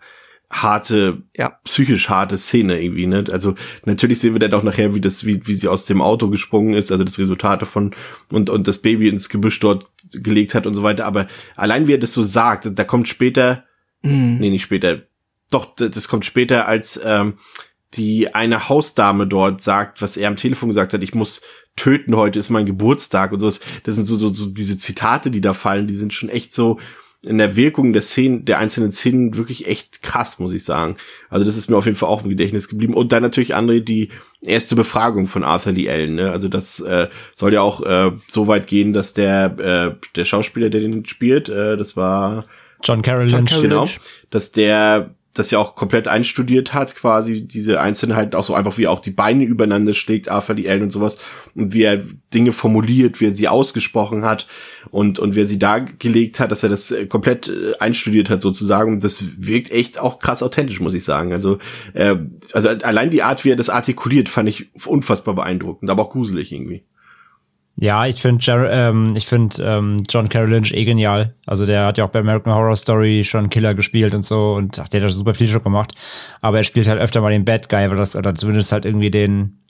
harte, 0.53 1.23
ja. 1.35 1.59
psychisch 1.65 2.11
harte 2.11 2.37
Szene 2.37 2.81
irgendwie, 2.81 3.07
ne? 3.07 3.25
Also 3.33 3.55
natürlich 3.87 4.21
sehen 4.21 4.35
wir 4.35 4.39
dann 4.39 4.53
auch 4.53 4.63
nachher, 4.63 4.95
wie 4.95 5.01
das, 5.01 5.25
wie, 5.25 5.47
wie 5.47 5.55
sie 5.55 5.67
aus 5.67 5.87
dem 5.87 6.03
Auto 6.03 6.29
gesprungen 6.29 6.75
ist, 6.75 6.93
also 6.93 7.05
das 7.05 7.19
Resultat 7.19 7.63
davon 7.63 7.95
und, 8.31 8.51
und 8.51 8.69
das 8.69 8.79
Baby 8.79 9.09
ins 9.09 9.31
Gebüsch 9.31 9.59
dort 9.61 9.87
gelegt 10.13 10.55
hat 10.55 10.67
und 10.67 10.75
so 10.75 10.83
weiter. 10.83 11.07
Aber 11.07 11.27
allein 11.57 11.89
wie 11.89 11.95
er 11.95 11.99
das 11.99 12.13
so 12.13 12.23
sagt, 12.23 12.79
da 12.79 12.85
kommt 12.85 13.09
später, 13.09 13.65
mhm. 14.03 14.37
nee, 14.39 14.51
nicht 14.51 14.65
später, 14.65 15.03
doch, 15.51 15.75
das 15.75 16.07
kommt 16.07 16.27
später, 16.27 16.69
als 16.69 17.01
ähm, 17.03 17.39
die 17.95 18.35
eine 18.35 18.69
Hausdame 18.69 19.27
dort 19.27 19.63
sagt, 19.63 20.03
was 20.03 20.17
er 20.17 20.29
am 20.29 20.37
Telefon 20.37 20.69
gesagt 20.69 20.93
hat, 20.93 21.03
ich 21.03 21.15
muss 21.15 21.41
töten, 21.77 22.15
heute 22.17 22.39
ist 22.39 22.51
mein 22.51 22.67
Geburtstag 22.67 23.33
und 23.33 23.41
sowas. 23.41 23.61
Das 23.85 23.95
sind 23.95 24.07
so, 24.07 24.17
so, 24.17 24.33
so 24.33 24.51
diese 24.51 24.77
Zitate, 24.77 25.31
die 25.31 25.41
da 25.41 25.55
fallen, 25.55 25.87
die 25.87 25.95
sind 25.95 26.13
schon 26.13 26.29
echt 26.29 26.53
so, 26.53 26.79
in 27.25 27.39
der 27.39 27.55
Wirkung 27.55 27.93
der 27.93 28.03
Szenen, 28.03 28.45
der 28.45 28.59
einzelnen 28.59 28.91
Szenen 28.91 29.37
wirklich 29.37 29.67
echt 29.69 30.03
krass, 30.03 30.39
muss 30.39 30.53
ich 30.53 30.65
sagen. 30.65 30.97
Also 31.31 31.45
das 31.45 31.57
ist 31.57 31.71
mir 31.71 31.77
auf 31.77 31.85
jeden 31.85 31.97
Fall 31.97 32.09
auch 32.09 32.25
im 32.25 32.31
Gedächtnis 32.31 32.69
geblieben. 32.69 32.95
Und 32.95 33.13
dann 33.13 33.23
natürlich 33.23 33.55
André 33.55 33.81
die 33.81 34.09
erste 34.45 34.75
Befragung 34.75 35.29
von 35.29 35.45
Arthur 35.45 35.73
Lee 35.73 35.89
Allen. 35.89 36.17
Ne? 36.17 36.33
Also 36.33 36.49
das 36.49 36.81
äh, 36.81 37.09
soll 37.35 37.55
ja 37.55 37.61
auch 37.61 37.83
äh, 37.83 38.11
so 38.27 38.49
weit 38.49 38.67
gehen, 38.67 38.93
dass 38.93 39.15
der 39.15 39.59
äh, 39.59 40.07
der 40.17 40.25
Schauspieler, 40.25 40.69
der 40.69 40.81
den 40.81 41.05
spielt, 41.07 41.49
äh, 41.49 41.77
das 41.77 41.97
war 41.97 42.45
John 42.83 43.03
Carroll 43.03 43.29
Lynch, 43.29 43.61
genau, 43.61 43.87
dass 44.31 44.51
der 44.51 45.15
das 45.35 45.51
ja 45.51 45.59
auch 45.59 45.75
komplett 45.75 46.09
einstudiert 46.09 46.75
hat, 46.75 46.95
quasi 46.95 47.47
diese 47.47 47.81
Einzelheiten, 47.81 48.35
auch 48.35 48.45
so 48.45 48.55
einfach 48.55 48.77
wie 48.77 48.85
er 48.85 48.91
auch 48.91 49.01
die 49.01 49.11
Beine 49.11 49.45
übereinander 49.45 49.95
schlägt, 49.95 50.29
Arthur 50.29 50.55
die 50.55 50.67
Ellen 50.67 50.83
und 50.83 50.91
sowas, 50.91 51.19
und 51.55 51.73
wie 51.73 51.83
er 51.83 52.05
Dinge 52.35 52.53
formuliert, 52.53 53.21
wie 53.21 53.27
er 53.27 53.33
sie 53.33 53.49
ausgesprochen 53.49 54.25
hat 54.25 54.47
und, 54.91 55.19
und 55.19 55.35
wie 55.35 55.41
er 55.41 55.47
sie 55.47 55.59
dargelegt 55.59 56.39
hat, 56.39 56.51
dass 56.51 56.63
er 56.63 56.69
das 56.69 56.91
äh, 56.91 57.07
komplett 57.07 57.49
äh, 57.49 57.73
einstudiert 57.79 58.29
hat 58.29 58.43
sozusagen. 58.43 58.93
Und 58.93 59.05
das 59.05 59.25
wirkt 59.39 59.71
echt 59.71 59.99
auch 59.99 60.19
krass 60.19 60.43
authentisch, 60.43 60.81
muss 60.81 60.95
ich 60.95 61.05
sagen. 61.05 61.33
Also, 61.33 61.59
äh, 61.95 62.17
also 62.53 62.69
allein 62.69 63.11
die 63.11 63.23
Art, 63.23 63.45
wie 63.45 63.51
er 63.51 63.57
das 63.57 63.71
artikuliert, 63.71 64.29
fand 64.29 64.51
ich 64.51 64.71
unfassbar 64.87 65.35
beeindruckend, 65.35 65.91
aber 65.91 66.03
auch 66.03 66.11
gruselig 66.11 66.53
irgendwie. 66.53 66.85
Ja, 67.77 68.07
ich 68.07 68.21
finde 68.21 68.45
ähm, 68.71 69.15
ich 69.17 69.27
find, 69.27 69.61
ähm, 69.65 70.03
John 70.09 70.29
Carroll 70.29 70.51
Lynch 70.51 70.73
eh 70.73 70.85
genial. 70.85 71.35
Also 71.47 71.65
der 71.67 71.87
hat 71.87 71.99
ja 71.99 72.05
auch 72.05 72.11
bei 72.11 72.21
American 72.21 72.55
Horror 72.55 72.77
Story 72.77 73.25
schon 73.25 73.49
Killer 73.49 73.75
gespielt 73.75 74.15
und 74.15 74.25
so 74.25 74.55
und 74.55 74.79
ach, 74.79 74.89
der 74.89 75.03
hat 75.03 75.11
super 75.11 75.35
viel 75.35 75.49
schon 75.49 75.63
gemacht. 75.63 75.95
Aber 76.43 76.59
er 76.59 76.65
spielt 76.65 76.87
halt 76.87 77.01
öfter 77.01 77.21
mal 77.21 77.33
den 77.33 77.45
Bad 77.45 77.69
Guy, 77.69 77.89
weil 77.91 77.97
das, 77.97 78.15
oder 78.15 78.35
zumindest 78.35 78.73
halt 78.73 78.85
irgendwie 78.85 79.11
den, 79.11 79.63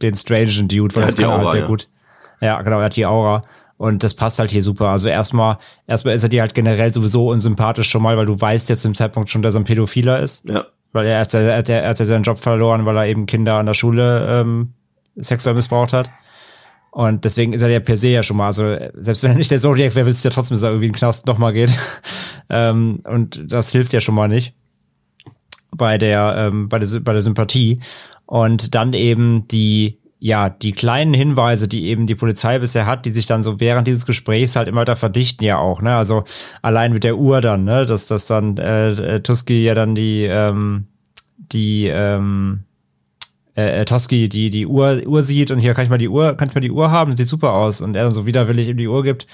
den 0.00 0.14
strangen 0.14 0.68
Dude, 0.68 0.94
weil 0.96 1.04
er 1.04 1.06
das 1.06 1.16
kann 1.16 1.26
Aura, 1.26 1.38
halt 1.38 1.50
sehr 1.50 1.60
ja. 1.60 1.66
gut. 1.66 1.88
Ja, 2.40 2.62
genau, 2.62 2.78
er 2.78 2.86
hat 2.86 2.96
die 2.96 3.06
Aura. 3.06 3.42
Und 3.76 4.02
das 4.02 4.14
passt 4.14 4.38
halt 4.38 4.50
hier 4.50 4.62
super. 4.62 4.88
Also 4.88 5.08
erstmal, 5.08 5.58
erstmal 5.86 6.14
ist 6.14 6.22
er 6.22 6.28
dir 6.28 6.40
halt 6.40 6.54
generell 6.54 6.92
sowieso 6.92 7.28
unsympathisch 7.28 7.90
schon 7.90 8.02
mal, 8.02 8.16
weil 8.16 8.26
du 8.26 8.40
weißt 8.40 8.70
ja 8.70 8.76
zu 8.76 8.88
dem 8.88 8.94
Zeitpunkt 8.94 9.30
schon, 9.30 9.42
dass 9.42 9.54
er 9.54 9.60
ein 9.60 9.64
Pädophiler 9.64 10.20
ist. 10.20 10.48
Ja. 10.48 10.64
Weil 10.92 11.06
er 11.06 11.20
hat, 11.20 11.34
er 11.34 11.58
hat, 11.58 11.68
er 11.68 11.88
hat 11.88 11.98
ja 11.98 12.04
seinen 12.04 12.22
Job 12.22 12.38
verloren, 12.38 12.86
weil 12.86 12.96
er 12.96 13.06
eben 13.06 13.26
Kinder 13.26 13.54
an 13.54 13.66
der 13.66 13.74
Schule 13.74 14.26
ähm, 14.30 14.74
sexuell 15.16 15.56
missbraucht 15.56 15.92
hat. 15.92 16.08
Und 16.94 17.24
deswegen 17.24 17.52
ist 17.52 17.62
er 17.62 17.70
ja 17.70 17.80
per 17.80 17.96
se 17.96 18.10
ja 18.10 18.22
schon 18.22 18.36
mal, 18.36 18.46
also 18.46 18.76
selbst 18.94 19.24
wenn 19.24 19.32
er 19.32 19.36
nicht 19.36 19.50
der 19.50 19.58
Zodiac 19.58 19.96
wäre, 19.96 20.06
willst 20.06 20.24
du 20.24 20.28
ja 20.28 20.32
trotzdem, 20.32 20.54
dass 20.54 20.62
er 20.62 20.70
irgendwie 20.70 20.86
in 20.86 20.92
den 20.92 20.98
Knast 20.98 21.26
nochmal 21.26 21.52
geht. 21.52 21.72
ähm, 22.48 23.00
und 23.02 23.50
das 23.52 23.72
hilft 23.72 23.92
ja 23.92 24.00
schon 24.00 24.14
mal 24.14 24.28
nicht 24.28 24.54
bei 25.76 25.98
der, 25.98 26.36
ähm, 26.38 26.68
bei 26.68 26.78
der, 26.78 27.00
bei 27.00 27.12
der 27.12 27.20
Sympathie. 27.20 27.80
Und 28.26 28.76
dann 28.76 28.92
eben 28.92 29.48
die, 29.48 29.98
ja, 30.20 30.48
die 30.48 30.70
kleinen 30.70 31.14
Hinweise, 31.14 31.66
die 31.66 31.86
eben 31.86 32.06
die 32.06 32.14
Polizei 32.14 32.60
bisher 32.60 32.86
hat, 32.86 33.06
die 33.06 33.10
sich 33.10 33.26
dann 33.26 33.42
so 33.42 33.58
während 33.58 33.88
dieses 33.88 34.06
Gesprächs 34.06 34.54
halt 34.54 34.68
immer 34.68 34.82
weiter 34.82 34.94
verdichten 34.94 35.44
ja 35.44 35.58
auch, 35.58 35.82
ne? 35.82 35.96
Also 35.96 36.22
allein 36.62 36.92
mit 36.92 37.02
der 37.02 37.18
Uhr 37.18 37.40
dann, 37.40 37.64
ne? 37.64 37.86
Dass 37.86 38.06
das 38.06 38.26
dann 38.26 38.56
äh, 38.56 39.20
Tuski 39.20 39.64
ja 39.64 39.74
dann 39.74 39.96
die, 39.96 40.26
ähm, 40.30 40.86
die, 41.36 41.88
ähm, 41.88 42.60
äh, 43.56 43.80
äh, 43.80 43.84
Toski 43.84 44.28
die 44.28 44.50
die 44.50 44.66
Uhr 44.66 45.02
Uhr 45.06 45.22
sieht 45.22 45.50
und 45.50 45.58
hier 45.58 45.74
kann 45.74 45.84
ich 45.84 45.90
mal 45.90 45.98
die 45.98 46.08
Uhr 46.08 46.36
kann 46.36 46.48
ich 46.48 46.54
mal 46.54 46.60
die 46.60 46.70
Uhr 46.70 46.90
haben 46.90 47.16
sieht 47.16 47.28
super 47.28 47.52
aus 47.52 47.80
und 47.80 47.94
er 47.94 48.04
dann 48.04 48.12
so 48.12 48.26
widerwillig 48.26 48.68
ihm 48.68 48.76
die 48.76 48.88
Uhr 48.88 49.02
gibt 49.02 49.24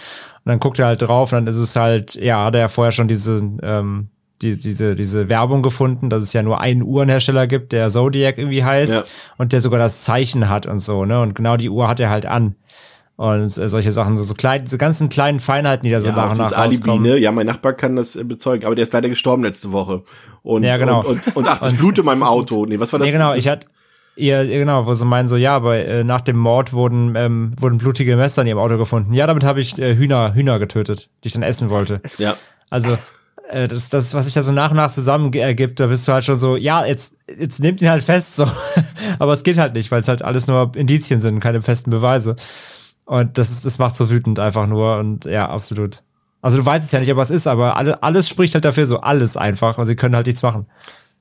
und 0.45 0.51
dann 0.51 0.61
guckt 0.61 0.79
er 0.79 0.87
halt 0.87 1.03
drauf 1.03 1.33
und 1.33 1.39
dann 1.39 1.47
ist 1.47 1.57
es 1.57 1.77
halt 1.77 2.15
ja 2.17 2.45
hat 2.45 2.55
er 2.55 2.63
ja 2.63 2.69
vorher 2.69 2.93
schon 2.93 3.09
diese 3.09 3.41
ähm, 3.63 4.09
die, 4.43 4.59
diese, 4.59 4.95
diese 4.95 5.29
Werbung 5.29 5.63
gefunden, 5.63 6.09
dass 6.09 6.23
es 6.23 6.33
ja 6.33 6.43
nur 6.43 6.61
einen 6.61 6.83
Uhrenhersteller 6.83 7.47
gibt, 7.47 7.73
der 7.73 7.91
Zodiac 7.91 8.39
irgendwie 8.39 8.65
heißt 8.65 8.95
ja. 8.95 9.03
und 9.37 9.53
der 9.53 9.61
sogar 9.61 9.79
das 9.79 10.03
Zeichen 10.03 10.49
hat 10.49 10.67
und 10.67 10.79
so, 10.79 11.05
ne? 11.05 11.21
Und 11.21 11.35
genau 11.35 11.57
die 11.57 11.69
Uhr 11.69 11.89
hat 11.89 12.01
er 12.01 12.11
halt 12.11 12.27
an. 12.27 12.55
Und 13.17 13.43
äh, 13.43 13.69
solche 13.69 13.93
Sachen, 13.93 14.17
so, 14.17 14.23
so 14.23 14.35
klein, 14.35 14.67
so 14.67 14.79
ganzen 14.79 15.11
kleinen 15.11 15.41
Feinheiten, 15.41 15.83
die 15.85 15.91
da 15.91 16.01
so 16.01 16.09
ja, 16.09 16.17
nach 16.17 16.31
und 16.31 16.39
nach 16.39 16.53
Alibi, 16.53 16.77
rauskommen. 16.77 17.03
Ne? 17.03 17.19
Ja, 17.19 17.33
mein 17.33 17.47
Nachbar 17.47 17.75
kann 17.75 17.97
das 17.97 18.17
äh, 18.17 18.25
bezeugen, 18.25 18.65
aber 18.65 18.75
der 18.75 18.85
ist 18.85 18.95
leider 18.95 19.11
gestorben 19.11 19.43
letzte 19.43 19.73
Woche. 19.73 20.05
Und, 20.43 20.63
ja, 20.63 20.79
genau. 20.79 21.05
Und, 21.05 21.27
und, 21.27 21.37
und 21.37 21.47
ach, 21.47 21.61
das 21.61 21.75
Blut 21.75 21.99
in 21.99 22.07
meinem 22.07 22.23
Auto. 22.23 22.65
Nee, 22.65 22.81
was 22.81 22.91
war 22.95 22.99
das? 22.99 23.07
Nee, 23.07 23.13
genau, 23.13 23.29
das, 23.29 23.39
ich 23.41 23.49
hatte 23.49 23.67
ja, 24.21 24.45
genau, 24.45 24.87
wo 24.87 24.95
sie 24.95 25.05
meinen 25.05 25.29
so, 25.29 25.37
ja, 25.37 25.57
aber 25.57 25.77
äh, 25.77 26.05
nach 26.05 26.21
dem 26.21 26.37
Mord 26.37 26.73
wurden, 26.73 27.15
ähm, 27.17 27.53
wurden 27.59 27.79
blutige 27.79 28.17
Messer 28.17 28.43
in 28.43 28.49
ihrem 28.49 28.59
Auto 28.59 28.79
gefunden. 28.79 29.13
Ja, 29.13 29.27
damit 29.27 29.45
habe 29.45 29.61
ich 29.61 29.79
äh, 29.79 29.97
Hühner, 29.97 30.35
Hühner 30.35 30.59
getötet, 30.59 31.11
die 31.23 31.29
ich 31.29 31.33
dann 31.33 31.43
essen 31.43 31.71
wollte. 31.71 32.01
Ja. 32.19 32.37
Also, 32.69 32.99
äh, 33.51 33.67
das, 33.67 33.89
das, 33.89 34.15
was 34.15 34.27
sich 34.27 34.35
da 34.35 34.43
so 34.43 34.53
nach 34.53 34.71
und 34.71 34.77
nach 34.77 34.91
zusammen 34.91 35.33
ergibt, 35.33 35.81
da 35.81 35.87
bist 35.87 36.07
du 36.07 36.13
halt 36.13 36.25
schon 36.25 36.37
so, 36.37 36.57
ja, 36.57 36.85
jetzt, 36.85 37.17
jetzt 37.39 37.61
nehmt 37.61 37.83
ihn 37.83 37.91
halt 37.91 38.05
fest, 38.05 38.37
so. 38.37 38.47
aber 39.19 39.33
es 39.33 39.43
geht 39.43 39.59
halt 39.59 39.75
nicht, 39.75 39.91
weil 39.91 40.01
es 40.01 40.09
halt 40.09 40.23
alles 40.23 40.47
nur 40.47 40.73
Indizien 40.77 41.21
sind, 41.21 41.41
keine 41.41 41.63
festen 41.63 41.91
Beweise. 41.91 42.37
Und 43.05 43.39
das 43.39 43.51
ist, 43.51 43.67
das 43.67 43.79
macht 43.79 43.97
so 43.97 44.09
wütend 44.09 44.39
einfach 44.39 44.67
nur 44.67 44.99
und 44.99 45.25
ja, 45.25 45.49
absolut. 45.49 46.03
Also 46.43 46.59
du 46.59 46.65
weißt 46.65 46.85
es 46.85 46.93
ja 46.93 47.01
nicht, 47.01 47.11
aber 47.11 47.23
es 47.23 47.31
ist, 47.31 47.47
aber 47.47 47.77
alle, 47.77 48.03
alles 48.03 48.29
spricht 48.29 48.55
halt 48.55 48.65
dafür 48.65 48.87
so, 48.87 49.01
alles 49.01 49.37
einfach 49.37 49.79
und 49.79 49.87
sie 49.87 49.97
können 49.97 50.15
halt 50.15 50.27
nichts 50.27 50.43
machen. 50.43 50.67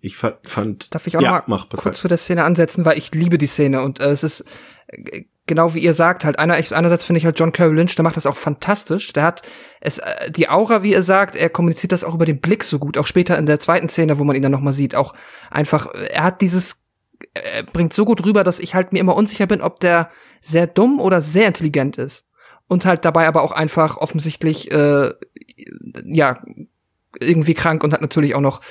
Ich 0.02 0.18
fand. 0.18 0.94
Darf 0.94 1.08
ich 1.08 1.18
auch 1.18 1.22
ja, 1.22 1.32
mal 1.32 1.44
mach, 1.48 1.70
kurz 1.70 2.00
zu 2.00 2.08
der 2.08 2.18
Szene 2.18 2.44
ansetzen, 2.44 2.86
weil 2.86 2.98
ich 2.98 3.14
liebe 3.14 3.38
die 3.38 3.48
Szene 3.48 3.82
und 3.82 4.00
äh, 4.00 4.10
es 4.10 4.24
ist 4.24 4.46
äh, 4.88 5.26
genau 5.50 5.74
wie 5.74 5.80
ihr 5.80 5.94
sagt, 5.94 6.24
halt 6.24 6.40
einer, 6.40 6.54
einerseits 6.54 7.04
finde 7.04 7.18
ich 7.18 7.26
halt 7.26 7.38
John 7.38 7.52
Carroll 7.52 7.76
Lynch, 7.76 7.96
der 7.96 8.04
macht 8.04 8.16
das 8.16 8.28
auch 8.28 8.38
fantastisch. 8.38 9.12
Der 9.12 9.24
hat 9.24 9.42
es, 9.82 9.98
äh, 9.98 10.32
die 10.32 10.48
Aura, 10.48 10.84
wie 10.84 10.94
ihr 10.94 11.04
sagt, 11.04 11.36
er 11.36 11.50
kommuniziert 11.50 11.92
das 11.92 12.06
auch 12.06 12.14
über 12.14 12.26
den 12.26 12.40
Blick 12.40 12.64
so 12.64 12.80
gut. 12.80 12.98
Auch 12.98 13.08
später 13.08 13.38
in 13.38 13.48
der 13.48 13.60
zweiten 13.60 13.90
Szene, 13.90 14.20
wo 14.20 14.24
man 14.24 14.38
ihn 14.38 14.44
dann 14.44 14.52
nochmal 14.54 14.74
sieht, 14.74 14.96
auch 14.96 15.14
einfach, 15.50 15.88
er 15.94 16.24
hat 16.24 16.40
dieses, 16.40 16.78
er 17.34 17.64
bringt 17.64 17.94
so 17.94 18.06
gut 18.06 18.24
rüber, 18.26 18.46
dass 18.46 18.60
ich 18.60 18.76
halt 18.76 18.94
mir 18.94 19.00
immer 19.00 19.16
unsicher 19.16 19.48
bin, 19.48 19.62
ob 19.62 19.80
der 19.80 20.12
sehr 20.40 20.68
dumm 20.68 21.02
oder 21.02 21.22
sehr 21.22 21.48
intelligent 21.48 21.98
ist. 21.98 22.26
Und 22.68 22.86
halt 22.86 23.04
dabei 23.04 23.28
aber 23.28 23.42
auch 23.42 23.52
einfach 23.52 23.98
offensichtlich, 23.98 24.72
äh, 24.72 25.12
ja, 26.06 26.44
irgendwie 27.20 27.54
krank 27.54 27.84
und 27.84 27.94
hat 27.94 28.02
natürlich 28.02 28.36
auch 28.36 28.42
noch 28.42 28.62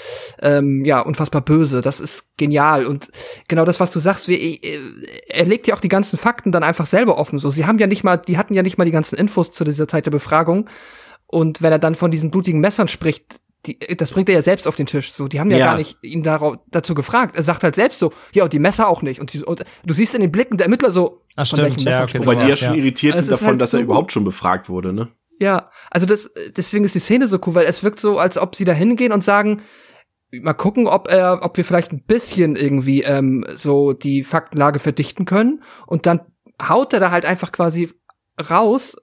ähm, 0.41 0.85
ja 0.85 1.01
unfassbar 1.01 1.41
böse. 1.41 1.81
Das 1.81 2.01
ist 2.01 2.37
genial 2.37 2.87
und 2.87 3.11
genau 3.49 3.65
das, 3.65 3.81
was 3.81 3.91
du 3.91 3.99
sagst, 3.99 4.29
wie, 4.29 4.57
äh, 4.57 4.79
er 5.29 5.45
legt 5.45 5.67
ja 5.67 5.75
auch 5.75 5.81
die 5.81 5.89
ganzen 5.89 6.19
Fakten 6.19 6.53
dann 6.53 6.63
einfach 6.63 6.87
selber 6.87 7.19
offen. 7.19 7.39
So, 7.39 7.51
sie 7.51 7.67
haben 7.67 7.79
ja 7.79 7.87
nicht 7.87 8.05
mal, 8.05 8.17
die 8.17 8.39
hatten 8.39 8.55
ja 8.55 8.63
nicht 8.63 8.79
mal 8.79 8.85
die 8.85 8.91
ganzen 8.91 9.17
Infos 9.17 9.51
zu 9.51 9.65
dieser 9.65 9.89
Zeit 9.89 10.07
der 10.07 10.13
Befragung. 10.13 10.69
Und 11.27 11.61
wenn 11.61 11.73
er 11.73 11.79
dann 11.79 11.95
von 11.95 12.11
diesen 12.11 12.31
blutigen 12.31 12.61
Messern 12.61 12.89
spricht, 12.89 13.41
die, 13.67 13.79
das 13.79 14.13
bringt 14.13 14.29
er 14.29 14.37
ja 14.37 14.43
selbst 14.43 14.67
auf 14.67 14.77
den 14.77 14.87
Tisch. 14.87 15.13
So, 15.13 15.29
die 15.29 15.41
haben 15.41 15.51
ja, 15.51 15.59
ja. 15.59 15.67
gar 15.67 15.77
nicht 15.77 15.99
ihn 16.03 16.23
darauf, 16.23 16.59
dazu 16.71 16.95
gefragt. 16.95 17.37
Er 17.37 17.43
sagt 17.43 17.65
halt 17.65 17.75
selbst 17.75 17.99
so, 17.99 18.13
ja, 18.33 18.45
und 18.45 18.53
die 18.53 18.59
Messer 18.59 18.89
auch 18.89 19.03
nicht. 19.03 19.21
Und, 19.21 19.33
die, 19.33 19.43
und 19.43 19.65
du 19.85 19.95
siehst 19.95 20.15
in 20.15 20.21
den 20.21 20.33
Blicken 20.33 20.57
der 20.57 20.67
Ermittler 20.67 20.91
so, 20.91 21.23
Ach, 21.37 21.45
stimmt, 21.45 21.83
ja, 21.83 22.05
okay, 22.05 22.21
Wobei 22.21 22.37
die 22.37 22.49
ja 22.49 22.57
schon 22.57 22.75
irritiert 22.75 23.15
also 23.15 23.27
sind 23.27 23.33
davon, 23.33 23.49
halt 23.49 23.61
dass 23.61 23.75
er 23.75 23.81
überhaupt 23.81 24.13
schon 24.13 24.25
befragt 24.25 24.69
wurde, 24.69 24.93
ne? 24.93 25.09
Ja, 25.41 25.71
also 25.91 26.07
das, 26.07 26.31
deswegen 26.57 26.85
ist 26.85 26.95
die 26.95 27.01
Szene 27.01 27.29
so 27.29 27.39
cool, 27.47 27.55
weil 27.55 27.67
es 27.67 27.83
wirkt 27.83 28.01
so, 28.01 28.19
als 28.19 28.37
ob 28.39 28.57
sie 28.57 28.65
da 28.65 28.73
hingehen 28.73 29.13
und 29.13 29.23
sagen, 29.23 29.63
mal 30.33 30.55
gucken, 30.55 30.87
ob 30.87 31.09
er, 31.09 31.41
ob 31.43 31.57
wir 31.57 31.65
vielleicht 31.65 31.93
ein 31.93 32.03
bisschen 32.03 32.57
irgendwie 32.57 33.03
ähm, 33.03 33.47
so 33.55 33.93
die 33.93 34.25
Faktenlage 34.25 34.79
verdichten 34.79 35.25
können. 35.25 35.63
Und 35.87 36.07
dann 36.07 36.21
haut 36.61 36.93
er 36.93 37.01
da 37.01 37.11
halt 37.11 37.25
einfach 37.25 37.53
quasi 37.53 37.91
raus. 38.51 38.97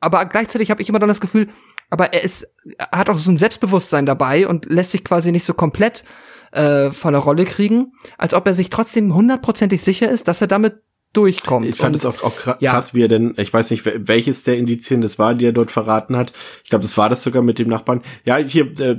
Aber 0.00 0.24
gleichzeitig 0.26 0.70
habe 0.70 0.82
ich 0.82 0.88
immer 0.88 0.98
dann 0.98 1.08
das 1.08 1.20
Gefühl, 1.20 1.48
aber 1.90 2.12
er 2.12 2.22
ist, 2.22 2.46
er 2.78 2.98
hat 2.98 3.10
auch 3.10 3.16
so 3.16 3.30
ein 3.30 3.38
Selbstbewusstsein 3.38 4.06
dabei 4.06 4.46
und 4.46 4.66
lässt 4.66 4.92
sich 4.92 5.04
quasi 5.04 5.32
nicht 5.32 5.44
so 5.44 5.54
komplett 5.54 6.04
äh, 6.52 6.90
von 6.90 7.12
der 7.12 7.22
Rolle 7.22 7.44
kriegen, 7.44 7.92
als 8.16 8.32
ob 8.32 8.46
er 8.46 8.54
sich 8.54 8.70
trotzdem 8.70 9.14
hundertprozentig 9.14 9.82
sicher 9.82 10.08
ist, 10.08 10.28
dass 10.28 10.40
er 10.40 10.46
damit 10.46 10.82
durchkommt. 11.12 11.66
Ich 11.66 11.76
fand 11.76 11.96
es 11.96 12.06
auch, 12.06 12.22
auch 12.22 12.36
krass, 12.36 12.56
ja. 12.60 12.82
wie 12.92 13.02
er 13.02 13.08
denn, 13.08 13.34
ich 13.36 13.52
weiß 13.52 13.70
nicht, 13.70 13.84
welches 13.84 14.42
der 14.44 14.58
Indizien 14.58 15.00
das 15.00 15.18
war, 15.18 15.34
die 15.34 15.46
er 15.46 15.52
dort 15.52 15.70
verraten 15.70 16.16
hat. 16.16 16.32
Ich 16.64 16.70
glaube, 16.70 16.82
das 16.82 16.96
war 16.96 17.08
das 17.08 17.22
sogar 17.22 17.42
mit 17.42 17.58
dem 17.58 17.68
Nachbarn. 17.68 18.02
Ja, 18.24 18.36
hier, 18.36 18.66
äh, 18.80 18.96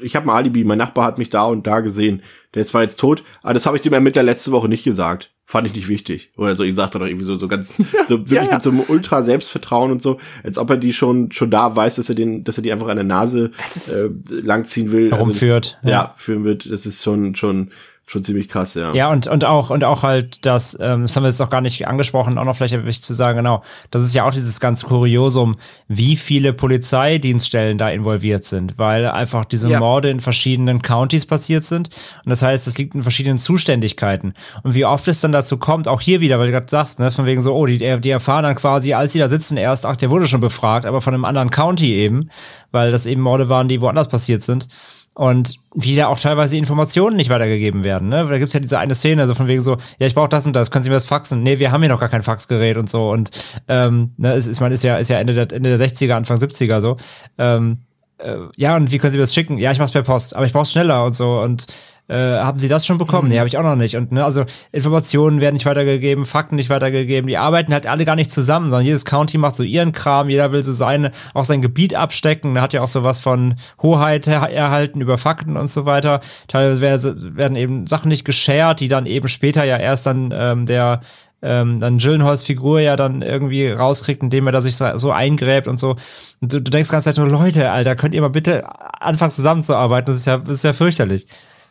ich 0.00 0.14
habe 0.14 0.26
ein 0.26 0.36
Alibi, 0.36 0.64
mein 0.64 0.78
Nachbar 0.78 1.04
hat 1.04 1.18
mich 1.18 1.30
da 1.30 1.44
und 1.44 1.66
da 1.66 1.80
gesehen. 1.80 2.22
Der 2.54 2.62
ist 2.62 2.68
zwar 2.68 2.82
jetzt 2.82 3.00
tot, 3.00 3.24
aber 3.42 3.54
das 3.54 3.66
habe 3.66 3.76
ich 3.76 3.82
dem 3.82 3.92
Ermittler 3.92 4.22
letzte 4.22 4.52
Woche 4.52 4.68
nicht 4.68 4.84
gesagt. 4.84 5.32
Fand 5.48 5.68
ich 5.68 5.74
nicht 5.74 5.88
wichtig. 5.88 6.32
Oder 6.36 6.56
so, 6.56 6.64
ich 6.64 6.74
sagte 6.74 6.98
doch 6.98 7.06
irgendwie 7.06 7.24
so, 7.24 7.36
so 7.36 7.46
ganz, 7.46 7.76
so 7.76 7.84
wirklich 8.18 8.32
ja, 8.32 8.44
ja. 8.44 8.54
mit 8.54 8.62
so 8.62 8.70
einem 8.70 8.82
ultra 8.88 9.22
Selbstvertrauen 9.22 9.92
und 9.92 10.02
so, 10.02 10.18
als 10.42 10.58
ob 10.58 10.70
er 10.70 10.76
die 10.76 10.92
schon, 10.92 11.30
schon 11.30 11.50
da 11.50 11.74
weiß, 11.74 11.96
dass 11.96 12.08
er 12.08 12.16
den, 12.16 12.42
dass 12.42 12.58
er 12.58 12.62
die 12.62 12.72
einfach 12.72 12.88
an 12.88 12.96
der 12.96 13.04
Nase 13.04 13.52
äh, 13.88 14.08
langziehen 14.40 14.90
will. 14.90 15.12
Herumführt. 15.12 15.66
Also 15.66 15.76
das, 15.82 15.90
ja. 15.90 16.02
ja, 16.02 16.14
führen 16.16 16.44
wird. 16.44 16.70
Das 16.70 16.84
ist 16.84 17.04
schon, 17.04 17.36
schon, 17.36 17.70
schon 18.08 18.22
ziemlich 18.22 18.48
krass, 18.48 18.74
ja. 18.74 18.94
Ja, 18.94 19.10
und, 19.10 19.26
und 19.26 19.44
auch, 19.44 19.70
und 19.70 19.82
auch 19.82 20.04
halt 20.04 20.46
das, 20.46 20.78
ähm, 20.80 21.02
das 21.02 21.16
haben 21.16 21.24
wir 21.24 21.28
jetzt 21.28 21.42
auch 21.42 21.48
gar 21.48 21.60
nicht 21.60 21.88
angesprochen, 21.88 22.38
auch 22.38 22.44
noch 22.44 22.54
vielleicht 22.54 22.74
wichtig 22.84 23.02
zu 23.02 23.14
sagen, 23.14 23.38
genau, 23.38 23.62
das 23.90 24.02
ist 24.02 24.14
ja 24.14 24.22
auch 24.24 24.30
dieses 24.30 24.60
ganze 24.60 24.86
Kuriosum, 24.86 25.56
wie 25.88 26.16
viele 26.16 26.52
Polizeidienststellen 26.52 27.78
da 27.78 27.90
involviert 27.90 28.44
sind, 28.44 28.78
weil 28.78 29.06
einfach 29.08 29.44
diese 29.44 29.70
ja. 29.70 29.80
Morde 29.80 30.10
in 30.10 30.20
verschiedenen 30.20 30.82
Counties 30.82 31.26
passiert 31.26 31.64
sind. 31.64 31.88
Und 32.24 32.30
das 32.30 32.42
heißt, 32.42 32.68
es 32.68 32.78
liegt 32.78 32.94
in 32.94 33.02
verschiedenen 33.02 33.38
Zuständigkeiten. 33.38 34.34
Und 34.62 34.76
wie 34.76 34.84
oft 34.84 35.08
es 35.08 35.20
dann 35.20 35.32
dazu 35.32 35.56
kommt, 35.56 35.88
auch 35.88 36.00
hier 36.00 36.20
wieder, 36.20 36.38
weil 36.38 36.46
du 36.46 36.52
gerade 36.52 36.70
sagst, 36.70 37.00
ne, 37.00 37.10
von 37.10 37.26
wegen 37.26 37.42
so, 37.42 37.56
oh, 37.56 37.66
die, 37.66 37.78
die 37.78 38.10
erfahren 38.10 38.44
dann 38.44 38.54
quasi, 38.54 38.94
als 38.94 39.14
sie 39.14 39.18
da 39.18 39.28
sitzen, 39.28 39.56
erst, 39.56 39.84
ach, 39.84 39.96
der 39.96 40.10
wurde 40.10 40.28
schon 40.28 40.40
befragt, 40.40 40.86
aber 40.86 41.00
von 41.00 41.12
einem 41.12 41.24
anderen 41.24 41.50
County 41.50 41.94
eben, 41.94 42.30
weil 42.70 42.92
das 42.92 43.06
eben 43.06 43.20
Morde 43.20 43.48
waren, 43.48 43.66
die 43.66 43.80
woanders 43.80 44.06
passiert 44.06 44.42
sind. 44.42 44.68
Und 45.16 45.60
wie 45.74 45.96
da 45.96 46.08
auch 46.08 46.20
teilweise 46.20 46.58
Informationen 46.58 47.16
nicht 47.16 47.30
weitergegeben 47.30 47.84
werden. 47.84 48.10
Ne? 48.10 48.26
Da 48.28 48.38
gibt's 48.38 48.52
ja 48.52 48.60
diese 48.60 48.78
eine 48.78 48.94
Szene, 48.94 49.26
so 49.26 49.34
von 49.34 49.48
wegen 49.48 49.62
so, 49.62 49.78
ja, 49.98 50.06
ich 50.06 50.14
brauche 50.14 50.28
das 50.28 50.46
und 50.46 50.54
das, 50.54 50.70
können 50.70 50.84
Sie 50.84 50.90
mir 50.90 50.96
das 50.96 51.06
faxen? 51.06 51.42
Nee, 51.42 51.58
wir 51.58 51.72
haben 51.72 51.80
hier 51.80 51.88
noch 51.88 52.00
gar 52.00 52.10
kein 52.10 52.22
Faxgerät 52.22 52.76
und 52.76 52.90
so. 52.90 53.08
Und 53.08 53.30
ähm, 53.66 54.12
ne, 54.18 54.34
es 54.34 54.46
ist, 54.46 54.60
man 54.60 54.72
ist 54.72 54.84
ja, 54.84 54.98
ist 54.98 55.08
ja 55.08 55.18
Ende 55.18 55.32
der, 55.32 55.50
Ende 55.56 55.74
der 55.74 55.88
60er, 55.88 56.12
Anfang 56.12 56.36
70er 56.36 56.80
so. 56.80 56.98
Ähm, 57.38 57.85
äh, 58.18 58.36
ja, 58.56 58.76
und 58.76 58.92
wie 58.92 58.98
können 58.98 59.12
Sie 59.12 59.18
mir 59.18 59.24
das 59.24 59.34
schicken? 59.34 59.58
Ja, 59.58 59.70
ich 59.72 59.78
mach's 59.78 59.92
per 59.92 60.02
Post, 60.02 60.36
aber 60.36 60.46
ich 60.46 60.52
brauch's 60.52 60.72
schneller 60.72 61.04
und 61.04 61.14
so. 61.14 61.38
Und 61.40 61.66
äh, 62.08 62.14
haben 62.14 62.58
Sie 62.58 62.68
das 62.68 62.86
schon 62.86 62.98
bekommen? 62.98 63.24
Mhm. 63.24 63.32
Nee, 63.32 63.38
habe 63.38 63.48
ich 63.48 63.58
auch 63.58 63.62
noch 63.62 63.76
nicht. 63.76 63.96
Und 63.96 64.12
ne, 64.12 64.24
also 64.24 64.44
Informationen 64.72 65.40
werden 65.40 65.54
nicht 65.54 65.66
weitergegeben, 65.66 66.24
Fakten 66.24 66.54
nicht 66.54 66.70
weitergegeben. 66.70 67.26
Die 67.26 67.36
arbeiten 67.36 67.72
halt 67.72 67.86
alle 67.86 68.04
gar 68.04 68.14
nicht 68.14 68.30
zusammen, 68.30 68.70
sondern 68.70 68.86
jedes 68.86 69.04
County 69.04 69.38
macht 69.38 69.56
so 69.56 69.64
ihren 69.64 69.92
Kram. 69.92 70.30
Jeder 70.30 70.52
will 70.52 70.62
so 70.62 70.72
seine, 70.72 71.10
auch 71.34 71.44
sein 71.44 71.60
Gebiet 71.60 71.94
abstecken. 71.94 72.54
Da 72.54 72.62
hat 72.62 72.72
ja 72.72 72.82
auch 72.82 72.88
so 72.88 73.02
was 73.02 73.20
von 73.20 73.56
Hoheit 73.82 74.26
erhalten 74.28 75.00
über 75.00 75.18
Fakten 75.18 75.56
und 75.56 75.68
so 75.68 75.84
weiter. 75.84 76.20
Teilweise 76.48 77.16
werden 77.36 77.56
eben 77.56 77.86
Sachen 77.86 78.08
nicht 78.08 78.24
geshared, 78.24 78.80
die 78.80 78.88
dann 78.88 79.06
eben 79.06 79.28
später 79.28 79.64
ja 79.64 79.76
erst 79.76 80.06
dann 80.06 80.32
ähm, 80.32 80.66
der 80.66 81.00
ähm, 81.46 81.80
dann 81.80 81.98
Gyllenhaals 81.98 82.42
Figur 82.42 82.80
ja 82.80 82.96
dann 82.96 83.22
irgendwie 83.22 83.68
rauskriegt, 83.68 84.22
indem 84.22 84.46
er 84.46 84.52
da 84.52 84.60
sich 84.60 84.76
so 84.76 85.10
eingräbt 85.12 85.68
und 85.68 85.78
so. 85.78 85.96
Und 86.40 86.52
du, 86.52 86.60
du 86.60 86.70
denkst 86.70 86.90
ganz 86.90 87.04
Zeit 87.04 87.16
nur, 87.16 87.28
Leute, 87.28 87.70
Alter, 87.70 87.96
könnt 87.96 88.14
ihr 88.14 88.20
mal 88.20 88.28
bitte 88.28 88.64
anfangen 89.00 89.32
zusammenzuarbeiten? 89.32 90.06
Das 90.06 90.16
ist 90.16 90.26
ja, 90.26 90.38
das 90.38 90.54
ist 90.54 90.64
ja 90.64 90.72
fürchterlich. 90.72 91.26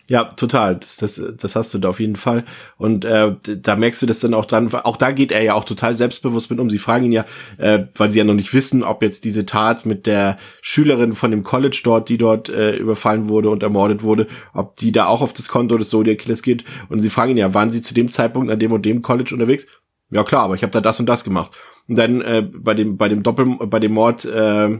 Ja, 0.08 0.26
total. 0.26 0.76
Das, 0.76 0.98
das, 0.98 1.22
das 1.36 1.56
hast 1.56 1.74
du 1.74 1.80
da 1.80 1.90
auf 1.90 2.00
jeden 2.00 2.16
Fall. 2.16 2.44
Und 2.78 3.06
äh, 3.06 3.36
da 3.44 3.76
merkst 3.76 4.04
du 4.04 4.06
das 4.06 4.20
dann 4.20 4.36
auch 4.36 4.46
dran. 4.46 4.72
Auch 4.72 4.98
da 4.98 5.12
geht 5.12 5.32
er 5.32 5.42
ja 5.42 5.56
auch 5.56 5.64
total 5.64 5.96
selbstbewusst 5.96 6.52
mit 6.52 6.60
um. 6.60 6.70
Sie 6.70 6.78
fragen 6.78 7.06
ihn 7.06 7.12
ja, 7.12 7.26
äh, 7.58 7.86
weil 7.96 8.12
sie 8.12 8.20
ja 8.20 8.24
noch 8.24 8.36
nicht 8.36 8.54
wissen, 8.54 8.84
ob 8.84 9.02
jetzt 9.02 9.26
diese 9.26 9.48
Tat 9.48 9.86
mit 9.88 10.06
der 10.06 10.38
Schülerin 10.62 11.14
von 11.14 11.32
dem 11.32 11.42
College 11.42 11.82
dort, 11.84 12.10
die 12.10 12.20
dort 12.20 12.50
äh, 12.50 12.76
überfallen 12.76 13.30
wurde 13.30 13.50
und 13.50 13.64
ermordet 13.64 14.04
wurde, 14.04 14.28
ob 14.54 14.76
die 14.76 14.92
da 14.92 15.08
auch 15.08 15.22
auf 15.22 15.34
das 15.34 15.48
Konto 15.48 15.76
des 15.76 15.90
Zodiac 15.90 16.20
Killers 16.20 16.44
geht. 16.44 16.66
Und 16.90 17.02
sie 17.02 17.10
fragen 17.10 17.32
ihn 17.32 17.38
ja, 17.38 17.56
waren 17.56 17.72
sie 17.72 17.82
zu 17.82 17.96
dem 17.96 18.12
Zeitpunkt 18.12 18.52
an 18.52 18.60
dem 18.60 18.72
und 18.74 18.86
dem 18.86 19.02
College 19.02 19.34
unterwegs? 19.34 19.66
Ja 20.12 20.24
klar, 20.24 20.44
aber 20.44 20.54
ich 20.54 20.62
habe 20.62 20.72
da 20.72 20.82
das 20.82 21.00
und 21.00 21.08
das 21.08 21.24
gemacht. 21.24 21.52
Und 21.88 21.98
dann 21.98 22.22
äh, 22.22 22.44
bei 22.44 22.76
dem 22.76 22.98
bei 22.98 23.10
dem 23.10 23.24
Doppel 23.24 23.58
bei 23.68 23.80
dem 23.80 23.94
Mord 23.94 24.26
äh, 24.26 24.80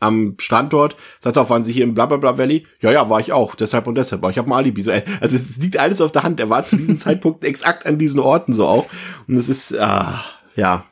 am 0.00 0.34
Standort, 0.38 0.96
sagt 1.20 1.38
auch, 1.38 1.50
waren 1.50 1.64
Sie 1.64 1.72
hier 1.72 1.84
im 1.84 1.94
Blablabla 1.94 2.38
Valley? 2.38 2.66
Ja, 2.80 2.92
ja, 2.92 3.08
war 3.08 3.20
ich 3.20 3.32
auch, 3.32 3.54
deshalb 3.54 3.86
und 3.86 3.94
deshalb, 3.94 4.22
aber 4.22 4.30
ich 4.30 4.38
habe 4.38 4.48
ein 4.48 4.52
Alibi. 4.52 4.82
So, 4.82 4.92
also 4.92 5.36
es 5.36 5.56
liegt 5.56 5.78
alles 5.78 6.00
auf 6.00 6.12
der 6.12 6.22
Hand, 6.22 6.40
er 6.40 6.50
war 6.50 6.64
zu 6.64 6.76
diesem 6.76 6.98
Zeitpunkt 6.98 7.44
exakt 7.44 7.86
an 7.86 7.98
diesen 7.98 8.20
Orten 8.20 8.52
so 8.52 8.66
auch 8.66 8.86
und 9.28 9.36
es 9.36 9.48
ist, 9.48 9.78
ah, 9.78 10.24
ja, 10.56 10.84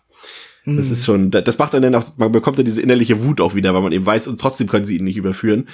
das 0.65 0.93
ist 0.93 1.05
schon, 1.05 1.33
das 1.33 1.59
macht 1.59 1.75
dann 1.75 1.95
auch, 1.95 2.05
man 2.19 2.31
bekommt 2.31 2.59
dann 2.59 2.65
diese 2.65 2.81
innerliche 2.81 3.25
Wut 3.25 3.41
auch 3.41 3.57
wieder, 3.57 3.75
weil 3.75 3.83
man 3.83 3.91
eben 3.91 4.07
weiß 4.07 4.29
und 4.29 4.41
trotzdem 4.41 4.69
können 4.69 4.87
sie 4.87 4.97
ihn 4.97 5.05
nicht 5.05 5.17
überführen 5.17 5.69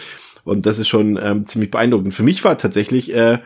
und 0.44 0.64
das 0.64 0.78
ist 0.78 0.88
schon 0.88 1.18
ähm, 1.22 1.44
ziemlich 1.44 1.70
beeindruckend. 1.70 2.14
Für 2.14 2.22
mich 2.22 2.42
war 2.42 2.56
tatsächlich 2.56 3.14
äh, 3.14 3.38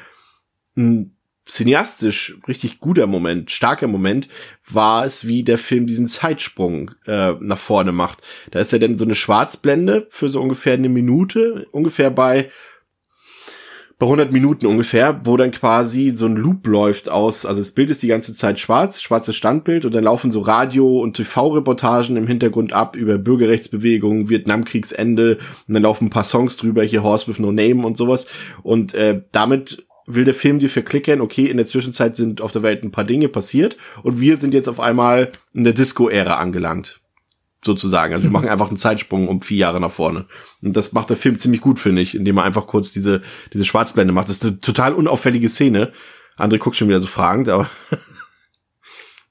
ein 0.77 1.17
cineastisch 1.49 2.39
richtig 2.47 2.79
guter 2.79 3.07
Moment, 3.07 3.51
starker 3.51 3.89
Moment, 3.89 4.29
war 4.69 5.05
es, 5.05 5.27
wie 5.27 5.43
der 5.43 5.59
Film 5.59 5.87
diesen 5.87 6.07
Zeitsprung 6.07 6.93
äh, 7.07 7.33
nach 7.41 7.59
vorne 7.59 7.93
macht. 7.93 8.19
Da 8.51 8.61
ist 8.61 8.73
ja 8.73 8.79
dann 8.79 8.97
so 8.97 9.05
eine 9.05 9.15
Schwarzblende 9.15 10.07
für 10.09 10.29
so 10.29 10.41
ungefähr 10.41 10.75
eine 10.75 10.89
Minute, 10.89 11.67
ungefähr 11.73 12.11
bei 12.11 12.51
bei 14.03 14.07
100 14.07 14.33
Minuten 14.33 14.67
ungefähr, 14.67 15.21
wo 15.23 15.37
dann 15.37 15.53
quasi 15.53 16.11
so 16.11 16.27
ein 16.27 16.35
Loop 16.35 16.67
läuft 16.67 17.09
aus, 17.09 17.47
also 17.47 17.61
das 17.61 17.71
Bild 17.71 17.89
ist 17.89 18.03
die 18.03 18.09
ganze 18.09 18.35
Zeit 18.35 18.59
schwarz, 18.59 19.01
schwarzes 19.01 19.37
Standbild 19.37 19.85
und 19.85 19.95
dann 19.95 20.03
laufen 20.03 20.33
so 20.33 20.41
Radio- 20.41 20.99
und 21.01 21.15
TV-Reportagen 21.15 22.17
im 22.17 22.27
Hintergrund 22.27 22.73
ab 22.73 22.97
über 22.97 23.17
Bürgerrechtsbewegungen, 23.17 24.29
Vietnamkriegsende 24.29 25.39
und 25.69 25.75
dann 25.75 25.85
laufen 25.85 26.07
ein 26.07 26.11
paar 26.11 26.25
Songs 26.25 26.57
drüber, 26.57 26.83
hier 26.83 27.05
Horse 27.05 27.29
with 27.29 27.39
No 27.39 27.53
Name 27.53 27.87
und 27.87 27.97
sowas 27.97 28.27
und 28.65 28.93
äh, 28.93 29.23
damit 29.31 29.87
will 30.07 30.25
der 30.25 30.35
Film 30.35 30.59
dir 30.59 30.71
verklickern, 30.71 31.21
okay, 31.21 31.47
in 31.47 31.57
der 31.57 31.67
Zwischenzeit 31.67 32.17
sind 32.17 32.41
auf 32.41 32.53
der 32.53 32.63
Welt 32.63 32.83
ein 32.83 32.91
paar 32.91 33.05
Dinge 33.05 33.29
passiert 33.29 33.77
und 34.03 34.21
wir 34.21 34.37
sind 34.37 34.55
jetzt 34.55 34.69
auf 34.69 34.81
einmal 34.81 35.33
in 35.53 35.65
der 35.65 35.73
Disco-Ära 35.73 36.37
angelangt 36.37 37.01
sozusagen. 37.65 38.13
Also 38.13 38.25
wir 38.25 38.31
machen 38.33 38.49
einfach 38.49 38.69
einen 38.69 38.77
Zeitsprung 38.77 39.29
um 39.29 39.43
vier 39.43 39.59
Jahre 39.59 39.81
nach 39.81 39.91
vorne. 39.91 40.27
Und 40.61 40.77
das 40.77 40.93
macht 40.93 41.11
der 41.11 41.17
Film 41.17 41.39
ziemlich 41.39 41.61
gut, 41.61 41.79
finde 41.79 42.03
ich, 42.03 42.15
indem 42.15 42.39
er 42.39 42.45
einfach 42.45 42.67
kurz 42.67 42.91
diese, 42.91 43.23
diese 43.53 43.65
Schwarzblende 43.65 44.13
macht. 44.13 44.29
Das 44.29 44.37
ist 44.37 44.45
eine 44.45 44.61
total 44.61 44.93
unauffällige 44.95 45.49
Szene. 45.49 45.93
André 46.37 46.59
guckt 46.59 46.77
schon 46.77 46.89
wieder 46.89 47.01
so 47.01 47.07
fragend, 47.07 47.49
aber, 47.49 47.69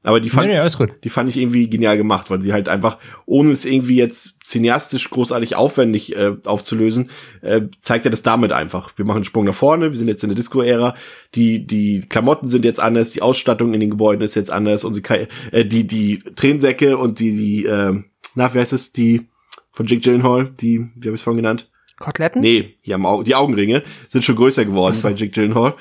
aber 0.04 0.20
die 0.20 0.32
fand, 0.32 0.48
nee, 0.48 0.54
nee, 0.54 0.60
alles 0.60 0.78
gut. 0.78 0.90
die 1.04 1.10
fand 1.10 1.30
ich 1.30 1.38
irgendwie 1.38 1.70
genial 1.70 1.96
gemacht, 1.96 2.32
weil 2.32 2.42
sie 2.42 2.54
halt 2.54 2.68
einfach, 2.70 2.98
ohne 3.28 3.52
es 3.52 3.66
irgendwie 3.66 3.98
jetzt 3.98 4.44
cineastisch 4.44 5.10
großartig 5.12 5.56
aufwendig 5.56 6.16
äh, 6.16 6.34
aufzulösen, 6.46 7.12
äh, 7.42 7.62
zeigt 7.80 8.06
er 8.06 8.12
das 8.12 8.24
damit 8.24 8.52
einfach. 8.52 8.94
Wir 8.96 9.06
machen 9.06 9.18
einen 9.18 9.26
Sprung 9.26 9.46
nach 9.46 9.54
vorne, 9.54 9.92
wir 9.92 9.98
sind 9.98 10.08
jetzt 10.08 10.24
in 10.24 10.30
der 10.30 10.36
Disco-Ära, 10.36 10.96
die, 11.36 11.68
die 11.68 12.02
Klamotten 12.10 12.50
sind 12.50 12.66
jetzt 12.66 12.80
anders, 12.80 13.12
die 13.12 13.22
Ausstattung 13.22 13.76
in 13.76 13.80
den 13.80 13.92
Gebäuden 13.92 14.24
ist 14.24 14.36
jetzt 14.36 14.52
anders, 14.52 14.84
unsere, 14.84 15.28
äh, 15.52 15.66
die, 15.66 15.86
die 15.86 16.20
Tränensäcke 16.36 16.98
und 16.98 17.20
die, 17.20 17.36
die, 17.36 17.66
äh, 17.66 17.94
na, 18.34 18.54
wie 18.54 18.60
heißt 18.60 18.74
es, 18.74 18.92
die 18.94 19.28
von 19.72 19.86
Jake 19.86 20.02
Gyllenhaal, 20.02 20.52
die, 20.60 20.80
wie 20.96 21.08
habe 21.08 21.16
ich 21.16 21.22
es 21.22 21.22
vorhin 21.22 21.44
genannt? 21.44 21.70
Koteletten? 22.00 22.42
Nee, 22.42 22.78
hier 22.82 22.96
am 22.96 23.06
Auge, 23.06 23.24
die 23.24 23.36
Augenringe 23.36 23.84
sind 24.10 24.24
schon 24.24 24.36
größer 24.36 24.66
geworden 24.66 24.98
bei 25.04 25.12
Jake 25.12 25.30
Gyllenhaal. 25.30 25.76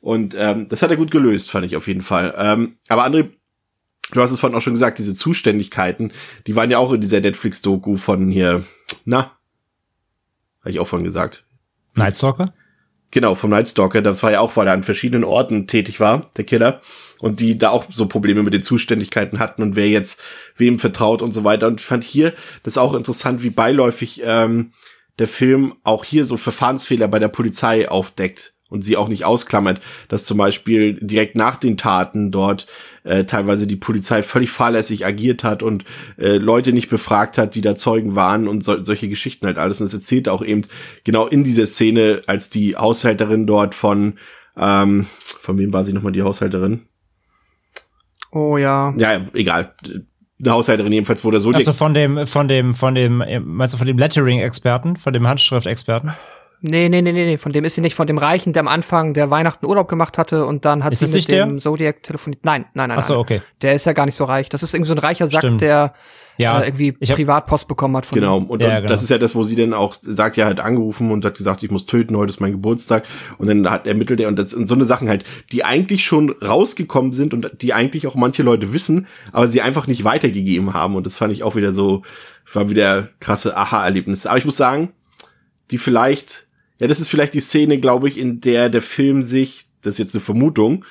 Und 0.00 0.36
ähm, 0.38 0.68
das 0.68 0.82
hat 0.82 0.90
er 0.90 0.96
gut 0.96 1.10
gelöst, 1.10 1.50
fand 1.50 1.66
ich 1.66 1.76
auf 1.76 1.88
jeden 1.88 2.02
Fall. 2.02 2.34
Ähm, 2.36 2.76
aber 2.88 3.06
André, 3.06 3.30
du 4.14 4.22
hast 4.22 4.30
es 4.30 4.40
vorhin 4.40 4.56
auch 4.56 4.62
schon 4.62 4.72
gesagt, 4.72 4.98
diese 4.98 5.14
Zuständigkeiten, 5.14 6.12
die 6.46 6.56
waren 6.56 6.70
ja 6.70 6.78
auch 6.78 6.92
in 6.92 7.00
dieser 7.00 7.20
Netflix-Doku 7.20 7.96
von 7.96 8.30
hier, 8.30 8.64
na, 9.04 9.32
habe 10.60 10.70
ich 10.70 10.80
auch 10.80 10.86
vorhin 10.86 11.04
gesagt. 11.04 11.44
Night 11.94 12.16
Stalker? 12.16 12.54
Genau, 13.10 13.34
vom 13.34 13.50
Night 13.50 13.68
Stalker. 13.68 14.02
Das 14.02 14.22
war 14.22 14.32
ja 14.32 14.40
auch, 14.40 14.56
weil 14.56 14.66
er 14.66 14.72
an 14.72 14.82
verschiedenen 14.82 15.22
Orten 15.22 15.66
tätig 15.66 16.00
war, 16.00 16.30
der 16.36 16.44
Killer. 16.44 16.80
Und 17.20 17.38
die 17.38 17.56
da 17.56 17.70
auch 17.70 17.86
so 17.88 18.06
Probleme 18.06 18.42
mit 18.42 18.54
den 18.54 18.62
Zuständigkeiten 18.62 19.38
hatten 19.38 19.62
und 19.62 19.76
wer 19.76 19.88
jetzt 19.88 20.20
wem 20.56 20.78
vertraut 20.78 21.22
und 21.22 21.32
so 21.32 21.44
weiter. 21.44 21.68
Und 21.68 21.80
ich 21.80 21.86
fand 21.86 22.02
hier 22.02 22.32
das 22.64 22.76
auch 22.76 22.94
interessant, 22.94 23.42
wie 23.42 23.50
beiläufig 23.50 24.22
ähm, 24.24 24.72
der 25.18 25.28
Film 25.28 25.74
auch 25.84 26.04
hier 26.04 26.24
so 26.24 26.36
Verfahrensfehler 26.36 27.06
bei 27.06 27.18
der 27.18 27.28
Polizei 27.28 27.88
aufdeckt 27.88 28.53
und 28.74 28.84
sie 28.84 28.96
auch 28.98 29.08
nicht 29.08 29.24
ausklammert, 29.24 29.80
dass 30.08 30.26
zum 30.26 30.36
Beispiel 30.36 30.98
direkt 31.00 31.36
nach 31.36 31.56
den 31.56 31.76
Taten 31.76 32.30
dort 32.30 32.66
äh, 33.04 33.24
teilweise 33.24 33.66
die 33.66 33.76
Polizei 33.76 34.22
völlig 34.22 34.50
fahrlässig 34.50 35.06
agiert 35.06 35.44
hat 35.44 35.62
und 35.62 35.84
äh, 36.18 36.36
Leute 36.36 36.72
nicht 36.72 36.90
befragt 36.90 37.38
hat, 37.38 37.54
die 37.54 37.60
da 37.60 37.76
Zeugen 37.76 38.16
waren 38.16 38.48
und 38.48 38.64
so, 38.64 38.82
solche 38.82 39.08
Geschichten 39.08 39.46
halt 39.46 39.58
alles. 39.58 39.80
Und 39.80 39.86
das 39.86 39.94
erzählt 39.94 40.28
auch 40.28 40.44
eben 40.44 40.62
genau 41.04 41.26
in 41.26 41.44
dieser 41.44 41.66
Szene, 41.66 42.22
als 42.26 42.50
die 42.50 42.76
Haushälterin 42.76 43.46
dort 43.46 43.74
von, 43.74 44.14
ähm, 44.56 45.06
von 45.40 45.56
wem 45.56 45.72
war 45.72 45.84
sie 45.84 45.92
nochmal 45.92 46.12
die 46.12 46.22
Haushälterin? 46.22 46.82
Oh 48.32 48.56
ja. 48.56 48.92
Ja, 48.96 49.24
egal. 49.34 49.74
Eine 50.40 50.50
Haushälterin 50.50 50.92
jedenfalls, 50.92 51.24
wo 51.24 51.30
der 51.30 51.40
so 51.40 51.50
Also 51.50 51.72
von 51.72 51.94
dem, 51.94 52.26
von 52.26 52.48
dem, 52.48 52.74
von 52.74 52.94
dem, 52.96 53.22
meinst 53.44 53.74
du 53.74 53.78
von 53.78 53.86
dem 53.86 53.98
Lettering-Experten, 53.98 54.96
von 54.96 55.12
dem 55.12 55.28
Handschrift-Experten? 55.28 56.12
Nee, 56.66 56.88
nee, 56.88 57.02
nee, 57.02 57.12
nee, 57.12 57.26
nee, 57.26 57.36
von 57.36 57.52
dem 57.52 57.62
ist 57.64 57.74
sie 57.74 57.82
nicht, 57.82 57.94
von 57.94 58.06
dem 58.06 58.16
Reichen, 58.16 58.54
der 58.54 58.60
am 58.60 58.68
Anfang 58.68 59.12
der 59.12 59.28
Weihnachten 59.30 59.66
Urlaub 59.66 59.86
gemacht 59.86 60.16
hatte 60.16 60.46
und 60.46 60.64
dann 60.64 60.82
hat 60.82 60.92
ist 60.94 61.00
sie 61.00 61.06
mit 61.06 61.14
nicht 61.16 61.30
dem 61.30 61.50
der? 61.50 61.58
Zodiac 61.58 62.02
telefoniert. 62.02 62.42
Nein, 62.44 62.64
nein, 62.72 62.88
nein. 62.88 62.98
Ach 62.98 63.02
so, 63.02 63.18
okay. 63.18 63.42
Der 63.60 63.74
ist 63.74 63.84
ja 63.84 63.92
gar 63.92 64.06
nicht 64.06 64.14
so 64.16 64.24
reich. 64.24 64.48
Das 64.48 64.62
ist 64.62 64.72
irgendwie 64.72 64.88
so 64.88 64.94
ein 64.94 64.98
reicher 64.98 65.26
Sack, 65.26 65.40
Stimmt. 65.42 65.60
der 65.60 65.92
Ja, 66.38 66.60
äh, 66.62 66.68
irgendwie 66.68 66.96
ich 67.00 67.10
hab- 67.10 67.16
Privatpost 67.18 67.68
bekommen 67.68 67.94
hat 67.98 68.06
von 68.06 68.18
Genau, 68.18 68.38
ihm. 68.38 68.46
und, 68.46 68.62
Ja, 68.62 68.68
und 68.68 68.74
genau. 68.76 68.88
das 68.88 69.02
ist 69.02 69.10
ja 69.10 69.18
das, 69.18 69.34
wo 69.34 69.44
sie 69.44 69.56
dann 69.56 69.74
auch 69.74 69.94
sagt, 70.00 70.38
ja, 70.38 70.46
hat 70.46 70.58
angerufen 70.58 71.10
und 71.10 71.22
hat 71.24 71.36
gesagt, 71.36 71.62
ich 71.62 71.70
muss 71.70 71.84
töten, 71.84 72.16
heute 72.16 72.30
ist 72.30 72.40
mein 72.40 72.52
Geburtstag. 72.52 73.04
Und 73.36 73.46
dann 73.48 73.70
hat 73.70 73.86
ermittelt 73.86 74.20
er 74.20 74.28
und 74.28 74.38
das 74.38 74.54
und 74.54 74.66
so 74.66 74.74
eine 74.74 74.86
Sachen 74.86 75.08
halt, 75.10 75.24
die 75.52 75.64
eigentlich 75.64 76.04
schon 76.06 76.30
rausgekommen 76.30 77.12
sind 77.12 77.34
und 77.34 77.50
die 77.60 77.74
eigentlich 77.74 78.06
auch 78.06 78.14
manche 78.14 78.42
Leute 78.42 78.72
wissen, 78.72 79.06
aber 79.32 79.48
sie 79.48 79.60
einfach 79.60 79.86
nicht 79.86 80.02
weitergegeben 80.04 80.72
haben. 80.72 80.96
Und 80.96 81.04
das 81.04 81.18
fand 81.18 81.30
ich 81.32 81.42
auch 81.42 81.56
wieder 81.56 81.72
so, 81.74 82.02
war 82.52 82.70
wieder 82.70 83.06
krasse 83.20 83.54
Aha-Erlebnisse. 83.56 84.30
Aber 84.30 84.38
ich 84.38 84.46
muss 84.46 84.56
sagen, 84.56 84.92
die 85.70 85.78
vielleicht, 85.78 86.43
ja, 86.78 86.86
das 86.86 87.00
ist 87.00 87.08
vielleicht 87.08 87.34
die 87.34 87.40
Szene, 87.40 87.76
glaube 87.76 88.08
ich, 88.08 88.18
in 88.18 88.40
der 88.40 88.68
der 88.68 88.82
Film 88.82 89.22
sich, 89.22 89.66
das 89.82 89.94
ist 89.94 89.98
jetzt 89.98 90.14
eine 90.14 90.22
Vermutung, 90.22 90.84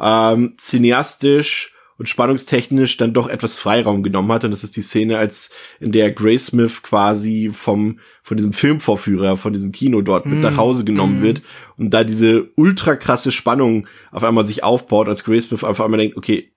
ähm, 0.00 0.54
cineastisch 0.58 1.74
und 1.98 2.08
spannungstechnisch 2.08 2.96
dann 2.96 3.12
doch 3.12 3.28
etwas 3.28 3.58
Freiraum 3.58 4.04
genommen 4.04 4.30
hat. 4.30 4.44
Und 4.44 4.52
das 4.52 4.62
ist 4.62 4.76
die 4.76 4.82
Szene, 4.82 5.18
als 5.18 5.50
in 5.80 5.90
der 5.90 6.12
Grace 6.12 6.46
Smith 6.46 6.82
quasi 6.82 7.50
vom, 7.52 7.98
von 8.22 8.36
diesem 8.36 8.52
Filmvorführer, 8.52 9.36
von 9.36 9.52
diesem 9.52 9.72
Kino 9.72 10.00
dort 10.00 10.24
mit 10.24 10.38
Mm. 10.38 10.42
nach 10.42 10.56
Hause 10.56 10.84
genommen 10.84 11.18
Mm. 11.18 11.22
wird 11.22 11.42
und 11.76 11.90
da 11.90 12.04
diese 12.04 12.50
ultra 12.54 12.94
krasse 12.94 13.32
Spannung 13.32 13.88
auf 14.12 14.22
einmal 14.22 14.46
sich 14.46 14.62
aufbaut, 14.62 15.08
als 15.08 15.24
Grace 15.24 15.46
Smith 15.46 15.64
auf 15.64 15.80
einmal 15.80 15.98
denkt, 15.98 16.16
okay, 16.16 16.52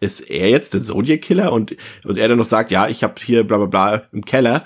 ist 0.00 0.20
er 0.20 0.50
jetzt 0.50 0.74
der 0.74 0.82
Zodiac 0.82 1.22
Killer? 1.22 1.52
Und, 1.52 1.74
und 2.04 2.18
er 2.18 2.28
dann 2.28 2.36
noch 2.36 2.44
sagt, 2.44 2.70
ja, 2.70 2.88
ich 2.88 3.02
habe 3.02 3.14
hier 3.24 3.44
bla 3.44 3.56
bla 3.56 3.66
bla 3.66 4.02
im 4.12 4.24
Keller, 4.24 4.64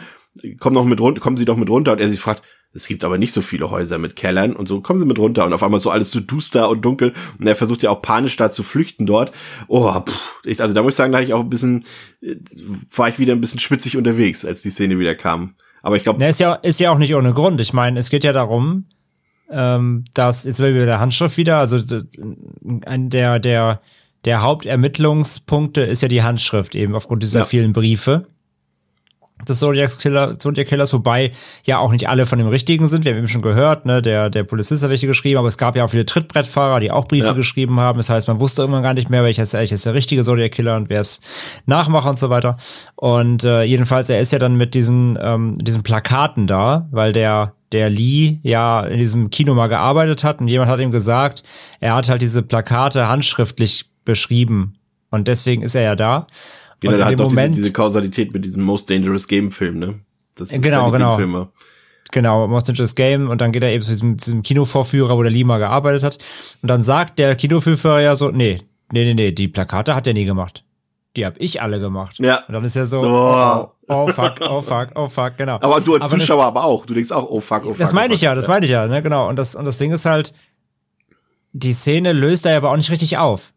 komm 0.59 0.75
noch 0.75 0.85
mit 0.85 1.01
runter, 1.01 1.21
kommen 1.21 1.37
Sie 1.37 1.45
doch 1.45 1.57
mit 1.57 1.71
runter. 1.71 1.93
Und 1.93 2.01
er 2.01 2.09
sich 2.09 2.19
fragt, 2.19 2.43
es 2.75 2.87
gibt 2.87 3.03
aber 3.03 3.19
nicht 3.19 3.33
so 3.33 3.43
viele 3.43 3.71
Häuser 3.71 3.99
mit 3.99 4.15
Kellern 4.15 4.55
und 4.55 4.69
so, 4.69 4.81
kommen 4.81 5.01
Sie 5.01 5.07
mit 5.07 5.19
runter. 5.19 5.45
Und 5.45 5.53
auf 5.53 5.63
einmal 5.63 5.81
so 5.81 5.91
alles 5.91 6.11
so 6.11 6.21
duster 6.21 6.69
und 6.69 6.83
dunkel. 6.85 7.15
Und 7.39 7.47
er 7.47 7.57
versucht 7.57 7.83
ja 7.83 7.91
auch 7.91 8.03
panisch 8.03 8.37
da 8.37 8.51
zu 8.51 8.63
flüchten 8.63 9.07
dort. 9.07 9.33
Oh, 9.69 10.01
pff, 10.01 10.41
ich, 10.45 10.61
also 10.61 10.75
da 10.75 10.83
muss 10.83 10.93
ich 10.93 10.97
sagen, 10.97 11.13
da 11.13 11.21
ich 11.21 11.33
auch 11.33 11.41
ein 11.41 11.49
bisschen, 11.49 11.85
äh, 12.21 12.37
war 12.95 13.09
ich 13.09 13.19
wieder 13.19 13.33
ein 13.33 13.41
bisschen 13.41 13.59
schwitzig 13.59 13.97
unterwegs, 13.97 14.45
als 14.45 14.63
die 14.63 14.71
Szene 14.71 14.99
wieder 14.99 15.15
kam. 15.15 15.55
Aber 15.83 15.97
ich 15.97 16.03
glaube, 16.03 16.23
ist 16.25 16.41
ja, 16.41 16.55
ist 16.55 16.79
ja 16.81 16.91
auch 16.91 16.99
nicht 16.99 17.15
ohne 17.15 17.33
Grund. 17.33 17.61
Ich 17.61 17.73
meine, 17.73 17.99
es 17.99 18.11
geht 18.11 18.25
ja 18.25 18.33
darum, 18.33 18.85
ähm, 19.51 20.05
dass, 20.13 20.45
jetzt 20.45 20.61
will 20.61 20.75
wieder 20.75 20.87
der 20.87 21.01
Handschrift 21.01 21.39
wieder, 21.39 21.59
also 21.59 21.79
ein 22.85 23.09
der, 23.09 23.39
der, 23.39 23.81
der 24.25 24.43
Hauptermittlungspunkte 24.43 25.81
ist 25.81 26.03
ja 26.03 26.09
die 26.09 26.23
Handschrift 26.23 26.75
eben 26.75 26.95
aufgrund 26.95 27.23
dieser 27.23 27.41
Ja. 27.41 27.45
vielen 27.47 27.73
Briefe 27.73 28.27
des 29.47 29.59
Zodiac 29.61 29.99
Killer, 29.99 30.39
Zodiac 30.39 30.67
Killers, 30.69 30.93
wobei 30.93 31.31
ja 31.65 31.79
auch 31.79 31.93
nicht 31.93 32.09
alle 32.09 32.27
von 32.27 32.39
dem 32.39 32.49
Richtigen 32.49 32.89
sind. 32.89 33.05
Wir 33.05 33.13
haben 33.13 33.19
eben 33.19 33.29
schon 33.29 33.43
gehört, 33.43 33.87
ne, 33.87 34.03
der, 34.03 34.31
der 34.31 34.45
Polizist 34.45 34.83
hat 34.83 34.91
welche 34.91 35.07
geschrieben, 35.07 35.39
aber 35.39 35.49
es 35.49 35.59
gab 35.59 35.77
ja 35.77 35.85
auch 35.85 35.91
viele 35.91 36.07
Trittbrettfahrer, 36.07 36.81
die 36.81 36.91
auch 36.91 37.07
Briefe 37.07 37.29
Ja. 37.29 37.33
geschrieben 37.33 37.79
haben. 37.81 37.99
Das 37.99 38.11
heißt, 38.11 38.29
man 38.29 38.41
wusste 38.41 38.63
irgendwann 38.63 38.83
gar 38.83 38.95
nicht 38.95 39.11
mehr, 39.11 39.23
welcher 39.23 39.43
ist 39.43 39.55
eigentlich 39.55 39.81
der 39.83 39.95
richtige 39.95 40.23
Zodiac 40.25 40.53
Killer 40.53 40.77
und 40.77 40.89
wer 40.91 41.01
ist 41.01 41.23
Nachmacher 41.67 42.11
und 42.11 42.19
so 42.19 42.31
weiter. 42.31 42.57
Und 42.97 43.45
äh, 43.45 43.63
jedenfalls, 43.63 44.11
er 44.11 44.21
ist 44.21 44.33
ja 44.33 44.39
dann 44.39 44.57
mit 44.57 44.75
diesen, 44.75 45.19
ähm, 45.21 45.59
diesen 45.59 45.83
Plakaten 45.83 46.47
da, 46.47 46.89
weil 46.91 47.13
der 47.13 47.53
der 47.73 47.91
Lee 47.91 48.39
ja 48.43 48.81
in 48.81 48.99
diesem 48.99 49.29
Kino 49.29 49.55
mal 49.55 49.67
gearbeitet 49.67 50.25
hat 50.25 50.41
und 50.41 50.49
jemand 50.49 50.71
hat 50.71 50.81
ihm 50.81 50.91
gesagt, 50.91 51.43
er 51.81 51.95
hat 51.95 52.09
halt 52.09 52.23
diese 52.23 52.43
Plakate 52.43 53.09
handschriftlich 53.09 53.91
beschrieben 54.07 54.79
und 55.11 55.29
deswegen 55.29 55.61
ist 55.63 55.75
er 55.75 55.83
ja 55.83 55.95
da. 55.95 56.27
Genau, 56.81 56.93
und 56.95 56.99
da 57.01 57.07
in 57.07 57.13
hat 57.13 57.21
doch 57.21 57.29
Moment, 57.31 57.55
diese, 57.55 57.63
diese 57.65 57.73
Kausalität 57.73 58.33
mit 58.33 58.45
diesem 58.45 58.63
Most 58.63 58.89
Dangerous 58.91 59.27
Game 59.29 59.51
Film, 59.51 59.79
ne? 59.79 59.99
Das 60.35 60.51
ist 60.53 60.63
Genau, 60.63 60.91
genau. 60.91 61.49
Genau, 62.11 62.47
Most 62.49 62.69
Dangerous 62.69 62.95
Game 62.95 63.29
und 63.29 63.41
dann 63.41 63.53
geht 63.53 63.63
er 63.63 63.71
eben 63.71 63.83
zu 63.83 63.91
diesem, 63.91 64.17
diesem 64.17 64.43
Kinovorführer, 64.43 65.17
wo 65.17 65.23
der 65.23 65.31
Lima 65.33 65.59
gearbeitet 65.59 66.03
hat. 66.03 66.19
Und 66.63 66.69
dann 66.71 66.83
sagt 66.83 67.19
der 67.19 67.35
Kinovorführer 67.37 68.01
ja 68.01 68.15
so, 68.15 68.31
nee, 68.31 68.59
nee, 68.93 69.05
nee, 69.05 69.15
nee, 69.15 69.33
die 69.33 69.49
Plakate 69.49 69.95
hat 69.95 70.07
er 70.07 70.15
nie 70.15 70.25
gemacht. 70.25 70.65
Die 71.17 71.27
hab 71.27 71.35
ich 71.39 71.61
alle 71.61 71.81
gemacht. 71.81 72.19
Ja. 72.19 72.45
Und 72.47 72.55
dann 72.55 72.65
ist 72.65 72.77
er 72.77 72.87
so, 72.87 73.01
Oh. 73.03 73.69
oh, 73.89 73.95
oh 73.95 74.09
fuck, 74.09 74.35
oh 74.49 74.63
fuck, 74.63 74.89
oh 74.95 75.09
fuck, 75.09 75.37
genau. 75.37 75.57
Aber 75.61 75.81
du 75.81 75.95
als 75.95 76.05
Aber 76.05 76.17
das- 76.17 76.27
Zuschauer 76.27 76.45
aber 76.45 76.65
auch. 76.65 76.87
Du 76.87 76.95
denkst 76.95 77.11
auch, 77.11 77.29
oh 77.29 77.41
fuck, 77.41 77.65
oh 77.65 77.69
fuck. 77.71 77.79
Das 77.79 77.93
oh 77.93 77.95
meine 77.97 78.15
ich 78.15 78.21
ja, 78.23 78.35
das 78.35 78.47
meine 78.49 78.65
ich 78.65 78.71
ja, 78.71 78.87
ne, 78.87 79.03
genau. 79.03 79.29
Und 79.29 79.37
das, 79.37 79.55
und 79.57 79.65
das 79.65 79.77
Ding 79.79 79.91
ist 79.91 80.07
halt, 80.07 80.33
die 81.53 81.73
Szene 81.73 82.13
löst 82.13 82.47
er 82.47 82.57
aber 82.57 82.71
auch 82.71 82.77
nicht 82.77 82.91
richtig 82.91 83.19
auf. 83.19 83.53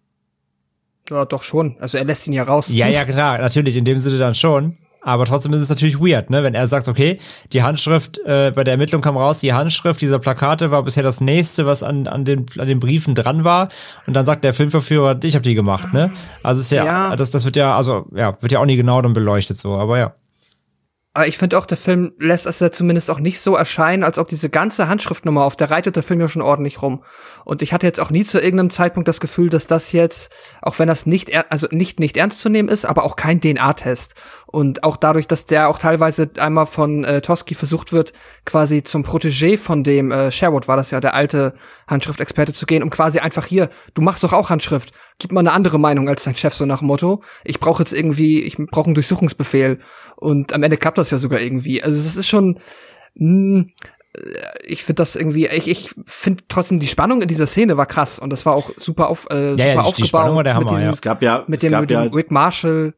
Ja, 1.09 1.25
doch 1.25 1.41
schon. 1.43 1.75
Also 1.79 1.97
er 1.97 2.05
lässt 2.05 2.27
ihn 2.27 2.33
ja 2.33 2.43
raus. 2.43 2.69
Ja, 2.71 2.87
ja, 2.87 3.03
klar, 3.05 3.37
natürlich, 3.39 3.75
in 3.75 3.85
dem 3.85 3.97
Sinne 3.97 4.17
dann 4.17 4.35
schon. 4.35 4.77
Aber 5.03 5.25
trotzdem 5.25 5.51
ist 5.53 5.63
es 5.63 5.69
natürlich 5.69 5.99
weird, 5.99 6.29
ne? 6.29 6.43
Wenn 6.43 6.53
er 6.53 6.67
sagt, 6.67 6.87
okay, 6.87 7.17
die 7.53 7.63
Handschrift, 7.63 8.19
äh, 8.19 8.51
bei 8.53 8.63
der 8.63 8.73
Ermittlung 8.73 9.01
kam 9.01 9.17
raus, 9.17 9.39
die 9.39 9.51
Handschrift 9.51 9.99
dieser 9.99 10.19
Plakate 10.19 10.69
war 10.69 10.83
bisher 10.83 11.01
das 11.01 11.19
nächste, 11.21 11.65
was 11.65 11.81
an, 11.81 12.05
an, 12.05 12.23
den, 12.23 12.45
an 12.59 12.67
den 12.67 12.79
Briefen 12.79 13.15
dran 13.15 13.43
war. 13.43 13.69
Und 14.05 14.15
dann 14.15 14.27
sagt 14.27 14.43
der 14.43 14.53
Filmverführer, 14.53 15.17
ich 15.23 15.33
habe 15.33 15.41
die 15.43 15.55
gemacht, 15.55 15.91
ne? 15.91 16.11
Also 16.43 16.61
ist 16.61 16.71
ja, 16.71 16.85
Ja. 16.85 17.15
das, 17.15 17.31
das 17.31 17.45
wird 17.45 17.55
ja, 17.55 17.75
also 17.75 18.05
ja, 18.13 18.39
wird 18.41 18.51
ja 18.51 18.59
auch 18.59 18.65
nie 18.65 18.75
genau 18.77 19.01
dann 19.01 19.13
beleuchtet 19.13 19.57
so, 19.57 19.73
aber 19.75 19.97
ja. 19.97 20.13
Aber 21.13 21.27
ich 21.27 21.37
finde 21.37 21.57
auch, 21.57 21.65
der 21.65 21.77
Film 21.77 22.13
lässt 22.19 22.45
es 22.45 22.61
ja 22.61 22.71
zumindest 22.71 23.11
auch 23.11 23.19
nicht 23.19 23.41
so 23.41 23.57
erscheinen, 23.57 24.05
als 24.05 24.17
ob 24.17 24.29
diese 24.29 24.49
ganze 24.49 24.87
Handschriftnummer, 24.87 25.43
auf 25.43 25.57
der 25.57 25.69
reitet 25.69 25.97
der 25.97 26.03
Film 26.03 26.21
ja 26.21 26.29
schon 26.29 26.41
ordentlich 26.41 26.81
rum. 26.81 27.03
Und 27.43 27.61
ich 27.61 27.73
hatte 27.73 27.85
jetzt 27.85 27.99
auch 27.99 28.11
nie 28.11 28.23
zu 28.23 28.39
irgendeinem 28.39 28.69
Zeitpunkt 28.69 29.09
das 29.09 29.19
Gefühl, 29.19 29.49
dass 29.49 29.67
das 29.67 29.91
jetzt, 29.91 30.31
auch 30.61 30.79
wenn 30.79 30.87
das 30.87 31.05
nicht, 31.05 31.35
also 31.51 31.67
nicht, 31.69 31.99
nicht 31.99 32.15
ernst 32.15 32.39
zu 32.39 32.47
nehmen 32.47 32.69
ist, 32.69 32.85
aber 32.85 33.03
auch 33.03 33.17
kein 33.17 33.41
DNA-Test. 33.41 34.15
Und 34.45 34.85
auch 34.85 34.95
dadurch, 34.95 35.27
dass 35.27 35.45
der 35.45 35.67
auch 35.67 35.79
teilweise 35.79 36.29
einmal 36.37 36.65
von 36.65 37.03
äh, 37.03 37.21
Toski 37.21 37.55
versucht 37.55 37.91
wird, 37.91 38.13
quasi 38.45 38.81
zum 38.81 39.03
Protégé 39.03 39.57
von 39.57 39.83
dem 39.83 40.11
äh, 40.11 40.31
Sherwood 40.31 40.69
war 40.69 40.77
das 40.77 40.91
ja, 40.91 41.01
der 41.01 41.13
alte 41.13 41.55
Handschriftexperte 41.87 42.53
zu 42.53 42.65
gehen, 42.65 42.83
um 42.83 42.89
quasi 42.89 43.19
einfach 43.19 43.45
hier, 43.45 43.69
du 43.95 44.01
machst 44.01 44.23
doch 44.23 44.31
auch 44.31 44.49
Handschrift, 44.49 44.93
gib 45.21 45.31
mal 45.31 45.41
eine 45.41 45.51
andere 45.51 45.79
Meinung 45.79 46.09
als 46.09 46.23
dein 46.23 46.35
Chef, 46.35 46.55
so 46.55 46.65
nach 46.65 46.79
dem 46.79 46.87
Motto. 46.87 47.21
Ich 47.43 47.59
brauche 47.59 47.83
jetzt 47.83 47.93
irgendwie, 47.93 48.41
ich 48.41 48.57
brauche 48.57 48.87
einen 48.87 48.95
Durchsuchungsbefehl. 48.95 49.77
Und 50.15 50.51
am 50.51 50.63
Ende 50.63 50.77
klappt 50.77 50.97
das 50.97 51.11
ja 51.11 51.19
sogar 51.19 51.39
irgendwie. 51.39 51.83
Also 51.83 51.99
es 51.99 52.15
ist 52.15 52.27
schon, 52.27 52.57
mh, 53.13 53.65
ich 54.63 54.83
finde 54.83 55.01
das 55.01 55.15
irgendwie, 55.15 55.45
ich, 55.47 55.67
ich 55.67 55.91
finde 56.05 56.43
trotzdem 56.47 56.79
die 56.79 56.87
Spannung 56.87 57.21
in 57.21 57.27
dieser 57.27 57.45
Szene 57.45 57.77
war 57.77 57.85
krass 57.85 58.17
und 58.17 58.31
das 58.31 58.47
war 58.47 58.55
auch 58.55 58.71
super 58.77 59.09
auf, 59.09 59.27
äh, 59.29 59.51
super 59.51 59.63
ja, 59.63 59.73
ja, 59.73 59.79
aufgebaut. 59.79 59.99
Die 59.99 60.07
Spannung 60.07 60.37
war 60.37 60.43
der 60.43 60.55
Hammer, 60.55 60.69
diesem, 60.69 60.85
ja. 60.85 60.89
Es 60.89 61.01
gab 61.01 61.21
ja, 61.21 61.43
mit 61.47 61.61
dem, 61.61 61.69
gab 61.71 61.81
mit 61.81 61.91
dem 61.91 62.03
ja, 62.03 62.09
Rick 62.09 62.31
Marshall, 62.31 62.95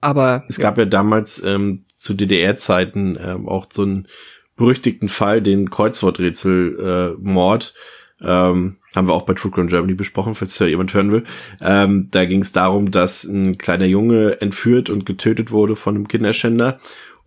aber 0.00 0.42
es 0.48 0.58
gab 0.58 0.78
ja 0.78 0.84
damals 0.84 1.40
ähm, 1.44 1.84
zu 1.94 2.14
DDR-Zeiten 2.14 3.16
ähm, 3.24 3.48
auch 3.48 3.66
so 3.72 3.82
einen 3.82 4.08
berüchtigten 4.56 5.08
Fall, 5.08 5.40
den 5.40 5.70
Kreuzworträtsel-Mord. 5.70 7.74
Äh, 8.20 8.24
ähm, 8.24 8.78
haben 8.96 9.08
wir 9.08 9.14
auch 9.14 9.22
bei 9.22 9.34
True 9.34 9.50
Crime 9.50 9.68
Germany 9.68 9.94
besprochen, 9.94 10.34
falls 10.34 10.58
ja 10.58 10.66
jemand 10.66 10.92
hören 10.94 11.12
will. 11.12 11.24
Ähm, 11.60 12.08
da 12.10 12.24
ging 12.24 12.42
es 12.42 12.52
darum, 12.52 12.90
dass 12.90 13.24
ein 13.24 13.58
kleiner 13.58 13.86
Junge 13.86 14.40
entführt 14.40 14.90
und 14.90 15.06
getötet 15.06 15.50
wurde 15.50 15.76
von 15.76 15.94
einem 15.94 16.08
Kinderschänder 16.08 16.78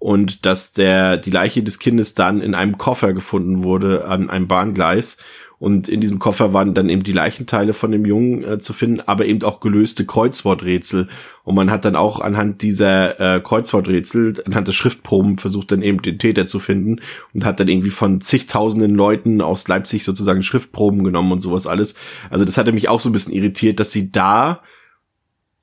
und 0.06 0.46
dass 0.46 0.72
der 0.72 1.18
die 1.18 1.32
Leiche 1.32 1.64
des 1.64 1.80
Kindes 1.80 2.14
dann 2.14 2.40
in 2.40 2.54
einem 2.54 2.78
Koffer 2.78 3.12
gefunden 3.12 3.64
wurde 3.64 4.06
an 4.06 4.30
einem 4.30 4.48
Bahngleis 4.48 5.18
und 5.58 5.90
in 5.90 6.00
diesem 6.00 6.20
Koffer 6.20 6.54
waren 6.54 6.76
dann 6.76 6.90
eben 6.90 7.02
die 7.02 7.12
Leichenteile 7.12 7.74
von 7.74 7.92
dem 7.92 8.06
Jungen 8.06 8.44
äh, 8.44 8.60
zu 8.60 8.74
finden, 8.74 9.02
aber 9.08 9.26
eben 9.26 9.42
auch 9.42 9.62
gelöste 9.62 10.06
Kreuzworträtsel. 10.06 11.08
Und 11.44 11.56
man 11.56 11.72
hat 11.72 11.86
dann 11.86 11.96
auch 11.96 12.20
anhand 12.20 12.62
dieser 12.62 13.20
äh, 13.20 13.42
Kreuzworträtsel, 13.42 14.44
anhand 14.46 14.68
der 14.68 14.74
Schriftproben 14.74 15.40
versucht 15.40 15.72
dann 15.72 15.82
eben 15.82 16.04
den 16.04 16.20
Täter 16.20 16.46
zu 16.46 16.60
finden 16.60 17.02
und 17.34 17.44
hat 17.44 17.60
dann 17.60 17.68
irgendwie 17.68 17.90
von 17.90 18.22
zigtausenden 18.22 18.94
Leuten 18.94 19.42
aus 19.42 19.68
Leipzig 19.68 20.04
sozusagen 20.04 20.44
Schriftproben 20.44 21.04
genommen 21.04 21.32
und 21.32 21.42
sowas 21.42 21.66
alles. 21.66 21.96
Also 22.30 22.46
das 22.46 22.60
hatte 22.60 22.74
mich 22.74 22.90
auch 22.90 23.00
so 23.00 23.10
ein 23.10 23.14
bisschen 23.14 23.34
irritiert, 23.34 23.80
dass 23.80 23.92
sie 23.92 24.12
da 24.12 24.62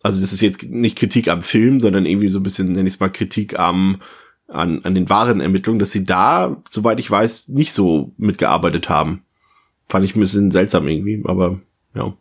also 0.02 0.20
das 0.20 0.32
ist 0.32 0.40
jetzt 0.40 0.64
nicht 0.64 0.98
Kritik 0.98 1.28
am 1.28 1.42
Film, 1.42 1.78
sondern 1.78 2.06
irgendwie 2.06 2.28
so 2.28 2.40
ein 2.40 2.42
bisschen, 2.42 2.72
nenne 2.72 2.88
ich 2.88 2.94
es 2.94 3.00
mal, 3.00 3.08
Kritik 3.08 3.56
am, 3.58 4.00
an, 4.52 4.84
an 4.84 4.94
den 4.94 5.08
wahren 5.10 5.40
Ermittlungen, 5.40 5.78
dass 5.78 5.90
sie 5.92 6.04
da, 6.04 6.56
soweit 6.68 7.00
ich 7.00 7.10
weiß, 7.10 7.48
nicht 7.48 7.72
so 7.72 8.12
mitgearbeitet 8.18 8.88
haben. 8.88 9.22
Fand 9.88 10.04
ich 10.04 10.14
ein 10.14 10.20
bisschen 10.20 10.50
seltsam 10.50 10.88
irgendwie, 10.88 11.22
aber 11.26 11.58
ja. 11.94 12.12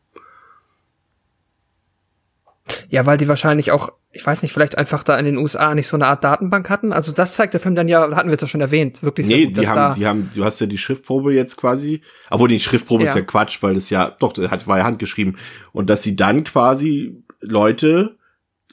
Ja, 2.89 3.05
weil 3.05 3.17
die 3.17 3.27
wahrscheinlich 3.27 3.71
auch, 3.71 3.91
ich 4.11 4.25
weiß 4.25 4.43
nicht, 4.43 4.53
vielleicht 4.53 4.77
einfach 4.77 5.03
da 5.03 5.17
in 5.17 5.25
den 5.25 5.37
USA 5.37 5.73
nicht 5.75 5.87
so 5.87 5.97
eine 5.97 6.07
Art 6.07 6.23
Datenbank 6.23 6.69
hatten. 6.69 6.93
Also 6.93 7.11
das 7.11 7.35
zeigt 7.35 7.53
der 7.53 7.61
Film 7.61 7.75
dann 7.75 7.87
ja, 7.87 8.15
hatten 8.15 8.27
wir 8.27 8.33
jetzt 8.33 8.41
ja 8.41 8.47
schon 8.47 8.61
erwähnt, 8.61 9.03
wirklich 9.03 9.27
nee, 9.27 9.33
sehr 9.33 9.45
gut, 9.47 9.57
die 9.57 9.67
haben, 9.67 9.95
die 9.95 10.07
haben, 10.07 10.29
du 10.33 10.43
hast 10.43 10.59
ja 10.59 10.67
die 10.67 10.77
Schriftprobe 10.77 11.33
jetzt 11.33 11.57
quasi, 11.57 12.01
obwohl 12.29 12.49
die 12.49 12.59
Schriftprobe 12.59 13.03
Ja. 13.03 13.09
ist 13.09 13.15
ja 13.15 13.21
Quatsch, 13.21 13.61
weil 13.61 13.73
das 13.73 13.89
ja, 13.89 14.09
doch, 14.19 14.33
das 14.33 14.51
hat, 14.51 14.67
war 14.67 14.77
ja 14.77 14.83
handgeschrieben. 14.83 15.37
Und 15.71 15.89
dass 15.89 16.03
sie 16.03 16.15
dann 16.15 16.43
quasi 16.43 17.23
Leute 17.39 18.17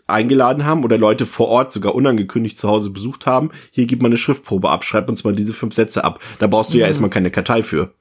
eingeladen 0.08 0.64
haben 0.64 0.84
oder 0.84 0.98
Leute 0.98 1.26
vor 1.26 1.48
Ort 1.48 1.70
sogar 1.72 1.94
unangekündigt 1.94 2.58
zu 2.58 2.68
Hause 2.68 2.90
besucht 2.90 3.26
haben. 3.26 3.50
Hier 3.70 3.86
gibt 3.86 4.02
man 4.02 4.10
eine 4.10 4.16
Schriftprobe 4.16 4.70
ab, 4.70 4.84
schreibt 4.84 5.08
uns 5.08 5.22
mal 5.24 5.34
diese 5.34 5.52
fünf 5.54 5.74
Sätze 5.74 6.04
ab. 6.04 6.18
Da 6.38 6.46
brauchst 6.46 6.72
du 6.72 6.78
ja 6.78 6.86
Mhm. 6.86 6.88
erstmal 6.88 7.10
keine 7.10 7.30
Kartei 7.30 7.62
für. 7.62 7.92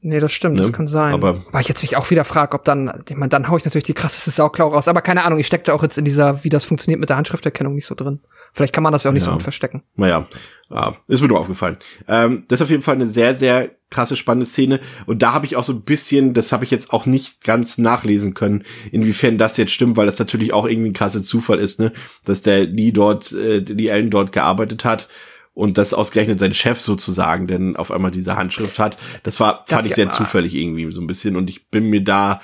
Nee, 0.00 0.20
das 0.20 0.32
stimmt, 0.32 0.58
das 0.60 0.68
Ne? 0.68 0.72
kann 0.72 0.86
sein. 0.86 1.12
Aber- 1.14 1.42
Weil 1.50 1.62
ich 1.62 1.68
jetzt 1.68 1.82
mich 1.82 1.96
auch 1.96 2.08
wieder 2.10 2.22
frage, 2.22 2.54
ob 2.54 2.64
dann, 2.64 3.02
ich 3.08 3.16
meine, 3.16 3.30
dann 3.30 3.48
hau 3.48 3.56
ich 3.56 3.64
natürlich 3.64 3.84
die 3.84 3.94
krasseste 3.94 4.30
Sauklau 4.30 4.68
raus. 4.68 4.86
Aber 4.86 5.02
keine 5.02 5.24
Ahnung, 5.24 5.40
ich 5.40 5.46
steckte 5.48 5.74
auch 5.74 5.82
jetzt 5.82 5.98
in 5.98 6.04
dieser, 6.04 6.44
wie 6.44 6.48
das 6.48 6.64
funktioniert 6.64 7.00
mit 7.00 7.08
der 7.08 7.16
Handschrifterkennung 7.16 7.74
nicht 7.74 7.86
so 7.86 7.96
drin. 7.96 8.20
Vielleicht 8.54 8.72
kann 8.72 8.82
man 8.82 8.92
das 8.92 9.04
ja 9.04 9.10
auch 9.10 9.12
nicht 9.14 9.24
so 9.24 9.30
Ja. 9.30 9.34
gut 9.34 9.42
verstecken. 9.42 9.82
Naja, 9.96 10.26
ja, 10.70 10.96
ist 11.08 11.20
mir 11.20 11.28
nur 11.28 11.40
aufgefallen. 11.40 11.76
Ähm, 12.08 12.44
das 12.48 12.60
ist 12.60 12.64
auf 12.64 12.70
jeden 12.70 12.82
Fall 12.82 12.94
eine 12.94 13.04
sehr, 13.06 13.34
sehr 13.34 13.70
krasse, 13.90 14.16
spannende 14.16 14.46
Szene. 14.46 14.80
Und 15.06 15.22
da 15.22 15.32
habe 15.32 15.44
ich 15.44 15.56
auch 15.56 15.64
so 15.64 15.72
ein 15.72 15.82
bisschen, 15.82 16.34
das 16.34 16.52
habe 16.52 16.64
ich 16.64 16.70
jetzt 16.70 16.92
auch 16.92 17.04
nicht 17.04 17.44
ganz 17.44 17.78
nachlesen 17.78 18.32
können, 18.34 18.64
inwiefern 18.90 19.36
das 19.38 19.56
jetzt 19.56 19.72
stimmt, 19.72 19.96
weil 19.96 20.06
das 20.06 20.18
natürlich 20.18 20.52
auch 20.52 20.66
irgendwie 20.66 20.90
ein 20.90 20.94
krasser 20.94 21.22
Zufall 21.22 21.58
ist, 21.58 21.78
ne, 21.80 21.92
dass 22.24 22.42
der 22.42 22.64
Lee 22.64 22.92
dort, 22.92 23.32
äh, 23.32 23.58
Lee 23.58 23.90
Allen 23.90 24.10
dort 24.10 24.32
gearbeitet 24.32 24.84
hat 24.84 25.08
und 25.52 25.76
das 25.78 25.94
ausgerechnet 25.94 26.40
sein 26.40 26.54
Chef 26.54 26.80
sozusagen 26.80 27.46
denn 27.46 27.76
auf 27.76 27.90
einmal 27.92 28.10
diese 28.10 28.36
Handschrift 28.36 28.78
hat. 28.78 28.98
Das 29.22 29.38
war, 29.38 29.64
Darf 29.66 29.68
fand 29.68 29.86
ich 29.86 29.90
ich 29.90 29.96
sehr 29.96 30.08
zufällig 30.08 30.54
irgendwie 30.54 30.90
so 30.92 31.00
ein 31.00 31.06
bisschen 31.06 31.36
und 31.36 31.48
ich 31.50 31.68
bin 31.70 31.90
mir 31.90 32.02
da, 32.02 32.40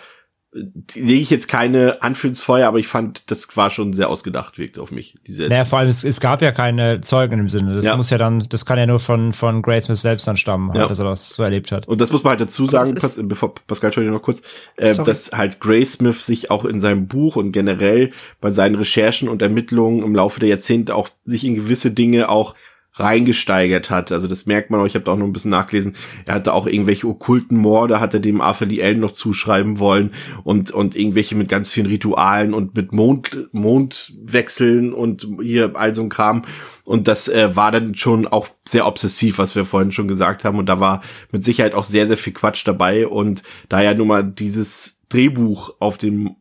lege 0.53 1.21
ich 1.23 1.31
jetzt 1.31 1.47
keine 1.47 1.99
Hand 2.01 2.19
für 2.19 2.27
ins 2.27 2.43
Feuer, 2.43 2.67
aber 2.67 2.79
ich 2.79 2.89
fand, 2.89 3.31
das 3.31 3.57
war 3.57 3.71
schon 3.71 3.93
sehr 3.93 4.09
ausgedacht, 4.09 4.59
wirkt 4.59 4.81
auf 4.81 4.91
mich. 4.91 5.15
Diese 5.27 5.47
Naja, 5.47 5.65
vor 5.65 5.79
allem, 5.79 5.89
es, 5.89 6.03
es 6.03 6.19
gab 6.19 6.43
ja 6.43 6.51
keine 6.51 7.01
Zeugen 7.01 7.39
im 7.39 7.49
Sinne. 7.49 7.75
Das 7.77 7.87
Ja. 7.87 7.97
muss 7.97 8.11
ja 8.11 8.19
dann, 8.19 8.45
das 8.49 8.67
kann 8.67 8.77
ja 8.77 8.87
nur 8.87 8.99
von, 8.99 9.33
von 9.33 9.63
Grace 9.63 9.85
Smith 9.85 10.01
selbst 10.03 10.27
dann 10.27 10.37
stammen, 10.37 10.73
Ja. 10.75 10.81
halt, 10.81 10.91
dass 10.91 10.99
er 10.99 11.05
das 11.05 11.29
so 11.31 11.45
erlebt 11.45 11.71
hat. 11.71 11.87
Und 11.87 12.01
das 12.01 12.11
muss 12.11 12.25
man 12.25 12.33
halt 12.33 12.41
dazu 12.41 12.67
sagen, 12.67 12.95
Pas 12.97 13.21
bevor 13.23 13.55
Pascal, 13.55 13.89
Entschuldigung 13.89 14.17
noch 14.17 14.23
kurz, 14.25 14.43
äh, 14.77 14.97
dass 14.97 15.31
halt 15.33 15.61
Gray 15.61 15.85
Smith 15.85 16.27
sich 16.27 16.51
auch 16.51 16.65
in 16.65 16.81
seinem 16.81 17.07
Buch 17.07 17.37
und 17.37 17.53
generell 17.53 18.11
bei 18.41 18.51
seinen 18.51 18.75
Recherchen 18.75 19.29
und 19.29 19.43
Ermittlungen 19.43 20.03
im 20.03 20.17
Laufe 20.17 20.41
der 20.41 20.49
Jahrzehnte 20.49 20.97
auch 20.97 21.09
sich 21.25 21.45
in 21.45 21.55
gewisse 21.55 21.93
Dinge 21.93 22.29
auch 22.29 22.57
reingesteigert 23.01 23.91
hat. 23.91 24.13
Also 24.13 24.29
das 24.29 24.47
merkt 24.47 24.71
man 24.71 24.81
auch, 24.81 24.87
ich 24.87 24.95
habe 24.95 25.05
da 25.05 25.13
auch 25.13 25.17
noch 25.17 25.27
ein 25.27 25.33
bisschen 25.33 25.51
nachgelesen. 25.51 25.97
Er 26.27 26.35
hatte 26.35 26.53
auch 26.53 26.67
irgendwelche 26.67 27.09
okkulten 27.09 27.57
Morde, 27.57 28.01
hat 28.01 28.15
er 28.15 28.21
dem 28.21 28.41
Arthur 28.41 28.69
Lee 28.69 28.83
Allen 28.83 29.01
noch 29.01 29.13
zuschreiben 29.13 29.79
wollen 29.79 30.13
und, 30.45 30.71
und 30.71 30.97
irgendwelche 30.97 31.35
mit 31.35 31.49
ganz 31.49 31.71
vielen 31.71 31.87
Ritualen 31.87 32.55
und 32.55 32.75
mit 32.75 32.93
Mond, 32.93 33.49
Mondwechseln 33.53 34.93
und 34.93 35.27
hier 35.43 35.73
all 35.75 35.95
so 35.95 36.03
ein 36.03 36.09
Kram. 36.09 36.43
Und 36.85 37.09
das 37.09 37.29
äh, 37.29 37.55
war 37.55 37.73
dann 37.73 37.95
schon 37.95 38.27
auch 38.27 38.49
sehr 38.67 38.87
obsessiv, 38.87 39.39
was 39.39 39.55
wir 39.55 39.65
vorhin 39.65 39.93
schon 39.93 40.09
gesagt 40.09 40.45
haben. 40.45 40.59
Und 40.59 40.67
da 40.67 40.81
war 40.81 41.03
mit 41.31 41.45
Sicherheit 41.45 41.75
auch 41.75 41.85
sehr, 41.85 42.07
sehr 42.07 42.17
viel 42.17 42.33
Quatsch 42.33 42.67
dabei. 42.67 43.07
Und 43.07 43.43
da 43.69 43.83
ja 43.83 43.95
nun 43.95 44.09
mal 44.09 44.25
dieses 44.25 45.01
Drehbuch 45.09 45.75
auf 45.79 45.99
dem 45.99 46.37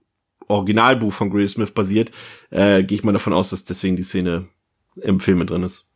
Originalbuch 0.48 1.14
von 1.14 1.30
Gray 1.30 1.48
Smith 1.48 1.72
basiert, 1.72 2.12
äh, 2.50 2.84
gehe 2.84 2.98
ich 2.98 3.04
mal 3.04 3.12
davon 3.12 3.34
aus, 3.34 3.52
dass 3.52 3.66
deswegen 3.66 3.96
die 3.96 4.04
Szene 4.04 4.48
im 4.96 5.20
Film 5.20 5.46
drin 5.46 5.64
ist. 5.64 5.89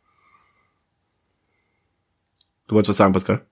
Du 2.68 2.74
wolltest 2.74 2.90
was 2.90 2.96
sagen, 2.96 3.12
Pascal? 3.12 3.44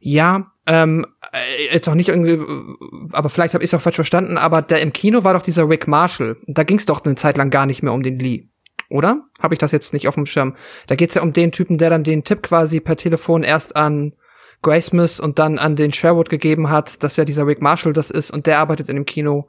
Ja, 0.00 0.52
ähm, 0.66 1.06
äh, 1.32 1.72
jetzt 1.72 1.88
auch 1.88 1.94
nicht 1.94 2.08
irgendwie, 2.08 2.30
äh, 2.32 2.76
aber 3.12 3.28
vielleicht 3.28 3.54
habe 3.54 3.62
ich 3.62 3.68
es 3.70 3.74
auch 3.74 3.80
falsch 3.82 3.96
verstanden, 3.96 4.38
aber 4.38 4.62
der 4.62 4.80
im 4.80 4.92
Kino 4.92 5.22
war 5.24 5.34
doch 5.34 5.42
dieser 5.42 5.68
Rick 5.68 5.86
Marshall. 5.86 6.36
Da 6.46 6.62
ging 6.62 6.78
es 6.78 6.86
doch 6.86 7.04
eine 7.04 7.14
Zeit 7.16 7.36
lang 7.36 7.50
gar 7.50 7.66
nicht 7.66 7.82
mehr 7.82 7.92
um 7.92 8.02
den 8.02 8.18
Lee. 8.18 8.48
Oder? 8.88 9.22
Habe 9.40 9.54
ich 9.54 9.58
das 9.58 9.72
jetzt 9.72 9.92
nicht 9.92 10.08
auf 10.08 10.14
dem 10.14 10.26
Schirm? 10.26 10.54
Da 10.86 10.94
geht's 10.94 11.14
ja 11.14 11.22
um 11.22 11.32
den 11.32 11.52
Typen, 11.52 11.76
der 11.76 11.90
dann 11.90 12.04
den 12.04 12.24
Tipp 12.24 12.42
quasi 12.42 12.80
per 12.80 12.96
Telefon 12.96 13.42
erst 13.42 13.76
an 13.76 14.14
Graysmith 14.62 15.20
und 15.20 15.38
dann 15.38 15.58
an 15.58 15.76
den 15.76 15.92
Sherwood 15.92 16.30
gegeben 16.30 16.70
hat, 16.70 17.02
dass 17.02 17.16
ja 17.16 17.24
dieser 17.24 17.46
Rick 17.46 17.60
Marshall 17.60 17.92
das 17.92 18.10
ist 18.10 18.30
und 18.30 18.46
der 18.46 18.58
arbeitet 18.60 18.88
in 18.88 18.96
dem 18.96 19.04
Kino. 19.04 19.48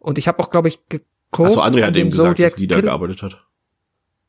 Und 0.00 0.18
ich 0.18 0.26
habe 0.26 0.38
auch, 0.42 0.50
glaube 0.50 0.68
ich, 0.68 0.80
geguckt. 0.88 1.04
Achso, 1.50 1.60
André 1.60 1.84
hat 1.84 1.94
dem 1.94 2.10
gesagt, 2.10 2.30
Zodiac 2.30 2.50
dass 2.50 2.58
Lieder 2.58 2.76
Killer- 2.76 2.88
gearbeitet 2.88 3.22
hat. 3.22 3.44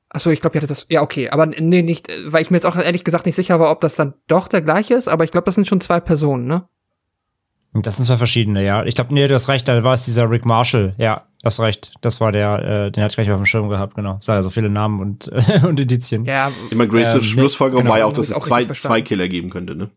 Achso, 0.10 0.32
ich 0.32 0.41
glaube, 0.41 0.57
ihr 0.57 0.62
hattet 0.62 0.72
das. 0.72 0.88
Ja, 0.89 1.01
okay. 1.03 1.30
Aber 1.30 1.45
nee, 1.45 1.82
nicht, 1.84 2.10
äh, 2.10 2.32
weil 2.32 2.41
ich 2.41 2.49
mir 2.49 2.57
jetzt 2.57 2.66
auch 2.66 2.76
ehrlich 2.76 3.03
gesagt 3.03 3.26
nicht 3.26 3.36
sicher 3.36 3.60
war, 3.60 3.72
ob 3.72 3.82
das 3.82 3.95
dann 3.95 4.16
doch 4.28 4.47
der 4.47 4.62
gleiche 4.62 4.95
ist, 4.95 5.07
aber 5.07 5.24
ich 5.24 5.32
glaube, 5.32 5.45
das 5.45 5.55
sind 5.55 5.68
schon 5.68 5.82
zwei 5.82 5.99
Personen, 5.99 6.47
ne? 6.47 6.68
Das 7.74 7.97
sind 7.97 8.05
zwei 8.05 8.18
verschiedene, 8.18 8.66
ja. 8.66 8.84
Ich 8.86 8.95
glaube, 8.95 9.14
nee, 9.14 9.28
du 9.28 9.36
hast 9.36 9.47
recht, 9.47 9.68
da 9.68 9.84
war 9.84 9.93
es 9.93 10.05
dieser 10.05 10.30
Rick 10.30 10.43
Marshall. 10.43 10.95
Ja, 10.97 11.18
du 11.18 11.45
hast 11.45 11.60
recht. 11.60 11.93
Das 12.01 12.20
war 12.20 12.32
der, 12.32 12.88
äh, 12.88 12.91
den 12.91 13.03
hatte 13.03 13.12
ich 13.12 13.16
gleich 13.18 13.30
auf 13.30 13.38
dem 13.38 13.45
Schirm 13.45 13.70
gehabt, 13.70 13.93
genau. 13.93 14.18
Sag 14.20 14.36
ja 14.36 14.41
so 14.41 14.49
viele 14.49 14.70
Namen 14.72 14.99
und, 14.99 15.28
und 15.68 15.80
Indizien. 15.80 16.26
Ja, 16.26 16.51
Ich 16.72 16.76
meine, 16.76 16.89
Grace 16.89 17.14
Ähm, 17.14 17.22
Schlussfolgerung 17.22 17.84
genau. 17.84 17.91
war 17.91 17.99
ja 17.99 18.05
auch, 18.05 18.14
dass 18.14 18.26
ich 18.26 18.32
es 18.32 18.38
auch 18.38 18.43
zwei, 18.43 18.66
zwei 18.66 19.03
Killer 19.03 19.28
geben 19.28 19.51
könnte, 19.51 19.76
ne? 19.76 19.91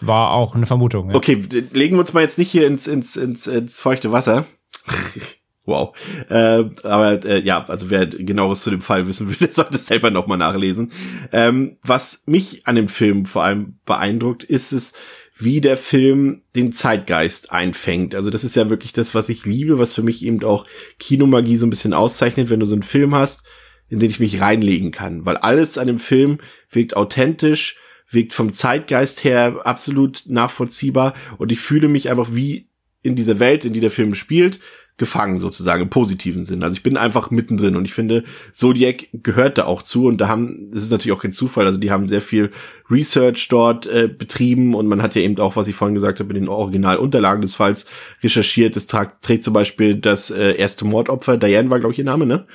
War 0.00 0.30
auch 0.30 0.54
eine 0.54 0.64
Vermutung. 0.64 1.10
Ja. 1.10 1.16
Okay, 1.16 1.34
legen 1.72 1.96
wir 1.96 2.00
uns 2.00 2.12
mal 2.14 2.20
jetzt 2.20 2.38
nicht 2.38 2.50
hier 2.50 2.66
ins, 2.66 2.86
ins, 2.86 3.16
ins, 3.16 3.46
ins 3.46 3.78
feuchte 3.78 4.12
Wasser. 4.12 4.46
wow. 5.68 5.94
Äh, 6.28 6.64
aber 6.82 7.24
äh, 7.24 7.40
ja, 7.42 7.64
also 7.64 7.90
wer 7.90 8.06
genaueres 8.06 8.62
zu 8.62 8.70
dem 8.70 8.80
Fall 8.80 9.06
wissen 9.06 9.28
will, 9.28 9.36
der 9.40 9.52
sollte 9.52 9.76
es 9.76 9.86
selber 9.86 10.10
nochmal 10.10 10.38
nachlesen. 10.38 10.90
Ähm, 11.30 11.76
was 11.84 12.22
mich 12.26 12.66
an 12.66 12.74
dem 12.74 12.88
Film 12.88 13.26
vor 13.26 13.44
allem 13.44 13.78
beeindruckt, 13.84 14.42
ist 14.42 14.72
es, 14.72 14.94
wie 15.36 15.60
der 15.60 15.76
Film 15.76 16.42
den 16.56 16.72
Zeitgeist 16.72 17.52
einfängt. 17.52 18.16
Also 18.16 18.28
das 18.30 18.42
ist 18.42 18.56
ja 18.56 18.70
wirklich 18.70 18.92
das, 18.92 19.14
was 19.14 19.28
ich 19.28 19.44
liebe, 19.44 19.78
was 19.78 19.94
für 19.94 20.02
mich 20.02 20.24
eben 20.24 20.42
auch 20.42 20.66
Kinomagie 20.98 21.56
so 21.56 21.66
ein 21.66 21.70
bisschen 21.70 21.94
auszeichnet, 21.94 22.50
wenn 22.50 22.58
du 22.58 22.66
so 22.66 22.74
einen 22.74 22.82
Film 22.82 23.14
hast, 23.14 23.46
in 23.88 24.00
den 24.00 24.10
ich 24.10 24.18
mich 24.18 24.40
reinlegen 24.40 24.90
kann. 24.90 25.24
Weil 25.24 25.36
alles 25.36 25.78
an 25.78 25.86
dem 25.86 26.00
Film 26.00 26.38
wirkt 26.72 26.96
authentisch, 26.96 27.76
wirkt 28.10 28.32
vom 28.32 28.52
Zeitgeist 28.52 29.22
her 29.22 29.60
absolut 29.64 30.24
nachvollziehbar 30.26 31.14
und 31.36 31.52
ich 31.52 31.60
fühle 31.60 31.86
mich 31.86 32.10
einfach 32.10 32.30
wie 32.32 32.68
in 33.02 33.14
dieser 33.14 33.38
Welt, 33.38 33.64
in 33.64 33.72
die 33.72 33.80
der 33.80 33.92
Film 33.92 34.14
spielt, 34.14 34.58
gefangen 34.98 35.38
sozusagen 35.38 35.82
im 35.82 35.88
positiven 35.88 36.44
Sinn. 36.44 36.62
Also 36.62 36.74
ich 36.74 36.82
bin 36.82 36.96
einfach 36.96 37.30
mittendrin 37.30 37.76
und 37.76 37.84
ich 37.84 37.94
finde, 37.94 38.24
Zodiac 38.52 39.06
gehört 39.12 39.56
da 39.56 39.64
auch 39.64 39.82
zu 39.82 40.06
und 40.06 40.20
da 40.20 40.28
haben, 40.28 40.68
das 40.70 40.82
ist 40.82 40.90
natürlich 40.90 41.16
auch 41.16 41.22
kein 41.22 41.32
Zufall, 41.32 41.66
also 41.66 41.78
die 41.78 41.90
haben 41.90 42.08
sehr 42.08 42.20
viel 42.20 42.50
Research 42.90 43.48
dort 43.48 43.86
äh, 43.86 44.08
betrieben 44.08 44.74
und 44.74 44.88
man 44.88 45.00
hat 45.00 45.14
ja 45.14 45.22
eben 45.22 45.38
auch, 45.38 45.56
was 45.56 45.68
ich 45.68 45.76
vorhin 45.76 45.94
gesagt 45.94 46.20
habe, 46.20 46.30
in 46.30 46.40
den 46.40 46.48
Originalunterlagen 46.48 47.42
des 47.42 47.54
Falls 47.54 47.86
recherchiert. 48.22 48.76
Es 48.76 48.86
trägt, 48.86 49.42
zum 49.42 49.54
Beispiel 49.54 49.94
das 49.94 50.30
äh, 50.30 50.54
erste 50.56 50.84
Mordopfer, 50.84 51.36
Diane 51.36 51.70
war 51.70 51.78
glaube 51.78 51.92
ich 51.92 51.98
ihr 51.98 52.04
Name, 52.04 52.26
ne? 52.26 52.46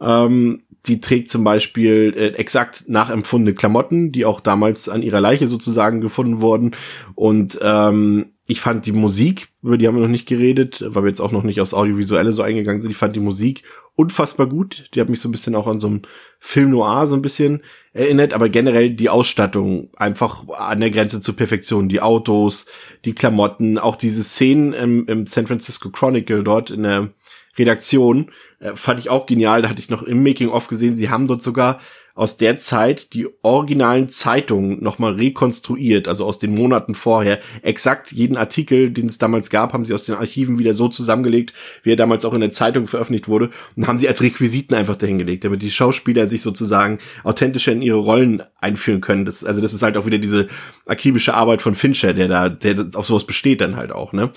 Ähm, 0.00 0.62
die 0.86 1.00
trägt 1.00 1.30
zum 1.30 1.44
Beispiel 1.44 2.14
äh, 2.16 2.28
exakt 2.38 2.84
nachempfundene 2.88 3.54
Klamotten, 3.54 4.12
die 4.12 4.24
auch 4.24 4.40
damals 4.40 4.88
an 4.88 5.02
ihrer 5.02 5.20
Leiche 5.20 5.46
sozusagen 5.46 6.00
gefunden 6.00 6.40
wurden 6.40 6.74
und 7.14 7.58
ähm, 7.62 8.32
ich 8.50 8.60
fand 8.60 8.84
die 8.84 8.92
Musik, 8.92 9.48
über 9.62 9.78
die 9.78 9.86
haben 9.86 9.94
wir 9.94 10.02
noch 10.02 10.08
nicht 10.08 10.26
geredet, 10.26 10.84
weil 10.84 11.04
wir 11.04 11.08
jetzt 11.08 11.20
auch 11.20 11.30
noch 11.30 11.44
nicht 11.44 11.60
aufs 11.60 11.72
Audiovisuelle 11.72 12.32
so 12.32 12.42
eingegangen 12.42 12.80
sind. 12.80 12.90
Ich 12.90 12.96
fand 12.96 13.14
die 13.14 13.20
Musik 13.20 13.62
unfassbar 13.94 14.48
gut. 14.48 14.90
Die 14.92 15.00
hat 15.00 15.08
mich 15.08 15.20
so 15.20 15.28
ein 15.28 15.32
bisschen 15.32 15.54
auch 15.54 15.68
an 15.68 15.78
so 15.78 15.86
einem 15.86 16.02
Film 16.40 16.70
Noir 16.70 17.06
so 17.06 17.14
ein 17.14 17.22
bisschen 17.22 17.62
erinnert, 17.92 18.34
aber 18.34 18.48
generell 18.48 18.90
die 18.90 19.08
Ausstattung 19.08 19.90
einfach 19.94 20.48
an 20.48 20.80
der 20.80 20.90
Grenze 20.90 21.20
zur 21.20 21.36
Perfektion. 21.36 21.88
Die 21.88 22.02
Autos, 22.02 22.66
die 23.04 23.12
Klamotten, 23.12 23.78
auch 23.78 23.94
diese 23.94 24.24
Szenen 24.24 24.72
im, 24.72 25.06
im 25.06 25.26
San 25.26 25.46
Francisco 25.46 25.90
Chronicle 25.90 26.42
dort 26.42 26.72
in 26.72 26.82
der 26.82 27.10
Redaktion 27.56 28.32
äh, 28.58 28.74
fand 28.74 28.98
ich 28.98 29.10
auch 29.10 29.26
genial. 29.26 29.62
Da 29.62 29.68
hatte 29.68 29.80
ich 29.80 29.90
noch 29.90 30.02
im 30.02 30.24
Making-of 30.24 30.66
gesehen, 30.66 30.96
sie 30.96 31.08
haben 31.08 31.28
dort 31.28 31.44
sogar 31.44 31.80
aus 32.20 32.36
der 32.36 32.58
Zeit 32.58 33.14
die 33.14 33.26
originalen 33.40 34.10
Zeitungen 34.10 34.84
nochmal 34.84 35.14
rekonstruiert, 35.14 36.06
also 36.06 36.26
aus 36.26 36.38
den 36.38 36.54
Monaten 36.54 36.94
vorher. 36.94 37.38
Exakt 37.62 38.12
jeden 38.12 38.36
Artikel, 38.36 38.90
den 38.90 39.06
es 39.06 39.16
damals 39.16 39.48
gab, 39.48 39.72
haben 39.72 39.86
sie 39.86 39.94
aus 39.94 40.04
den 40.04 40.16
Archiven 40.16 40.58
wieder 40.58 40.74
so 40.74 40.88
zusammengelegt, 40.88 41.54
wie 41.82 41.92
er 41.92 41.96
damals 41.96 42.26
auch 42.26 42.34
in 42.34 42.42
der 42.42 42.50
Zeitung 42.50 42.88
veröffentlicht 42.88 43.26
wurde 43.26 43.48
und 43.74 43.86
haben 43.86 43.96
sie 43.96 44.06
als 44.06 44.20
Requisiten 44.20 44.74
einfach 44.74 44.96
dahingelegt, 44.96 45.44
damit 45.44 45.62
die 45.62 45.70
Schauspieler 45.70 46.26
sich 46.26 46.42
sozusagen 46.42 46.98
authentischer 47.24 47.72
in 47.72 47.80
ihre 47.80 47.96
Rollen 47.96 48.42
einführen 48.60 49.00
können. 49.00 49.24
Das, 49.24 49.42
also 49.42 49.62
das 49.62 49.72
ist 49.72 49.80
halt 49.80 49.96
auch 49.96 50.04
wieder 50.04 50.18
diese 50.18 50.48
akribische 50.84 51.32
Arbeit 51.32 51.62
von 51.62 51.74
Fincher, 51.74 52.12
der 52.12 52.28
da, 52.28 52.50
der 52.50 52.90
auf 52.96 53.06
sowas 53.06 53.24
besteht 53.24 53.62
dann 53.62 53.76
halt 53.76 53.92
auch, 53.92 54.12
ne? 54.12 54.30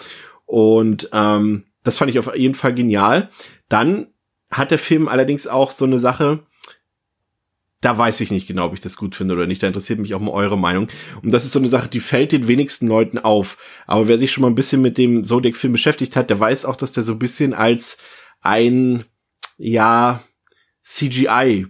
Und 0.45 1.09
ähm, 1.11 1.65
das 1.83 1.97
fand 1.97 2.09
ich 2.11 2.17
auf 2.17 2.33
jeden 2.33 2.55
Fall 2.55 2.73
genial. 2.73 3.29
Dann 3.67 4.07
hat 4.51 4.71
der 4.71 4.79
Film 4.79 5.09
allerdings 5.09 5.47
auch 5.47 5.71
so 5.71 5.83
eine 5.83 5.99
Sache, 5.99 6.45
da 7.83 7.97
weiß 7.97 8.21
ich 8.21 8.31
nicht 8.31 8.47
genau, 8.47 8.65
ob 8.65 8.73
ich 8.73 8.79
das 8.79 8.97
gut 8.97 9.15
finde 9.15 9.33
oder 9.33 9.47
nicht. 9.47 9.61
Da 9.61 9.67
interessiert 9.67 9.99
mich 9.99 10.13
auch 10.13 10.19
mal 10.19 10.31
eure 10.31 10.57
Meinung. 10.57 10.87
Und 11.21 11.31
das 11.31 11.45
ist 11.45 11.51
so 11.51 11.59
eine 11.59 11.67
Sache, 11.67 11.89
die 11.89 11.99
fällt 11.99 12.31
den 12.31 12.47
wenigsten 12.47 12.87
Leuten 12.87 13.19
auf. 13.19 13.57
Aber 13.87 14.07
wer 14.07 14.17
sich 14.17 14.31
schon 14.31 14.41
mal 14.41 14.47
ein 14.47 14.55
bisschen 14.55 14.81
mit 14.81 14.97
dem 14.97 15.23
Zodiac-Film 15.23 15.73
beschäftigt 15.73 16.15
hat, 16.15 16.29
der 16.29 16.39
weiß 16.39 16.65
auch, 16.65 16.75
dass 16.75 16.93
der 16.93 17.03
so 17.03 17.13
ein 17.13 17.19
bisschen 17.19 17.53
als 17.53 17.97
ein, 18.41 19.05
ja, 19.57 20.23
CGI 20.83 21.67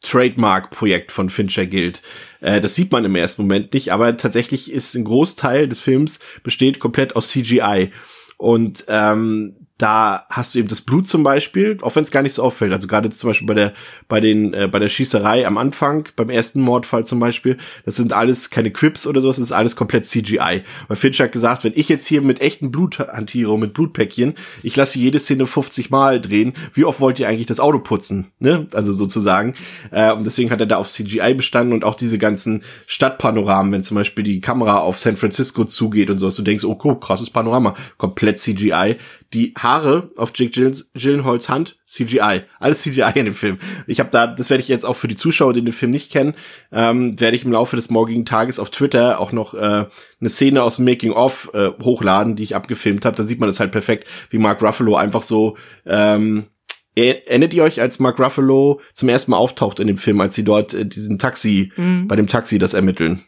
Trademark-Projekt 0.00 1.12
von 1.12 1.28
Fincher 1.28 1.66
gilt. 1.66 2.02
Äh, 2.40 2.60
das 2.60 2.74
sieht 2.74 2.92
man 2.92 3.04
im 3.04 3.16
ersten 3.16 3.42
Moment 3.42 3.74
nicht, 3.74 3.92
aber 3.92 4.16
tatsächlich 4.16 4.70
ist 4.70 4.94
ein 4.94 5.04
Großteil 5.04 5.68
des 5.68 5.80
Films 5.80 6.20
besteht 6.42 6.78
komplett 6.78 7.16
aus 7.16 7.30
CGI. 7.30 7.90
Und 8.36 8.84
ähm, 8.88 9.67
da 9.78 10.26
hast 10.28 10.54
du 10.54 10.58
eben 10.58 10.68
das 10.68 10.80
Blut 10.80 11.06
zum 11.06 11.22
Beispiel, 11.22 11.78
auch 11.82 11.94
wenn 11.94 12.02
es 12.02 12.10
gar 12.10 12.22
nicht 12.22 12.34
so 12.34 12.42
auffällt. 12.42 12.72
Also 12.72 12.88
gerade 12.88 13.10
zum 13.10 13.30
Beispiel 13.30 13.46
bei 13.46 13.54
der, 13.54 13.72
bei 14.08 14.18
den, 14.18 14.52
äh, 14.52 14.68
bei 14.70 14.80
der 14.80 14.88
Schießerei 14.88 15.46
am 15.46 15.56
Anfang, 15.56 16.08
beim 16.16 16.30
ersten 16.30 16.60
Mordfall 16.60 17.06
zum 17.06 17.20
Beispiel, 17.20 17.58
das 17.84 17.94
sind 17.94 18.12
alles 18.12 18.50
keine 18.50 18.72
Quips 18.72 19.06
oder 19.06 19.20
sowas, 19.20 19.36
das 19.36 19.46
ist 19.46 19.52
alles 19.52 19.76
komplett 19.76 20.04
CGI. 20.04 20.62
Weil 20.88 20.96
Finch 20.96 21.20
hat 21.20 21.30
gesagt, 21.30 21.62
wenn 21.62 21.74
ich 21.76 21.88
jetzt 21.88 22.06
hier 22.08 22.22
mit 22.22 22.40
echtem 22.40 22.72
Blut 22.72 22.98
hantiere, 22.98 23.56
mit 23.56 23.72
Blutpäckchen, 23.72 24.34
ich 24.64 24.74
lasse 24.74 24.98
jede 24.98 25.20
Szene 25.20 25.46
50 25.46 25.90
Mal 25.90 26.20
drehen, 26.20 26.54
wie 26.74 26.84
oft 26.84 26.98
wollt 26.98 27.20
ihr 27.20 27.28
eigentlich 27.28 27.46
das 27.46 27.60
Auto 27.60 27.78
putzen? 27.78 28.32
Ne? 28.40 28.66
Also 28.72 28.92
sozusagen. 28.92 29.54
Äh, 29.92 30.12
und 30.12 30.26
deswegen 30.26 30.50
hat 30.50 30.58
er 30.58 30.66
da 30.66 30.78
auf 30.78 30.90
CGI 30.90 31.34
bestanden 31.34 31.72
und 31.72 31.84
auch 31.84 31.94
diese 31.94 32.18
ganzen 32.18 32.64
Stadtpanoramen, 32.86 33.70
wenn 33.70 33.84
zum 33.84 33.94
Beispiel 33.94 34.24
die 34.24 34.40
Kamera 34.40 34.80
auf 34.80 34.98
San 34.98 35.16
Francisco 35.16 35.62
zugeht 35.62 36.10
und 36.10 36.18
sowas, 36.18 36.34
du 36.34 36.42
denkst, 36.42 36.64
oh, 36.64 36.76
cool, 36.82 36.98
krasses 36.98 37.30
Panorama, 37.30 37.76
komplett 37.96 38.40
CGI 38.40 38.96
die 39.34 39.52
Haare 39.58 40.10
auf 40.16 40.32
Jake 40.34 40.72
Gyllenhaals 40.94 41.48
Hand 41.48 41.76
CGI, 41.84 42.42
alles 42.60 42.82
CGI 42.82 43.12
in 43.14 43.26
dem 43.26 43.34
Film. 43.34 43.58
Ich 43.86 44.00
habe 44.00 44.10
da, 44.10 44.26
das 44.26 44.48
werde 44.48 44.62
ich 44.62 44.68
jetzt 44.68 44.84
auch 44.84 44.96
für 44.96 45.08
die 45.08 45.16
Zuschauer, 45.16 45.52
die 45.52 45.62
den 45.62 45.72
Film 45.72 45.90
nicht 45.90 46.10
kennen, 46.10 46.34
ähm, 46.72 47.20
werde 47.20 47.36
ich 47.36 47.44
im 47.44 47.52
Laufe 47.52 47.76
des 47.76 47.90
morgigen 47.90 48.24
Tages 48.24 48.58
auf 48.58 48.70
Twitter 48.70 49.20
auch 49.20 49.32
noch 49.32 49.54
äh, 49.54 49.86
eine 50.20 50.28
Szene 50.28 50.62
aus 50.62 50.76
dem 50.76 50.86
Making 50.86 51.12
of 51.12 51.50
äh, 51.52 51.70
hochladen, 51.82 52.36
die 52.36 52.42
ich 52.42 52.56
abgefilmt 52.56 53.04
habe. 53.04 53.16
Da 53.16 53.22
sieht 53.22 53.38
man 53.38 53.48
das 53.48 53.60
halt 53.60 53.72
perfekt, 53.72 54.08
wie 54.30 54.38
Mark 54.38 54.62
Ruffalo 54.62 54.96
einfach 54.96 55.22
so 55.22 55.56
ähm, 55.84 56.46
Erinnert 56.94 57.54
ihr 57.54 57.62
euch, 57.62 57.80
als 57.80 58.00
Mark 58.00 58.18
Ruffalo 58.18 58.80
zum 58.92 59.08
ersten 59.08 59.30
Mal 59.30 59.36
auftaucht 59.36 59.78
in 59.78 59.86
dem 59.86 59.98
Film, 59.98 60.20
als 60.20 60.34
sie 60.34 60.42
dort 60.42 60.74
äh, 60.74 60.84
diesen 60.84 61.16
Taxi, 61.20 61.70
mhm. 61.76 62.08
bei 62.08 62.16
dem 62.16 62.26
Taxi 62.26 62.58
das 62.58 62.74
ermitteln? 62.74 63.22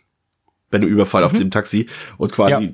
Bei 0.71 0.79
dem 0.79 0.89
Überfall 0.89 1.21
mhm. 1.21 1.27
auf 1.27 1.33
dem 1.35 1.53
Taxi 1.53 1.87
und 2.19 2.33
quasi 2.33 2.65
ja 2.65 2.71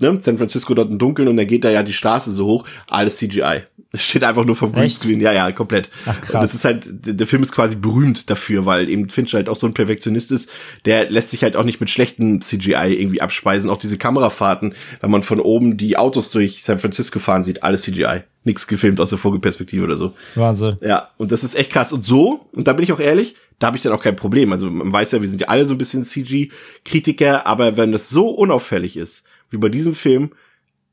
ne, 0.00 0.18
San 0.20 0.38
Francisco 0.38 0.74
dort 0.74 0.90
im 0.90 0.98
Dunkeln 0.98 1.28
und 1.28 1.38
er 1.38 1.46
geht 1.46 1.64
da 1.64 1.70
ja 1.70 1.82
die 1.82 1.92
Straße 1.92 2.32
so 2.32 2.46
hoch, 2.46 2.64
alles 2.86 3.16
CGI. 3.16 3.62
Es 3.90 4.02
steht 4.02 4.22
einfach 4.22 4.44
nur 4.44 4.54
vom 4.54 4.72
Greenscreen. 4.72 5.18
Ja, 5.20 5.32
ja, 5.32 5.50
komplett. 5.50 5.88
Ach, 6.04 6.20
krass. 6.20 6.34
Und 6.34 6.42
das 6.42 6.54
ist 6.54 6.64
halt, 6.66 6.86
der 6.90 7.26
Film 7.26 7.42
ist 7.42 7.52
quasi 7.52 7.74
berühmt 7.74 8.28
dafür, 8.28 8.66
weil 8.66 8.90
eben 8.90 9.08
Fincher 9.08 9.38
halt 9.38 9.48
auch 9.48 9.56
so 9.56 9.66
ein 9.66 9.72
Perfektionist 9.72 10.30
ist. 10.30 10.50
Der 10.84 11.10
lässt 11.10 11.30
sich 11.30 11.42
halt 11.42 11.56
auch 11.56 11.64
nicht 11.64 11.80
mit 11.80 11.88
schlechten 11.88 12.42
CGI 12.42 12.94
irgendwie 12.98 13.22
abspeisen. 13.22 13.70
Auch 13.70 13.78
diese 13.78 13.96
Kamerafahrten, 13.96 14.74
wenn 15.00 15.10
man 15.10 15.22
von 15.22 15.40
oben 15.40 15.78
die 15.78 15.96
Autos 15.96 16.30
durch 16.30 16.62
San 16.62 16.78
Francisco 16.78 17.18
fahren 17.18 17.44
sieht, 17.44 17.62
alles 17.62 17.82
CGI. 17.82 18.24
Nichts 18.44 18.66
gefilmt 18.66 19.00
aus 19.00 19.08
der 19.08 19.18
Vogelperspektive 19.18 19.84
oder 19.84 19.96
so. 19.96 20.12
Wahnsinn. 20.34 20.76
Ja, 20.82 21.08
und 21.16 21.32
das 21.32 21.42
ist 21.42 21.54
echt 21.54 21.72
krass. 21.72 21.90
Und 21.94 22.04
so, 22.04 22.46
und 22.52 22.68
da 22.68 22.74
bin 22.74 22.82
ich 22.82 22.92
auch 22.92 23.00
ehrlich, 23.00 23.36
da 23.58 23.68
habe 23.68 23.78
ich 23.78 23.82
dann 23.82 23.92
auch 23.94 24.02
kein 24.02 24.16
Problem. 24.16 24.52
Also 24.52 24.70
man 24.70 24.92
weiß 24.92 25.12
ja, 25.12 25.22
wir 25.22 25.28
sind 25.28 25.40
ja 25.40 25.48
alle 25.48 25.64
so 25.64 25.74
ein 25.74 25.78
bisschen 25.78 26.02
CG-Kritiker, 26.02 27.46
aber 27.46 27.78
wenn 27.78 27.92
das 27.92 28.10
so 28.10 28.28
unauffällig 28.28 28.98
ist, 28.98 29.24
wie 29.50 29.56
bei 29.56 29.68
diesem 29.68 29.94
Film, 29.94 30.32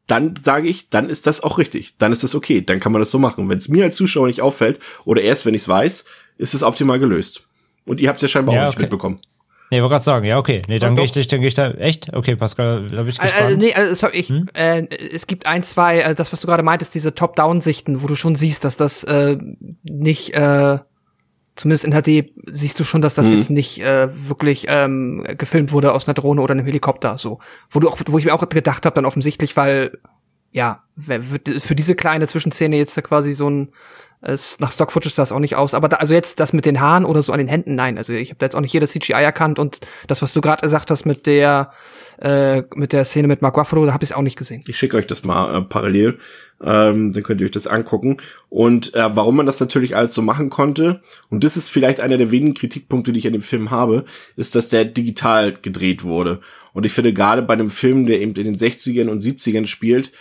dann 0.07 0.36
sage 0.41 0.68
ich, 0.68 0.90
dann 0.90 1.10
ist 1.10 1.27
das 1.27 1.41
auch 1.41 1.57
richtig. 1.57 1.95
Dann 1.98 2.11
ist 2.11 2.23
das 2.23 2.36
okay. 2.36 2.61
Dann 2.61 2.80
kann 2.80 2.91
man 2.91 3.02
das 3.02 3.11
so 3.11 3.19
machen. 3.19 3.49
Wenn 3.49 3.57
es 3.57 3.69
mir 3.69 3.84
als 3.84 3.95
Zuschauer 3.95 4.27
nicht 4.27 4.41
auffällt 4.41 4.80
oder 5.03 5.22
erst 5.22 5.45
wenn 5.45 5.53
ich 5.53 5.64
es 5.64 5.68
weiß, 5.68 6.06
ist 6.38 6.53
es 6.53 6.64
optimal 6.64 6.99
gelöst. 6.99 7.44
Und 7.86 7.99
ihr 7.99 8.10
habt 8.10 8.18
es 8.18 8.22
ja 8.23 8.27
scheinbar 8.27 8.56
ja, 8.56 8.65
auch 8.65 8.72
nicht 8.72 8.80
mitbekommen. 8.80 9.19
Nee, 9.72 9.82
wollte 9.82 9.94
gerade 9.94 10.03
sagen, 10.03 10.26
ja, 10.26 10.38
okay. 10.38 10.61
Nee, 10.68 10.77
dann 10.77 10.95
gehe 10.95 11.06
ich, 11.06 11.27
dann 11.27 11.40
gehe 11.40 11.48
ich 11.48 11.56
da, 11.56 11.72
echt? 11.72 12.14
Okay, 12.14 12.36
Pascal, 12.36 12.88
da 12.88 12.98
bin 12.98 13.07
ich 13.07 13.19
gespannt. 13.19 13.44
Also, 13.44 13.57
nee, 13.57 13.73
also, 13.73 13.94
sorry, 13.95 14.18
ich, 14.18 14.30
hm? 14.30 14.48
äh, 14.53 14.86
es 14.95 15.26
gibt 15.26 15.48
ein, 15.48 15.64
zwei, 15.64 16.02
äh, 16.02 16.15
das, 16.15 16.32
was 16.32 16.40
du 16.40 16.48
gerade 16.48 16.61
meintest, 16.61 16.94
diese 16.94 17.15
Top-Down-Sichten, 17.15 18.03
wo 18.03 18.07
du 18.07 18.15
schon 18.15 18.36
siehst, 18.36 18.64
dass 18.64 18.77
das 18.77 19.03
äh, 19.06 19.38
nicht 19.84 20.34
äh, 20.34 20.80
zumindest 21.56 21.86
in 21.86 21.94
HD 21.94 22.32
siehst 22.48 22.80
du 22.80 22.84
schon, 22.84 23.02
dass 23.02 23.15
das 23.15 23.27
mhm. 23.27 23.38
jetzt 23.38 23.49
nicht 23.49 23.82
äh, 23.82 24.10
wirklich 24.27 24.65
ähm, 24.69 25.26
gefilmt 25.38 25.72
wurde 25.72 25.94
aus 25.94 26.07
einer 26.07 26.14
Drohne 26.14 26.41
oder 26.41 26.53
einem 26.53 26.65
Helikopter, 26.65 27.18
so. 27.18 27.40
Wo 27.69 27.80
du 27.80 27.90
auch, 27.90 27.98
wo 28.07 28.18
ich 28.18 28.26
mir 28.26 28.34
auch 28.34 28.48
gedacht 28.48 28.86
habe, 28.86 28.95
dann 28.95 29.06
offensichtlich, 29.06 29.56
weil 29.56 29.98
ja, 30.52 30.84
für 30.98 31.76
diese 31.76 31.95
kleine 31.95 32.27
Zwischenszene 32.27 32.77
jetzt 32.77 32.95
da 32.95 33.02
quasi 33.02 33.34
so 33.34 33.49
ein 33.49 33.73
es, 34.21 34.59
nach 34.59 34.71
Stock 34.71 34.91
Footage 34.91 35.13
sah 35.13 35.21
das 35.21 35.31
auch 35.31 35.39
nicht 35.39 35.55
aus, 35.55 35.73
aber 35.73 35.87
da, 35.87 35.97
also 35.97 36.13
jetzt 36.13 36.39
das 36.39 36.53
mit 36.53 36.65
den 36.65 36.79
Haaren 36.79 37.05
oder 37.05 37.21
so 37.21 37.31
an 37.31 37.39
den 37.39 37.47
Händen, 37.47 37.75
nein, 37.75 37.97
also 37.97 38.13
ich 38.13 38.29
habe 38.29 38.39
da 38.39 38.45
jetzt 38.45 38.55
auch 38.55 38.61
nicht 38.61 38.73
jedes 38.73 38.91
CGI 38.91 39.13
erkannt 39.13 39.59
und 39.59 39.79
das, 40.07 40.21
was 40.21 40.33
du 40.33 40.41
gerade 40.41 40.61
gesagt 40.61 40.89
hast 40.89 41.05
mit 41.05 41.25
der 41.27 41.71
äh, 42.19 42.63
mit 42.75 42.93
der 42.93 43.03
Szene 43.03 43.27
mit 43.27 43.41
Mark 43.41 43.57
Ruffalo, 43.57 43.85
da 43.85 43.93
habe 43.93 44.03
ich 44.03 44.11
es 44.11 44.15
auch 44.15 44.21
nicht 44.21 44.37
gesehen. 44.37 44.63
Ich 44.67 44.77
schicke 44.77 44.95
euch 44.97 45.05
das 45.05 45.25
mal 45.25 45.57
äh, 45.57 45.61
parallel, 45.61 46.17
ähm, 46.63 47.11
dann 47.11 47.23
könnt 47.23 47.41
ihr 47.41 47.45
euch 47.45 47.51
das 47.51 47.67
angucken. 47.67 48.17
Und 48.49 48.93
äh, 48.93 49.15
warum 49.15 49.35
man 49.35 49.45
das 49.45 49.59
natürlich 49.59 49.95
alles 49.95 50.13
so 50.13 50.21
machen 50.21 50.49
konnte 50.49 51.01
und 51.29 51.43
das 51.43 51.57
ist 51.57 51.69
vielleicht 51.69 51.99
einer 51.99 52.17
der 52.17 52.31
wenigen 52.31 52.53
Kritikpunkte, 52.53 53.11
die 53.11 53.19
ich 53.19 53.27
an 53.27 53.33
dem 53.33 53.41
Film 53.41 53.69
habe, 53.69 54.05
ist, 54.37 54.55
dass 54.55 54.69
der 54.69 54.85
digital 54.85 55.53
gedreht 55.53 56.03
wurde. 56.03 56.39
Und 56.73 56.85
ich 56.85 56.91
finde 56.91 57.13
gerade 57.13 57.41
bei 57.41 57.53
einem 57.53 57.69
Film, 57.69 58.05
der 58.05 58.19
eben 58.19 58.33
in 58.35 58.43
den 58.43 58.57
60ern 58.57 59.07
und 59.07 59.23
70ern 59.23 59.65
spielt, 59.65 60.11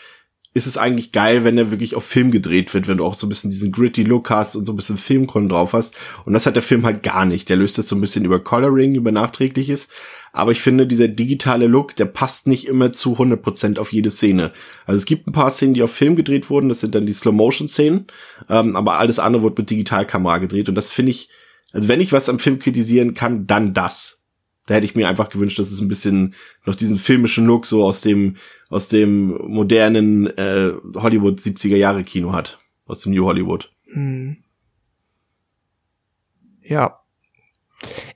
ist 0.54 0.66
es 0.66 0.78
eigentlich 0.78 1.10
geil, 1.10 1.42
wenn 1.42 1.58
er 1.58 1.72
wirklich 1.72 1.96
auf 1.96 2.04
Film 2.04 2.30
gedreht 2.30 2.72
wird, 2.72 2.86
wenn 2.86 2.98
du 2.98 3.04
auch 3.04 3.16
so 3.16 3.26
ein 3.26 3.28
bisschen 3.28 3.50
diesen 3.50 3.72
gritty 3.72 4.04
Look 4.04 4.30
hast 4.30 4.54
und 4.54 4.66
so 4.66 4.72
ein 4.72 4.76
bisschen 4.76 4.96
Filmkon 4.96 5.48
drauf 5.48 5.72
hast. 5.72 5.96
Und 6.24 6.32
das 6.32 6.46
hat 6.46 6.54
der 6.54 6.62
Film 6.62 6.86
halt 6.86 7.02
gar 7.02 7.26
nicht. 7.26 7.48
Der 7.48 7.56
löst 7.56 7.76
das 7.76 7.88
so 7.88 7.96
ein 7.96 8.00
bisschen 8.00 8.24
über 8.24 8.38
Coloring, 8.38 8.94
über 8.94 9.10
Nachträgliches. 9.10 9.88
Aber 10.32 10.52
ich 10.52 10.60
finde, 10.60 10.86
dieser 10.86 11.08
digitale 11.08 11.66
Look, 11.66 11.96
der 11.96 12.04
passt 12.04 12.46
nicht 12.46 12.68
immer 12.68 12.92
zu 12.92 13.16
100% 13.16 13.78
auf 13.78 13.92
jede 13.92 14.12
Szene. 14.12 14.52
Also 14.86 14.96
es 14.96 15.06
gibt 15.06 15.26
ein 15.26 15.32
paar 15.32 15.50
Szenen, 15.50 15.74
die 15.74 15.82
auf 15.82 15.92
Film 15.92 16.14
gedreht 16.14 16.48
wurden. 16.50 16.68
Das 16.68 16.80
sind 16.80 16.94
dann 16.94 17.06
die 17.06 17.12
Slow-Motion-Szenen. 17.12 18.06
Ähm, 18.48 18.76
aber 18.76 18.98
alles 18.98 19.18
andere 19.18 19.42
wird 19.42 19.58
mit 19.58 19.70
Digitalkamera 19.70 20.38
gedreht. 20.38 20.68
Und 20.68 20.76
das 20.76 20.88
finde 20.88 21.10
ich, 21.10 21.30
also 21.72 21.88
wenn 21.88 22.00
ich 22.00 22.12
was 22.12 22.28
am 22.28 22.38
Film 22.38 22.60
kritisieren 22.60 23.14
kann, 23.14 23.48
dann 23.48 23.74
das. 23.74 24.20
Da 24.66 24.74
hätte 24.74 24.86
ich 24.86 24.94
mir 24.94 25.08
einfach 25.08 25.28
gewünscht, 25.28 25.58
dass 25.58 25.70
es 25.70 25.80
ein 25.80 25.88
bisschen 25.88 26.34
noch 26.64 26.74
diesen 26.74 26.98
filmischen 26.98 27.46
Look 27.46 27.66
so 27.66 27.84
aus 27.84 28.00
dem 28.00 28.36
aus 28.74 28.88
dem 28.88 29.28
modernen 29.46 30.26
äh, 30.36 30.72
Hollywood 30.96 31.38
70er 31.38 31.76
Jahre 31.76 32.02
Kino 32.02 32.32
hat, 32.32 32.58
aus 32.86 33.00
dem 33.00 33.12
New 33.12 33.24
Hollywood. 33.24 33.72
Hm. 33.92 34.38
Ja. 36.60 36.98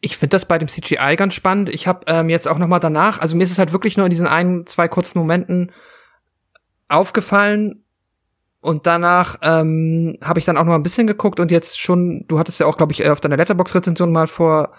Ich 0.01 0.17
finde 0.17 0.35
das 0.35 0.47
bei 0.47 0.59
dem 0.59 0.67
CGI 0.67 1.15
ganz 1.17 1.35
spannend. 1.35 1.69
Ich 1.69 1.87
habe 1.87 2.01
ähm, 2.09 2.29
jetzt 2.29 2.49
auch 2.49 2.59
noch 2.59 2.67
mal 2.67 2.81
danach, 2.81 3.21
also 3.21 3.37
mir 3.37 3.45
ist 3.45 3.53
es 3.53 3.59
halt 3.59 3.73
wirklich 3.73 3.97
nur 3.97 4.07
in 4.07 4.11
diesen 4.11 4.27
ein, 4.27 4.67
zwei 4.67 4.89
kurzen 4.89 5.19
Momenten 5.21 5.71
aufgefallen, 6.89 7.85
Und 8.61 8.89
danach 8.89 9.39
ähm, 9.43 10.19
habe 10.21 10.41
ich 10.41 10.45
dann 10.45 10.57
auch 10.57 10.65
noch 10.65 10.71
mal 10.71 10.75
ein 10.75 10.83
bisschen 10.83 11.07
geguckt 11.07 11.39
und 11.39 11.53
jetzt 11.53 11.79
schon, 11.79 12.25
du 12.27 12.41
hattest 12.41 12.59
ja 12.59 12.67
auch, 12.67 12.77
glaube 12.77 12.93
ich, 12.93 13.09
auf 13.09 13.21
deiner 13.21 13.37
Letterbox-Rezension 13.37 14.11
mal 14.11 14.27
vor 14.27 14.73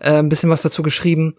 äh, 0.00 0.14
ein 0.14 0.30
bisschen 0.30 0.48
was 0.48 0.62
dazu 0.62 0.82
geschrieben. 0.82 1.34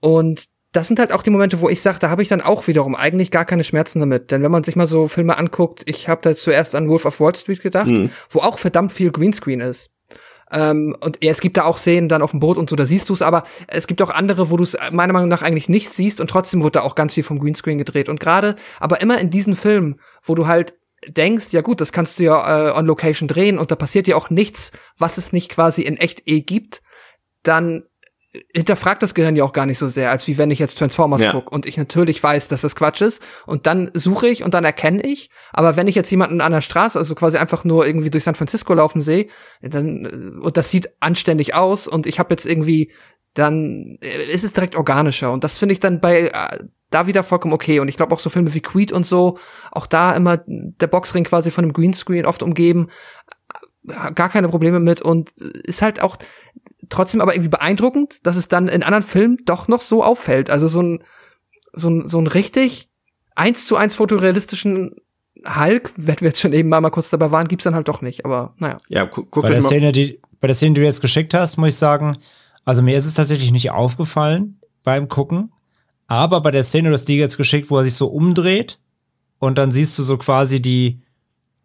Und 0.00 0.48
das 0.72 0.86
sind 0.86 0.98
halt 0.98 1.12
auch 1.12 1.22
die 1.22 1.30
Momente, 1.30 1.60
wo 1.60 1.68
ich 1.68 1.80
sage, 1.80 1.98
da 1.98 2.10
habe 2.10 2.22
ich 2.22 2.28
dann 2.28 2.42
auch 2.42 2.66
wiederum 2.66 2.94
eigentlich 2.94 3.30
gar 3.30 3.44
keine 3.44 3.64
Schmerzen 3.64 4.00
damit. 4.00 4.30
Denn 4.30 4.42
wenn 4.42 4.50
man 4.50 4.64
sich 4.64 4.76
mal 4.76 4.86
so 4.86 5.08
Filme 5.08 5.38
anguckt, 5.38 5.82
ich 5.86 6.08
habe 6.08 6.20
da 6.22 6.34
zuerst 6.34 6.74
an 6.74 6.88
Wolf 6.88 7.06
of 7.06 7.20
Wall 7.20 7.34
Street 7.34 7.62
gedacht, 7.62 7.88
mhm. 7.88 8.10
wo 8.30 8.40
auch 8.40 8.58
verdammt 8.58 8.92
viel 8.92 9.10
Greenscreen 9.10 9.60
ist. 9.60 9.90
Ähm, 10.50 10.96
und 11.00 11.18
ja, 11.22 11.30
es 11.30 11.40
gibt 11.40 11.56
da 11.56 11.64
auch 11.64 11.78
Szenen 11.78 12.08
dann 12.08 12.22
auf 12.22 12.30
dem 12.30 12.40
Boot 12.40 12.56
und 12.58 12.70
so, 12.70 12.76
da 12.76 12.86
siehst 12.86 13.08
du 13.08 13.12
es, 13.12 13.22
aber 13.22 13.44
es 13.66 13.86
gibt 13.86 14.00
auch 14.00 14.10
andere, 14.10 14.50
wo 14.50 14.56
du 14.56 14.64
es 14.64 14.76
meiner 14.92 15.12
Meinung 15.12 15.28
nach 15.28 15.42
eigentlich 15.42 15.68
nicht 15.68 15.92
siehst 15.92 16.20
und 16.20 16.30
trotzdem 16.30 16.62
wurde 16.62 16.78
da 16.78 16.82
auch 16.82 16.94
ganz 16.94 17.14
viel 17.14 17.22
vom 17.22 17.38
Greenscreen 17.38 17.78
gedreht. 17.78 18.08
Und 18.08 18.20
gerade, 18.20 18.56
aber 18.80 19.00
immer 19.00 19.18
in 19.18 19.30
diesen 19.30 19.56
Filmen, 19.56 20.00
wo 20.22 20.34
du 20.34 20.46
halt 20.46 20.74
denkst, 21.06 21.48
ja 21.52 21.60
gut, 21.60 21.80
das 21.80 21.92
kannst 21.92 22.18
du 22.18 22.24
ja 22.24 22.68
äh, 22.68 22.78
on 22.78 22.86
Location 22.86 23.28
drehen 23.28 23.58
und 23.58 23.70
da 23.70 23.76
passiert 23.76 24.08
ja 24.08 24.16
auch 24.16 24.30
nichts, 24.30 24.72
was 24.96 25.18
es 25.18 25.32
nicht 25.32 25.50
quasi 25.50 25.82
in 25.82 25.96
echt 25.96 26.26
eh 26.26 26.40
gibt, 26.40 26.82
dann 27.42 27.84
hinterfragt 28.52 29.02
das 29.02 29.14
Gehirn 29.14 29.36
ja 29.36 29.44
auch 29.44 29.52
gar 29.52 29.64
nicht 29.64 29.78
so 29.78 29.88
sehr, 29.88 30.10
als 30.10 30.26
wie 30.26 30.36
wenn 30.36 30.50
ich 30.50 30.58
jetzt 30.58 30.78
Transformers 30.78 31.22
ja. 31.22 31.32
gucke 31.32 31.50
und 31.50 31.64
ich 31.64 31.78
natürlich 31.78 32.22
weiß, 32.22 32.48
dass 32.48 32.60
das 32.60 32.76
Quatsch 32.76 33.00
ist. 33.00 33.22
Und 33.46 33.66
dann 33.66 33.90
suche 33.94 34.28
ich 34.28 34.44
und 34.44 34.52
dann 34.52 34.64
erkenne 34.64 35.02
ich, 35.02 35.30
aber 35.52 35.76
wenn 35.76 35.88
ich 35.88 35.94
jetzt 35.94 36.10
jemanden 36.10 36.40
an 36.40 36.52
der 36.52 36.60
Straße, 36.60 36.98
also 36.98 37.14
quasi 37.14 37.38
einfach 37.38 37.64
nur 37.64 37.86
irgendwie 37.86 38.10
durch 38.10 38.24
San 38.24 38.34
Francisco 38.34 38.74
laufen 38.74 39.00
sehe, 39.00 39.28
dann 39.62 40.04
äh, 40.04 40.44
und 40.44 40.56
das 40.56 40.70
sieht 40.70 40.90
anständig 41.00 41.54
aus 41.54 41.88
und 41.88 42.06
ich 42.06 42.18
habe 42.18 42.34
jetzt 42.34 42.44
irgendwie 42.44 42.92
dann 43.34 43.98
äh, 44.02 44.32
ist 44.32 44.44
es 44.44 44.52
direkt 44.52 44.76
organischer. 44.76 45.32
Und 45.32 45.44
das 45.44 45.58
finde 45.58 45.72
ich 45.72 45.80
dann 45.80 46.00
bei 46.00 46.28
äh, 46.28 46.58
da 46.90 47.06
wieder 47.06 47.22
vollkommen 47.22 47.54
okay. 47.54 47.80
Und 47.80 47.88
ich 47.88 47.96
glaube 47.96 48.14
auch 48.14 48.18
so 48.18 48.30
Filme 48.30 48.52
wie 48.54 48.60
Creed 48.60 48.92
und 48.92 49.06
so, 49.06 49.38
auch 49.70 49.86
da 49.86 50.14
immer 50.14 50.42
der 50.46 50.86
Boxring 50.86 51.24
quasi 51.24 51.50
von 51.50 51.64
einem 51.64 51.72
Greenscreen 51.72 52.26
oft 52.26 52.42
umgeben, 52.42 52.88
gar 53.86 54.28
keine 54.28 54.48
Probleme 54.48 54.80
mit. 54.80 55.00
Und 55.02 55.30
ist 55.38 55.82
halt 55.82 56.02
auch 56.02 56.16
trotzdem 56.88 57.20
aber 57.20 57.34
irgendwie 57.34 57.50
beeindruckend, 57.50 58.26
dass 58.26 58.36
es 58.36 58.48
dann 58.48 58.68
in 58.68 58.82
anderen 58.82 59.04
Filmen 59.04 59.36
doch 59.44 59.68
noch 59.68 59.80
so 59.80 60.02
auffällt. 60.04 60.50
Also 60.50 60.68
so 60.68 60.82
ein, 60.82 61.02
so 61.72 61.88
ein, 61.90 62.08
so 62.08 62.18
ein 62.18 62.26
richtig 62.26 62.88
eins 63.34 63.66
zu 63.66 63.76
eins 63.76 63.94
fotorealistischen 63.94 64.96
Hulk, 65.46 65.92
wenn 65.96 66.20
wir 66.20 66.28
jetzt 66.28 66.40
schon 66.40 66.52
eben 66.52 66.68
mal, 66.68 66.80
mal 66.80 66.90
kurz 66.90 67.10
dabei 67.10 67.30
waren, 67.30 67.48
gibt's 67.48 67.64
dann 67.64 67.74
halt 67.74 67.88
doch 67.88 68.02
nicht. 68.02 68.24
Aber 68.24 68.54
naja. 68.58 68.76
Ja, 68.88 69.04
gu 69.04 69.24
guck 69.30 69.42
bei 69.44 69.50
der 69.50 69.62
Szene, 69.62 69.92
die, 69.92 70.20
bei 70.40 70.48
der 70.48 70.54
Szene, 70.54 70.74
die 70.74 70.80
du 70.80 70.86
jetzt 70.86 71.00
geschickt 71.00 71.34
hast, 71.34 71.56
muss 71.56 71.70
ich 71.70 71.76
sagen, 71.76 72.18
also 72.64 72.82
mir 72.82 72.96
ist 72.96 73.06
es 73.06 73.14
tatsächlich 73.14 73.52
nicht 73.52 73.70
aufgefallen 73.70 74.60
beim 74.84 75.08
Gucken. 75.08 75.52
Aber 76.06 76.40
bei 76.40 76.50
der 76.50 76.64
Szene, 76.64 76.88
du 76.88 76.94
hast 76.94 77.04
die 77.04 77.18
jetzt 77.18 77.36
geschickt, 77.36 77.70
wo 77.70 77.78
er 77.78 77.84
sich 77.84 77.94
so 77.94 78.08
umdreht 78.08 78.80
und 79.38 79.58
dann 79.58 79.70
siehst 79.70 79.98
du 79.98 80.02
so 80.02 80.16
quasi 80.16 80.60
die, 80.60 81.02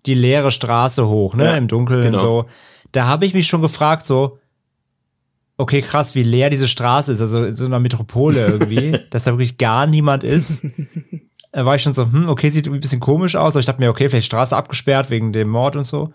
die 0.06 0.14
leere 0.14 0.52
Straße 0.52 1.08
hoch, 1.08 1.36
ne, 1.36 1.46
ja, 1.46 1.58
im 1.58 1.68
Dunkeln 1.68 2.04
genau. 2.04 2.18
so. 2.18 2.46
Da 2.92 3.08
habe 3.08 3.26
ich 3.26 3.34
mich 3.34 3.48
schon 3.48 3.62
gefragt, 3.62 4.06
so, 4.06 4.38
okay, 5.58 5.82
krass, 5.82 6.16
wie 6.16 6.24
leer 6.24 6.50
diese 6.50 6.68
Straße 6.68 7.12
ist, 7.12 7.22
also 7.22 7.44
in 7.44 7.56
so 7.56 7.66
einer 7.66 7.80
Metropole 7.80 8.46
irgendwie, 8.46 8.98
dass 9.10 9.26
da 9.26 9.32
wirklich 9.32 9.58
gar 9.58 9.88
niemand 9.88 10.24
ist. 10.24 10.66
Da 11.52 11.66
war 11.66 11.76
ich 11.76 11.84
schon 11.84 11.94
so, 11.94 12.12
hm, 12.12 12.30
okay, 12.30 12.50
sieht 12.50 12.68
ein 12.68 12.80
bisschen 12.80 13.00
komisch 13.00 13.36
aus, 13.36 13.54
aber 13.54 13.60
ich 13.60 13.66
dachte 13.66 13.80
mir, 13.80 13.90
okay, 13.90 14.10
vielleicht 14.10 14.26
Straße 14.26 14.56
abgesperrt 14.56 15.10
wegen 15.10 15.34
dem 15.34 15.50
Mord 15.50 15.76
und 15.76 15.86
so. 15.86 16.14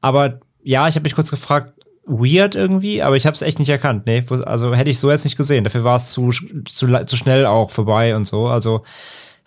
Aber 0.00 0.40
ja, 0.62 0.86
ich 0.86 0.94
habe 0.94 1.02
mich 1.02 1.14
kurz 1.14 1.30
gefragt, 1.30 1.72
weird 2.06 2.54
irgendwie, 2.54 3.02
aber 3.02 3.16
ich 3.16 3.26
habe 3.26 3.34
es 3.34 3.42
echt 3.42 3.58
nicht 3.58 3.68
erkannt. 3.68 4.06
Nee, 4.06 4.24
also 4.44 4.74
hätte 4.74 4.90
ich 4.90 5.00
so 5.00 5.10
jetzt 5.10 5.24
nicht 5.24 5.36
gesehen. 5.36 5.64
Dafür 5.64 5.82
war 5.82 5.96
es 5.96 6.12
zu, 6.12 6.30
zu, 6.30 7.04
zu 7.04 7.16
schnell 7.16 7.46
auch 7.46 7.70
vorbei 7.72 8.14
und 8.14 8.26
so. 8.26 8.46
Also 8.46 8.82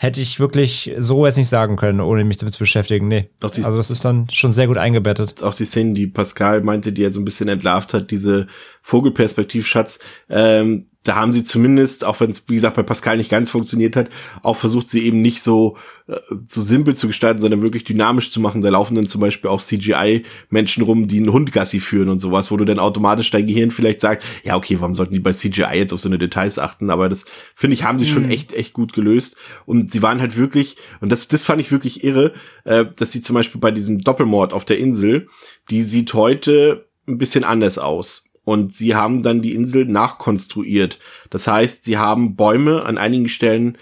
hätte 0.01 0.21
ich 0.21 0.39
wirklich 0.39 0.93
so 0.97 1.25
jetzt 1.25 1.35
nicht 1.35 1.49
sagen 1.49 1.75
können, 1.75 1.99
ohne 1.99 2.23
mich 2.23 2.37
damit 2.37 2.53
zu 2.53 2.59
beschäftigen. 2.59 3.09
Nee. 3.09 3.29
also 3.41 3.75
das 3.75 3.91
ist 3.91 4.05
dann 4.05 4.27
schon 4.31 4.53
sehr 4.53 4.67
gut 4.67 4.77
eingebettet. 4.77 5.43
Auch 5.43 5.53
die 5.53 5.65
Szenen, 5.65 5.93
die 5.93 6.07
Pascal 6.07 6.61
meinte, 6.61 6.93
die 6.93 7.03
er 7.03 7.11
so 7.11 7.19
ein 7.19 7.25
bisschen 7.25 7.49
entlarvt 7.49 7.93
hat, 7.93 8.09
diese 8.09 8.47
Vogelperspektivschatz, 8.81 9.99
ähm, 10.29 10.87
da 11.09 11.15
haben 11.15 11.33
sie 11.33 11.43
zumindest, 11.43 12.05
auch 12.05 12.19
wenn 12.19 12.29
es, 12.29 12.47
wie 12.49 12.53
gesagt, 12.53 12.75
bei 12.75 12.83
Pascal 12.83 13.17
nicht 13.17 13.31
ganz 13.31 13.49
funktioniert 13.49 13.95
hat, 13.95 14.11
auch 14.43 14.55
versucht, 14.55 14.89
sie 14.89 15.03
eben 15.03 15.23
nicht 15.23 15.41
so, 15.41 15.75
äh, 16.05 16.17
so 16.47 16.61
simpel 16.61 16.93
zu 16.93 17.07
gestalten, 17.07 17.41
sondern 17.41 17.63
wirklich 17.63 17.83
dynamisch 17.83 18.29
zu 18.29 18.39
machen. 18.39 18.61
Da 18.61 18.69
laufen 18.69 18.93
dann 18.93 19.07
zum 19.07 19.19
Beispiel 19.19 19.49
auch 19.49 19.59
CGI-Menschen 19.59 20.83
rum, 20.83 21.07
die 21.07 21.17
einen 21.17 21.33
Hundgassi 21.33 21.79
führen 21.79 22.09
und 22.09 22.19
sowas, 22.19 22.51
wo 22.51 22.57
du 22.57 22.65
dann 22.65 22.77
automatisch 22.77 23.31
dein 23.31 23.47
Gehirn 23.47 23.71
vielleicht 23.71 24.01
sagt, 24.01 24.23
ja, 24.43 24.55
okay, 24.55 24.77
warum 24.79 24.93
sollten 24.93 25.15
die 25.15 25.19
bei 25.19 25.31
CGI 25.31 25.77
jetzt 25.77 25.93
auf 25.93 25.99
so 25.99 26.09
eine 26.09 26.19
Details 26.19 26.59
achten? 26.59 26.91
Aber 26.91 27.09
das, 27.09 27.25
finde 27.55 27.73
ich, 27.73 27.83
haben 27.83 27.97
sie 27.97 28.05
mhm. 28.05 28.11
schon 28.11 28.29
echt, 28.29 28.53
echt 28.53 28.73
gut 28.73 28.93
gelöst. 28.93 29.35
Und 29.65 29.89
sie 29.89 30.03
waren 30.03 30.21
halt 30.21 30.37
wirklich, 30.37 30.77
und 31.01 31.11
das, 31.11 31.27
das 31.27 31.41
fand 31.41 31.59
ich 31.59 31.71
wirklich 31.71 32.03
irre, 32.03 32.33
äh, 32.65 32.85
dass 32.95 33.11
sie 33.11 33.21
zum 33.21 33.33
Beispiel 33.33 33.59
bei 33.59 33.71
diesem 33.71 33.97
Doppelmord 33.97 34.53
auf 34.53 34.63
der 34.63 34.77
Insel, 34.77 35.27
die 35.71 35.81
sieht 35.81 36.13
heute 36.13 36.87
ein 37.07 37.17
bisschen 37.17 37.43
anders 37.43 37.79
aus 37.79 38.28
und 38.43 38.73
sie 38.73 38.95
haben 38.95 39.21
dann 39.21 39.41
die 39.41 39.53
Insel 39.53 39.85
nachkonstruiert. 39.85 40.99
Das 41.29 41.47
heißt, 41.47 41.83
sie 41.83 41.97
haben 41.97 42.35
Bäume 42.35 42.83
an 42.85 42.97
einigen 42.97 43.29
Stellen 43.29 43.77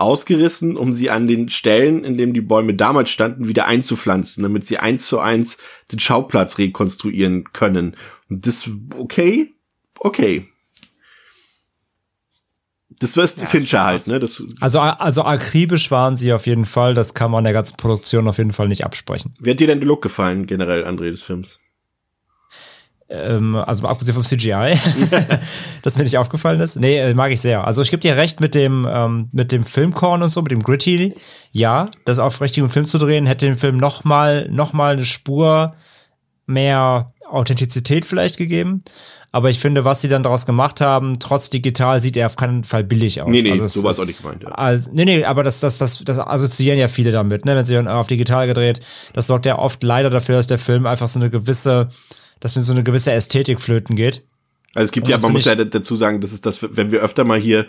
ausgerissen, 0.00 0.76
um 0.76 0.92
sie 0.92 1.10
an 1.10 1.26
den 1.26 1.48
Stellen, 1.50 2.04
in 2.04 2.16
denen 2.16 2.32
die 2.32 2.40
Bäume 2.40 2.74
damals 2.74 3.10
standen, 3.10 3.48
wieder 3.48 3.66
einzupflanzen, 3.66 4.42
damit 4.42 4.66
sie 4.66 4.78
eins 4.78 5.06
zu 5.06 5.20
eins 5.20 5.58
den 5.92 5.98
Schauplatz 5.98 6.58
rekonstruieren 6.58 7.52
können. 7.52 7.96
Und 8.28 8.46
das, 8.46 8.68
okay, 8.96 9.52
okay. 9.98 10.48
Das 12.98 13.16
war 13.16 13.24
ja, 13.24 13.46
Fincher 13.46 13.84
halt, 13.84 14.06
ne? 14.06 14.18
Das 14.18 14.42
also, 14.60 14.80
also 14.80 15.22
akribisch 15.22 15.90
waren 15.90 16.16
sie 16.16 16.32
auf 16.32 16.46
jeden 16.46 16.66
Fall. 16.66 16.94
Das 16.94 17.14
kann 17.14 17.30
man 17.30 17.44
der 17.44 17.54
ganzen 17.54 17.76
Produktion 17.76 18.28
auf 18.28 18.38
jeden 18.38 18.50
Fall 18.50 18.68
nicht 18.68 18.84
absprechen. 18.84 19.34
Wie 19.38 19.50
hat 19.50 19.60
dir 19.60 19.66
denn 19.66 19.80
der 19.80 19.86
Look 19.86 20.02
gefallen, 20.02 20.46
generell, 20.46 20.84
André, 20.84 21.10
des 21.10 21.22
Films? 21.22 21.60
Ähm, 23.12 23.56
also 23.56 23.88
abgesehen 23.88 24.14
vom 24.14 24.22
CGI, 24.22 24.78
das 25.82 25.98
mir 25.98 26.04
nicht 26.04 26.16
aufgefallen 26.16 26.60
ist. 26.60 26.78
Nee, 26.78 26.98
äh, 26.98 27.12
mag 27.12 27.32
ich 27.32 27.40
sehr. 27.40 27.66
Also 27.66 27.82
ich 27.82 27.90
gebe 27.90 28.00
dir 28.00 28.16
recht 28.16 28.40
mit 28.40 28.54
dem, 28.54 28.86
ähm, 28.88 29.28
mit 29.32 29.50
dem 29.50 29.64
Filmkorn 29.64 30.22
und 30.22 30.28
so, 30.28 30.40
mit 30.42 30.52
dem 30.52 30.62
Gritty. 30.62 31.14
Ja, 31.50 31.90
das 32.04 32.20
auf 32.20 32.40
richtigen 32.40 32.70
Film 32.70 32.86
zu 32.86 32.98
drehen, 32.98 33.26
hätte 33.26 33.46
dem 33.46 33.58
Film 33.58 33.78
noch 33.78 34.04
mal, 34.04 34.48
noch 34.48 34.72
mal 34.72 34.92
eine 34.92 35.04
Spur 35.04 35.74
mehr 36.46 37.12
Authentizität 37.28 38.04
vielleicht 38.04 38.36
gegeben. 38.36 38.84
Aber 39.32 39.50
ich 39.50 39.58
finde, 39.58 39.84
was 39.84 40.00
sie 40.00 40.08
dann 40.08 40.22
daraus 40.22 40.46
gemacht 40.46 40.80
haben, 40.80 41.18
trotz 41.18 41.50
digital, 41.50 42.00
sieht 42.00 42.16
er 42.16 42.26
auf 42.26 42.36
keinen 42.36 42.62
Fall 42.62 42.84
billig 42.84 43.22
aus. 43.22 43.30
Nee, 43.30 43.42
nee, 43.42 43.52
also 43.52 43.66
sowas 43.66 44.00
auch 44.00 44.04
nicht 44.04 44.22
gemeint. 44.22 44.42
Ja. 44.42 44.50
Also, 44.50 44.90
nee, 44.92 45.04
nee, 45.04 45.24
aber 45.24 45.42
das, 45.42 45.58
das, 45.58 45.78
das, 45.78 46.02
das 46.04 46.18
assoziieren 46.18 46.78
ja 46.78 46.88
viele 46.88 47.10
damit, 47.12 47.44
ne, 47.44 47.56
wenn 47.56 47.64
sie 47.64 47.78
auf 47.78 48.06
digital 48.06 48.46
gedreht. 48.46 48.80
Das 49.12 49.26
sorgt 49.28 49.46
ja 49.46 49.58
oft 49.58 49.82
leider 49.82 50.10
dafür, 50.10 50.36
dass 50.36 50.48
der 50.48 50.58
Film 50.58 50.86
einfach 50.86 51.08
so 51.08 51.20
eine 51.20 51.30
gewisse 51.30 51.88
dass 52.40 52.56
mir 52.56 52.62
so 52.62 52.72
eine 52.72 52.82
gewisse 52.82 53.12
Ästhetik 53.12 53.60
flöten 53.60 53.94
geht. 53.96 54.24
Also 54.74 54.84
es 54.86 54.92
gibt 54.92 55.08
ja, 55.08 55.18
man 55.18 55.32
muss 55.32 55.44
ja 55.44 55.54
dazu 55.54 55.96
sagen, 55.96 56.20
das 56.20 56.32
ist 56.32 56.46
das, 56.46 56.62
wenn 56.62 56.92
wir 56.92 57.00
öfter 57.00 57.24
mal 57.24 57.38
hier 57.38 57.66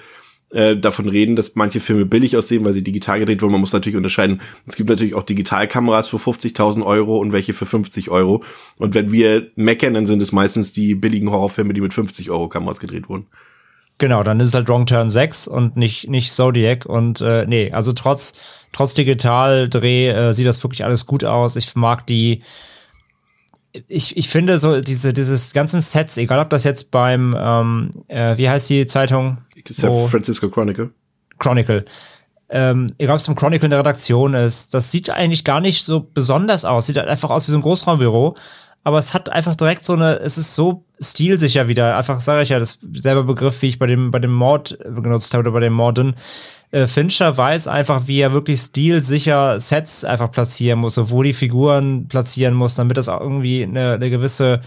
äh, 0.52 0.76
davon 0.76 1.08
reden, 1.08 1.36
dass 1.36 1.56
manche 1.56 1.80
Filme 1.80 2.06
billig 2.06 2.36
aussehen, 2.36 2.64
weil 2.66 2.74
sie 2.74 2.84
digital 2.84 3.20
gedreht 3.20 3.42
wurden. 3.42 3.54
Man 3.54 3.62
muss 3.62 3.74
natürlich 3.74 3.96
unterscheiden. 3.96 4.42
Es 4.66 4.76
gibt 4.76 4.90
natürlich 4.90 5.16
auch 5.16 5.24
Digitalkameras 5.24 6.10
für 6.10 6.18
50.000 6.18 6.86
Euro 6.86 7.18
und 7.18 7.32
welche 7.32 7.54
für 7.54 7.66
50 7.66 8.10
Euro. 8.10 8.44
Und 8.78 8.94
wenn 8.94 9.12
wir 9.12 9.48
meckern, 9.56 9.94
dann 9.94 10.08
sind 10.08 10.22
es 10.22 10.32
meistens 10.32 10.74
die 10.74 10.94
billigen 10.94 11.32
Horrorfilme, 11.32 11.74
die 11.74 11.82
mit 11.82 11.94
50 11.94 12.30
Euro 12.32 12.50
Kameras 12.50 12.80
gedreht 12.80 13.10
wurden. 13.10 13.28
Genau, 13.98 14.24
dann 14.24 14.40
ist 14.40 14.50
es 14.50 14.56
halt 14.56 14.68
Wrong 14.68 14.86
Turn 14.88 15.10
6 15.10 15.48
und 15.48 15.78
nicht, 15.78 16.10
nicht 16.10 16.34
Zodiac. 16.34 16.86
Und 16.86 17.22
äh, 17.22 17.46
nee, 17.46 17.72
also 17.72 17.94
trotz, 17.94 18.34
trotz 18.74 18.94
Digitaldreh 18.94 20.10
äh, 20.10 20.34
sieht 20.34 20.48
das 20.48 20.64
wirklich 20.64 20.84
alles 20.84 21.06
gut 21.06 21.24
aus. 21.24 21.56
Ich 21.56 21.76
mag 21.76 22.06
die, 22.08 22.42
ich, 23.88 24.18
ich 24.18 24.30
finde 24.30 24.58
so 24.60 24.82
diese 24.82 25.14
dieses 25.14 25.54
ganzen 25.54 25.82
Sets, 25.82 26.18
egal 26.18 26.40
ob 26.40 26.50
das 26.50 26.64
jetzt 26.64 26.92
beim 26.92 27.36
ähm, 27.38 27.92
äh, 28.08 28.38
wie 28.38 28.50
heißt 28.50 28.70
die 28.70 28.86
Zeitung? 28.86 29.38
San 29.70 30.08
Francisco 30.10 30.50
Chronicle. 30.50 30.92
Chronicle. 31.40 31.86
Ähm, 32.50 32.88
egal 32.98 33.16
ob 33.16 33.20
es 33.20 33.28
beim 33.28 33.36
Chronicle 33.36 33.66
in 33.66 33.70
der 33.70 33.80
Redaktion 33.80 34.34
ist, 34.34 34.74
das 34.74 34.92
sieht 34.92 35.10
eigentlich 35.10 35.44
gar 35.44 35.62
nicht 35.62 35.86
so 35.86 36.06
besonders 36.14 36.66
aus. 36.66 36.88
Sieht 36.88 36.98
halt 36.98 37.08
einfach 37.08 37.30
aus 37.30 37.48
wie 37.48 37.52
so 37.52 37.58
ein 37.58 37.62
Großraumbüro. 37.62 38.36
Aber 38.84 38.98
es 38.98 39.14
hat 39.14 39.30
einfach 39.30 39.56
direkt 39.56 39.86
so 39.86 39.94
eine, 39.94 40.20
es 40.20 40.38
ist 40.38 40.56
so 40.56 40.86
stilsicher 41.00 41.68
wieder. 41.68 41.98
Einfach 41.98 42.20
sage 42.20 42.42
ich 42.42 42.50
ja, 42.50 42.60
das 42.60 42.80
selber 42.94 43.24
Begriff, 43.24 43.62
wie 43.62 43.68
ich 43.68 43.80
bei 43.80 43.86
dem, 43.86 44.12
bei 44.12 44.20
dem 44.20 44.34
Mord 44.34 44.78
benutzt 44.84 45.34
habe 45.34 45.42
oder 45.42 45.52
bei 45.52 45.60
dem 45.60 45.74
Morden 45.74 46.16
äh, 46.72 46.88
Fincher 46.88 47.38
weiß 47.38 47.68
einfach, 47.68 48.08
wie 48.08 48.20
er 48.20 48.34
wirklich 48.34 48.60
stilsicher 48.60 49.60
Sets 49.60 50.06
einfach 50.06 50.32
platzieren 50.32 50.80
muss, 50.80 50.98
und 50.98 51.12
wo 51.12 51.24
die 51.24 51.34
Figuren 51.34 52.08
platzieren 52.08 52.54
muss, 52.54 52.76
damit 52.76 52.98
das 52.98 53.10
auch 53.10 53.22
irgendwie 53.22 53.64
eine, 53.64 53.94
eine 53.94 54.10
gewisse 54.10 54.62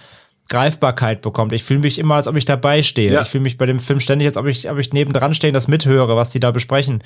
Greifbarkeit 0.51 1.22
bekommt. 1.22 1.52
Ich 1.55 1.64
fühle 1.64 1.81
mich 1.81 1.98
immer, 1.98 2.16
als 2.16 2.28
ob 2.28 2.36
ich 2.36 2.44
dabei 2.44 2.82
stehe. 2.82 3.12
Ja. 3.12 3.22
Ich 3.22 3.28
fühle 3.28 3.44
mich 3.44 3.56
bei 3.56 3.64
dem 3.64 3.78
Film 3.78 3.98
ständig, 3.98 4.28
als 4.28 4.36
ob 4.36 4.47
ich, 4.47 4.70
ob 4.70 4.78
ich 4.78 4.93
nebendran 4.93 5.35
stehe 5.35 5.51
und 5.51 5.55
das 5.55 5.68
mithöre, 5.68 6.16
was 6.16 6.28
die 6.28 6.40
da 6.40 6.51
besprechen. 6.51 7.02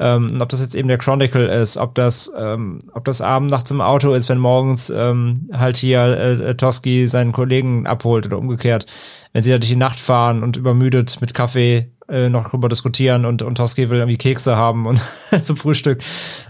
Ähm, 0.00 0.38
ob 0.40 0.48
das 0.48 0.60
jetzt 0.60 0.74
eben 0.74 0.88
der 0.88 0.98
Chronicle 0.98 1.46
ist, 1.46 1.76
ob 1.76 1.94
das, 1.94 2.32
ähm, 2.36 2.80
ob 2.92 3.04
das 3.04 3.22
abend 3.22 3.50
nachts 3.50 3.70
im 3.70 3.80
Auto 3.80 4.12
ist, 4.12 4.28
wenn 4.28 4.38
morgens 4.38 4.90
ähm, 4.90 5.48
halt 5.52 5.76
hier 5.76 6.00
äh, 6.00 6.54
Toski 6.56 7.06
seinen 7.06 7.30
Kollegen 7.30 7.86
abholt 7.86 8.26
oder 8.26 8.38
umgekehrt. 8.38 8.86
Wenn 9.32 9.44
sie 9.44 9.52
da 9.52 9.58
durch 9.58 9.70
die 9.70 9.76
Nacht 9.76 10.00
fahren 10.00 10.42
und 10.42 10.56
übermüdet 10.56 11.20
mit 11.20 11.32
Kaffee 11.32 11.92
äh, 12.10 12.28
noch 12.28 12.50
drüber 12.50 12.68
diskutieren 12.68 13.24
und, 13.24 13.42
und 13.42 13.54
Toski 13.56 13.88
will 13.88 13.98
irgendwie 13.98 14.18
Kekse 14.18 14.56
haben 14.56 14.86
und 14.86 15.00
zum 15.42 15.56
Frühstück. 15.56 16.00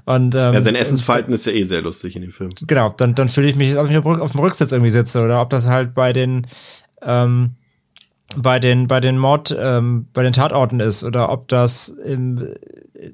Und, 0.07 0.35
ähm, 0.35 0.55
ja, 0.55 0.62
sein 0.62 0.74
Essensverhalten 0.74 1.32
ist 1.35 1.47
ja 1.47 1.53
eh 1.53 1.65
sehr 1.65 1.82
lustig 1.82 2.16
in 2.16 2.23
dem 2.23 2.32
Film. 2.32 2.51
Genau, 2.66 2.93
dann, 2.97 3.15
dann 3.15 3.28
fühle 3.28 3.49
ich 3.49 3.57
mich, 3.57 3.77
ob 3.77 3.91
ich 3.91 3.97
auf 3.97 4.32
dem 4.32 4.41
Rücksitz 4.41 4.73
irgendwie 4.73 4.91
sitze 4.91 5.23
oder 5.23 5.41
ob 5.41 5.51
das 5.51 5.69
halt 5.69 5.95
bei 5.95 6.12
den, 6.12 6.47
ähm, 7.03 7.57
bei 8.37 8.59
den, 8.59 8.87
bei 8.87 9.01
den 9.01 9.19
Mord, 9.19 9.55
ähm, 9.59 10.07
bei 10.12 10.23
den 10.23 10.32
Tatorten 10.32 10.81
ist 10.81 11.05
oder 11.05 11.31
ob 11.31 11.49
das 11.49 11.89
im, 11.89 12.55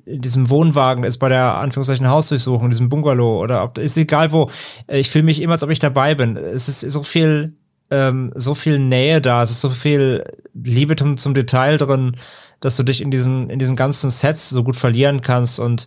in 0.05 0.21
diesem 0.21 0.51
Wohnwagen 0.51 1.05
ist, 1.05 1.19
bei 1.19 1.29
der 1.29 1.57
Anführungszeichen 1.57 2.09
Hausdurchsuchung, 2.09 2.67
in 2.67 2.71
diesem 2.71 2.89
Bungalow 2.89 3.43
oder 3.43 3.63
ob, 3.63 3.79
ist 3.79 3.97
egal 3.97 4.33
wo. 4.33 4.51
Ich 4.89 5.11
fühle 5.11 5.25
mich 5.25 5.41
immer, 5.41 5.55
als 5.55 5.63
ob 5.63 5.71
ich 5.71 5.79
dabei 5.79 6.15
bin. 6.15 6.37
Es 6.37 6.69
ist 6.69 6.81
so 6.81 7.03
viel, 7.03 7.55
ähm, 7.91 8.33
so 8.35 8.55
viel 8.55 8.79
Nähe 8.79 9.21
da, 9.21 9.43
es 9.43 9.51
ist 9.51 9.61
so 9.61 9.71
viel 9.71 10.25
Liebe 10.55 10.97
zum, 10.97 11.17
zum 11.17 11.35
Detail 11.35 11.77
drin, 11.79 12.17
dass 12.61 12.77
du 12.77 12.83
dich 12.83 13.01
in 13.01 13.11
diesen, 13.11 13.51
in 13.51 13.59
diesen 13.59 13.77
ganzen 13.77 14.11
Sets 14.11 14.51
so 14.51 14.65
gut 14.65 14.77
verlieren 14.77 15.21
kannst 15.21 15.61
und 15.61 15.87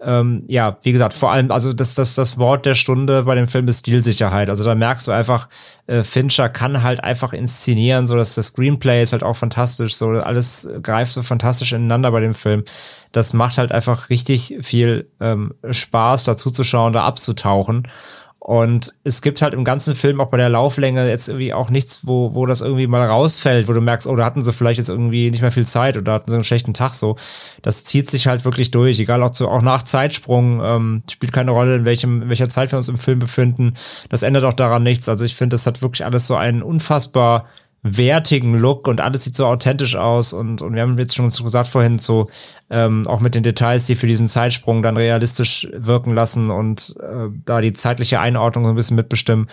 ähm, 0.00 0.44
ja, 0.46 0.76
wie 0.82 0.92
gesagt, 0.92 1.14
vor 1.14 1.32
allem, 1.32 1.50
also 1.50 1.72
das, 1.72 1.94
das, 1.94 2.14
das 2.14 2.36
Wort 2.36 2.66
der 2.66 2.74
Stunde 2.74 3.22
bei 3.22 3.34
dem 3.34 3.46
Film 3.46 3.66
ist 3.66 3.80
Stilsicherheit. 3.80 4.50
Also 4.50 4.62
da 4.62 4.74
merkst 4.74 5.08
du 5.08 5.12
einfach, 5.12 5.48
äh, 5.86 6.02
Fincher 6.02 6.50
kann 6.50 6.82
halt 6.82 7.02
einfach 7.02 7.32
inszenieren, 7.32 8.06
so 8.06 8.14
dass 8.14 8.34
das 8.34 8.48
Screenplay 8.48 9.02
ist 9.02 9.14
halt 9.14 9.22
auch 9.22 9.36
fantastisch, 9.36 9.96
so 9.96 10.08
alles 10.08 10.68
greift 10.82 11.14
so 11.14 11.22
fantastisch 11.22 11.72
ineinander 11.72 12.10
bei 12.10 12.20
dem 12.20 12.34
Film. 12.34 12.64
Das 13.12 13.32
macht 13.32 13.56
halt 13.56 13.72
einfach 13.72 14.10
richtig 14.10 14.56
viel 14.60 15.10
ähm, 15.18 15.54
Spaß, 15.68 16.24
dazu 16.24 16.50
zu 16.50 16.62
da 16.62 17.04
abzutauchen. 17.06 17.88
Und 18.46 18.94
es 19.02 19.22
gibt 19.22 19.42
halt 19.42 19.54
im 19.54 19.64
ganzen 19.64 19.96
Film 19.96 20.20
auch 20.20 20.28
bei 20.28 20.36
der 20.36 20.48
Lauflänge 20.48 21.08
jetzt 21.08 21.28
irgendwie 21.28 21.52
auch 21.52 21.68
nichts, 21.68 22.06
wo, 22.06 22.32
wo 22.32 22.46
das 22.46 22.60
irgendwie 22.60 22.86
mal 22.86 23.04
rausfällt, 23.04 23.66
wo 23.66 23.72
du 23.72 23.80
merkst, 23.80 24.06
oh, 24.06 24.14
da 24.14 24.24
hatten 24.24 24.40
sie 24.40 24.52
vielleicht 24.52 24.78
jetzt 24.78 24.88
irgendwie 24.88 25.32
nicht 25.32 25.40
mehr 25.40 25.50
viel 25.50 25.66
Zeit 25.66 25.96
oder 25.96 26.12
hatten 26.12 26.30
sie 26.30 26.36
einen 26.36 26.44
schlechten 26.44 26.72
Tag 26.72 26.94
so. 26.94 27.16
Das 27.62 27.82
zieht 27.82 28.08
sich 28.08 28.28
halt 28.28 28.44
wirklich 28.44 28.70
durch, 28.70 29.00
egal 29.00 29.20
auch, 29.24 29.30
zu, 29.30 29.48
auch 29.48 29.62
nach 29.62 29.82
Zeitsprung, 29.82 30.60
ähm, 30.62 31.02
spielt 31.10 31.32
keine 31.32 31.50
Rolle, 31.50 31.74
in 31.74 31.84
welchem, 31.86 32.22
in 32.22 32.28
welcher 32.28 32.48
Zeit 32.48 32.70
wir 32.70 32.76
uns 32.76 32.88
im 32.88 32.98
Film 32.98 33.18
befinden. 33.18 33.74
Das 34.10 34.22
ändert 34.22 34.44
auch 34.44 34.52
daran 34.52 34.84
nichts. 34.84 35.08
Also 35.08 35.24
ich 35.24 35.34
finde, 35.34 35.54
das 35.54 35.66
hat 35.66 35.82
wirklich 35.82 36.04
alles 36.04 36.28
so 36.28 36.36
einen 36.36 36.62
unfassbar 36.62 37.46
wertigen 37.82 38.54
Look 38.58 38.88
und 38.88 39.00
alles 39.00 39.24
sieht 39.24 39.36
so 39.36 39.46
authentisch 39.46 39.96
aus 39.96 40.32
und, 40.32 40.62
und 40.62 40.74
wir 40.74 40.82
haben 40.82 40.98
jetzt 40.98 41.14
schon 41.14 41.30
gesagt 41.30 41.68
vorhin 41.68 41.98
so 41.98 42.28
ähm, 42.70 43.06
auch 43.06 43.20
mit 43.20 43.34
den 43.34 43.42
Details, 43.42 43.86
die 43.86 43.94
für 43.94 44.06
diesen 44.06 44.28
Zeitsprung 44.28 44.82
dann 44.82 44.96
realistisch 44.96 45.68
wirken 45.72 46.14
lassen 46.14 46.50
und 46.50 46.94
äh, 47.00 47.28
da 47.44 47.60
die 47.60 47.72
zeitliche 47.72 48.20
Einordnung 48.20 48.64
so 48.64 48.70
ein 48.70 48.76
bisschen 48.76 48.96
mitbestimmen. 48.96 49.48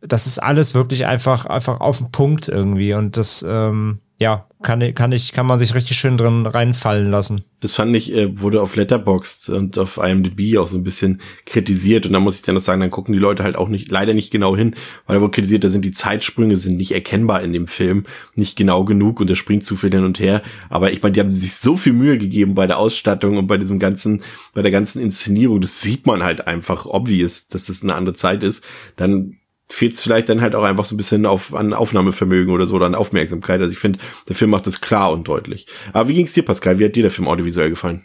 Das 0.00 0.26
ist 0.26 0.38
alles 0.38 0.74
wirklich 0.74 1.06
einfach 1.06 1.46
einfach 1.46 1.80
auf 1.80 1.98
den 1.98 2.10
Punkt 2.10 2.48
irgendwie 2.48 2.94
und 2.94 3.16
das 3.16 3.44
ähm, 3.46 4.00
ja, 4.20 4.46
kann, 4.62 4.94
kann 4.94 5.12
ich, 5.12 5.32
kann 5.32 5.46
man 5.46 5.58
sich 5.58 5.74
richtig 5.74 5.96
schön 5.96 6.18
drin 6.18 6.44
reinfallen 6.44 7.10
lassen. 7.10 7.44
Das 7.60 7.72
fand 7.72 7.96
ich, 7.96 8.12
äh, 8.12 8.38
wurde 8.38 8.60
auf 8.60 8.76
Letterboxd 8.76 9.48
und 9.48 9.78
auf 9.78 9.96
IMDb 9.96 10.58
auch 10.58 10.66
so 10.66 10.76
ein 10.76 10.84
bisschen 10.84 11.22
kritisiert 11.46 12.04
und 12.04 12.12
da 12.12 12.20
muss 12.20 12.36
ich 12.36 12.42
dann 12.42 12.54
noch 12.54 12.60
sagen, 12.60 12.82
dann 12.82 12.90
gucken 12.90 13.14
die 13.14 13.18
Leute 13.18 13.42
halt 13.42 13.56
auch 13.56 13.68
nicht, 13.68 13.90
leider 13.90 14.12
nicht 14.12 14.30
genau 14.30 14.54
hin, 14.54 14.74
weil 15.06 15.16
da 15.16 15.22
wurde 15.22 15.30
kritisiert, 15.30 15.64
da 15.64 15.70
sind 15.70 15.86
die 15.86 15.92
Zeitsprünge 15.92 16.58
sind 16.58 16.76
nicht 16.76 16.92
erkennbar 16.92 17.42
in 17.42 17.54
dem 17.54 17.66
Film, 17.66 18.04
nicht 18.34 18.56
genau 18.56 18.84
genug 18.84 19.20
und 19.20 19.30
der 19.30 19.36
springt 19.36 19.64
zu 19.64 19.76
viel 19.76 19.90
hin 19.90 20.04
und 20.04 20.20
her. 20.20 20.42
Aber 20.68 20.92
ich 20.92 21.02
meine, 21.02 21.14
die 21.14 21.20
haben 21.20 21.32
sich 21.32 21.54
so 21.54 21.78
viel 21.78 21.94
Mühe 21.94 22.18
gegeben 22.18 22.54
bei 22.54 22.66
der 22.66 22.76
Ausstattung 22.76 23.38
und 23.38 23.46
bei 23.46 23.56
diesem 23.56 23.78
ganzen, 23.78 24.22
bei 24.52 24.60
der 24.60 24.70
ganzen 24.70 25.00
Inszenierung, 25.00 25.62
das 25.62 25.80
sieht 25.80 26.04
man 26.04 26.22
halt 26.22 26.46
einfach 26.46 26.84
obvious, 26.84 27.48
dass 27.48 27.64
das 27.64 27.82
eine 27.82 27.94
andere 27.94 28.14
Zeit 28.14 28.42
ist. 28.42 28.66
Dann 28.96 29.39
fehlt 29.72 29.94
es 29.94 30.02
vielleicht 30.02 30.28
dann 30.28 30.40
halt 30.40 30.54
auch 30.54 30.64
einfach 30.64 30.84
so 30.84 30.94
ein 30.94 30.96
bisschen 30.96 31.26
auf, 31.26 31.54
an 31.54 31.72
Aufnahmevermögen 31.72 32.52
oder 32.52 32.66
so 32.66 32.74
oder 32.74 32.86
an 32.86 32.94
Aufmerksamkeit. 32.94 33.60
Also 33.60 33.72
ich 33.72 33.78
finde, 33.78 33.98
der 34.28 34.36
Film 34.36 34.50
macht 34.50 34.66
das 34.66 34.80
klar 34.80 35.12
und 35.12 35.28
deutlich. 35.28 35.66
Aber 35.92 36.08
wie 36.08 36.14
ging's 36.14 36.32
dir, 36.32 36.44
Pascal? 36.44 36.78
Wie 36.78 36.84
hat 36.84 36.96
dir 36.96 37.02
der 37.02 37.10
Film 37.10 37.28
audiovisuell 37.28 37.70
gefallen? 37.70 38.02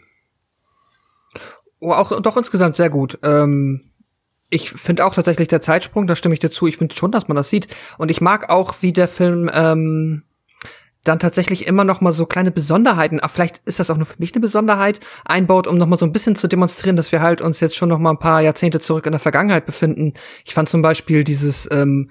Oh, 1.80 1.92
auch 1.92 2.22
doch 2.22 2.38
insgesamt 2.38 2.76
sehr 2.76 2.90
gut. 2.90 3.18
Ähm, 3.24 3.92
ich 4.50 4.72
finde 4.72 5.06
auch 5.06 5.14
tatsächlich 5.14 5.48
der 5.48 5.62
Zeitsprung, 5.62 6.08
da 6.08 6.16
stimme 6.16 6.34
ich 6.34 6.40
dazu. 6.40 6.68
Ich 6.68 6.78
finde 6.78 6.96
schon, 6.96 7.12
dass 7.12 7.28
man 7.28 7.36
das 7.36 7.50
sieht. 7.50 7.68
Und 7.98 8.12
ich 8.12 8.22
mag 8.22 8.50
auch, 8.50 8.76
wie 8.82 8.94
der 8.94 9.08
Film 9.08 9.50
ähm, 9.54 10.24
dann 11.06 11.20
tatsächlich 11.20 11.68
immer 11.68 11.84
noch 11.84 12.02
mal 12.02 12.12
so 12.12 12.26
kleine 12.26 12.52
Besonderheiten, 12.52 13.20
aber 13.20 13.30
vielleicht 13.30 13.62
ist 13.66 13.80
das 13.80 13.90
auch 13.90 13.98
nur 13.98 14.06
für 14.06 14.16
mich 14.18 14.34
eine 14.34 14.42
Besonderheit, 14.42 15.00
einbaut, 15.24 15.68
um 15.68 15.78
noch 15.78 15.88
mal 15.88 15.98
so 15.98 16.06
ein 16.06 16.12
bisschen 16.12 16.36
zu 16.36 16.48
demonstrieren, 16.48 16.98
dass 16.98 17.12
wir 17.12 17.22
halt 17.22 17.42
uns 17.42 17.60
jetzt 17.62 17.76
schon 17.76 17.90
noch 17.90 18.00
mal 18.00 18.12
ein 18.12 18.20
paar 18.20 18.42
Jahrzehnte 18.42 18.80
zurück 18.80 19.06
in 19.06 19.12
der 19.12 19.20
Vergangenheit 19.20 19.66
befinden. 19.66 20.14
Ich 20.44 20.54
fand 20.54 20.68
zum 20.68 20.82
Beispiel 20.82 21.24
dieses 21.24 21.70
ähm, 21.72 22.10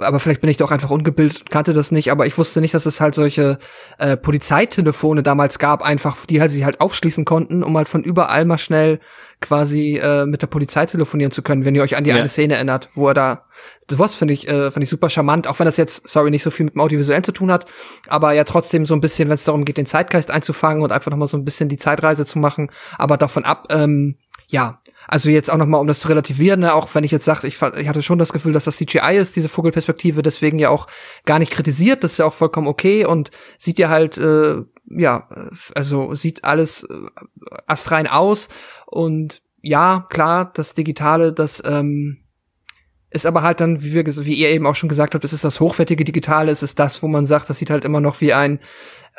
aber 0.00 0.20
vielleicht 0.20 0.40
bin 0.40 0.50
ich 0.50 0.56
doch 0.56 0.70
einfach 0.70 0.90
ungebildet 0.90 1.40
und 1.40 1.50
kannte 1.50 1.72
das 1.72 1.90
nicht, 1.90 2.10
aber 2.10 2.26
ich 2.26 2.36
wusste 2.36 2.60
nicht, 2.60 2.74
dass 2.74 2.86
es 2.86 3.00
halt 3.00 3.14
solche 3.14 3.58
äh, 3.98 4.16
Polizeitelefone 4.16 5.22
damals 5.22 5.58
gab, 5.58 5.82
einfach, 5.82 6.26
die 6.26 6.40
halt 6.40 6.50
sich 6.50 6.64
halt 6.64 6.80
aufschließen 6.80 7.24
konnten, 7.24 7.62
um 7.62 7.76
halt 7.76 7.88
von 7.88 8.02
überall 8.02 8.44
mal 8.44 8.58
schnell 8.58 9.00
quasi 9.40 9.98
äh, 10.02 10.26
mit 10.26 10.42
der 10.42 10.48
Polizei 10.48 10.86
telefonieren 10.86 11.32
zu 11.32 11.42
können, 11.42 11.64
wenn 11.64 11.74
ihr 11.74 11.82
euch 11.82 11.96
an 11.96 12.04
die 12.04 12.10
ja. 12.10 12.16
eine 12.16 12.28
Szene 12.28 12.54
erinnert, 12.54 12.90
wo 12.94 13.08
er 13.08 13.14
da 13.14 13.44
sowas 13.90 14.14
finde 14.14 14.34
ich 14.34 14.46
äh, 14.48 14.70
finde 14.70 14.84
ich 14.84 14.90
super 14.90 15.10
charmant, 15.10 15.46
auch 15.46 15.58
wenn 15.58 15.64
das 15.64 15.76
jetzt 15.76 16.08
sorry 16.08 16.30
nicht 16.30 16.42
so 16.42 16.50
viel 16.50 16.64
mit 16.64 16.74
dem 16.74 16.80
Audiovisuellen 16.80 17.24
zu 17.24 17.32
tun 17.32 17.50
hat, 17.50 17.66
aber 18.08 18.32
ja 18.32 18.44
trotzdem 18.44 18.86
so 18.86 18.94
ein 18.94 19.00
bisschen, 19.00 19.28
wenn 19.28 19.34
es 19.34 19.44
darum 19.44 19.64
geht, 19.64 19.78
den 19.78 19.86
Zeitgeist 19.86 20.30
einzufangen 20.30 20.82
und 20.82 20.92
einfach 20.92 21.10
noch 21.10 21.18
mal 21.18 21.28
so 21.28 21.36
ein 21.36 21.44
bisschen 21.44 21.68
die 21.68 21.78
Zeitreise 21.78 22.26
zu 22.26 22.38
machen, 22.38 22.70
aber 22.98 23.16
davon 23.16 23.44
ab 23.44 23.66
ähm, 23.70 24.16
ja, 24.50 24.80
also 25.08 25.30
jetzt 25.30 25.50
auch 25.50 25.56
nochmal, 25.56 25.80
um 25.80 25.86
das 25.86 26.00
zu 26.00 26.08
relativieren, 26.08 26.60
ne, 26.60 26.74
auch 26.74 26.94
wenn 26.94 27.04
ich 27.04 27.10
jetzt 27.10 27.24
sage, 27.24 27.46
ich, 27.46 27.60
ich 27.60 27.88
hatte 27.88 28.02
schon 28.02 28.18
das 28.18 28.32
Gefühl, 28.32 28.52
dass 28.52 28.64
das 28.64 28.76
CGI 28.76 29.16
ist, 29.16 29.34
diese 29.36 29.48
Vogelperspektive, 29.48 30.22
deswegen 30.22 30.58
ja 30.58 30.70
auch 30.70 30.86
gar 31.24 31.38
nicht 31.38 31.52
kritisiert, 31.52 32.04
das 32.04 32.12
ist 32.12 32.18
ja 32.18 32.26
auch 32.26 32.34
vollkommen 32.34 32.68
okay 32.68 33.04
und 33.04 33.30
sieht 33.58 33.78
ja 33.78 33.88
halt, 33.88 34.18
äh, 34.18 34.62
ja, 34.88 35.28
also 35.74 36.14
sieht 36.14 36.44
alles 36.44 36.84
äh, 36.84 36.94
astrein 37.66 38.06
aus 38.06 38.48
und 38.86 39.42
ja, 39.62 40.06
klar, 40.08 40.52
das 40.54 40.74
Digitale, 40.74 41.32
das 41.32 41.62
ähm, 41.66 42.24
ist 43.10 43.26
aber 43.26 43.42
halt 43.42 43.60
dann, 43.60 43.82
wie 43.82 43.92
wir, 43.92 44.06
wie 44.06 44.34
ihr 44.34 44.50
eben 44.50 44.66
auch 44.66 44.74
schon 44.74 44.88
gesagt 44.88 45.14
habt, 45.14 45.24
es 45.24 45.32
ist 45.32 45.44
das 45.44 45.60
hochwertige 45.60 46.04
Digitale, 46.04 46.52
es 46.52 46.62
ist 46.62 46.78
das, 46.78 47.02
wo 47.02 47.08
man 47.08 47.26
sagt, 47.26 47.50
das 47.50 47.58
sieht 47.58 47.70
halt 47.70 47.84
immer 47.84 48.00
noch 48.00 48.20
wie 48.20 48.32
ein 48.32 48.60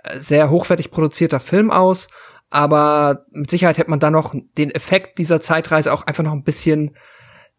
äh, 0.04 0.18
sehr 0.18 0.50
hochwertig 0.50 0.92
produzierter 0.92 1.40
Film 1.40 1.70
aus 1.70 2.08
aber 2.52 3.26
mit 3.32 3.50
Sicherheit 3.50 3.78
hätte 3.78 3.90
man 3.90 4.00
da 4.00 4.12
noch 4.12 4.36
den 4.58 4.70
Effekt 4.70 5.18
dieser 5.18 5.42
Zeitreise 5.42 5.92
auch 5.92 6.06
einfach 6.06 6.24
noch 6.24 6.34
ein 6.34 6.44
bisschen 6.44 6.92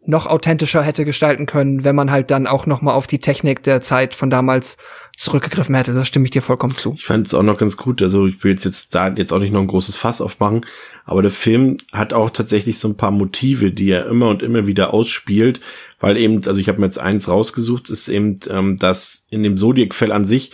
noch 0.04 0.26
authentischer 0.26 0.82
hätte 0.82 1.04
gestalten 1.04 1.46
können, 1.46 1.84
wenn 1.84 1.94
man 1.94 2.10
halt 2.10 2.30
dann 2.32 2.48
auch 2.48 2.66
noch 2.66 2.82
mal 2.82 2.92
auf 2.92 3.06
die 3.06 3.20
Technik 3.20 3.62
der 3.62 3.80
Zeit 3.80 4.14
von 4.14 4.30
damals 4.30 4.76
zurückgegriffen 5.16 5.76
hätte. 5.76 5.94
Das 5.94 6.08
stimme 6.08 6.24
ich 6.24 6.32
dir 6.32 6.42
vollkommen 6.42 6.76
zu. 6.76 6.94
Ich 6.96 7.04
fand 7.04 7.26
es 7.26 7.34
auch 7.34 7.44
noch 7.44 7.56
ganz 7.56 7.76
gut. 7.76 8.02
Also 8.02 8.26
ich 8.26 8.42
will 8.42 8.50
jetzt, 8.50 8.64
jetzt 8.64 8.94
da 8.96 9.08
jetzt 9.08 9.32
auch 9.32 9.38
nicht 9.38 9.52
noch 9.52 9.60
ein 9.60 9.68
großes 9.68 9.94
Fass 9.94 10.20
aufmachen, 10.20 10.66
aber 11.04 11.22
der 11.22 11.30
Film 11.30 11.78
hat 11.92 12.12
auch 12.12 12.30
tatsächlich 12.30 12.78
so 12.78 12.88
ein 12.88 12.96
paar 12.96 13.12
Motive, 13.12 13.70
die 13.70 13.90
er 13.90 14.06
immer 14.06 14.28
und 14.28 14.42
immer 14.42 14.66
wieder 14.66 14.92
ausspielt, 14.92 15.60
weil 16.00 16.16
eben, 16.16 16.44
also 16.46 16.58
ich 16.58 16.68
habe 16.68 16.80
mir 16.80 16.86
jetzt 16.86 16.98
eins 16.98 17.28
rausgesucht, 17.28 17.88
ist 17.88 18.08
eben, 18.08 18.40
ähm, 18.50 18.78
dass 18.78 19.24
in 19.30 19.44
dem 19.44 19.56
Zodiac-Fell 19.56 20.10
an 20.10 20.24
sich 20.24 20.50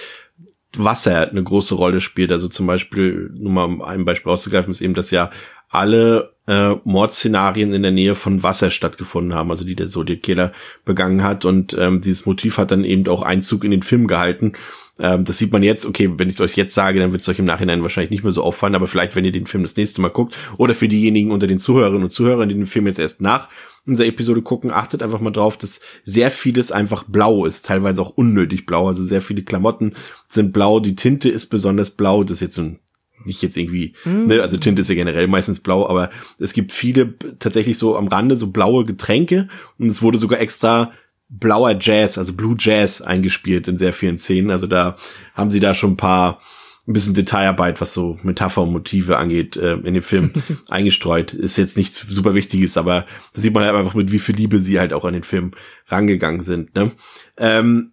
Wasser 0.76 1.30
eine 1.30 1.42
große 1.42 1.74
Rolle 1.74 2.00
spielt. 2.00 2.32
Also 2.32 2.48
zum 2.48 2.66
Beispiel, 2.66 3.30
nur 3.34 3.52
mal 3.52 3.64
um 3.64 3.82
ein 3.82 4.04
Beispiel 4.04 4.32
auszugreifen, 4.32 4.70
ist 4.70 4.80
eben, 4.80 4.94
dass 4.94 5.10
ja 5.10 5.30
alle 5.70 6.34
äh, 6.46 6.76
Mordszenarien 6.84 7.74
in 7.74 7.82
der 7.82 7.90
Nähe 7.90 8.14
von 8.14 8.42
Wasser 8.42 8.70
stattgefunden 8.70 9.34
haben, 9.34 9.50
also 9.50 9.64
die 9.64 9.76
der 9.76 9.88
Zodiac 9.88 10.22
Killer 10.22 10.52
begangen 10.84 11.22
hat. 11.22 11.44
Und 11.44 11.76
ähm, 11.78 12.00
dieses 12.00 12.26
Motiv 12.26 12.58
hat 12.58 12.70
dann 12.70 12.84
eben 12.84 13.06
auch 13.08 13.22
Einzug 13.22 13.64
in 13.64 13.70
den 13.70 13.82
Film 13.82 14.06
gehalten. 14.06 14.52
Ähm, 14.98 15.24
das 15.24 15.38
sieht 15.38 15.52
man 15.52 15.62
jetzt, 15.62 15.86
okay, 15.86 16.10
wenn 16.16 16.28
ich 16.28 16.34
es 16.34 16.40
euch 16.40 16.56
jetzt 16.56 16.74
sage, 16.74 16.98
dann 16.98 17.12
wird 17.12 17.22
es 17.22 17.28
euch 17.28 17.38
im 17.38 17.44
Nachhinein 17.44 17.82
wahrscheinlich 17.82 18.10
nicht 18.10 18.24
mehr 18.24 18.32
so 18.32 18.42
auffallen, 18.42 18.74
aber 18.74 18.86
vielleicht, 18.86 19.16
wenn 19.16 19.24
ihr 19.24 19.32
den 19.32 19.46
Film 19.46 19.62
das 19.62 19.76
nächste 19.76 20.00
Mal 20.00 20.08
guckt, 20.08 20.34
oder 20.56 20.74
für 20.74 20.88
diejenigen 20.88 21.30
unter 21.30 21.46
den 21.46 21.58
Zuhörerinnen 21.58 22.04
und 22.04 22.10
Zuhörern, 22.10 22.48
die 22.48 22.54
den 22.54 22.66
Film 22.66 22.86
jetzt 22.86 22.98
erst 22.98 23.20
nach 23.20 23.48
unserer 23.86 24.08
Episode 24.08 24.42
gucken, 24.42 24.70
achtet 24.70 25.02
einfach 25.02 25.20
mal 25.20 25.30
drauf, 25.30 25.56
dass 25.56 25.80
sehr 26.04 26.30
vieles 26.30 26.70
einfach 26.72 27.04
blau 27.04 27.46
ist, 27.46 27.64
teilweise 27.64 28.02
auch 28.02 28.10
unnötig 28.10 28.66
blau. 28.66 28.86
Also 28.86 29.02
sehr 29.02 29.22
viele 29.22 29.42
Klamotten 29.42 29.94
sind 30.26 30.52
blau, 30.52 30.78
die 30.78 30.94
Tinte 30.94 31.30
ist 31.30 31.46
besonders 31.46 31.90
blau. 31.90 32.22
Das 32.22 32.38
ist 32.38 32.40
jetzt 32.40 32.54
so 32.56 32.62
ein 32.62 32.78
nicht 33.24 33.42
jetzt 33.42 33.56
irgendwie, 33.56 33.94
mhm. 34.04 34.26
ne, 34.26 34.42
also 34.42 34.56
Tinte 34.58 34.82
ist 34.82 34.88
ja 34.88 34.94
generell 34.94 35.26
meistens 35.26 35.58
blau, 35.58 35.88
aber 35.88 36.10
es 36.38 36.52
gibt 36.52 36.70
viele 36.70 37.14
tatsächlich 37.40 37.76
so 37.76 37.96
am 37.96 38.06
Rande 38.06 38.36
so 38.36 38.48
blaue 38.48 38.84
Getränke 38.84 39.48
und 39.76 39.88
es 39.88 40.02
wurde 40.02 40.18
sogar 40.18 40.40
extra 40.40 40.92
blauer 41.28 41.76
Jazz, 41.78 42.18
also 42.18 42.32
Blue 42.32 42.56
Jazz 42.58 43.02
eingespielt 43.02 43.68
in 43.68 43.76
sehr 43.76 43.92
vielen 43.92 44.18
Szenen. 44.18 44.50
Also 44.50 44.66
da 44.66 44.96
haben 45.34 45.50
sie 45.50 45.60
da 45.60 45.74
schon 45.74 45.92
ein 45.92 45.96
paar 45.96 46.40
ein 46.86 46.94
bisschen 46.94 47.12
Detailarbeit, 47.12 47.82
was 47.82 47.92
so 47.92 48.18
Metapher 48.22 48.62
und 48.62 48.72
Motive 48.72 49.18
angeht, 49.18 49.58
äh, 49.58 49.74
in 49.74 49.92
dem 49.92 50.02
Film 50.02 50.32
eingestreut. 50.70 51.34
Ist 51.34 51.58
jetzt 51.58 51.76
nichts 51.76 52.06
super 52.08 52.34
Wichtiges, 52.34 52.78
aber 52.78 53.04
da 53.34 53.40
sieht 53.42 53.52
man 53.52 53.64
halt 53.64 53.76
einfach 53.76 53.94
mit 53.94 54.10
wie 54.10 54.18
viel 54.18 54.34
Liebe 54.34 54.58
sie 54.58 54.80
halt 54.80 54.94
auch 54.94 55.04
an 55.04 55.12
den 55.12 55.22
Film 55.22 55.52
rangegangen 55.88 56.40
sind. 56.40 56.74
Ne? 56.74 56.92
Ähm, 57.36 57.92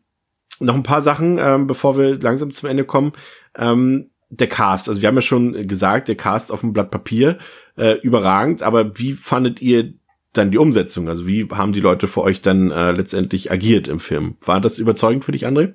noch 0.62 0.76
ein 0.76 0.84
paar 0.84 1.02
Sachen, 1.02 1.38
ähm, 1.40 1.68
bevor 1.68 1.98
wir 1.98 2.18
langsam 2.18 2.52
zum 2.52 2.70
Ende 2.70 2.86
kommen. 2.86 3.12
Ähm, 3.58 4.12
der 4.30 4.48
Cast, 4.48 4.90
also 4.90 5.02
wir 5.02 5.08
haben 5.08 5.16
ja 5.16 5.22
schon 5.22 5.68
gesagt, 5.68 6.08
der 6.08 6.16
Cast 6.16 6.52
auf 6.52 6.62
dem 6.62 6.74
Blatt 6.74 6.90
Papier 6.90 7.38
äh, 7.78 8.00
überragend, 8.00 8.64
aber 8.64 8.98
wie 8.98 9.14
fandet 9.14 9.62
ihr 9.62 9.94
dann 10.38 10.52
die 10.52 10.58
Umsetzung? 10.58 11.10
Also 11.10 11.28
wie 11.28 11.48
haben 11.52 11.74
die 11.74 11.80
Leute 11.80 12.08
für 12.08 12.22
euch 12.22 12.42
dann 12.42 12.72
äh, 12.72 12.92
letztendlich 12.92 13.52
agiert 13.52 13.88
im 13.88 14.00
Film? 14.00 14.36
War 14.46 14.62
das 14.62 14.78
überzeugend 14.78 15.26
für 15.26 15.32
dich, 15.32 15.48
André? 15.48 15.74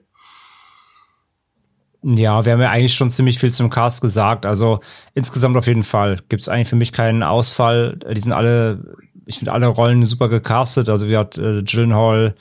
Ja, 2.02 2.44
wir 2.44 2.52
haben 2.52 2.60
ja 2.60 2.70
eigentlich 2.70 2.94
schon 2.94 3.10
ziemlich 3.10 3.38
viel 3.38 3.52
zum 3.52 3.68
Cast 3.68 4.00
gesagt. 4.00 4.46
Also 4.46 4.80
insgesamt 5.14 5.56
auf 5.56 5.66
jeden 5.66 5.82
Fall 5.82 6.18
gibt 6.28 6.42
es 6.42 6.48
eigentlich 6.48 6.68
für 6.68 6.76
mich 6.76 6.92
keinen 6.92 7.22
Ausfall. 7.22 7.98
Die 8.14 8.20
sind 8.20 8.32
alle, 8.32 8.96
ich 9.26 9.38
finde 9.38 9.52
alle 9.52 9.66
Rollen 9.66 10.04
super 10.06 10.28
gecastet. 10.28 10.88
Also 10.88 11.08
wie 11.08 11.16
hat 11.16 11.36
äh, 11.36 11.62
Gyllenhaal 11.62 12.34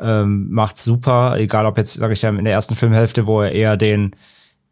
ähm, 0.00 0.50
macht 0.50 0.78
super, 0.78 1.36
egal 1.38 1.66
ob 1.66 1.76
jetzt, 1.78 1.94
sage 1.94 2.12
ich 2.12 2.22
ja, 2.22 2.30
in 2.30 2.44
der 2.44 2.54
ersten 2.54 2.74
Filmhälfte, 2.74 3.26
wo 3.26 3.40
er 3.40 3.52
eher 3.52 3.76
den 3.76 4.14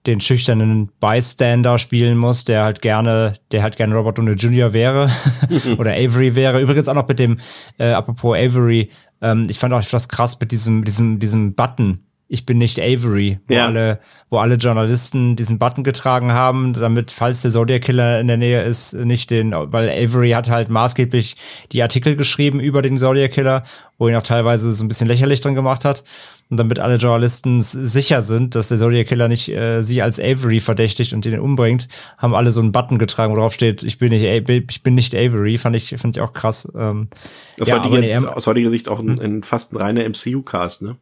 den 0.08 0.20
schüchternen 0.20 0.90
Bystander 1.00 1.78
spielen 1.78 2.16
muss, 2.16 2.44
der 2.44 2.64
halt 2.64 2.80
gerne, 2.80 3.34
der 3.52 3.62
halt 3.62 3.76
gerne 3.76 3.94
Robert 3.94 4.18
Downey 4.18 4.32
Jr. 4.32 4.72
wäre 4.72 5.10
oder 5.78 5.92
Avery 5.92 6.34
wäre. 6.34 6.60
Übrigens 6.60 6.88
auch 6.88 6.94
noch 6.94 7.06
mit 7.06 7.18
dem, 7.18 7.38
äh, 7.78 7.92
apropos 7.92 8.36
Avery, 8.36 8.90
ähm, 9.20 9.46
ich 9.48 9.58
fand 9.58 9.74
auch 9.74 9.80
etwas 9.80 10.08
krass 10.08 10.38
mit 10.40 10.50
diesem, 10.50 10.84
diesem, 10.84 11.18
diesem 11.18 11.54
Button, 11.54 12.07
ich 12.30 12.44
bin 12.44 12.58
nicht 12.58 12.78
Avery, 12.78 13.40
wo, 13.48 13.54
ja. 13.54 13.66
alle, 13.66 14.00
wo 14.28 14.36
alle 14.36 14.56
Journalisten 14.56 15.34
diesen 15.34 15.58
Button 15.58 15.82
getragen 15.82 16.32
haben, 16.32 16.74
damit, 16.74 17.10
falls 17.10 17.40
der 17.40 17.50
Zodiac 17.50 17.82
Killer 17.82 18.20
in 18.20 18.26
der 18.26 18.36
Nähe 18.36 18.62
ist, 18.62 18.92
nicht 18.92 19.30
den, 19.30 19.52
weil 19.52 19.88
Avery 19.88 20.30
hat 20.30 20.50
halt 20.50 20.68
maßgeblich 20.68 21.36
die 21.72 21.82
Artikel 21.82 22.16
geschrieben 22.16 22.60
über 22.60 22.82
den 22.82 22.98
Zodiac 22.98 23.32
Killer, 23.32 23.62
wo 23.96 24.08
ihn 24.08 24.14
auch 24.14 24.22
teilweise 24.22 24.74
so 24.74 24.84
ein 24.84 24.88
bisschen 24.88 25.06
lächerlich 25.06 25.40
dran 25.40 25.54
gemacht 25.54 25.86
hat. 25.86 26.04
Und 26.50 26.58
damit 26.58 26.80
alle 26.80 26.96
Journalisten 26.96 27.62
sicher 27.62 28.20
sind, 28.20 28.54
dass 28.54 28.68
der 28.68 28.78
Zodiac 28.78 29.06
Killer 29.06 29.28
nicht 29.28 29.48
äh, 29.48 29.82
sie 29.82 30.02
als 30.02 30.20
Avery 30.20 30.60
verdächtigt 30.60 31.14
und 31.14 31.24
ihn 31.24 31.38
umbringt, 31.40 31.88
haben 32.18 32.34
alle 32.34 32.50
so 32.50 32.60
einen 32.60 32.72
Button 32.72 32.98
getragen, 32.98 33.32
wo 33.32 33.38
drauf 33.38 33.54
steht, 33.54 33.82
ich 33.82 33.98
bin 33.98 34.10
nicht, 34.10 34.24
ich 34.24 34.82
bin 34.82 34.94
nicht 34.94 35.14
Avery, 35.14 35.56
fand 35.56 35.76
ich, 35.76 35.94
fand 35.96 36.16
ich 36.16 36.22
auch 36.22 36.34
krass. 36.34 36.70
Ähm, 36.76 37.08
das 37.56 37.68
ja, 37.68 37.82
war 37.82 37.90
die 37.90 38.06
jetzt, 38.06 38.26
aus 38.26 38.46
heutiger 38.46 38.68
Sicht 38.68 38.88
auch 38.90 39.00
ein, 39.00 39.18
ein 39.18 39.42
fast 39.42 39.72
ein 39.72 39.78
reiner 39.78 40.06
MCU-Cast, 40.06 40.82
ne? 40.82 40.96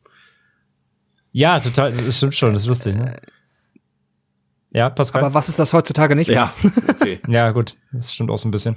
Ja, 1.37 1.61
total, 1.61 1.93
das 1.93 2.17
stimmt 2.17 2.35
schon, 2.35 2.55
das 2.55 2.63
ist 2.63 2.69
lustig, 2.69 2.97
ne? 2.97 3.15
Ja, 4.71 4.89
Pascal. 4.89 5.23
Aber 5.23 5.35
was 5.35 5.51
ist 5.51 5.59
das 5.59 5.75
heutzutage 5.75 6.17
nicht? 6.17 6.31
Ja, 6.31 6.55
okay. 6.89 7.21
ja, 7.29 7.51
gut, 7.51 7.77
das 7.93 8.15
stimmt 8.15 8.31
auch 8.31 8.39
so 8.39 8.49
ein 8.49 8.51
bisschen. 8.51 8.75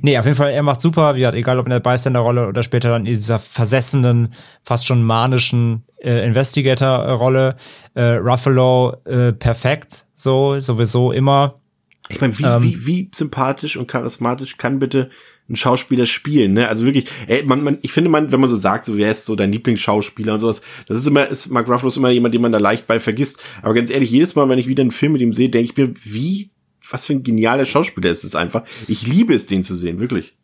Nee, 0.00 0.18
auf 0.18 0.24
jeden 0.24 0.36
Fall, 0.36 0.50
er 0.50 0.64
macht 0.64 0.80
super, 0.80 1.14
wie 1.14 1.20
gesagt, 1.20 1.36
egal 1.36 1.60
ob 1.60 1.66
in 1.66 1.70
der 1.70 1.78
Bystander-Rolle 1.78 2.48
oder 2.48 2.64
später 2.64 2.88
dann 2.88 3.02
in 3.02 3.04
dieser 3.04 3.38
versessenen, 3.38 4.34
fast 4.64 4.84
schon 4.84 5.04
manischen 5.04 5.84
äh, 5.98 6.26
Investigator-Rolle. 6.26 7.54
Äh, 7.94 8.02
Ruffalo 8.16 8.96
äh, 9.04 9.32
perfekt, 9.32 10.06
so, 10.12 10.58
sowieso 10.58 11.12
immer. 11.12 11.60
Ich 12.08 12.20
meine, 12.20 12.36
wie, 12.36 12.42
ähm, 12.42 12.62
wie, 12.64 12.84
wie 12.84 13.10
sympathisch 13.14 13.76
und 13.76 13.86
charismatisch 13.86 14.56
kann 14.56 14.80
bitte 14.80 15.08
ein 15.48 15.56
Schauspieler 15.56 16.06
spielen, 16.06 16.54
ne? 16.54 16.68
Also 16.68 16.84
wirklich, 16.84 17.06
ey, 17.26 17.42
man, 17.42 17.62
man, 17.62 17.78
ich 17.82 17.92
finde 17.92 18.10
man, 18.10 18.32
wenn 18.32 18.40
man 18.40 18.48
so 18.48 18.56
sagt, 18.56 18.84
so 18.84 18.96
wer 18.96 19.10
ist 19.10 19.26
so 19.26 19.36
dein 19.36 19.52
Lieblingsschauspieler 19.52 20.34
und 20.34 20.40
sowas, 20.40 20.62
das 20.86 20.98
ist 20.98 21.06
immer, 21.06 21.26
ist 21.26 21.50
Mark 21.50 21.68
Ruffalo 21.68 21.88
ist 21.88 21.96
immer 21.96 22.10
jemand, 22.10 22.34
den 22.34 22.42
man 22.42 22.52
da 22.52 22.58
leicht 22.58 22.86
bei 22.86 23.00
vergisst. 23.00 23.40
Aber 23.62 23.74
ganz 23.74 23.90
ehrlich, 23.90 24.10
jedes 24.10 24.34
Mal, 24.34 24.48
wenn 24.48 24.58
ich 24.58 24.68
wieder 24.68 24.82
einen 24.82 24.92
Film 24.92 25.12
mit 25.12 25.20
ihm 25.20 25.34
sehe, 25.34 25.48
denke 25.48 25.70
ich 25.70 25.76
mir, 25.76 25.92
wie, 26.04 26.50
was 26.90 27.06
für 27.06 27.14
ein 27.14 27.22
genialer 27.22 27.64
Schauspieler 27.64 28.10
ist 28.10 28.24
es 28.24 28.34
einfach. 28.34 28.62
Ich 28.88 29.06
liebe 29.06 29.34
es, 29.34 29.46
den 29.46 29.62
zu 29.62 29.74
sehen, 29.74 30.00
wirklich. 30.00 30.34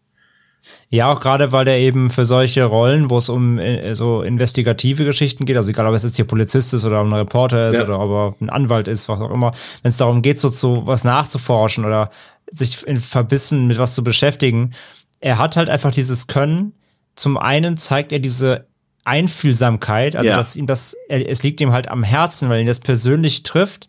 Ja, 0.90 1.12
auch 1.12 1.20
gerade, 1.20 1.52
weil 1.52 1.64
der 1.64 1.78
eben 1.78 2.10
für 2.10 2.24
solche 2.24 2.64
Rollen, 2.64 3.10
wo 3.10 3.18
es 3.18 3.28
um 3.28 3.58
äh, 3.58 3.94
so 3.94 4.22
investigative 4.22 5.04
Geschichten 5.04 5.44
geht, 5.44 5.56
also 5.56 5.70
egal, 5.70 5.86
ob 5.86 5.94
es 5.94 6.02
jetzt 6.02 6.16
hier 6.16 6.24
Polizist 6.24 6.74
ist 6.74 6.84
oder 6.84 7.00
ein 7.00 7.12
Reporter 7.12 7.68
ist 7.70 7.78
ja. 7.78 7.84
oder 7.84 8.00
ob 8.00 8.10
er 8.10 8.44
ein 8.44 8.50
Anwalt 8.50 8.88
ist, 8.88 9.08
was 9.08 9.20
auch 9.20 9.30
immer, 9.30 9.52
wenn 9.82 9.90
es 9.90 9.98
darum 9.98 10.22
geht, 10.22 10.40
so 10.40 10.48
zu 10.48 10.86
was 10.86 11.04
nachzuforschen 11.04 11.84
oder 11.84 12.10
sich 12.50 12.86
in 12.86 12.96
Verbissen 12.96 13.66
mit 13.66 13.78
was 13.78 13.94
zu 13.94 14.02
beschäftigen, 14.02 14.72
er 15.20 15.38
hat 15.38 15.56
halt 15.56 15.68
einfach 15.68 15.92
dieses 15.92 16.26
Können. 16.26 16.74
Zum 17.14 17.36
einen 17.36 17.76
zeigt 17.76 18.12
er 18.12 18.18
diese 18.18 18.66
Einfühlsamkeit, 19.04 20.16
also 20.16 20.30
ja. 20.30 20.36
dass 20.36 20.54
ihm 20.54 20.66
das, 20.66 20.94
es 21.08 21.42
liegt 21.42 21.60
ihm 21.60 21.72
halt 21.72 21.88
am 21.88 22.02
Herzen, 22.02 22.48
weil 22.48 22.60
ihn 22.60 22.66
das 22.66 22.80
persönlich 22.80 23.42
trifft. 23.42 23.88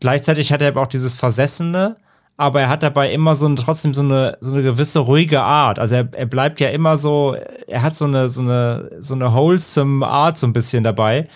Gleichzeitig 0.00 0.52
hat 0.52 0.62
er 0.62 0.68
aber 0.68 0.82
auch 0.82 0.86
dieses 0.86 1.14
Versessene, 1.14 1.96
aber 2.36 2.62
er 2.62 2.68
hat 2.68 2.82
dabei 2.82 3.12
immer 3.12 3.34
so 3.34 3.46
ein, 3.46 3.56
trotzdem 3.56 3.94
so 3.94 4.02
eine, 4.02 4.38
so 4.40 4.54
eine 4.54 4.62
gewisse 4.62 5.00
ruhige 5.00 5.42
Art. 5.42 5.78
Also 5.78 5.96
er, 5.96 6.08
er 6.12 6.26
bleibt 6.26 6.60
ja 6.60 6.68
immer 6.68 6.96
so, 6.96 7.36
er 7.66 7.82
hat 7.82 7.96
so 7.96 8.04
eine, 8.06 8.28
so 8.28 8.42
eine, 8.42 8.90
so 8.98 9.14
eine 9.14 9.32
wholesome 9.32 10.06
Art 10.06 10.38
so 10.38 10.46
ein 10.46 10.52
bisschen 10.52 10.84
dabei. 10.84 11.28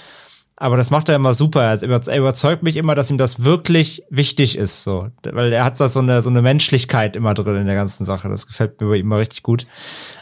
Aber 0.60 0.76
das 0.76 0.90
macht 0.90 1.08
er 1.08 1.14
immer 1.14 1.34
super. 1.34 1.62
Er 1.62 2.18
überzeugt 2.18 2.64
mich 2.64 2.76
immer, 2.76 2.96
dass 2.96 3.10
ihm 3.10 3.16
das 3.16 3.44
wirklich 3.44 4.02
wichtig 4.10 4.58
ist, 4.58 4.82
so. 4.82 5.08
Weil 5.22 5.52
er 5.52 5.64
hat 5.64 5.78
da 5.78 5.86
so 5.86 6.00
eine, 6.00 6.20
so 6.20 6.30
eine 6.30 6.42
Menschlichkeit 6.42 7.14
immer 7.14 7.32
drin 7.32 7.56
in 7.56 7.66
der 7.66 7.76
ganzen 7.76 8.04
Sache. 8.04 8.28
Das 8.28 8.48
gefällt 8.48 8.80
mir 8.80 8.88
bei 8.88 8.96
ihm 8.96 9.06
immer 9.06 9.18
richtig 9.18 9.44
gut. 9.44 9.66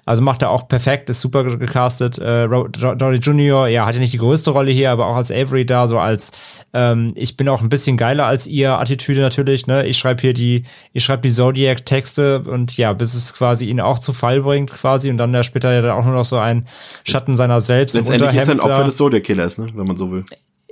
Also 0.07 0.23
macht 0.23 0.41
er 0.43 0.51
auch 0.51 0.69
perfekt, 0.69 1.11
ist 1.11 1.21
super 1.21 1.43
gecastet. 1.43 2.17
Äh, 2.19 2.47
Downey 2.49 3.17
Jr., 3.17 3.67
ja, 3.67 3.87
hat 3.87 3.95
ja 3.95 4.01
nicht 4.01 4.13
die 4.13 4.19
größte 4.19 4.51
Rolle 4.51 4.71
hier, 4.71 4.93
aber 4.93 5.07
auch 5.07 5.17
als 5.17 5.33
Avery 5.33 5.67
da, 5.67 5.89
so 5.89 5.99
als 5.99 6.31
ähm, 6.73 7.13
ich 7.17 7.37
bin 7.37 7.49
auch 7.49 7.61
ein 7.61 7.69
bisschen 7.69 7.97
geiler 7.97 8.25
als 8.25 8.47
ihr 8.47 8.79
Attitüde 8.79 9.21
natürlich, 9.21 9.67
ne? 9.67 9.85
Ich 9.85 9.99
schreibe 9.99 10.21
hier 10.21 10.33
die, 10.33 10.63
ich 10.93 11.05
schreibe 11.05 11.23
die 11.23 11.31
Zodiac-Texte 11.31 12.45
und 12.47 12.77
ja, 12.77 12.93
bis 12.93 13.15
es 13.15 13.35
quasi 13.35 13.67
ihn 13.67 13.81
auch 13.81 13.99
zu 13.99 14.13
Fall 14.13 14.43
bringt, 14.43 14.71
quasi, 14.71 15.11
und 15.11 15.17
dann 15.17 15.35
ja 15.35 15.43
später 15.43 15.73
ja 15.73 15.83
dann 15.83 15.99
auch 15.99 16.05
nur 16.05 16.15
noch 16.15 16.25
so 16.25 16.39
ein 16.39 16.67
Schatten 17.03 17.35
seiner 17.35 17.59
selbst. 17.59 17.97
Letztendlich 17.97 18.33
ist 18.33 18.47
er 18.47 18.55
ein 18.55 18.61
Opfer 18.61 18.85
des 18.85 18.97
Zodiac-Killers, 18.97 19.59
ne? 19.59 19.71
Wenn 19.75 19.89
man 19.89 19.97
so 19.97 20.13
will. 20.13 20.25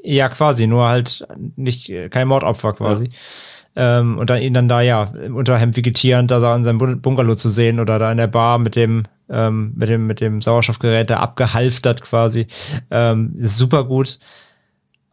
Ja, 0.05 0.29
quasi, 0.29 0.69
nur 0.69 0.87
halt 0.87 1.27
nicht 1.57 1.93
kein 2.11 2.29
Mordopfer 2.29 2.73
quasi. 2.75 3.07
Ja. 3.07 3.11
Ähm, 3.77 4.19
und 4.19 4.31
dann 4.31 4.41
ihn 4.41 4.55
dann 4.55 4.69
da 4.69 4.81
ja 4.81 5.09
unter 5.33 5.59
Hemd 5.59 5.77
vegetierend 5.77 6.31
da 6.31 6.55
in 6.55 6.63
seinem 6.63 7.01
Bungalow 7.01 7.35
zu 7.35 7.49
sehen 7.49 7.81
oder 7.81 7.99
da 7.99 8.11
in 8.11 8.19
der 8.19 8.29
Bar 8.29 8.59
mit 8.59 8.77
dem 8.77 9.03
ähm, 9.29 9.73
mit 9.75 9.89
dem 9.89 10.07
mit 10.07 10.21
dem 10.21 10.41
Sauerstoffgerät 10.41 11.11
da 11.11 11.19
abgehalftert 11.19 12.03
quasi. 12.03 12.47
Ähm, 12.91 13.35
super 13.41 13.85
gut. 13.85 14.19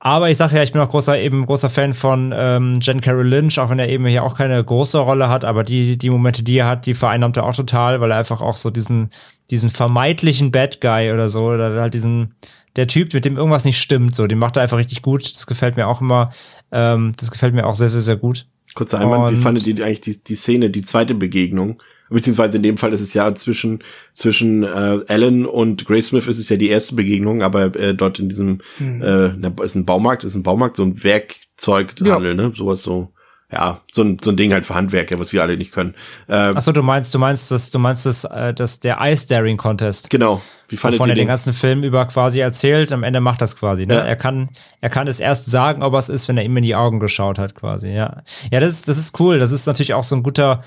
Aber 0.04 0.32
ich 0.32 0.38
sage 0.38 0.56
ja 0.56 0.64
ich 0.64 0.72
bin 0.72 0.82
auch 0.82 0.90
großer 0.90 1.20
eben 1.20 1.46
großer 1.46 1.70
Fan 1.70 1.94
von 1.94 2.34
ähm, 2.36 2.80
Jen 2.82 3.02
Carroll 3.02 3.28
Lynch 3.28 3.60
auch 3.60 3.70
wenn 3.70 3.78
er 3.78 3.88
eben 3.88 4.08
hier 4.08 4.24
auch 4.24 4.36
keine 4.36 4.64
große 4.64 4.98
Rolle 4.98 5.30
hat 5.30 5.46
aber 5.46 5.64
die 5.64 5.96
die 5.96 6.10
Momente 6.10 6.42
die 6.42 6.58
er 6.58 6.68
hat 6.68 6.88
die 6.88 6.96
vereinnahmt 6.96 7.38
er 7.38 7.44
auch 7.44 7.56
total 7.56 8.02
weil 8.02 8.10
er 8.10 8.18
einfach 8.18 8.42
auch 8.42 8.56
so 8.56 8.72
diesen 8.72 9.12
diesen 9.52 9.70
vermeintlichen 9.70 10.52
Bad 10.52 10.82
Guy 10.82 11.12
oder 11.12 11.30
so 11.30 11.44
oder 11.44 11.80
halt 11.80 11.94
diesen 11.94 12.34
der 12.76 12.88
Typ, 12.88 13.14
mit 13.14 13.26
dem 13.26 13.38
irgendwas 13.38 13.66
nicht 13.66 13.80
stimmt, 13.80 14.16
so, 14.16 14.28
den 14.28 14.40
macht 14.40 14.56
er 14.56 14.64
einfach 14.64 14.78
richtig 14.78 15.02
gut. 15.02 15.30
Das 15.34 15.48
gefällt 15.48 15.76
mir 15.76 15.88
auch 15.88 16.02
immer, 16.02 16.32
ähm, 16.72 17.14
das 17.18 17.32
gefällt 17.32 17.54
mir 17.54 17.66
auch 17.66 17.76
sehr, 17.76 17.90
sehr, 17.90 18.02
sehr 18.02 18.16
gut. 18.16 18.48
Kurzer 18.74 19.00
Einwand, 19.00 19.38
wie 19.38 19.42
fandet 19.42 19.68
ihr 19.68 19.86
eigentlich 19.86 20.02
die, 20.02 20.24
die 20.24 20.36
Szene, 20.36 20.70
die 20.70 20.82
zweite 20.82 21.14
Begegnung? 21.14 21.82
Beziehungsweise 22.10 22.58
in 22.58 22.64
dem 22.64 22.78
Fall 22.78 22.94
ist 22.94 23.02
es 23.02 23.14
ja 23.14 23.34
zwischen, 23.36 23.84
zwischen 24.14 24.64
äh, 24.64 25.00
Alan 25.08 25.46
und 25.46 25.86
Grace 25.86 26.08
Smith 26.08 26.28
ist 26.28 26.40
es 26.40 26.50
ja 26.50 26.58
die 26.58 26.70
erste 26.70 26.96
Begegnung, 26.96 27.42
aber 27.42 27.74
äh, 27.76 27.94
dort 27.94 28.20
in 28.20 28.30
diesem, 28.30 28.60
mhm. 28.80 29.02
äh, 29.02 29.64
ist 29.64 29.76
ein 29.76 29.86
Baumarkt, 29.86 30.24
ist 30.24 30.36
ein 30.36 30.44
Baumarkt, 30.44 30.78
so 30.78 30.84
ein 30.84 31.04
Werkzeughandel, 31.04 32.32
ja. 32.32 32.34
ne? 32.34 32.52
Sowas 32.54 32.84
so 32.84 33.14
ja, 33.52 33.82
so 33.92 34.02
ein, 34.02 34.18
so 34.22 34.32
ein 34.32 34.38
Ding 34.38 34.54
halt 34.54 34.66
für 34.66 34.76
Handwerker, 34.76 35.20
was 35.20 35.34
wir 35.34 35.42
alle 35.42 35.58
nicht 35.58 35.74
können. 35.74 35.94
Ähm, 36.30 36.56
Achso, 36.56 36.72
du 36.72 36.84
meinst, 36.84 37.14
du 37.14 37.20
meinst 37.20 37.52
das, 37.52 37.70
du 37.70 37.80
meinst 37.80 38.06
das, 38.06 38.24
äh, 38.24 38.54
das 38.54 38.80
der 38.80 39.00
Ice 39.02 39.28
Daring 39.28 39.58
Contest. 39.58 40.10
Genau. 40.10 40.42
Wie 40.70 40.78
fandet 40.78 41.00
Wovon 41.00 41.10
er 41.10 41.16
den 41.16 41.28
ganzen 41.28 41.52
Film 41.52 41.84
über 41.84 42.06
quasi 42.06 42.40
erzählt, 42.40 42.94
am 42.94 43.04
Ende 43.04 43.20
macht 43.20 43.42
das 43.42 43.58
quasi. 43.58 43.86
Ne? 43.86 43.96
Ja. 43.96 44.02
Er 44.02 44.16
kann, 44.16 44.50
er 44.80 44.90
kann 44.90 45.06
es 45.08 45.20
erst 45.20 45.48
sagen, 45.48 45.84
ob 45.84 45.94
er 45.94 46.00
es 46.00 46.08
ist, 46.08 46.30
wenn 46.30 46.38
er 46.38 46.46
ihm 46.46 46.56
in 46.56 46.64
die 46.64 46.76
Augen 46.76 47.02
geschaut 47.02 47.40
hat, 47.40 47.56
quasi. 47.56 47.90
Ja, 47.90 48.24
ja, 48.52 48.60
das 48.62 48.72
ist, 48.72 48.88
das 48.88 48.98
ist 48.98 49.20
cool. 49.20 49.38
Das 49.38 49.52
ist 49.52 49.66
natürlich 49.66 49.94
auch 49.94 50.04
so 50.04 50.16
ein 50.16 50.24
guter, 50.24 50.64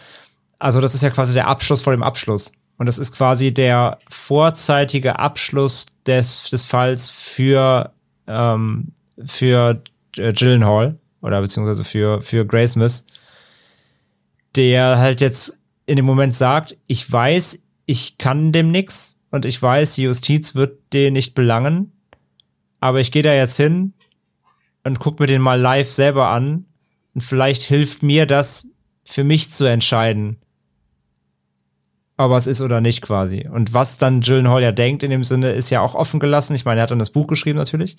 also 0.59 0.83
das 0.83 0.95
ist 0.95 1.01
ja 1.01 1.09
quasi 1.09 1.33
der 1.33 1.49
Abschluss 1.49 1.81
vor 1.81 1.95
dem 1.95 2.03
Abschluss. 2.03 2.53
Und 2.77 2.87
das 2.87 2.99
ist 2.99 3.17
quasi 3.17 3.55
der 3.55 3.99
vorzeitige 4.09 5.19
Abschluss 5.19 5.87
des, 6.07 6.51
des 6.51 6.67
Falls 6.67 7.09
für, 7.09 7.93
ähm, 8.27 8.93
für 9.25 9.81
äh, 10.19 10.33
Gyllenhaal 10.35 10.99
oder 11.25 11.41
beziehungsweise 11.41 11.85
für, 11.85 12.21
für 12.21 12.47
Graysmith, 12.47 13.07
der 14.57 14.99
halt 14.99 15.23
jetzt 15.23 15.59
in 15.87 15.97
dem 15.97 16.05
Moment 16.05 16.35
sagt, 16.35 16.77
ich 16.87 17.11
weiß, 17.11 17.63
ich 17.87 18.19
kann 18.19 18.53
dem 18.53 18.71
nix 18.71 19.19
und 19.31 19.47
ich 19.47 19.61
weiß, 19.61 19.95
die 19.95 20.03
Justiz 20.03 20.55
wird 20.55 20.93
den 20.93 21.15
nicht 21.15 21.35
belangen, 21.35 21.93
aber 22.79 23.01
ich 23.01 23.11
gehe 23.11 23.23
da 23.23 23.33
jetzt 23.33 23.57
hin 23.57 23.95
und 24.85 25.01
guck 25.01 25.19
mir 25.19 25.27
den 25.27 25.41
mal 25.41 25.59
live 25.59 25.91
selber 25.91 26.29
an 26.29 26.67
und 27.15 27.23
vielleicht 27.23 27.63
hilft 27.63 28.03
mir 28.03 28.27
das 28.27 28.69
für 29.03 29.25
mich 29.25 29.51
zu 29.51 29.65
entscheiden, 29.65 30.37
ob 32.19 32.33
es 32.33 32.47
ist 32.47 32.61
oder 32.61 32.83
nicht 32.83 33.01
quasi. 33.01 33.49
Und 33.51 33.73
was 33.73 33.97
dann 33.97 34.21
Gyllenhaal 34.21 34.63
ja 34.63 34.73
denkt 34.73 35.03
in 35.03 35.11
dem 35.11 35.25
Sinne, 35.25 35.53
ist 35.53 35.71
ja 35.71 35.81
auch 35.81 35.95
offen 35.95 36.21
gelassen. 36.21 36.55
Ich 36.55 36.67
meine, 36.67 36.81
er 36.81 36.83
hat 36.85 36.91
dann 36.91 36.99
das 36.99 37.11
Buch 37.11 37.27
geschrieben 37.27 37.59
natürlich. 37.59 37.97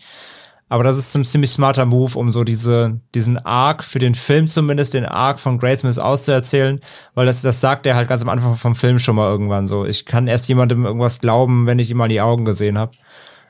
Aber 0.68 0.84
das 0.84 0.98
ist 0.98 1.16
ein 1.16 1.24
ziemlich 1.24 1.52
smarter 1.52 1.86
Move, 1.86 2.18
um 2.18 2.32
so 2.32 2.44
diese, 2.44 3.00
diesen 3.14 3.38
Arc 3.38 3.84
für 3.84 4.00
den 4.00 4.16
Film 4.16 4.48
zumindest, 4.48 4.96
den 4.96 5.06
Arc 5.06 5.40
von 5.40 5.60
Graysmith 5.60 6.00
auszuerzählen, 6.00 6.80
weil 7.14 7.28
das, 7.28 7.44
das 7.44 7.62
sagt 7.62 7.86
er 7.86 7.96
halt 7.96 8.10
ganz 8.10 8.24
am 8.24 8.30
Anfang 8.30 8.56
vom 8.56 8.76
Film 8.76 8.98
schon 8.98 9.16
mal 9.16 9.30
irgendwann 9.30 9.68
so. 9.68 9.86
Ich 9.86 10.06
kann 10.06 10.28
erst 10.28 10.48
jemandem 10.48 10.86
irgendwas 10.86 11.20
glauben, 11.20 11.68
wenn 11.68 11.78
ich 11.78 11.92
ihm 11.92 11.98
mal 11.98 12.10
die 12.10 12.22
Augen 12.22 12.46
gesehen 12.46 12.80
habe. 12.80 12.94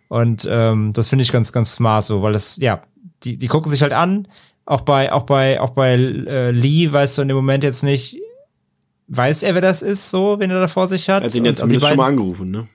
Und 0.10 0.48
ähm, 0.50 0.92
das 0.94 1.08
finde 1.08 1.24
ich 1.24 1.32
ganz, 1.32 1.54
ganz 1.54 1.74
smart 1.74 2.04
so, 2.04 2.22
weil 2.22 2.34
das, 2.34 2.58
ja, 2.58 2.84
die, 3.24 3.38
die 3.38 3.48
gucken 3.48 3.72
sich 3.72 3.82
halt 3.82 3.94
an. 3.94 4.28
Auch 4.66 4.82
bei, 4.82 5.14
auch 5.14 5.24
bei, 5.24 5.62
auch 5.62 5.70
bei 5.70 5.94
äh, 5.94 6.52
Lee 6.52 6.92
weißt 6.92 7.18
du 7.18 7.22
in 7.22 7.30
dem 7.30 7.38
Moment 7.38 7.64
jetzt 7.64 7.84
nicht, 7.84 8.20
weiß 9.08 9.44
er, 9.44 9.54
wer 9.54 9.62
das 9.62 9.82
ist, 9.82 10.10
so, 10.10 10.38
wenn 10.40 10.50
er 10.52 10.60
da 10.60 10.68
vor 10.68 10.88
sich 10.88 11.08
hat. 11.10 11.24
Er 11.24 11.30
hat 11.30 11.36
ihn 11.36 11.46
jetzt 11.46 11.60
zumindest 11.60 11.88
schon 11.88 11.98
mal 11.98 12.08
angerufen, 12.08 12.52
ne? 12.52 12.68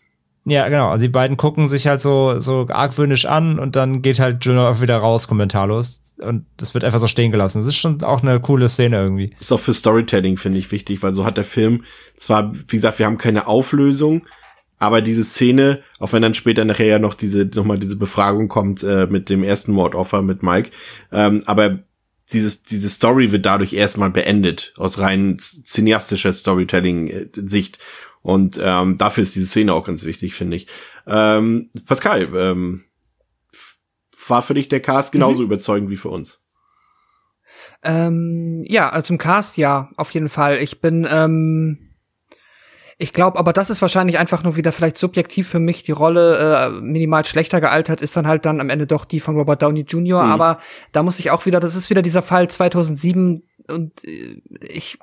Ja, 0.45 0.69
genau. 0.69 0.89
Also 0.89 1.03
die 1.03 1.11
beiden 1.11 1.37
gucken 1.37 1.69
sich 1.69 1.87
halt 1.87 2.01
so, 2.01 2.41
so 2.41 2.67
argwöhnisch 2.69 3.27
an 3.27 3.59
und 3.59 3.77
dann 3.77 4.01
geht 4.01 4.19
halt 4.21 4.45
Juno 4.45 4.69
auch 4.69 4.81
wieder 4.81 4.97
raus, 4.97 5.29
kommentarlos. 5.29 6.15
Und 6.19 6.47
das 6.57 6.73
wird 6.73 6.83
einfach 6.83 6.99
so 6.99 7.07
stehen 7.07 7.31
gelassen. 7.31 7.59
Das 7.59 7.67
ist 7.67 7.77
schon 7.77 8.03
auch 8.03 8.23
eine 8.23 8.41
coole 8.41 8.69
Szene 8.69 8.97
irgendwie. 8.97 9.35
Ist 9.39 9.53
auch 9.53 9.61
für 9.61 9.75
Storytelling, 9.75 10.39
finde 10.39 10.59
ich, 10.59 10.73
wichtig, 10.73 11.03
weil 11.03 11.13
so 11.13 11.27
hat 11.27 11.37
der 11.37 11.45
Film 11.45 11.85
zwar, 12.15 12.53
wie 12.55 12.77
gesagt, 12.77 12.99
wir 12.99 13.07
haben 13.07 13.19
keine 13.19 13.47
Auflösung, 13.47 14.23
aber 14.79 15.03
diese 15.03 15.25
Szene, 15.25 15.83
auch 15.99 16.13
wenn 16.15 16.23
dann 16.23 16.35
später 16.35 16.65
nachher 16.65 16.87
ja 16.87 16.99
noch 16.99 17.13
diese, 17.13 17.45
nochmal 17.45 17.79
diese 17.79 17.97
Befragung 17.97 18.49
kommt 18.49 18.83
äh, 18.83 19.07
mit 19.07 19.29
dem 19.29 19.45
ersten 19.45 19.73
Mordoffer 19.73 20.23
mit 20.23 20.43
Mike, 20.43 20.71
ähm, 21.13 21.43
aber 21.45 21.81
dieses, 22.33 22.63
diese 22.63 22.89
Story 22.89 23.33
wird 23.33 23.45
dadurch 23.45 23.73
erstmal 23.73 24.11
beendet, 24.11 24.73
aus 24.77 24.99
rein 24.99 25.37
cineastischer 25.39 26.33
Storytelling-Sicht. 26.33 27.79
Und 28.23 28.61
ähm, 28.63 28.97
dafür 28.97 29.23
ist 29.23 29.35
diese 29.35 29.47
Szene 29.47 29.73
auch 29.73 29.85
ganz 29.85 30.05
wichtig, 30.05 30.35
finde 30.35 30.57
ich. 30.57 30.67
Ähm, 31.07 31.71
Pascal, 31.87 32.29
ähm, 32.35 32.85
war 34.29 34.43
für 34.43 34.55
dich 34.55 34.69
der 34.69 34.81
Cast 34.81 35.13
genauso 35.13 35.41
mhm. 35.41 35.47
überzeugend 35.47 35.91
wie 35.91 35.97
für 35.97 36.09
uns? 36.09 36.43
Ähm, 37.83 38.65
ja, 38.67 38.91
also 38.91 39.09
zum 39.09 39.19
Cast 39.19 39.57
ja, 39.57 39.91
auf 39.97 40.11
jeden 40.13 40.29
Fall. 40.29 40.59
Ich 40.59 40.81
bin, 40.81 41.07
ähm, 41.11 41.91
ich 42.99 43.13
glaube, 43.13 43.39
aber 43.39 43.53
das 43.53 43.71
ist 43.71 43.83
wahrscheinlich 43.83 44.19
einfach 44.19 44.43
nur 44.43 44.57
wieder 44.57 44.73
vielleicht 44.73 44.99
subjektiv 44.99 45.49
für 45.49 45.59
mich. 45.59 45.83
Die 45.83 45.93
Rolle 45.93 46.37
äh, 46.39 46.71
minimal 46.81 47.25
schlechter 47.25 47.61
gealtert 47.61 48.03
ist 48.03 48.17
dann 48.17 48.27
halt 48.27 48.45
dann 48.45 48.61
am 48.61 48.71
Ende 48.71 48.87
doch 48.87 49.05
die 49.05 49.21
von 49.21 49.37
Robert 49.37 49.63
Downey 49.63 49.83
Jr. 49.83 50.23
Mhm. 50.25 50.31
Aber 50.31 50.59
da 50.93 51.03
muss 51.03 51.19
ich 51.19 51.31
auch 51.31 51.47
wieder, 51.47 51.61
das 51.61 51.75
ist 51.75 51.91
wieder 51.91 52.03
dieser 52.03 52.23
Fall 52.23 52.49
2007 52.49 53.43
und 53.71 54.05
äh, 54.05 54.43
ich, 54.61 54.99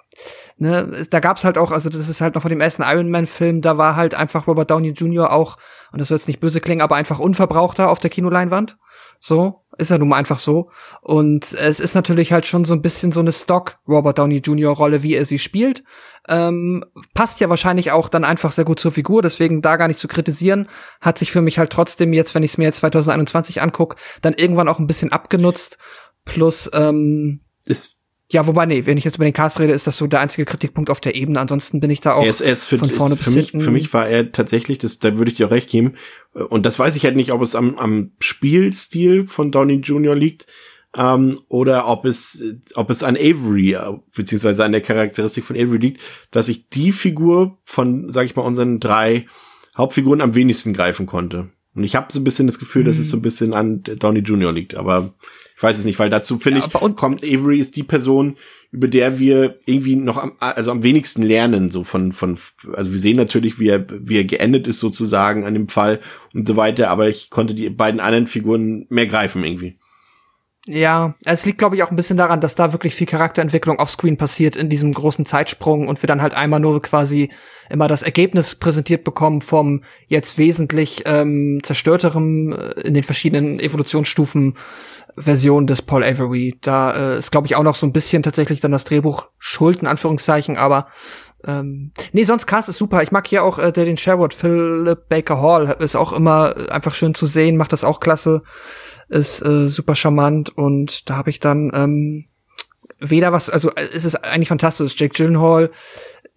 ne, 0.58 1.06
da 1.10 1.20
gab's 1.20 1.44
halt 1.44 1.58
auch, 1.58 1.72
also 1.72 1.90
das 1.90 2.10
ist 2.10 2.22
halt 2.22 2.36
noch 2.36 2.42
von 2.42 2.50
dem 2.50 2.62
ersten 2.62 2.84
Iron 2.84 3.10
Man 3.10 3.28
Film, 3.28 3.62
da 3.62 3.78
war 3.78 3.96
halt 3.96 4.14
einfach 4.14 4.48
Robert 4.48 4.70
Downey 4.72 4.90
Jr. 4.90 5.32
auch, 5.32 5.58
und 5.92 6.00
das 6.00 6.10
soll 6.10 6.18
jetzt 6.18 6.28
nicht 6.28 6.40
böse 6.40 6.62
klingen, 6.62 6.82
aber 6.82 6.96
einfach 6.96 7.20
unverbrauchter 7.20 7.90
auf 7.90 8.00
der 8.00 8.10
Kinoleinwand. 8.10 8.78
So, 9.20 9.64
ist 9.78 9.92
er 9.92 9.98
nun 9.98 10.10
mal 10.10 10.18
einfach 10.18 10.40
so. 10.40 10.70
Und 11.02 11.54
es 11.54 11.80
ist 11.80 11.96
natürlich 11.96 12.32
halt 12.32 12.46
schon 12.46 12.66
so 12.66 12.74
ein 12.74 12.82
bisschen 12.82 13.12
so 13.12 13.20
eine 13.20 13.32
Stock 13.32 13.80
Robert 13.88 14.20
Downey 14.20 14.38
Jr. 14.38 14.74
Rolle, 14.74 15.02
wie 15.02 15.16
er 15.16 15.26
sie 15.26 15.40
spielt. 15.40 15.84
Ähm, 16.28 16.84
passt 17.14 17.40
ja 17.40 17.50
wahrscheinlich 17.50 17.92
auch 17.92 18.10
dann 18.10 18.24
einfach 18.24 18.52
sehr 18.52 18.66
gut 18.66 18.80
zur 18.80 18.92
Figur, 18.92 19.22
deswegen 19.22 19.62
da 19.62 19.78
gar 19.78 19.88
nicht 19.88 20.00
zu 20.00 20.08
kritisieren. 20.08 20.68
Hat 21.02 21.18
sich 21.18 21.32
für 21.32 21.42
mich 21.42 21.58
halt 21.58 21.72
trotzdem 21.72 22.14
jetzt, 22.14 22.36
wenn 22.36 22.44
ich 22.44 22.52
es 22.52 22.58
mir 22.58 22.66
jetzt 22.66 22.78
2021 22.78 23.62
anguck, 23.62 23.96
dann 24.22 24.34
irgendwann 24.34 24.68
auch 24.68 24.80
ein 24.80 24.88
bisschen 24.88 25.12
abgenutzt. 25.12 25.78
Plus, 26.26 26.70
ähm, 26.74 27.42
ist 27.66 27.97
ja, 28.30 28.46
wobei, 28.46 28.66
nee, 28.66 28.86
wenn 28.86 28.98
ich 28.98 29.06
jetzt 29.06 29.16
über 29.16 29.24
den 29.24 29.34
Cast 29.34 29.60
rede, 29.60 29.72
ist 29.72 29.88
das 29.88 29.96
so 29.96 30.06
der 30.06 30.20
einzige 30.20 30.44
Kritikpunkt 30.44 30.90
auf 30.90 31.00
der 31.00 31.16
Ebene. 31.16 31.40
Ansonsten 31.40 31.80
bin 31.80 31.90
ich 31.90 32.02
da 32.02 32.14
auch 32.14 32.24
er 32.24 32.30
ist, 32.30 32.42
er 32.42 32.52
ist 32.52 32.66
für, 32.66 32.78
von 32.78 32.90
vorne 32.90 33.16
ist 33.16 33.24
für 33.24 33.32
bis 33.32 33.54
mich, 33.54 33.64
Für 33.64 33.72
mich 33.72 33.94
war 33.94 34.08
er 34.08 34.34
tatsächlich, 34.34 34.80
das, 34.80 35.00
da 35.00 35.18
würde 35.18 35.32
ich 35.32 35.38
dir 35.38 35.48
auch 35.48 35.52
recht 35.52 35.70
geben. 35.70 35.96
Und 36.34 36.66
das 36.66 36.78
weiß 36.78 36.98
ich 36.98 37.06
halt 37.06 37.16
nicht, 37.16 37.32
ob 37.32 37.42
es 37.42 37.56
am, 37.56 37.76
am 37.78 38.12
Spielstil 38.20 39.28
von 39.28 39.52
Donny 39.52 39.76
Jr. 39.76 40.14
liegt, 40.14 40.46
ähm, 40.98 41.40
oder 41.48 41.88
ob 41.88 42.04
es, 42.04 42.44
ob 42.76 42.90
es 42.90 43.02
an 43.02 43.16
Avery, 43.16 43.74
äh, 43.74 43.94
beziehungsweise 44.14 44.66
an 44.66 44.74
der 44.74 44.82
Charakteristik 44.82 45.46
von 45.46 45.56
Avery 45.56 45.78
liegt, 45.78 46.02
dass 46.32 46.50
ich 46.50 46.68
die 46.68 46.92
Figur 46.92 47.58
von, 47.64 48.12
sag 48.12 48.26
ich 48.26 48.36
mal, 48.36 48.44
unseren 48.44 48.82
drei 48.82 49.26
Hauptfiguren 49.78 50.22
am 50.22 50.36
wenigsten 50.36 50.74
greifen 50.74 51.06
konnte. 51.06 51.50
Und 51.78 51.84
ich 51.84 51.96
habe 51.96 52.08
so 52.12 52.20
ein 52.20 52.24
bisschen 52.24 52.48
das 52.48 52.58
Gefühl, 52.58 52.82
mhm. 52.82 52.88
dass 52.88 52.98
es 52.98 53.06
mhm. 53.06 53.12
so 53.12 53.18
ein 53.18 53.22
bisschen 53.22 53.54
an 53.54 53.84
Donny 53.84 54.22
Jr. 54.22 54.52
liegt, 54.52 54.76
aber 54.76 55.14
ich 55.56 55.62
weiß 55.62 55.78
es 55.78 55.86
nicht, 55.86 56.00
weil 56.00 56.10
dazu 56.10 56.40
finde 56.40 56.60
ja, 56.60 56.68
ich, 56.68 56.76
und 56.76 56.98
kommt 56.98 57.24
Avery 57.24 57.60
ist 57.60 57.76
die 57.76 57.84
Person, 57.84 58.36
über 58.72 58.88
der 58.88 59.20
wir 59.20 59.60
irgendwie 59.66 59.96
noch 59.96 60.18
am, 60.18 60.34
also 60.40 60.72
am 60.72 60.82
wenigsten 60.82 61.22
lernen, 61.22 61.70
so 61.70 61.84
von, 61.84 62.14
von, 62.14 62.40
also 62.74 62.92
wir 62.92 63.00
sehen 63.00 63.16
natürlich, 63.16 63.60
wie 63.60 63.70
er, 63.70 63.86
wie 63.90 64.18
er 64.18 64.24
geendet 64.24 64.68
ist 64.68 64.80
sozusagen 64.80 65.46
an 65.46 65.54
dem 65.54 65.70
Fall 65.70 66.00
und 66.34 66.48
so 66.48 66.56
weiter, 66.56 66.90
aber 66.90 67.10
ich 67.10 67.30
konnte 67.30 67.54
die 67.54 67.70
beiden 67.70 68.00
anderen 68.00 68.26
Figuren 68.26 68.88
mehr 68.90 69.06
greifen 69.06 69.44
irgendwie. 69.44 69.77
Ja, 70.70 71.16
es 71.24 71.46
liegt, 71.46 71.60
glaube 71.60 71.78
ich, 71.78 71.84
auch 71.84 71.92
ein 71.92 71.96
bisschen 71.96 72.18
daran, 72.18 72.42
dass 72.42 72.54
da 72.54 72.74
wirklich 72.74 72.94
viel 72.94 73.08
Charakterentwicklung 73.08 73.80
offscreen 73.80 74.18
passiert 74.18 74.58
in 74.58 74.68
diesem 74.68 74.94
großen 74.94 75.26
Zeitsprung 75.26 75.88
und 75.88 76.04
wir 76.04 76.08
dann 76.08 76.22
halt 76.22 76.34
einmal 76.34 76.60
nur 76.60 76.82
quasi 76.82 77.30
immer 77.70 77.88
das 77.88 78.02
Ergebnis 78.02 78.54
präsentiert 78.56 79.06
bekommen 79.06 79.40
vom 79.40 79.84
jetzt 80.08 80.38
wesentlich 80.38 81.04
ähm, 81.06 81.62
zerstörterem 81.64 82.52
äh, 82.52 82.82
in 82.82 82.94
den 82.94 83.04
verschiedenen 83.04 83.62
Evolutionsstufen 83.62 84.56
Version 85.16 85.68
des 85.68 85.82
Paul 85.82 86.04
Avery. 86.04 86.58
Da 86.62 87.14
äh, 87.14 87.20
ist, 87.20 87.32
glaube 87.32 87.48
ich, 87.48 87.56
auch 87.56 87.64
noch 87.64 87.76
so 87.76 87.88
ein 87.88 87.94
bisschen 87.94 88.22
tatsächlich 88.22 88.60
dann 88.60 88.74
das 88.74 88.84
Drehbuch 88.84 89.28
schuld, 89.40 89.80
in 89.82 89.88
Anführungszeichen, 89.88 90.58
aber 90.58 90.88
ähm, 91.46 91.92
nee, 92.12 92.24
sonst 92.24 92.46
Cast 92.46 92.68
ist 92.68 92.78
super. 92.78 93.04
Ich 93.04 93.12
mag 93.12 93.28
hier 93.28 93.44
auch 93.44 93.60
äh, 93.60 93.72
den 93.72 93.96
Sherwood, 93.96 94.34
Philip 94.34 95.08
Baker 95.08 95.40
Hall, 95.40 95.78
ist 95.80 95.96
auch 95.96 96.12
immer 96.12 96.54
einfach 96.72 96.94
schön 96.94 97.14
zu 97.14 97.26
sehen, 97.26 97.58
macht 97.58 97.74
das 97.74 97.84
auch 97.84 98.00
klasse, 98.00 98.42
ist 99.10 99.42
äh, 99.42 99.68
super 99.68 99.96
charmant 99.96 100.50
und 100.50 101.10
da 101.10 101.16
habe 101.16 101.30
ich 101.30 101.40
dann 101.40 101.72
ähm, 101.74 102.26
weder 103.00 103.32
was, 103.32 103.50
also 103.50 103.72
es 103.76 104.06
ist 104.06 104.16
eigentlich 104.16 104.48
fantastisch. 104.48 105.00
Jake 105.00 105.14
Gyllenhaal 105.14 105.72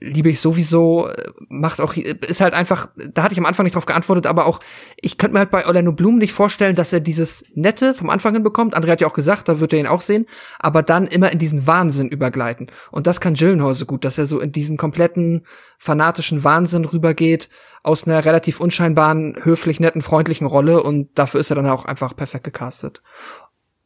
liebe 0.00 0.30
ich 0.30 0.40
sowieso, 0.40 1.10
macht 1.48 1.80
auch, 1.80 1.94
ist 1.94 2.40
halt 2.40 2.54
einfach, 2.54 2.88
da 3.12 3.22
hatte 3.22 3.34
ich 3.34 3.38
am 3.38 3.46
Anfang 3.46 3.64
nicht 3.64 3.74
drauf 3.74 3.86
geantwortet, 3.86 4.26
aber 4.26 4.46
auch, 4.46 4.60
ich 4.96 5.18
könnte 5.18 5.34
mir 5.34 5.40
halt 5.40 5.50
bei 5.50 5.66
Orlando 5.66 5.92
Bloom 5.92 6.16
nicht 6.16 6.32
vorstellen, 6.32 6.74
dass 6.74 6.92
er 6.92 7.00
dieses 7.00 7.44
Nette 7.54 7.92
vom 7.92 8.08
Anfang 8.08 8.32
hinbekommt. 8.32 8.76
André 8.76 8.90
hat 8.90 9.00
ja 9.00 9.06
auch 9.06 9.14
gesagt, 9.14 9.48
da 9.48 9.60
wird 9.60 9.72
er 9.72 9.78
ihn 9.78 9.86
auch 9.86 10.00
sehen, 10.00 10.26
aber 10.58 10.82
dann 10.82 11.06
immer 11.06 11.30
in 11.30 11.38
diesen 11.38 11.66
Wahnsinn 11.66 12.08
übergleiten. 12.08 12.68
Und 12.90 13.06
das 13.06 13.20
kann 13.20 13.34
Gyllenhaal 13.34 13.74
so 13.74 13.84
gut, 13.84 14.04
dass 14.04 14.16
er 14.16 14.26
so 14.26 14.40
in 14.40 14.52
diesen 14.52 14.78
kompletten 14.78 15.44
fanatischen 15.78 16.44
Wahnsinn 16.44 16.86
rübergeht, 16.86 17.50
aus 17.82 18.06
einer 18.06 18.24
relativ 18.24 18.60
unscheinbaren, 18.60 19.36
höflich, 19.42 19.80
netten, 19.80 20.02
freundlichen 20.02 20.46
Rolle 20.46 20.82
und 20.82 21.18
dafür 21.18 21.40
ist 21.40 21.50
er 21.50 21.56
dann 21.56 21.66
auch 21.66 21.84
einfach 21.84 22.14
perfekt 22.14 22.44
gecastet. 22.44 23.02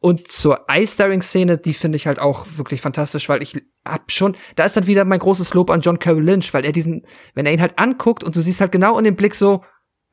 Und 0.05 0.27
zur 0.27 0.69
Eye-Staring-Szene, 0.69 1.57
die 1.57 1.73
finde 1.73 1.95
ich 1.95 2.05
halt 2.05 2.19
auch 2.19 2.45
wirklich 2.57 2.79
fantastisch, 2.79 3.27
weil 3.27 3.41
ich 3.41 3.59
hab 3.83 4.11
schon, 4.11 4.37
da 4.55 4.63
ist 4.63 4.77
dann 4.77 4.85
wieder 4.85 5.03
mein 5.03 5.17
großes 5.17 5.55
Lob 5.55 5.71
an 5.71 5.81
John 5.81 5.97
Carroll 5.97 6.23
Lynch, 6.23 6.53
weil 6.53 6.63
er 6.63 6.73
diesen, 6.73 7.07
wenn 7.33 7.47
er 7.47 7.53
ihn 7.53 7.59
halt 7.59 7.79
anguckt 7.79 8.23
und 8.23 8.35
du 8.35 8.41
siehst 8.41 8.61
halt 8.61 8.71
genau 8.71 8.99
in 8.99 9.03
dem 9.03 9.15
Blick 9.15 9.33
so, 9.33 9.63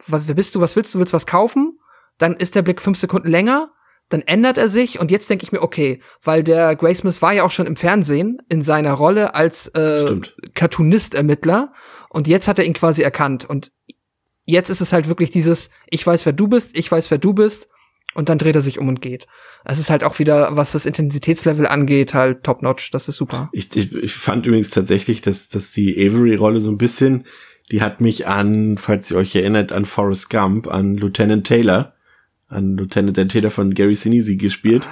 wer 0.06 0.34
bist 0.34 0.54
du, 0.54 0.62
was 0.62 0.76
willst 0.76 0.94
du, 0.94 0.98
willst 0.98 1.12
was 1.12 1.26
kaufen? 1.26 1.78
Dann 2.16 2.36
ist 2.36 2.54
der 2.54 2.62
Blick 2.62 2.80
fünf 2.80 2.98
Sekunden 2.98 3.28
länger, 3.28 3.70
dann 4.08 4.22
ändert 4.22 4.56
er 4.56 4.70
sich 4.70 4.98
und 4.98 5.10
jetzt 5.10 5.28
denke 5.28 5.44
ich 5.44 5.52
mir, 5.52 5.60
okay, 5.60 6.00
weil 6.22 6.42
der 6.42 6.74
Grace 6.74 7.00
Smith 7.00 7.20
war 7.20 7.34
ja 7.34 7.42
auch 7.42 7.50
schon 7.50 7.66
im 7.66 7.76
Fernsehen 7.76 8.38
in 8.48 8.62
seiner 8.62 8.94
Rolle 8.94 9.34
als 9.34 9.68
äh, 9.74 10.20
Cartoonist-Ermittler 10.54 11.74
und 12.08 12.28
jetzt 12.28 12.48
hat 12.48 12.58
er 12.58 12.64
ihn 12.64 12.72
quasi 12.72 13.02
erkannt 13.02 13.44
und 13.44 13.72
jetzt 14.46 14.70
ist 14.70 14.80
es 14.80 14.94
halt 14.94 15.08
wirklich 15.08 15.30
dieses, 15.30 15.68
ich 15.90 16.06
weiß, 16.06 16.24
wer 16.24 16.32
du 16.32 16.48
bist, 16.48 16.70
ich 16.72 16.90
weiß, 16.90 17.10
wer 17.10 17.18
du 17.18 17.34
bist 17.34 17.68
und 18.14 18.28
dann 18.28 18.38
dreht 18.38 18.54
er 18.54 18.62
sich 18.62 18.78
um 18.78 18.88
und 18.88 19.00
geht. 19.00 19.26
Es 19.64 19.78
ist 19.78 19.90
halt 19.90 20.04
auch 20.04 20.18
wieder, 20.18 20.56
was 20.56 20.72
das 20.72 20.86
Intensitätslevel 20.86 21.66
angeht, 21.66 22.14
halt 22.14 22.44
top-notch. 22.44 22.90
Das 22.90 23.08
ist 23.08 23.16
super. 23.16 23.48
Ich, 23.52 23.74
ich, 23.76 23.94
ich 23.94 24.14
fand 24.14 24.46
übrigens 24.46 24.70
tatsächlich, 24.70 25.20
dass, 25.20 25.48
dass 25.48 25.70
die 25.70 25.94
Avery-Rolle 25.94 26.60
so 26.60 26.70
ein 26.70 26.78
bisschen, 26.78 27.24
die 27.70 27.80
hat 27.82 28.00
mich 28.00 28.26
an, 28.26 28.76
falls 28.78 29.10
ihr 29.10 29.16
euch 29.16 29.34
erinnert, 29.34 29.72
an 29.72 29.84
Forrest 29.84 30.30
Gump, 30.30 30.68
an 30.68 30.96
Lieutenant 30.96 31.46
Taylor, 31.46 31.94
an 32.48 32.76
Lieutenant 32.76 33.32
Taylor 33.32 33.50
von 33.50 33.72
Gary 33.72 33.94
Sinise 33.94 34.36
gespielt. 34.36 34.88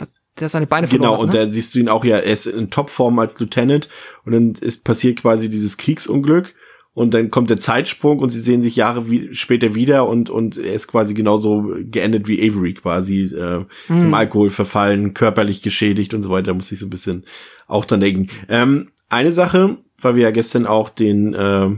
Ah, 0.00 0.06
der 0.38 0.44
hat 0.44 0.52
seine 0.52 0.66
Beine 0.66 0.86
verloren 0.86 1.10
Genau, 1.10 1.22
und 1.22 1.32
ne? 1.32 1.46
da 1.46 1.50
siehst 1.50 1.74
du 1.74 1.78
ihn 1.78 1.88
auch 1.88 2.04
ja, 2.04 2.18
er 2.18 2.32
ist 2.32 2.46
in 2.46 2.70
Topform 2.70 3.18
als 3.18 3.38
Lieutenant 3.40 3.88
und 4.24 4.32
dann 4.32 4.52
ist 4.60 4.84
passiert 4.84 5.20
quasi 5.20 5.48
dieses 5.48 5.76
Kriegsunglück 5.76 6.54
und 6.98 7.14
dann 7.14 7.30
kommt 7.30 7.48
der 7.48 7.58
Zeitsprung 7.58 8.18
und 8.18 8.30
sie 8.30 8.40
sehen 8.40 8.60
sich 8.60 8.74
Jahre 8.74 9.08
wie, 9.08 9.32
später 9.32 9.76
wieder 9.76 10.08
und 10.08 10.30
und 10.30 10.58
er 10.58 10.72
ist 10.72 10.88
quasi 10.88 11.14
genauso 11.14 11.76
geendet 11.78 12.26
wie 12.26 12.42
Avery 12.42 12.74
quasi 12.74 13.32
äh, 13.34 13.64
mhm. 13.88 14.06
im 14.06 14.14
Alkohol 14.14 14.50
verfallen, 14.50 15.14
körperlich 15.14 15.62
geschädigt 15.62 16.12
und 16.12 16.22
so 16.22 16.30
weiter. 16.30 16.48
Da 16.48 16.54
muss 16.54 16.72
ich 16.72 16.80
so 16.80 16.86
ein 16.86 16.90
bisschen 16.90 17.24
auch 17.68 17.84
dran 17.84 18.00
denken. 18.00 18.30
Ähm, 18.48 18.90
eine 19.08 19.32
Sache, 19.32 19.78
weil 20.00 20.16
wir 20.16 20.24
ja 20.24 20.32
gestern 20.32 20.66
auch 20.66 20.88
den 20.88 21.34
äh, 21.34 21.70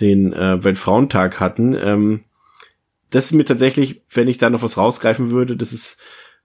den 0.00 0.32
äh, 0.32 0.64
Weltfrauentag 0.64 1.38
hatten. 1.38 1.76
Ähm, 1.78 2.20
das 3.10 3.26
ist 3.26 3.32
mir 3.32 3.44
tatsächlich, 3.44 4.04
wenn 4.10 4.26
ich 4.26 4.38
da 4.38 4.48
noch 4.48 4.62
was 4.62 4.78
rausgreifen 4.78 5.32
würde, 5.32 5.54
das 5.54 5.74
ist 5.74 5.98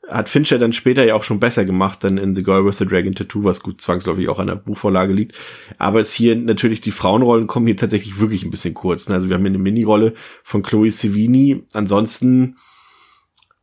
hat 0.09 0.29
Fincher 0.29 0.57
dann 0.57 0.73
später 0.73 1.05
ja 1.05 1.15
auch 1.15 1.23
schon 1.23 1.39
besser 1.39 1.65
gemacht, 1.65 2.03
dann 2.03 2.17
in 2.17 2.35
The 2.35 2.43
Girl 2.43 2.65
with 2.65 2.77
the 2.77 2.85
Dragon 2.85 3.15
Tattoo, 3.15 3.43
was 3.43 3.61
gut 3.61 3.81
zwangsläufig 3.81 4.27
auch 4.29 4.39
an 4.39 4.47
der 4.47 4.55
Buchvorlage 4.55 5.13
liegt. 5.13 5.37
Aber 5.77 5.99
es 5.99 6.13
hier 6.13 6.35
natürlich, 6.35 6.81
die 6.81 6.91
Frauenrollen 6.91 7.47
kommen 7.47 7.67
hier 7.67 7.77
tatsächlich 7.77 8.19
wirklich 8.19 8.43
ein 8.43 8.49
bisschen 8.49 8.73
kurz. 8.73 9.07
Ne? 9.09 9.15
Also 9.15 9.29
wir 9.29 9.35
haben 9.35 9.43
hier 9.43 9.49
eine 9.49 9.59
Mini-Rolle 9.59 10.13
von 10.43 10.63
Chloe 10.63 10.91
Sevigny. 10.91 11.63
Ansonsten 11.73 12.57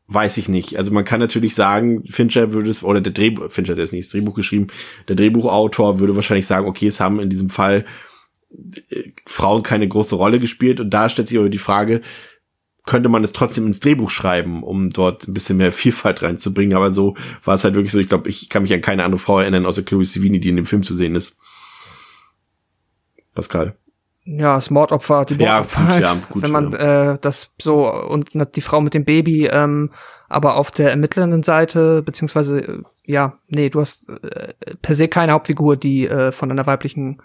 weiß 0.09 0.37
ich 0.37 0.49
nicht. 0.49 0.77
Also 0.77 0.93
man 0.93 1.05
kann 1.05 1.21
natürlich 1.21 1.55
sagen, 1.55 2.05
Fincher 2.07 2.53
würde 2.53 2.71
es, 2.71 2.83
oder 2.83 3.01
der 3.01 3.13
Drehbuch, 3.13 3.51
Fincher 3.51 3.73
hat 3.73 3.79
jetzt 3.79 3.93
nicht 3.93 4.07
das 4.07 4.13
Drehbuch 4.13 4.35
geschrieben, 4.35 4.69
der 5.09 5.17
Drehbuchautor 5.17 5.99
würde 5.99 6.15
wahrscheinlich 6.15 6.47
sagen, 6.47 6.67
okay, 6.67 6.87
es 6.87 7.01
haben 7.01 7.19
in 7.19 7.31
diesem 7.31 7.51
Fall 7.51 7.85
äh, 8.91 9.11
Frauen 9.27 9.63
keine 9.63 9.89
große 9.89 10.15
Rolle 10.15 10.39
gespielt. 10.39 10.81
Und 10.81 10.91
da 10.91 11.09
stellt 11.09 11.29
sich 11.29 11.39
aber 11.39 11.49
die 11.49 11.59
Frage, 11.59 12.03
könnte 12.87 13.09
man 13.09 13.25
es 13.25 13.33
trotzdem 13.33 13.67
ins 13.67 13.81
Drehbuch 13.81 14.11
schreiben, 14.11 14.63
um 14.63 14.91
dort 14.91 15.29
ein 15.29 15.35
bisschen 15.35 15.59
mehr 15.59 15.73
Vielfalt 15.73 16.23
reinzubringen. 16.23 16.77
Aber 16.77 16.91
so 16.91 17.17
war 17.45 17.55
es 17.55 17.65
halt 17.65 17.75
wirklich 17.75 17.93
so. 17.93 17.99
Ich 17.99 18.07
glaube, 18.07 18.29
ich 18.29 18.49
kann 18.49 18.63
mich 18.63 18.73
an 18.73 18.81
keine 18.81 19.05
andere 19.05 19.19
Frau 19.19 19.41
erinnern, 19.41 19.67
außer 19.67 19.83
Chloe 19.83 20.05
Sevigny, 20.05 20.41
die 20.41 20.49
in 20.49 20.57
dem 20.57 20.67
Film 20.67 20.83
zu 20.83 20.95
sehen 20.95 21.17
ist. 21.17 21.39
Pascal. 23.35 23.77
ja, 24.25 24.55
das 24.55 24.71
Mordopfer, 24.71 25.27
die 25.27 25.35
Mordopfer 25.35 25.81
ja, 25.81 25.85
gut, 25.85 25.93
halt, 25.93 26.05
ja, 26.05 26.17
gut, 26.31 26.43
wenn 26.43 26.51
man 26.51 26.73
ja. 26.73 27.13
äh, 27.13 27.19
das 27.21 27.53
so 27.61 27.93
und 27.93 28.31
die 28.57 28.61
Frau 28.63 28.81
mit 28.81 28.95
dem 28.95 29.05
Baby, 29.05 29.47
ähm, 29.47 29.91
aber 30.29 30.57
auf 30.57 30.71
der 30.71 30.91
ermittelnden 30.91 31.43
Seite, 31.43 32.03
beziehungsweise, 32.03 32.61
äh, 32.61 32.83
ja, 33.05 33.39
nee, 33.49 33.69
du 33.69 33.81
hast 33.81 34.09
äh, 34.09 34.55
per 34.81 34.95
se 34.95 35.09
keine 35.09 35.33
Hauptfigur, 35.33 35.77
die 35.77 36.07
äh, 36.07 36.33
von 36.33 36.51
einer 36.51 36.67
weiblichen 36.67 37.21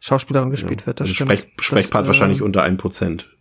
Schauspielerin 0.00 0.50
gespielt 0.50 0.80
ja. 0.80 0.86
wird. 0.88 1.00
Das 1.00 1.04
also 1.04 1.14
stimmt. 1.14 1.32
Sprech, 1.32 1.52
Sprechpart 1.60 2.02
das, 2.02 2.08
wahrscheinlich 2.08 2.40
äh, 2.40 2.44
unter 2.44 2.62
ein 2.64 2.76
Prozent 2.76 3.35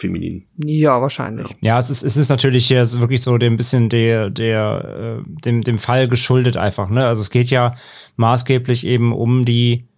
feminin. 0.00 0.46
Ja, 0.56 1.00
wahrscheinlich. 1.00 1.46
Ja, 1.60 1.78
es 1.78 1.90
ist, 1.90 2.02
es 2.02 2.16
ist 2.16 2.28
natürlich 2.28 2.66
hier 2.66 2.80
wirklich 2.94 3.22
so 3.22 3.38
dem 3.38 3.56
bisschen 3.56 3.88
der, 3.88 4.30
der, 4.30 5.20
äh, 5.20 5.40
dem, 5.44 5.62
dem 5.62 5.78
Fall 5.78 6.08
geschuldet 6.08 6.56
einfach, 6.56 6.90
ne? 6.90 7.06
Also 7.06 7.22
es 7.22 7.30
geht 7.30 7.50
ja 7.50 7.74
maßgeblich 8.16 8.86
eben 8.86 9.12
um 9.12 9.44
die, 9.44 9.88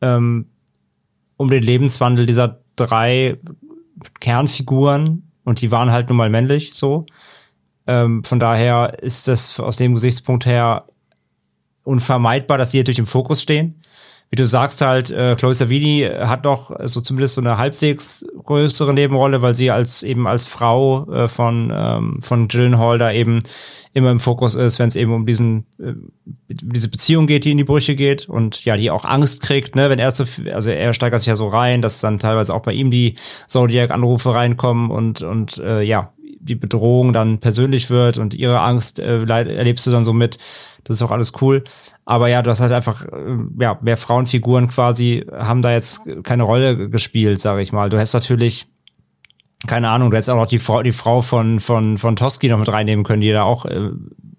ähm, 0.00 0.46
um 1.36 1.48
den 1.48 1.62
Lebenswandel 1.62 2.26
dieser 2.26 2.60
drei 2.76 3.38
Kernfiguren 4.20 5.30
und 5.44 5.60
die 5.60 5.70
waren 5.70 5.90
halt 5.90 6.08
nun 6.08 6.16
mal 6.16 6.30
männlich 6.30 6.74
so. 6.74 7.06
Ähm, 7.86 8.22
von 8.24 8.38
daher 8.38 8.98
ist 9.02 9.28
das 9.28 9.58
aus 9.60 9.76
dem 9.76 9.94
Gesichtspunkt 9.94 10.44
her 10.44 10.84
unvermeidbar, 11.84 12.58
dass 12.58 12.72
sie 12.72 12.78
hier 12.78 12.84
durch 12.84 12.98
im 12.98 13.06
Fokus 13.06 13.42
stehen. 13.42 13.77
Wie 14.30 14.36
du 14.36 14.46
sagst 14.46 14.82
halt, 14.82 15.10
äh, 15.10 15.36
Chloe 15.36 15.54
Savini 15.54 16.06
hat 16.20 16.44
doch 16.44 16.70
so 16.84 17.00
zumindest 17.00 17.34
so 17.34 17.40
eine 17.40 17.56
halbwegs 17.56 18.26
größere 18.44 18.92
Nebenrolle, 18.92 19.40
weil 19.40 19.54
sie 19.54 19.70
als 19.70 20.02
eben 20.02 20.26
als 20.26 20.46
Frau 20.46 21.10
äh, 21.10 21.28
von 21.28 21.72
ähm, 21.74 22.20
von 22.20 22.48
Gyllenhaal 22.48 22.98
da 22.98 23.10
eben 23.10 23.40
immer 23.94 24.10
im 24.10 24.20
Fokus 24.20 24.54
ist, 24.54 24.78
wenn 24.78 24.88
es 24.88 24.96
eben 24.96 25.14
um 25.14 25.24
diesen 25.24 25.64
äh, 25.78 25.94
diese 26.48 26.90
Beziehung 26.90 27.26
geht, 27.26 27.46
die 27.46 27.52
in 27.52 27.56
die 27.56 27.64
Brüche 27.64 27.96
geht 27.96 28.28
und 28.28 28.64
ja, 28.66 28.76
die 28.76 28.90
auch 28.90 29.06
Angst 29.06 29.40
kriegt, 29.40 29.74
ne, 29.76 29.88
wenn 29.88 29.98
er 29.98 30.12
zu 30.12 30.24
also 30.52 30.70
er 30.70 30.92
steigert 30.92 31.20
sich 31.20 31.28
ja 31.28 31.36
so 31.36 31.48
rein, 31.48 31.80
dass 31.80 32.02
dann 32.02 32.18
teilweise 32.18 32.52
auch 32.52 32.62
bei 32.62 32.72
ihm 32.72 32.90
die 32.90 33.14
Zodiac-Anrufe 33.46 34.34
reinkommen 34.34 34.90
und 34.90 35.22
und 35.22 35.56
äh, 35.56 35.80
ja, 35.82 36.12
die 36.40 36.54
Bedrohung 36.54 37.12
dann 37.12 37.38
persönlich 37.38 37.90
wird 37.90 38.18
und 38.18 38.34
ihre 38.34 38.60
Angst 38.60 39.00
äh, 39.00 39.24
erlebst 39.24 39.86
du 39.86 39.90
dann 39.90 40.04
so 40.04 40.12
mit. 40.12 40.38
Das 40.88 40.96
ist 40.96 41.02
auch 41.02 41.10
alles 41.10 41.32
cool. 41.40 41.62
Aber 42.04 42.28
ja, 42.28 42.42
du 42.42 42.50
hast 42.50 42.60
halt 42.60 42.72
einfach, 42.72 43.04
äh, 43.04 43.36
ja, 43.60 43.78
mehr 43.82 43.96
Frauenfiguren 43.96 44.68
quasi 44.68 45.24
haben 45.30 45.62
da 45.62 45.72
jetzt 45.72 46.02
keine 46.24 46.42
Rolle 46.42 46.88
gespielt, 46.88 47.40
sage 47.40 47.62
ich 47.62 47.72
mal. 47.72 47.90
Du 47.90 47.98
hast 47.98 48.14
natürlich, 48.14 48.66
keine 49.66 49.90
Ahnung, 49.90 50.10
du 50.10 50.16
hättest 50.16 50.30
auch 50.30 50.36
noch 50.36 50.46
die 50.46 50.58
Frau, 50.58 50.82
die 50.82 50.92
Frau 50.92 51.22
von, 51.22 51.60
von, 51.60 51.98
von 51.98 52.16
Toski 52.16 52.48
noch 52.48 52.58
mit 52.58 52.72
reinnehmen 52.72 53.04
können, 53.04 53.20
die 53.20 53.30
da 53.30 53.42
auch 53.42 53.66
äh, 53.66 53.90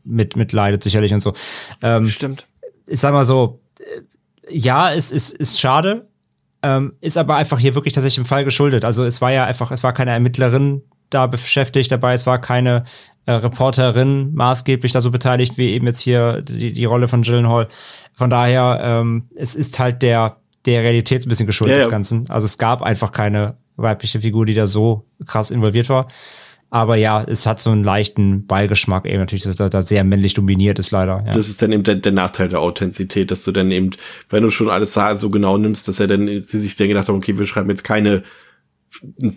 mit, 0.04 0.36
mit 0.36 0.52
leidet 0.52 0.84
sicherlich 0.84 1.14
und 1.14 1.22
so. 1.22 1.34
Ähm, 1.82 2.10
Stimmt. 2.10 2.48
Ich 2.88 3.00
sag 3.00 3.14
mal 3.14 3.26
so, 3.26 3.62
äh, 3.80 4.02
ja, 4.50 4.92
es 4.92 5.12
ist, 5.12 5.32
ist 5.32 5.60
schade, 5.60 6.08
ähm, 6.64 6.94
ist 7.00 7.18
aber 7.18 7.36
einfach 7.36 7.60
hier 7.60 7.76
wirklich 7.76 7.94
tatsächlich 7.94 8.18
im 8.18 8.26
Fall 8.26 8.44
geschuldet. 8.44 8.84
Also 8.84 9.06
es 9.06 9.22
war 9.22 9.32
ja 9.32 9.46
einfach, 9.46 9.72
es 9.72 9.84
war 9.84 9.94
keine 9.94 10.12
Ermittlerin 10.12 10.82
da 11.10 11.28
beschäftigt 11.28 11.92
dabei, 11.92 12.14
es 12.14 12.26
war 12.26 12.40
keine 12.40 12.84
äh, 13.26 13.32
Reporterin 13.34 14.34
maßgeblich 14.34 14.92
da 14.92 15.02
so 15.02 15.12
beteiligt, 15.12 15.58
wie 15.58 15.72
eben 15.72 15.88
jetzt 15.88 16.00
hier 16.00 16.42
die, 16.42 16.74
die 16.74 16.86
Rolle 16.86 17.08
von 17.08 17.22
Gyllenhaal. 17.22 17.68
Von 18.14 18.30
daher, 18.30 18.80
ähm, 18.84 19.30
es 19.36 19.56
ist 19.56 19.80
halt 19.80 20.02
der, 20.02 20.38
der 20.66 20.82
Realität 20.84 21.26
ein 21.26 21.30
bisschen 21.30 21.48
geschuldet, 21.48 21.76
Ja, 21.78 21.80
ja. 21.80 21.86
des 21.86 21.92
Ganzen. 21.92 22.30
Also 22.30 22.46
es 22.46 22.58
gab 22.58 22.82
einfach 22.82 23.12
keine 23.12 23.58
weibliche 23.76 24.22
Figur, 24.22 24.46
die 24.46 24.54
da 24.54 24.68
so 24.68 25.06
krass 25.26 25.52
involviert 25.52 25.90
war. 25.90 26.08
Aber 26.72 26.96
ja, 26.98 27.24
es 27.24 27.48
hat 27.48 27.60
so 27.60 27.72
einen 27.72 27.84
leichten 27.84 28.46
Beigeschmack 28.46 29.08
eben 29.08 29.18
natürlich, 29.18 29.44
dass 29.46 29.60
er 29.60 29.70
da 29.70 29.82
sehr 29.82 30.04
männlich 30.04 30.36
dominiert 30.36 30.78
ist 30.78 30.92
leider. 30.92 31.24
Ja. 31.26 31.32
Das 31.32 31.48
ist 31.48 31.60
dann 31.64 31.72
eben 31.72 31.82
der, 31.84 31.96
der 31.96 32.12
Nachteil 32.12 32.50
der 32.50 32.60
Authentizität, 32.60 33.32
dass 33.32 33.44
du 33.44 33.52
dann 33.52 33.72
eben, 33.72 33.90
wenn 34.30 34.44
du 34.44 34.52
schon 34.52 34.70
alles 34.70 34.94
sah- 34.94 35.16
so 35.16 35.32
genau 35.32 35.58
nimmst, 35.58 35.88
dass 35.88 36.00
er 36.00 36.06
dann, 36.08 36.28
sie 36.28 36.60
sich 36.60 36.76
dann 36.76 36.88
gedacht 36.88 37.08
haben, 37.08 37.16
okay, 37.16 37.40
wir 37.40 37.48
schreiben 37.48 37.70
jetzt 37.72 37.84
keine 37.84 38.24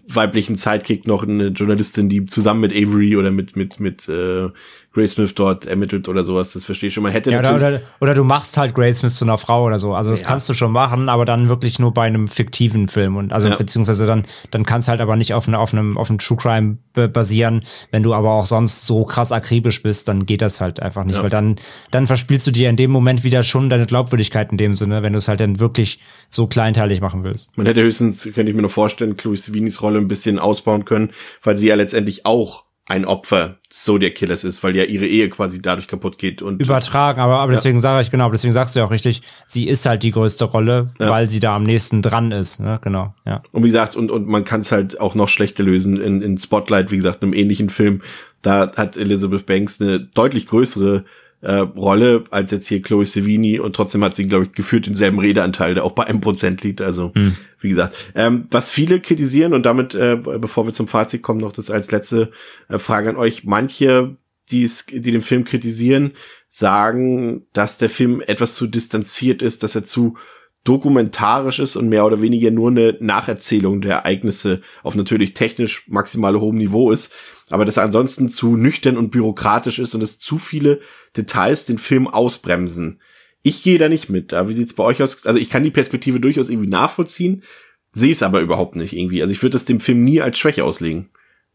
weiblichen 0.09 0.57
Sidekick 0.57 1.07
noch 1.07 1.23
eine 1.23 1.49
Journalistin, 1.49 2.09
die 2.09 2.27
zusammen 2.27 2.61
mit 2.61 2.73
Avery 2.73 3.17
oder 3.17 3.31
mit 3.31 3.57
mit 3.57 3.81
mit 3.81 4.09
äh, 4.09 4.49
Gray 4.93 5.09
Smith 5.09 5.35
dort 5.35 5.65
ermittelt 5.67 6.09
oder 6.09 6.23
sowas. 6.25 6.53
Das 6.53 6.65
verstehe 6.65 6.89
ich 6.89 6.95
schon. 6.95 7.03
Man 7.03 7.13
hätte 7.13 7.31
Ja, 7.31 7.39
oder, 7.39 7.55
oder, 7.57 7.81
oder 8.01 8.15
du 8.15 8.25
machst 8.25 8.57
halt 8.59 8.75
Grace 8.75 8.99
Smith 8.99 9.15
zu 9.15 9.25
einer 9.25 9.39
Frau 9.39 9.65
oder 9.65 9.79
so. 9.79 9.95
Also 9.95 10.11
das 10.11 10.21
Ja. 10.21 10.27
kannst 10.29 10.49
du 10.51 10.55
schon 10.55 10.71
machen, 10.71 11.09
aber 11.09 11.25
dann 11.25 11.49
wirklich 11.49 11.79
nur 11.79 11.95
bei 11.95 12.03
einem 12.07 12.29
fiktiven 12.29 12.89
Film. 12.89 13.17
Und 13.17 13.33
also 13.33 13.49
Ja. 13.49 13.57
beziehungsweise 13.57 14.05
dann, 14.05 14.25
dann 14.51 14.65
kannst 14.65 14.89
halt 14.89 15.01
aber 15.01 15.17
nicht 15.17 15.33
auf, 15.35 15.49
eine, 15.49 15.59
auf 15.59 15.73
einem, 15.73 15.97
auf 15.97 16.11
einem 16.11 16.19
True 16.19 16.37
Crime 16.37 16.77
basieren. 17.13 17.63
Wenn 17.91 18.03
du 18.03 18.13
aber 18.13 18.33
auch 18.33 18.45
sonst 18.47 18.87
so 18.87 19.05
krass 19.05 19.33
akribisch 19.33 19.83
bist, 19.83 20.09
dann 20.09 20.27
geht 20.27 20.43
das 20.43 20.61
halt 20.61 20.81
einfach 20.81 21.05
nicht. 21.05 21.17
Ja. 21.17 21.23
Weil 21.23 21.31
dann, 21.31 21.57
dann 21.91 22.07
verspielst 22.07 22.47
du 22.47 22.51
dir 22.51 22.69
in 22.69 22.77
dem 22.77 22.91
Moment 22.91 23.25
wieder 23.25 23.43
schon 23.45 23.69
deine 23.71 23.87
Glaubwürdigkeit 23.87 24.53
in 24.53 24.59
dem 24.59 24.75
Sinne, 24.75 25.03
wenn 25.03 25.13
du 25.15 25.19
es 25.19 25.29
halt 25.29 25.41
dann 25.41 25.59
wirklich 25.59 26.01
so 26.29 26.47
kleinteilig 26.47 27.01
machen 27.01 27.25
willst. 27.25 27.57
Man 27.57 27.67
hätte 27.67 27.83
höchstens, 27.83 28.23
könnte 28.35 28.51
ich 28.51 28.55
mir 28.55 28.63
noch 28.63 28.71
vorstellen, 28.71 29.17
Chloe 29.17 29.37
Savinis 29.37 29.81
Rolle 29.81 29.99
ein 29.99 30.09
bisschen 30.09 30.39
ausbauen 30.39 30.85
können, 30.85 31.11
weil 31.43 31.57
sie 31.57 31.69
ja 31.69 31.77
letztendlich 31.77 32.27
auch 32.27 32.65
ein 32.87 33.05
Opfer 33.05 33.59
des 33.71 33.85
Zodiac 33.85 34.17
Killers 34.17 34.43
ist, 34.45 34.63
weil 34.65 34.75
ja 34.75 34.83
ihre 34.85 35.07
Ehe 35.07 35.29
quasi 35.29 35.63
dadurch 35.63 35.87
kaputt 35.87 36.19
geht 36.19 36.43
und 36.43 36.61
Übertragen, 36.61 37.21
aber, 37.21 37.39
aber 37.39 37.53
Ja. 37.53 37.57
deswegen 37.57 37.81
sage 37.81 38.03
ich, 38.03 38.11
genau, 38.11 38.29
deswegen 38.31 38.53
sagst 38.53 38.75
du 38.75 38.81
ja 38.81 38.87
auch 38.87 38.91
richtig, 38.91 39.23
sie 39.47 39.69
ist 39.69 39.87
halt 39.87 40.03
die 40.03 40.11
größte 40.11 40.45
Rolle, 40.47 40.89
Ja. 40.99 41.09
weil 41.09 41.31
sie 41.31 41.39
da 41.39 41.55
am 41.55 41.63
nächsten 41.63 42.03
dran 42.03 42.33
ist. 42.33 42.61
Ne? 42.61 42.81
Genau, 42.83 43.15
ja. 43.25 43.43
Und 43.53 43.63
wie 43.63 43.69
gesagt, 43.69 43.95
und, 43.95 44.11
und 44.11 44.27
man 44.27 44.45
kann 44.45 44.61
es 44.63 44.73
halt 44.73 45.01
auch 45.01 45.15
noch 45.15 45.29
schlechter 45.29 45.63
lösen 45.63 45.97
in, 46.01 46.23
in 46.23 46.37
Spotlight, 46.39 46.91
wie 46.91 46.97
gesagt, 46.97 47.23
einem 47.23 47.35
ähnlichen 47.35 47.71
Film. 47.71 48.03
Da 48.43 48.73
hat 48.77 48.97
Elizabeth 48.97 49.47
Banks 49.47 49.81
eine 49.81 50.01
deutlich 50.01 50.47
größere 50.47 51.05
äh, 51.43 51.55
Rolle 51.55 52.25
als 52.31 52.51
jetzt 52.53 52.69
hier 52.69 52.81
Chloe 52.81 53.05
Sevigny 53.05 53.59
und 53.59 53.77
trotzdem 53.77 54.03
hat 54.05 54.15
sie, 54.15 54.27
glaube 54.27 54.47
ich, 54.47 54.53
geführt 54.53 54.87
denselben 54.87 55.19
Redeanteil, 55.19 55.75
der 55.75 55.85
auch 55.85 55.93
bei 55.93 56.05
einem 56.05 56.21
Prozent 56.21 56.63
liegt. 56.63 56.81
Also, 56.81 57.13
Hm. 57.15 57.37
wie 57.61 57.69
gesagt, 57.69 57.97
ähm, 58.15 58.47
was 58.51 58.71
viele 58.71 59.01
kritisieren 59.01 59.53
und 59.53 59.67
damit, 59.67 59.95
äh, 59.95 60.17
bevor 60.17 60.67
wir 60.67 60.73
zum 60.73 60.89
Fazit 60.89 61.23
kommen, 61.23 61.41
noch 61.41 61.53
das 61.53 61.71
als 61.71 61.91
letzte 61.91 62.31
äh, 62.69 62.79
Frage 62.79 63.11
an 63.11 63.17
euch. 63.17 63.45
Manche, 63.45 64.17
die 64.51 64.63
es, 64.63 64.87
die 64.87 65.01
den 65.01 65.23
Film 65.23 65.45
kritisieren, 65.45 66.13
sagen, 66.49 67.47
dass 67.53 67.77
der 67.77 67.91
Film 67.91 68.23
etwas 68.27 68.55
zu 68.55 68.67
distanziert 68.67 69.43
ist, 69.43 69.63
dass 69.63 69.75
er 69.75 69.85
zu 69.85 70.17
dokumentarisch 70.65 71.59
ist 71.59 71.77
und 71.77 71.89
mehr 71.89 72.07
oder 72.07 72.23
weniger 72.23 72.51
nur 72.51 72.71
eine 72.71 72.97
Nacherzählung 73.01 73.81
der 73.81 73.97
Ereignisse 73.97 74.61
auf 74.85 74.95
natürlich 74.95 75.35
technisch 75.35 75.89
maximal 75.89 76.39
hohem 76.39 76.57
Niveau 76.57 76.93
ist, 76.93 77.13
aber 77.51 77.65
dass 77.65 77.79
er 77.79 77.83
ansonsten 77.83 78.29
zu 78.29 78.57
nüchtern 78.57 78.97
und 78.97 79.11
bürokratisch 79.11 79.81
ist 79.81 79.95
und 79.95 80.03
es 80.03 80.21
zu 80.21 80.39
viele 80.39 80.81
Details 81.17 81.65
den 81.65 81.79
Film 81.79 82.09
ausbremsen. 82.09 83.01
Ich 83.43 83.63
gehe 83.63 83.79
da 83.79 83.89
nicht 83.89 84.09
mit. 84.09 84.33
Wie 84.33 84.55
sieht's 84.55 84.75
bei 84.75 84.85
euch 84.85 85.03
aus? 85.03 85.27
Also 85.27 85.39
ich 85.39 85.51
kann 85.51 85.65
die 85.65 85.71
Perspektive 85.71 86.21
durchaus 86.21 86.49
irgendwie 86.49 86.71
nachvollziehen, 86.71 87.43
sehe 87.91 88.13
es 88.13 88.23
aber 88.23 88.41
überhaupt 88.41 88.77
nicht 88.77 88.97
irgendwie. 88.97 89.23
Also 89.23 89.33
ich 89.33 89.43
würde 89.43 89.55
das 89.55 89.65
dem 89.65 89.81
Film 89.81 90.05
nie 90.05 90.21
als 90.21 90.39
Schwäche 90.39 90.65
auslegen, 90.65 91.11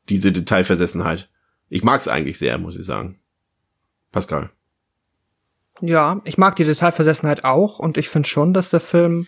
diese 0.10 0.32
Detailversessenheit. 0.32 1.30
Ich 1.70 1.84
mag 1.84 2.00
es 2.02 2.08
eigentlich 2.08 2.38
sehr, 2.38 2.58
muss 2.58 2.78
ich 2.78 2.86
sagen. 2.86 3.20
Pascal. 4.12 4.50
Ja, 5.82 6.22
ich 6.26 6.38
mag 6.38 6.56
die 6.56 6.66
Detailversessenheit 6.66 7.44
auch 7.44 7.80
und 7.80 7.98
ich 7.98 8.10
finde 8.10 8.28
schon, 8.28 8.54
dass 8.54 8.70
der 8.70 8.80
Film 8.80 9.28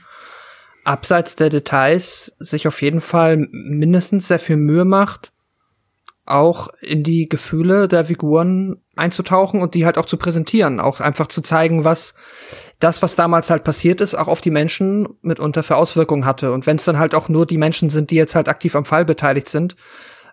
abseits 0.84 1.36
der 1.36 1.50
Details 1.50 2.36
sich 2.40 2.68
auf 2.68 2.82
jeden 2.82 3.02
Fall 3.02 3.38
mindestens 3.52 4.28
sehr 4.28 4.40
viel 4.40 4.58
Mühe 4.58 4.86
macht, 4.86 5.32
auch 6.26 6.70
in 6.82 7.04
die 7.04 7.30
Gefühle 7.30 7.88
der 7.88 8.06
Figuren 8.06 8.82
einzutauchen 9.00 9.62
und 9.62 9.74
die 9.74 9.86
halt 9.86 9.98
auch 9.98 10.06
zu 10.06 10.18
präsentieren, 10.18 10.80
auch 10.80 11.00
einfach 11.00 11.28
zu 11.28 11.42
zeigen, 11.42 11.84
was 11.84 12.14
das, 12.80 13.02
was 13.02 13.16
damals 13.16 13.50
halt 13.50 13.64
passiert 13.64 14.02
ist, 14.02 14.16
auch 14.16 14.28
auf 14.28 14.42
die 14.42 14.52
Menschen 14.52 15.08
mitunter 15.22 15.64
für 15.64 15.76
Auswirkungen 15.76 16.26
hatte. 16.26 16.52
Und 16.54 16.68
wenn 16.68 16.76
es 16.78 16.86
dann 16.86 17.00
halt 17.00 17.16
auch 17.16 17.28
nur 17.30 17.46
die 17.46 17.58
Menschen 17.58 17.90
sind, 17.90 18.12
die 18.12 18.16
jetzt 18.16 18.36
halt 18.36 18.48
aktiv 18.48 18.76
am 18.76 18.86
Fall 18.86 19.06
beteiligt 19.06 19.50
sind. 19.50 19.76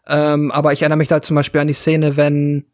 Ähm, 0.07 0.53
aber 0.53 0.73
ich 0.73 0.83
erinnere 0.83 0.99
mich 0.99 1.09
da 1.09 1.23
zum 1.23 1.35
Beispiel 1.35 1.61
an 1.61 1.67
die 1.67 1.73
Szene, 1.73 2.17
wenn 2.17 2.67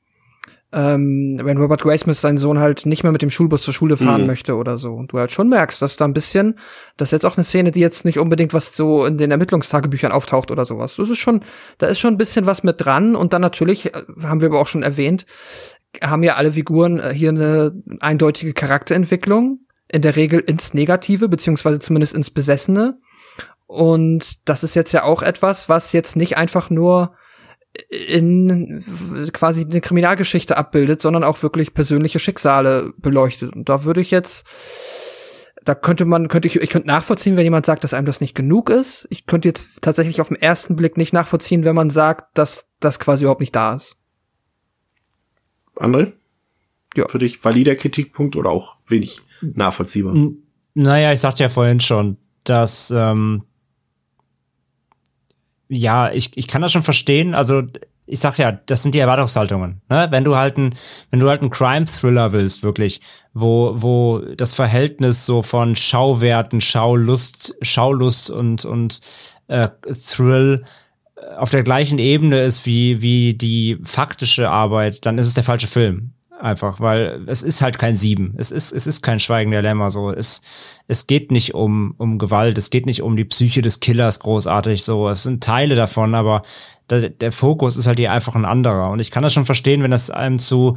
ähm, 0.74 1.38
wenn 1.42 1.58
Robert 1.58 1.82
Graysmith 1.82 2.20
seinen 2.20 2.38
Sohn 2.38 2.58
halt 2.58 2.86
nicht 2.86 3.02
mehr 3.02 3.12
mit 3.12 3.20
dem 3.20 3.28
Schulbus 3.28 3.62
zur 3.62 3.74
Schule 3.74 3.98
fahren 3.98 4.22
Mhm. 4.22 4.26
möchte 4.26 4.56
oder 4.56 4.78
so. 4.78 4.94
Und 4.94 5.12
du 5.12 5.18
halt 5.18 5.30
schon 5.30 5.50
merkst, 5.50 5.82
dass 5.82 5.96
da 5.96 6.06
ein 6.06 6.14
bisschen, 6.14 6.54
das 6.96 7.08
ist 7.08 7.12
jetzt 7.12 7.26
auch 7.26 7.36
eine 7.36 7.44
Szene, 7.44 7.72
die 7.72 7.80
jetzt 7.80 8.06
nicht 8.06 8.18
unbedingt 8.18 8.54
was 8.54 8.74
so 8.74 9.04
in 9.04 9.18
den 9.18 9.30
Ermittlungstagebüchern 9.30 10.12
auftaucht 10.12 10.50
oder 10.50 10.64
sowas. 10.64 10.96
Das 10.96 11.10
ist 11.10 11.18
schon, 11.18 11.42
da 11.76 11.88
ist 11.88 12.00
schon 12.00 12.14
ein 12.14 12.18
bisschen 12.18 12.46
was 12.46 12.62
mit 12.62 12.76
dran. 12.78 13.14
Und 13.16 13.34
dann 13.34 13.42
natürlich, 13.42 13.94
äh, 13.94 14.02
haben 14.22 14.40
wir 14.40 14.48
aber 14.48 14.60
auch 14.60 14.66
schon 14.66 14.82
erwähnt, 14.82 15.26
haben 16.00 16.22
ja 16.22 16.36
alle 16.36 16.52
Figuren 16.52 16.98
äh, 16.98 17.12
hier 17.12 17.30
eine 17.30 17.82
eindeutige 18.00 18.54
Charakterentwicklung. 18.54 19.60
In 19.88 20.00
der 20.02 20.16
Regel 20.16 20.40
ins 20.40 20.72
Negative, 20.72 21.28
beziehungsweise 21.28 21.78
zumindest 21.78 22.14
ins 22.14 22.30
Besessene. 22.30 22.98
Und 23.66 24.48
das 24.48 24.64
ist 24.64 24.74
jetzt 24.74 24.92
ja 24.92 25.02
auch 25.02 25.22
etwas, 25.22 25.68
was 25.68 25.92
jetzt 25.92 26.16
nicht 26.16 26.38
einfach 26.38 26.70
nur 26.70 27.14
in 27.88 28.84
quasi 29.32 29.62
eine 29.64 29.80
Kriminalgeschichte 29.80 30.56
abbildet, 30.56 31.00
sondern 31.00 31.24
auch 31.24 31.42
wirklich 31.42 31.74
persönliche 31.74 32.18
Schicksale 32.18 32.92
beleuchtet. 32.98 33.54
Und 33.54 33.68
da 33.68 33.84
würde 33.84 34.00
ich 34.00 34.10
jetzt, 34.10 34.46
da 35.64 35.74
könnte 35.74 36.04
man, 36.04 36.28
könnte 36.28 36.48
ich, 36.48 36.56
ich 36.56 36.70
könnte 36.70 36.88
nachvollziehen, 36.88 37.36
wenn 37.36 37.44
jemand 37.44 37.64
sagt, 37.64 37.84
dass 37.84 37.94
einem 37.94 38.06
das 38.06 38.20
nicht 38.20 38.34
genug 38.34 38.68
ist. 38.68 39.06
Ich 39.10 39.26
könnte 39.26 39.48
jetzt 39.48 39.82
tatsächlich 39.82 40.20
auf 40.20 40.28
den 40.28 40.40
ersten 40.40 40.76
Blick 40.76 40.96
nicht 40.96 41.12
nachvollziehen, 41.12 41.64
wenn 41.64 41.74
man 41.74 41.90
sagt, 41.90 42.36
dass 42.36 42.66
das 42.80 43.00
quasi 43.00 43.24
überhaupt 43.24 43.40
nicht 43.40 43.56
da 43.56 43.74
ist. 43.74 43.96
André? 45.76 46.12
Ja. 46.96 47.08
Für 47.08 47.18
dich 47.18 47.42
valider 47.44 47.74
Kritikpunkt 47.74 48.36
oder 48.36 48.50
auch 48.50 48.76
wenig 48.86 49.20
nachvollziehbar? 49.40 50.14
N- 50.14 50.38
Naja, 50.74 51.12
ich 51.12 51.20
sagte 51.20 51.42
ja 51.42 51.48
vorhin 51.48 51.80
schon, 51.80 52.16
dass 52.44 52.90
ähm, 52.90 53.44
ja, 55.68 56.10
ich, 56.12 56.36
ich 56.36 56.48
kann 56.48 56.60
das 56.62 56.72
schon 56.72 56.82
verstehen. 56.82 57.34
Also 57.34 57.62
ich 58.04 58.18
sag 58.20 58.36
ja, 58.36 58.52
das 58.52 58.82
sind 58.82 58.94
die 58.94 58.98
Erwartungshaltungen. 58.98 59.80
Ne? 59.88 60.08
Wenn 60.10 60.24
du 60.24 60.36
halt 60.36 60.58
ein, 60.58 60.74
wenn 61.10 61.20
du 61.20 61.28
halt 61.28 61.40
einen 61.40 61.50
Crime-Thriller 61.50 62.32
willst, 62.32 62.62
wirklich, 62.62 63.00
wo, 63.32 63.72
wo 63.76 64.18
das 64.18 64.52
Verhältnis 64.54 65.24
so 65.24 65.42
von 65.42 65.74
Schauwerten, 65.74 66.60
Schaulust, 66.60 67.56
Schaulust 67.62 68.28
und, 68.28 68.64
und 68.66 69.00
äh, 69.48 69.68
Thrill 70.06 70.64
auf 71.36 71.50
der 71.50 71.62
gleichen 71.62 71.98
Ebene 71.98 72.40
ist 72.40 72.66
wie, 72.66 73.02
wie 73.02 73.34
die 73.34 73.78
faktische 73.82 74.50
Arbeit, 74.50 75.06
dann 75.06 75.18
ist 75.18 75.26
es 75.26 75.34
der 75.34 75.44
falsche 75.44 75.66
Film. 75.66 76.12
Einfach, 76.40 76.80
weil 76.80 77.22
es 77.28 77.44
ist 77.44 77.62
halt 77.62 77.78
kein 77.78 77.94
Sieben. 77.94 78.34
Es 78.36 78.50
ist, 78.50 78.72
es 78.72 78.88
ist 78.88 79.00
kein 79.00 79.20
Schweigen 79.20 79.52
der 79.52 79.62
Lämmer. 79.62 79.92
So, 79.92 80.10
es, 80.10 80.42
es 80.88 81.06
geht 81.06 81.30
nicht 81.30 81.54
um, 81.54 81.94
um 81.98 82.18
Gewalt. 82.18 82.58
Es 82.58 82.70
geht 82.70 82.84
nicht 82.84 83.02
um 83.02 83.14
die 83.16 83.24
Psyche 83.24 83.62
des 83.62 83.78
Killers 83.78 84.18
großartig. 84.18 84.82
So, 84.82 85.08
es 85.08 85.22
sind 85.22 85.44
Teile 85.44 85.76
davon, 85.76 86.16
aber 86.16 86.42
der, 86.90 87.10
der 87.10 87.30
Fokus 87.30 87.76
ist 87.76 87.86
halt 87.86 88.00
hier 88.00 88.10
einfach 88.10 88.34
ein 88.34 88.44
anderer. 88.44 88.90
Und 88.90 88.98
ich 88.98 89.12
kann 89.12 89.22
das 89.22 89.32
schon 89.32 89.44
verstehen, 89.44 89.84
wenn 89.84 89.92
das 89.92 90.10
einem 90.10 90.40
zu, 90.40 90.76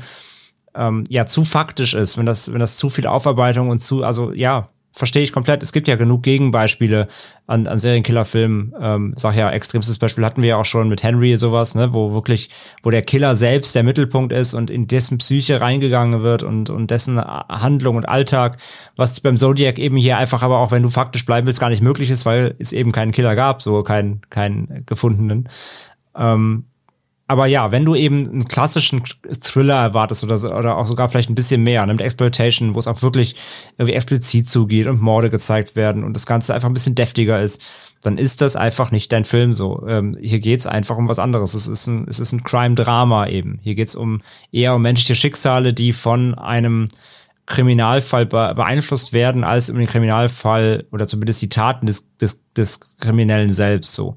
ähm, 0.76 1.04
ja, 1.10 1.26
zu 1.26 1.44
faktisch 1.44 1.96
ist, 1.96 2.16
wenn 2.20 2.28
das, 2.28 2.54
wenn 2.54 2.60
das 2.60 2.78
zu 2.78 2.92
viel 2.92 3.08
Aufarbeitung 3.08 3.70
und 3.70 3.80
zu, 3.80 4.04
also, 4.04 4.34
ja, 4.34 4.70
verstehe 4.96 5.24
ich 5.24 5.32
komplett. 5.32 5.62
Es 5.62 5.72
gibt 5.72 5.88
ja 5.88 5.96
genug 5.96 6.24
Gegenbeispiele 6.24 7.08
an, 7.48 7.68
an 7.68 7.80
Serienkillerfilmen. 7.80 8.74
Ähm, 8.80 9.14
sag 9.18 9.36
ja, 9.36 9.52
extremstes 9.52 10.00
Beispiel 10.00 10.26
hatten 10.26 10.42
wir 10.42 10.50
ja 10.50 10.58
auch 10.58 10.66
schon 10.66 10.90
mit 10.90 11.04
Henry 11.04 11.36
sowas, 11.38 11.76
ne, 11.76 11.94
wo 11.94 12.14
wirklich, 12.14 12.50
wo 12.82 12.92
der 12.92 13.02
Killer 13.02 13.36
selbst 13.36 13.76
der 13.76 13.84
Mittelpunkt 13.84 14.32
ist 14.32 14.54
und 14.54 14.70
in 14.70 14.88
dessen 14.88 15.18
Psyche 15.18 15.62
reingegangen 15.62 16.24
wird 16.24 16.44
und, 16.44 16.70
und 16.70 16.92
dessen 16.92 17.20
Handlung 17.20 17.98
und 17.98 18.08
Alltag, 18.08 18.58
was 18.96 19.20
beim 19.20 19.38
Zodiac 19.38 19.78
eben 19.80 19.98
hier 19.98 20.18
einfach 20.18 20.44
aber 20.44 20.60
auch, 20.60 20.72
wenn 20.72 20.84
du 20.84 20.90
faktisch 20.90 21.26
bleiben 21.26 21.48
willst, 21.48 21.60
gar 21.60 21.70
nicht 21.70 21.84
möglich 21.84 22.10
ist, 22.10 22.26
weil 22.26 22.56
es 22.60 22.74
eben 22.74 22.92
keinen 22.92 23.12
Killer 23.12 23.36
gab, 23.36 23.62
so 23.62 23.84
keinen, 23.84 24.22
keinen 24.30 24.86
gefundenen. 24.86 25.50
Ähm, 26.16 26.66
aber 27.28 27.48
ja, 27.48 27.72
wenn 27.72 27.86
du 27.86 27.96
eben 27.96 28.30
einen 28.30 28.46
klassischen 28.46 29.04
Thriller 29.42 29.82
erwartest 29.82 30.24
oder, 30.24 30.38
so, 30.38 30.54
oder 30.54 30.78
auch 30.78 30.86
sogar 30.86 31.10
vielleicht 31.10 31.30
ein 31.30 31.36
bisschen 31.36 31.64
mehr, 31.64 31.84
ne, 31.86 31.94
mit 31.94 32.02
Exploitation, 32.02 32.76
wo 32.76 32.80
es 32.80 32.88
auch 32.88 33.02
wirklich 33.02 33.36
irgendwie 33.78 33.96
explizit 33.96 34.48
zugeht 34.48 34.86
und 34.86 35.02
Morde 35.02 35.32
gezeigt 35.32 35.76
werden 35.76 36.04
und 36.04 36.14
das 36.14 36.28
Ganze 36.28 36.54
einfach 36.54 36.70
ein 36.70 36.74
bisschen 36.74 36.94
deftiger 36.94 37.42
ist, 37.42 37.64
dann 38.04 38.20
ist 38.20 38.42
das 38.42 38.56
einfach 38.56 38.92
nicht 38.92 39.12
dein 39.12 39.26
Film 39.26 39.56
so. 39.56 39.84
Ähm, 39.88 40.16
hier 40.22 40.40
geht's 40.40 40.68
einfach 40.68 40.98
um 40.98 41.10
was 41.10 41.18
anderes. 41.18 41.56
Es 41.56 41.68
ist 41.68 41.88
ein, 41.88 42.06
es 42.08 42.20
ist 42.20 42.32
ein 42.32 42.44
Crime-Drama 42.44 43.28
eben. 43.28 43.60
Hier 43.64 43.74
geht's 43.74 43.96
um 43.96 44.22
eher 44.52 44.76
um 44.76 44.84
menschliche 44.84 45.16
Schicksale, 45.16 45.74
die 45.74 45.94
von 45.94 46.36
einem 46.36 46.90
Kriminalfall 47.48 48.26
beeinflusst 48.26 49.14
werden, 49.14 49.44
als 49.44 49.70
um 49.70 49.78
den 49.78 49.88
Kriminalfall 49.88 50.86
oder 50.92 51.08
zumindest 51.08 51.42
die 51.42 51.50
Taten 51.50 51.88
des, 51.88 52.08
des, 52.18 52.44
des 52.56 52.98
Kriminellen 53.00 53.52
selbst 53.52 53.94
so. 53.94 54.16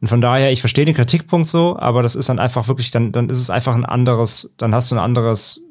Und 0.00 0.08
von 0.08 0.20
daher, 0.20 0.52
ich 0.52 0.60
verstehe 0.60 0.84
den 0.84 0.94
Kritikpunkt 0.94 1.46
so, 1.46 1.76
aber 1.78 2.02
das 2.02 2.16
ist 2.16 2.28
dann 2.28 2.38
einfach 2.38 2.68
wirklich, 2.68 2.90
dann, 2.90 3.12
dann 3.12 3.28
ist 3.28 3.40
es 3.40 3.50
einfach 3.50 3.74
ein 3.74 3.84
anderes, 3.84 4.52
dann 4.58 4.74
hast 4.74 4.90
du 4.90 4.96
ein 4.96 5.00
anderes, 5.00 5.62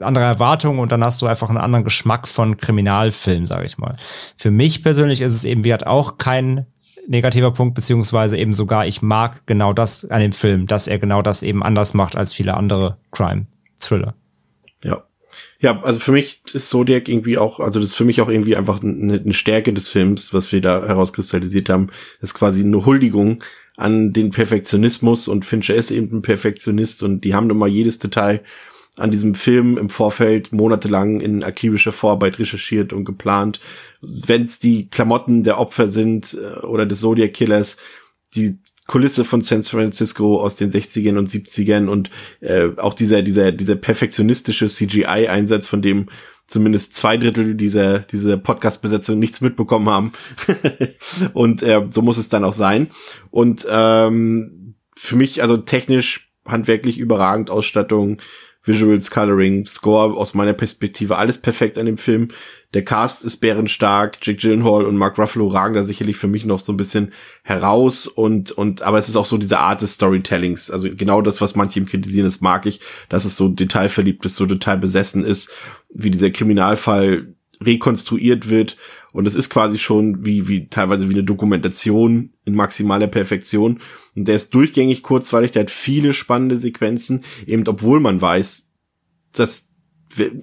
andere 0.00 0.24
Erwartung 0.24 0.78
und 0.78 0.92
dann 0.92 1.04
hast 1.04 1.22
du 1.22 1.26
einfach 1.26 1.48
einen 1.48 1.58
anderen 1.58 1.84
Geschmack 1.84 2.28
von 2.28 2.56
Kriminalfilm, 2.56 3.46
sage 3.46 3.66
ich 3.66 3.78
mal. 3.78 3.96
Für 4.36 4.50
mich 4.50 4.82
persönlich 4.82 5.20
ist 5.20 5.34
es 5.34 5.44
eben, 5.44 5.64
wie 5.64 5.72
hat 5.72 5.86
auch 5.86 6.18
kein 6.18 6.66
negativer 7.08 7.52
Punkt, 7.52 7.74
beziehungsweise 7.74 8.36
eben 8.36 8.52
sogar, 8.52 8.86
ich 8.86 9.02
mag 9.02 9.46
genau 9.46 9.72
das 9.72 10.04
an 10.10 10.20
dem 10.20 10.32
Film, 10.32 10.66
dass 10.66 10.88
er 10.88 10.98
genau 10.98 11.22
das 11.22 11.42
eben 11.42 11.62
anders 11.62 11.94
macht 11.94 12.16
als 12.16 12.32
viele 12.32 12.54
andere 12.54 12.98
Crime-Thriller. 13.12 14.14
Ja. 14.84 15.04
Ja, 15.60 15.82
also 15.82 15.98
für 15.98 16.12
mich 16.12 16.40
ist 16.52 16.70
Zodiac 16.70 17.08
irgendwie 17.08 17.36
auch, 17.36 17.58
also 17.58 17.80
das 17.80 17.90
ist 17.90 17.96
für 17.96 18.04
mich 18.04 18.20
auch 18.20 18.28
irgendwie 18.28 18.54
einfach 18.56 18.80
eine, 18.80 19.14
eine 19.14 19.34
Stärke 19.34 19.72
des 19.72 19.88
Films, 19.88 20.32
was 20.32 20.52
wir 20.52 20.60
da 20.60 20.86
herauskristallisiert 20.86 21.68
haben. 21.68 21.88
Ist 22.20 22.34
quasi 22.34 22.62
eine 22.62 22.86
Huldigung 22.86 23.42
an 23.76 24.12
den 24.12 24.30
Perfektionismus 24.30 25.26
und 25.26 25.44
Fincher 25.44 25.74
ist 25.74 25.90
eben 25.90 26.18
ein 26.18 26.22
Perfektionist 26.22 27.02
und 27.02 27.22
die 27.24 27.34
haben 27.34 27.50
immer 27.50 27.66
jedes 27.66 27.98
Detail 27.98 28.42
an 28.96 29.10
diesem 29.10 29.34
Film 29.34 29.78
im 29.78 29.90
Vorfeld 29.90 30.52
monatelang 30.52 31.20
in 31.20 31.42
akribischer 31.42 31.92
Vorarbeit 31.92 32.38
recherchiert 32.38 32.92
und 32.92 33.04
geplant. 33.04 33.60
Wenn 34.00 34.42
es 34.42 34.58
die 34.58 34.88
Klamotten 34.88 35.42
der 35.42 35.58
Opfer 35.58 35.88
sind 35.88 36.34
äh, 36.34 36.58
oder 36.66 36.86
des 36.86 37.00
Zodiac 37.00 37.32
Killers, 37.32 37.78
die 38.34 38.58
Kulisse 38.88 39.24
von 39.24 39.42
San 39.42 39.62
Francisco 39.62 40.40
aus 40.40 40.56
den 40.56 40.72
60ern 40.72 41.18
und 41.18 41.28
70ern 41.28 41.88
und 41.88 42.10
äh, 42.40 42.70
auch 42.78 42.94
dieser, 42.94 43.22
dieser, 43.22 43.52
dieser 43.52 43.76
perfektionistische 43.76 44.66
CGI-Einsatz, 44.66 45.68
von 45.68 45.82
dem 45.82 46.06
zumindest 46.46 46.94
zwei 46.94 47.18
Drittel 47.18 47.54
dieser, 47.54 47.98
dieser 47.98 48.38
Podcast-Besetzung 48.38 49.18
nichts 49.18 49.42
mitbekommen 49.42 49.90
haben. 49.90 50.12
und 51.34 51.62
äh, 51.62 51.86
so 51.90 52.00
muss 52.00 52.16
es 52.16 52.30
dann 52.30 52.44
auch 52.44 52.54
sein. 52.54 52.90
Und 53.30 53.66
ähm, 53.70 54.74
für 54.96 55.16
mich, 55.16 55.42
also 55.42 55.58
technisch, 55.58 56.32
handwerklich 56.46 56.96
überragend 56.96 57.50
Ausstattung, 57.50 58.22
Visuals, 58.68 59.10
Coloring, 59.10 59.66
Score 59.66 60.16
aus 60.16 60.34
meiner 60.34 60.52
Perspektive, 60.52 61.16
alles 61.16 61.38
perfekt 61.38 61.78
an 61.78 61.86
dem 61.86 61.96
Film. 61.96 62.28
Der 62.74 62.84
Cast 62.84 63.24
ist 63.24 63.38
bärenstark, 63.38 64.18
Jake 64.22 64.38
Gyllenhaal 64.38 64.84
und 64.84 64.96
Mark 64.96 65.18
Ruffalo 65.18 65.48
ragen 65.48 65.74
da 65.74 65.82
sicherlich 65.82 66.18
für 66.18 66.28
mich 66.28 66.44
noch 66.44 66.60
so 66.60 66.72
ein 66.72 66.76
bisschen 66.76 67.12
heraus 67.42 68.06
und, 68.06 68.52
und, 68.52 68.82
aber 68.82 68.98
es 68.98 69.08
ist 69.08 69.16
auch 69.16 69.26
so 69.26 69.38
diese 69.38 69.58
Art 69.58 69.80
des 69.80 69.94
Storytellings. 69.94 70.70
Also 70.70 70.88
genau 70.90 71.22
das, 71.22 71.40
was 71.40 71.56
manche 71.56 71.80
ihm 71.80 71.86
kritisieren, 71.86 72.26
das 72.26 72.42
mag 72.42 72.66
ich, 72.66 72.80
dass 73.08 73.24
es 73.24 73.36
so 73.36 73.48
detailverliebt 73.48 74.24
ist, 74.26 74.36
so 74.36 74.44
detailbesessen 74.44 75.24
ist, 75.24 75.50
wie 75.88 76.10
dieser 76.10 76.30
Kriminalfall 76.30 77.34
rekonstruiert 77.60 78.50
wird. 78.50 78.76
Und 79.12 79.26
es 79.26 79.34
ist 79.34 79.50
quasi 79.50 79.78
schon 79.78 80.24
wie, 80.24 80.48
wie 80.48 80.68
teilweise 80.68 81.08
wie 81.08 81.14
eine 81.14 81.24
Dokumentation 81.24 82.30
in 82.44 82.54
maximaler 82.54 83.06
Perfektion. 83.06 83.80
Und 84.14 84.28
der 84.28 84.36
ist 84.36 84.54
durchgängig 84.54 85.02
kurzweilig, 85.02 85.52
der 85.52 85.62
hat 85.62 85.70
viele 85.70 86.12
spannende 86.12 86.56
Sequenzen, 86.56 87.22
eben 87.46 87.66
obwohl 87.66 88.00
man 88.00 88.20
weiß, 88.20 88.68
dass 89.32 89.68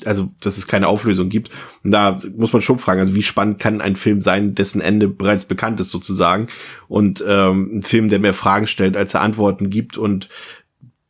also 0.06 0.32
dass 0.42 0.58
es 0.58 0.68
keine 0.68 0.88
Auflösung 0.88 1.30
gibt. 1.30 1.50
Und 1.84 1.92
da 1.92 2.20
muss 2.36 2.54
man 2.54 2.62
schon 2.62 2.80
fragen, 2.80 3.00
also 3.00 3.16
wie 3.16 3.24
spannend 3.24 3.60
kann 3.60 3.82
ein 3.82 3.96
Film 3.96 4.22
sein, 4.22 4.56
dessen 4.56 4.82
Ende 4.82 5.08
bereits 5.08 5.46
bekannt 5.46 5.80
ist 5.80 5.90
sozusagen. 5.90 6.48
Und 6.88 7.24
ähm, 7.28 7.78
ein 7.78 7.84
Film, 7.84 8.10
der 8.10 8.20
mehr 8.20 8.34
Fragen 8.34 8.68
stellt, 8.68 8.98
als 8.98 9.14
er 9.14 9.22
Antworten 9.22 9.70
gibt 9.70 9.98
und 9.98 10.30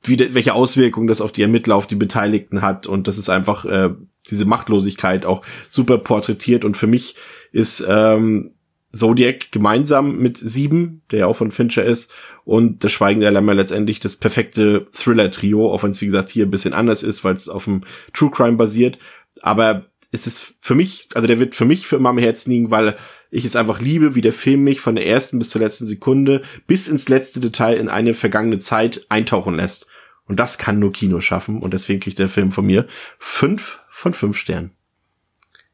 wie, 0.03 0.33
welche 0.33 0.53
Auswirkungen 0.53 1.07
das 1.07 1.21
auf 1.21 1.31
die 1.31 1.41
Ermittler, 1.41 1.75
auf 1.75 1.87
die 1.87 1.95
Beteiligten 1.95 2.61
hat. 2.61 2.87
Und 2.87 3.07
das 3.07 3.17
ist 3.17 3.29
einfach 3.29 3.65
äh, 3.65 3.89
diese 4.29 4.45
Machtlosigkeit 4.45 5.25
auch 5.25 5.43
super 5.67 5.97
porträtiert. 5.97 6.65
Und 6.65 6.77
für 6.77 6.87
mich 6.87 7.15
ist 7.55 7.85
ähm, 7.87 8.51
Zodiac 8.91 9.51
gemeinsam 9.51 10.17
mit 10.17 10.37
Sieben, 10.37 11.01
der 11.11 11.19
ja 11.19 11.25
auch 11.27 11.37
von 11.37 11.51
Fincher 11.51 11.85
ist, 11.85 12.13
und 12.43 12.83
Das 12.83 12.91
Schweigen 12.91 13.21
der 13.21 13.31
Lämmer 13.31 13.55
letztendlich 13.55 13.99
das 13.99 14.17
perfekte 14.17 14.87
Thriller-Trio, 14.91 15.71
auch 15.71 15.81
wenn 15.83 15.91
es 15.91 16.01
wie 16.01 16.05
gesagt 16.05 16.29
hier 16.29 16.45
ein 16.45 16.51
bisschen 16.51 16.73
anders 16.73 17.01
ist, 17.01 17.23
weil 17.23 17.33
es 17.33 17.49
auf 17.49 17.63
dem 17.63 17.81
True 18.13 18.29
Crime 18.29 18.57
basiert. 18.57 18.99
Aber 19.41 19.85
es 20.11 20.27
ist 20.27 20.53
für 20.61 20.75
mich, 20.75 21.09
also 21.15 21.27
der 21.27 21.39
wird 21.39 21.55
für 21.55 21.65
mich 21.65 21.87
für 21.87 21.95
immer 21.95 22.09
am 22.09 22.19
Herzen 22.19 22.51
liegen, 22.51 22.71
weil 22.71 22.95
ich 23.31 23.45
es 23.45 23.55
einfach 23.55 23.81
liebe, 23.81 24.15
wie 24.15 24.21
der 24.21 24.33
Film 24.33 24.63
mich 24.63 24.79
von 24.79 24.95
der 24.95 25.07
ersten 25.07 25.39
bis 25.39 25.49
zur 25.49 25.61
letzten 25.61 25.87
Sekunde 25.87 26.43
bis 26.67 26.87
ins 26.87 27.09
letzte 27.09 27.39
Detail 27.39 27.77
in 27.77 27.89
eine 27.89 28.13
vergangene 28.13 28.59
Zeit 28.59 29.05
eintauchen 29.09 29.55
lässt. 29.55 29.87
Und 30.27 30.39
das 30.39 30.57
kann 30.57 30.79
nur 30.79 30.91
Kino 30.91 31.19
schaffen 31.19 31.61
und 31.61 31.73
deswegen 31.73 31.99
kriegt 31.99 32.19
der 32.19 32.29
Film 32.29 32.51
von 32.51 32.65
mir 32.65 32.85
fünf 33.17 33.79
von 33.89 34.13
fünf 34.13 34.37
Sternen. 34.37 34.71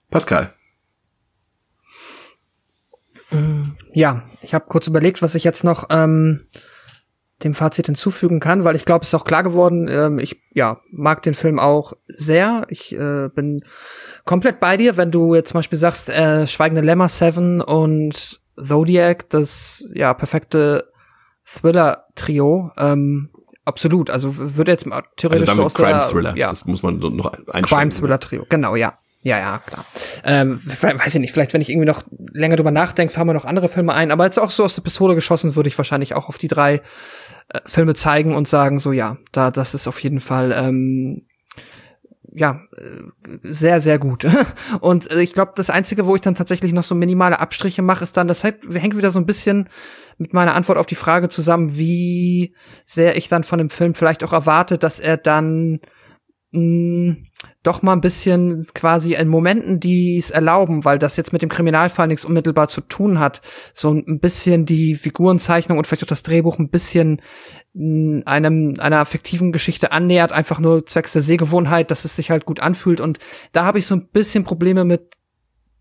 Pascal. 0.09 0.53
Ja, 3.93 4.23
ich 4.41 4.53
habe 4.53 4.65
kurz 4.67 4.87
überlegt, 4.87 5.21
was 5.21 5.35
ich 5.35 5.43
jetzt 5.43 5.63
noch 5.63 5.87
ähm, 5.89 6.47
dem 7.43 7.53
Fazit 7.53 7.87
hinzufügen 7.87 8.39
kann, 8.39 8.63
weil 8.63 8.75
ich 8.75 8.85
glaube, 8.85 9.03
es 9.03 9.09
ist 9.09 9.15
auch 9.15 9.25
klar 9.25 9.43
geworden, 9.43 9.87
ähm, 9.89 10.19
ich 10.19 10.41
ja, 10.53 10.79
mag 10.91 11.21
den 11.23 11.33
Film 11.33 11.59
auch 11.59 11.93
sehr. 12.07 12.65
Ich 12.69 12.93
äh, 12.93 13.29
bin 13.33 13.63
komplett 14.25 14.59
bei 14.59 14.77
dir, 14.77 14.97
wenn 14.97 15.11
du 15.11 15.35
jetzt 15.35 15.49
zum 15.49 15.59
Beispiel 15.59 15.79
sagst, 15.79 16.09
äh, 16.09 16.47
Schweigende 16.47 16.81
Lämmer 16.81 17.09
Seven 17.09 17.61
und 17.61 18.41
Zodiac, 18.57 19.29
das 19.29 19.87
ja 19.93 20.13
perfekte 20.13 20.91
Thriller-Trio. 21.45 22.71
Ähm, 22.77 23.29
absolut. 23.65 24.09
Also 24.09 24.35
würde 24.37 24.71
jetzt 24.71 24.87
theoretisch 25.17 25.49
also 25.49 25.61
so 25.61 25.65
aus 25.65 25.73
Crime 25.73 26.01
Thriller. 26.09 26.37
ja, 26.37 26.49
Das 26.49 26.65
muss 26.65 26.83
man 26.83 26.99
noch 26.99 27.33
einschränken. 27.33 27.63
Crime 27.63 27.91
Thriller 27.91 28.19
Trio, 28.19 28.45
genau, 28.49 28.75
ja. 28.75 28.97
Ja, 29.23 29.37
ja, 29.37 29.59
klar. 29.59 29.85
Ähm, 30.23 30.59
weiß 30.63 31.13
ich 31.13 31.21
nicht, 31.21 31.31
vielleicht, 31.31 31.53
wenn 31.53 31.61
ich 31.61 31.69
irgendwie 31.69 31.87
noch 31.87 32.03
länger 32.33 32.55
drüber 32.55 32.71
nachdenke, 32.71 33.13
fahren 33.13 33.27
mir 33.27 33.33
noch 33.33 33.45
andere 33.45 33.69
Filme 33.69 33.93
ein. 33.93 34.11
Aber 34.11 34.25
jetzt 34.25 34.39
auch 34.39 34.49
so 34.49 34.63
aus 34.63 34.73
der 34.73 34.81
Pistole 34.81 35.13
geschossen, 35.13 35.55
würde 35.55 35.69
ich 35.69 35.77
wahrscheinlich 35.77 36.15
auch 36.15 36.27
auf 36.27 36.39
die 36.39 36.47
drei 36.47 36.81
äh, 37.49 37.59
Filme 37.65 37.93
zeigen 37.93 38.33
und 38.33 38.47
sagen, 38.47 38.79
so 38.79 38.91
ja, 38.91 39.17
da, 39.31 39.51
das 39.51 39.75
ist 39.75 39.87
auf 39.87 40.01
jeden 40.01 40.21
Fall 40.21 40.51
ähm, 40.51 41.27
ja, 42.33 42.61
äh, 42.77 43.37
sehr, 43.43 43.79
sehr 43.79 43.99
gut. 43.99 44.25
Und 44.79 45.11
äh, 45.11 45.21
ich 45.21 45.33
glaube, 45.33 45.53
das 45.55 45.69
Einzige, 45.69 46.05
wo 46.05 46.15
ich 46.15 46.21
dann 46.21 46.35
tatsächlich 46.35 46.73
noch 46.73 46.83
so 46.83 46.95
minimale 46.95 47.39
Abstriche 47.39 47.81
mache, 47.81 48.03
ist 48.03 48.17
dann, 48.17 48.27
das 48.27 48.43
hängt 48.43 48.97
wieder 48.97 49.11
so 49.11 49.19
ein 49.19 49.25
bisschen 49.25 49.69
mit 50.17 50.33
meiner 50.33 50.55
Antwort 50.55 50.77
auf 50.77 50.85
die 50.85 50.95
Frage 50.95 51.29
zusammen, 51.29 51.77
wie 51.77 52.55
sehr 52.85 53.17
ich 53.17 53.27
dann 53.27 53.43
von 53.43 53.57
dem 53.57 53.69
Film 53.69 53.95
vielleicht 53.95 54.23
auch 54.23 54.33
erwarte, 54.33 54.77
dass 54.77 54.99
er 54.99 55.17
dann 55.17 55.81
mh, 56.51 57.15
doch 57.63 57.81
mal 57.81 57.93
ein 57.93 58.01
bisschen 58.01 58.67
quasi 58.73 59.13
in 59.13 59.27
Momenten, 59.27 59.79
die 59.79 60.17
es 60.17 60.31
erlauben, 60.31 60.83
weil 60.85 60.99
das 60.99 61.17
jetzt 61.17 61.33
mit 61.33 61.41
dem 61.41 61.49
Kriminalfall 61.49 62.07
nichts 62.07 62.25
unmittelbar 62.25 62.67
zu 62.67 62.81
tun 62.81 63.19
hat, 63.19 63.41
so 63.73 63.91
ein 63.91 64.19
bisschen 64.19 64.65
die 64.65 64.95
Figurenzeichnung 64.95 65.77
und 65.77 65.87
vielleicht 65.87 66.03
auch 66.03 66.07
das 66.07 66.23
Drehbuch 66.23 66.59
ein 66.59 66.69
bisschen 66.69 67.21
einem 67.73 68.75
einer 68.79 69.05
fiktiven 69.05 69.51
Geschichte 69.51 69.91
annähert, 69.91 70.33
einfach 70.33 70.59
nur 70.59 70.85
zwecks 70.85 71.13
der 71.13 71.21
Sehgewohnheit, 71.21 71.89
dass 71.89 72.03
es 72.03 72.15
sich 72.15 72.29
halt 72.29 72.45
gut 72.45 72.59
anfühlt. 72.59 72.99
Und 72.99 73.19
da 73.53 73.63
habe 73.65 73.79
ich 73.79 73.87
so 73.87 73.95
ein 73.95 74.09
bisschen 74.09 74.43
Probleme 74.43 74.83
mit 74.83 75.13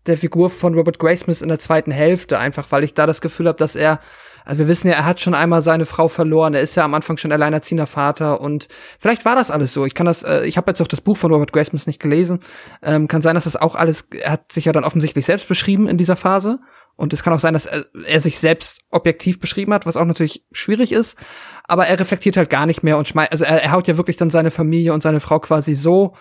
der 0.07 0.17
Figur 0.17 0.49
von 0.49 0.73
Robert 0.73 0.99
Graysmith 0.99 1.41
in 1.41 1.49
der 1.49 1.59
zweiten 1.59 1.91
Hälfte, 1.91 2.39
einfach 2.39 2.71
weil 2.71 2.83
ich 2.83 2.93
da 2.93 3.05
das 3.05 3.21
Gefühl 3.21 3.47
habe, 3.47 3.57
dass 3.57 3.75
er 3.75 3.99
also 4.45 4.59
wir 4.59 4.67
wissen 4.67 4.87
ja, 4.87 4.93
er 4.93 5.05
hat 5.05 5.19
schon 5.19 5.33
einmal 5.33 5.61
seine 5.61 5.85
Frau 5.85 6.07
verloren. 6.07 6.53
Er 6.53 6.61
ist 6.61 6.75
ja 6.75 6.83
am 6.83 6.93
Anfang 6.93 7.17
schon 7.17 7.31
alleinerziehender 7.31 7.87
Vater 7.87 8.41
und 8.41 8.67
vielleicht 8.99 9.25
war 9.25 9.35
das 9.35 9.51
alles 9.51 9.73
so. 9.73 9.85
Ich 9.85 9.95
kann 9.95 10.05
das, 10.05 10.23
äh, 10.23 10.45
ich 10.45 10.57
habe 10.57 10.71
jetzt 10.71 10.81
auch 10.81 10.87
das 10.87 11.01
Buch 11.01 11.17
von 11.17 11.31
Robert 11.31 11.53
Graysmith 11.53 11.87
nicht 11.87 11.99
gelesen. 11.99 12.39
Ähm, 12.81 13.07
kann 13.07 13.21
sein, 13.21 13.35
dass 13.35 13.45
das 13.45 13.55
auch 13.55 13.75
alles. 13.75 14.07
Er 14.11 14.31
hat 14.31 14.51
sich 14.51 14.65
ja 14.65 14.71
dann 14.71 14.83
offensichtlich 14.83 15.25
selbst 15.25 15.47
beschrieben 15.47 15.87
in 15.87 15.97
dieser 15.97 16.15
Phase. 16.15 16.59
Und 16.95 17.13
es 17.13 17.23
kann 17.23 17.33
auch 17.33 17.39
sein, 17.39 17.53
dass 17.53 17.65
er, 17.65 17.85
er 18.05 18.19
sich 18.19 18.37
selbst 18.37 18.81
objektiv 18.91 19.39
beschrieben 19.39 19.73
hat, 19.73 19.85
was 19.85 19.97
auch 19.97 20.05
natürlich 20.05 20.43
schwierig 20.51 20.91
ist. 20.91 21.17
Aber 21.63 21.87
er 21.87 21.99
reflektiert 21.99 22.37
halt 22.37 22.49
gar 22.49 22.65
nicht 22.65 22.83
mehr 22.83 22.97
und 22.97 23.07
schmeißt, 23.07 23.31
also 23.31 23.45
er, 23.45 23.63
er 23.63 23.71
haut 23.71 23.87
ja 23.87 23.97
wirklich 23.97 24.17
dann 24.17 24.29
seine 24.29 24.51
Familie 24.51 24.93
und 24.93 25.01
seine 25.01 25.19
Frau 25.19 25.39
quasi 25.39 25.73
so 25.73 26.13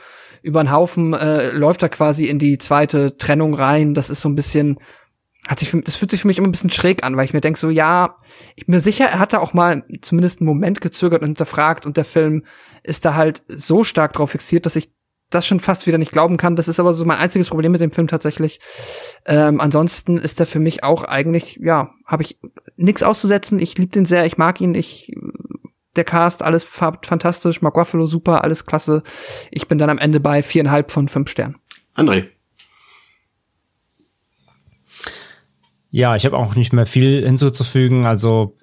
über 0.43 0.63
den 0.63 0.71
Haufen, 0.71 1.13
äh, 1.13 1.51
läuft 1.51 1.83
er 1.83 1.91
quasi 1.91 2.27
in 2.27 2.39
die 2.39 2.57
zweite 2.57 3.19
Trennung 3.19 3.53
rein. 3.53 3.95
Das 3.95 4.09
ist 4.09 4.23
so 4.23 4.29
ein 4.29 4.37
bisschen, 4.37 4.79
hat 5.49 5.59
sich, 5.59 5.71
für, 5.71 5.81
das 5.81 5.97
fühlt 5.97 6.11
sich 6.11 6.21
für 6.21 6.27
mich 6.27 6.39
immer 6.39 6.49
ein 6.49 6.53
bisschen 6.53 6.71
schräg 6.71 7.03
an, 7.03 7.17
weil 7.17 7.25
ich 7.25 7.33
mir 7.33 7.41
denke 7.41 7.59
so, 7.59 7.71
ja, 7.71 8.17
ich 8.57 8.67
bin 8.67 8.75
mir 8.75 8.81
sicher, 8.81 9.07
er 9.07 9.19
hat 9.19 9.33
da 9.33 9.39
auch 9.39 9.55
mal 9.55 9.85
zumindest 10.03 10.41
einen 10.41 10.47
Moment 10.47 10.81
gezögert 10.81 11.23
und 11.23 11.29
hinterfragt 11.29 11.87
und 11.87 11.97
der 11.97 12.05
Film 12.05 12.45
ist 12.83 13.05
da 13.05 13.15
halt 13.15 13.43
so 13.49 13.83
stark 13.85 14.13
drauf 14.13 14.31
fixiert, 14.31 14.67
dass 14.67 14.77
ich 14.77 14.91
das 15.31 15.47
schon 15.47 15.61
fast 15.61 15.87
wieder 15.87 15.99
nicht 15.99 16.13
glauben 16.13 16.37
kann. 16.37 16.57
Das 16.57 16.69
ist 16.69 16.81
aber 16.81 16.93
so 16.93 17.05
mein 17.05 17.19
einziges 17.19 17.49
Problem 17.49 17.73
mit 17.73 17.81
dem 17.81 17.93
Film 17.93 18.09
tatsächlich. 18.09 18.61
Ähm, 19.25 19.61
ansonsten 19.61 20.19
ist 20.19 20.41
er 20.41 20.47
für 20.47 20.59
mich 20.59 20.83
auch 20.83 21.05
eigentlich, 21.05 21.59
ja, 21.63 21.91
habe 22.05 22.25
ich 22.25 22.39
nichts 22.77 23.03
auszusetzen. 23.03 23.61
Ich 23.61 23.79
liebe 23.79 23.93
den 23.93 24.07
sehr, 24.07 24.27
ich 24.27 24.39
mag 24.39 24.61
ihn, 24.61 24.75
ich 24.75 25.13
der 25.97 26.05
Cast, 26.05 26.43
alles 26.43 26.65
fantastisch, 26.65 27.63
Mark 27.63 27.77
Ruffalo 27.77 28.07
super, 28.07 28.45
alles 28.45 28.65
klasse. 28.65 29.03
Ich 29.51 29.69
bin 29.69 29.79
dann 29.79 29.91
am 29.91 29.99
Ende 29.99 30.21
bei 30.21 30.43
viereinhalb 30.43 30.91
von 30.91 31.09
fünf 31.09 31.31
Sternen. 31.31 31.57
André. 31.97 32.27
Ja, 35.91 36.17
ich 36.17 36.25
habe 36.25 36.37
auch 36.37 36.55
nicht 36.55 36.73
mehr 36.73 36.87
viel 36.87 37.25
hinzuzufügen. 37.25 38.07
Also 38.07 38.57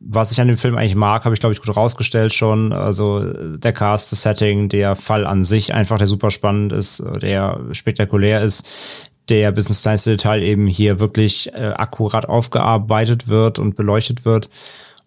was 0.00 0.32
ich 0.32 0.40
an 0.40 0.48
dem 0.48 0.58
Film 0.58 0.76
eigentlich 0.76 0.96
mag, 0.96 1.24
habe 1.24 1.34
ich 1.34 1.40
glaube 1.40 1.52
ich 1.52 1.62
gut 1.62 1.76
rausgestellt 1.76 2.34
schon. 2.34 2.72
Also 2.72 3.24
der 3.56 3.72
Cast, 3.72 4.10
das 4.10 4.22
Setting, 4.22 4.68
der 4.68 4.96
Fall 4.96 5.26
an 5.26 5.44
sich 5.44 5.74
einfach, 5.74 5.98
der 5.98 6.08
super 6.08 6.30
spannend 6.30 6.72
ist, 6.72 7.04
der 7.20 7.60
spektakulär 7.70 8.42
ist, 8.42 9.10
der 9.28 9.52
bis 9.52 9.68
ins 9.68 9.82
kleinste 9.82 10.10
Detail 10.10 10.42
eben 10.42 10.66
hier 10.66 10.98
wirklich 10.98 11.52
äh, 11.54 11.72
akkurat 11.76 12.28
aufgearbeitet 12.28 13.28
wird 13.28 13.60
und 13.60 13.76
beleuchtet 13.76 14.24
wird. 14.24 14.50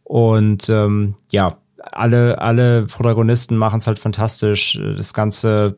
Und 0.03 0.69
ähm, 0.69 1.15
ja, 1.31 1.57
alle, 1.91 2.39
alle 2.41 2.83
Protagonisten 2.83 3.57
machen 3.57 3.79
es 3.79 3.87
halt 3.87 3.99
fantastisch. 3.99 4.79
Das 4.97 5.13
Ganze, 5.13 5.77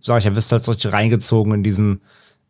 sag 0.00 0.18
ich 0.18 0.24
ja, 0.24 0.36
wirst 0.36 0.52
halt 0.52 0.62
so 0.62 0.72
richtig 0.72 0.92
reingezogen 0.92 1.54
in 1.54 1.62
diesem 1.62 2.00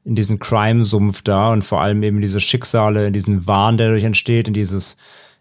in 0.09 0.15
diesen 0.15 0.39
Crime-Sumpf 0.39 1.21
da 1.23 1.53
und 1.53 1.63
vor 1.63 1.83
allem 1.83 2.03
eben 2.03 2.21
diese 2.23 2.41
Schicksale, 2.41 3.09
in 3.09 3.13
diesen 3.13 3.47
Wahn, 3.47 3.77
der 3.77 3.89
dadurch 3.89 4.05
entsteht, 4.05 4.49
in 4.49 4.55
dieses, 4.55 4.97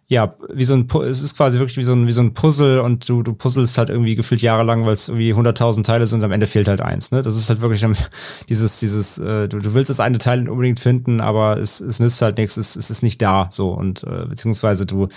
ja, 0.07 0.35
wie 0.53 0.65
so 0.65 0.73
ein, 0.73 0.87
es 1.09 1.21
ist 1.21 1.37
quasi 1.37 1.57
wirklich 1.57 1.77
wie 1.77 1.85
so 1.85 1.93
ein, 1.93 2.05
wie 2.05 2.11
so 2.11 2.21
ein 2.21 2.33
Puzzle 2.33 2.81
und 2.81 3.07
du, 3.07 3.23
du 3.23 3.33
puzzelst 3.33 3.77
halt 3.77 3.89
irgendwie 3.89 4.15
gefühlt 4.15 4.41
jahrelang, 4.41 4.85
weil 4.85 4.91
es 4.91 5.07
irgendwie 5.07 5.33
100.000 5.33 5.83
Teile 5.83 6.05
sind, 6.05 6.21
am 6.21 6.33
Ende 6.33 6.47
fehlt 6.47 6.67
halt 6.67 6.81
eins, 6.81 7.11
ne? 7.11 7.21
Das 7.21 7.37
ist 7.37 7.49
halt 7.49 7.61
wirklich 7.61 7.85
dieses, 8.49 8.79
dieses, 8.79 9.19
äh, 9.19 9.47
du, 9.47 9.59
du 9.59 9.73
willst 9.73 9.89
das 9.89 10.01
eine 10.01 10.17
Teil 10.17 10.49
unbedingt 10.49 10.81
finden, 10.81 11.21
aber 11.21 11.57
es, 11.57 11.79
es 11.79 12.01
nützt 12.01 12.21
halt 12.21 12.37
nichts, 12.37 12.57
es, 12.57 12.75
es 12.75 12.89
ist 12.89 13.03
nicht 13.03 13.21
da, 13.21 13.47
so 13.49 13.71
und, 13.71 14.03
äh, 14.03 14.25
beziehungsweise 14.27 14.85
du, 14.85 15.07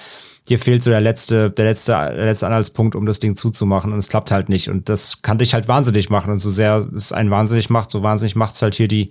dir 0.51 0.59
fehlt 0.59 0.83
so 0.83 0.91
der 0.91 1.01
letzte, 1.01 1.51
der 1.51 1.65
letzte, 1.65 1.93
der 1.93 2.25
letzte 2.25 2.47
Anhaltspunkt, 2.47 2.95
um 2.95 3.07
das 3.07 3.21
Ding 3.21 3.37
zuzumachen 3.37 3.93
und 3.93 3.99
es 3.99 4.09
klappt 4.09 4.31
halt 4.31 4.49
nicht. 4.49 4.69
Und 4.69 4.89
das 4.89 5.23
kann 5.23 5.39
dich 5.39 5.55
halt 5.55 5.69
wahnsinnig 5.69 6.11
machen. 6.11 6.31
Und 6.31 6.37
so 6.37 6.51
sehr 6.51 6.87
es 6.95 7.13
einen 7.13 7.31
wahnsinnig 7.31 7.71
macht, 7.71 7.91
so 7.91 8.03
wahnsinnig 8.03 8.37
macht's 8.37 8.61
halt 8.61 8.75
hier 8.75 8.89
die 8.89 9.11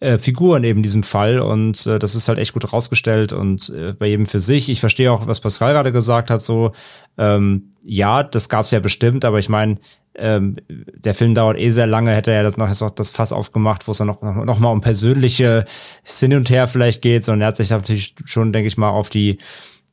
äh, 0.00 0.18
Figuren 0.18 0.62
eben 0.64 0.80
in 0.80 0.82
diesem 0.82 1.02
Fall. 1.02 1.40
Und 1.40 1.86
äh, 1.86 1.98
das 1.98 2.14
ist 2.14 2.28
halt 2.28 2.38
echt 2.38 2.52
gut 2.52 2.72
rausgestellt 2.72 3.32
und 3.32 3.70
äh, 3.70 3.94
bei 3.94 4.06
jedem 4.06 4.26
für 4.26 4.40
sich. 4.40 4.68
Ich 4.68 4.80
verstehe 4.80 5.10
auch, 5.10 5.26
was 5.26 5.40
Pascal 5.40 5.72
gerade 5.72 5.92
gesagt 5.92 6.30
hat, 6.30 6.42
so, 6.42 6.72
ähm, 7.16 7.72
ja, 7.84 8.22
das 8.22 8.48
gab's 8.48 8.70
ja 8.70 8.80
bestimmt, 8.80 9.24
aber 9.24 9.38
ich 9.38 9.48
meine, 9.48 9.78
ähm, 10.14 10.56
der 10.68 11.14
Film 11.14 11.34
dauert 11.34 11.58
eh 11.58 11.70
sehr 11.70 11.86
lange, 11.86 12.14
hätte 12.14 12.32
er 12.32 12.42
das 12.42 12.56
noch, 12.56 12.70
das 12.94 13.10
Fass 13.10 13.32
aufgemacht, 13.32 13.86
wo 13.86 13.92
es 13.92 13.98
dann 13.98 14.06
noch, 14.06 14.22
noch, 14.22 14.44
noch 14.44 14.58
mal 14.58 14.70
um 14.70 14.80
persönliche 14.80 15.64
Hin 16.04 16.34
und 16.34 16.50
Her 16.50 16.68
vielleicht 16.68 17.02
geht, 17.02 17.24
sondern 17.24 17.42
er 17.42 17.48
hat 17.48 17.56
sich 17.56 17.70
natürlich 17.70 18.14
schon, 18.24 18.52
denke 18.52 18.68
ich 18.68 18.76
mal, 18.76 18.90
auf 18.90 19.08
die 19.08 19.38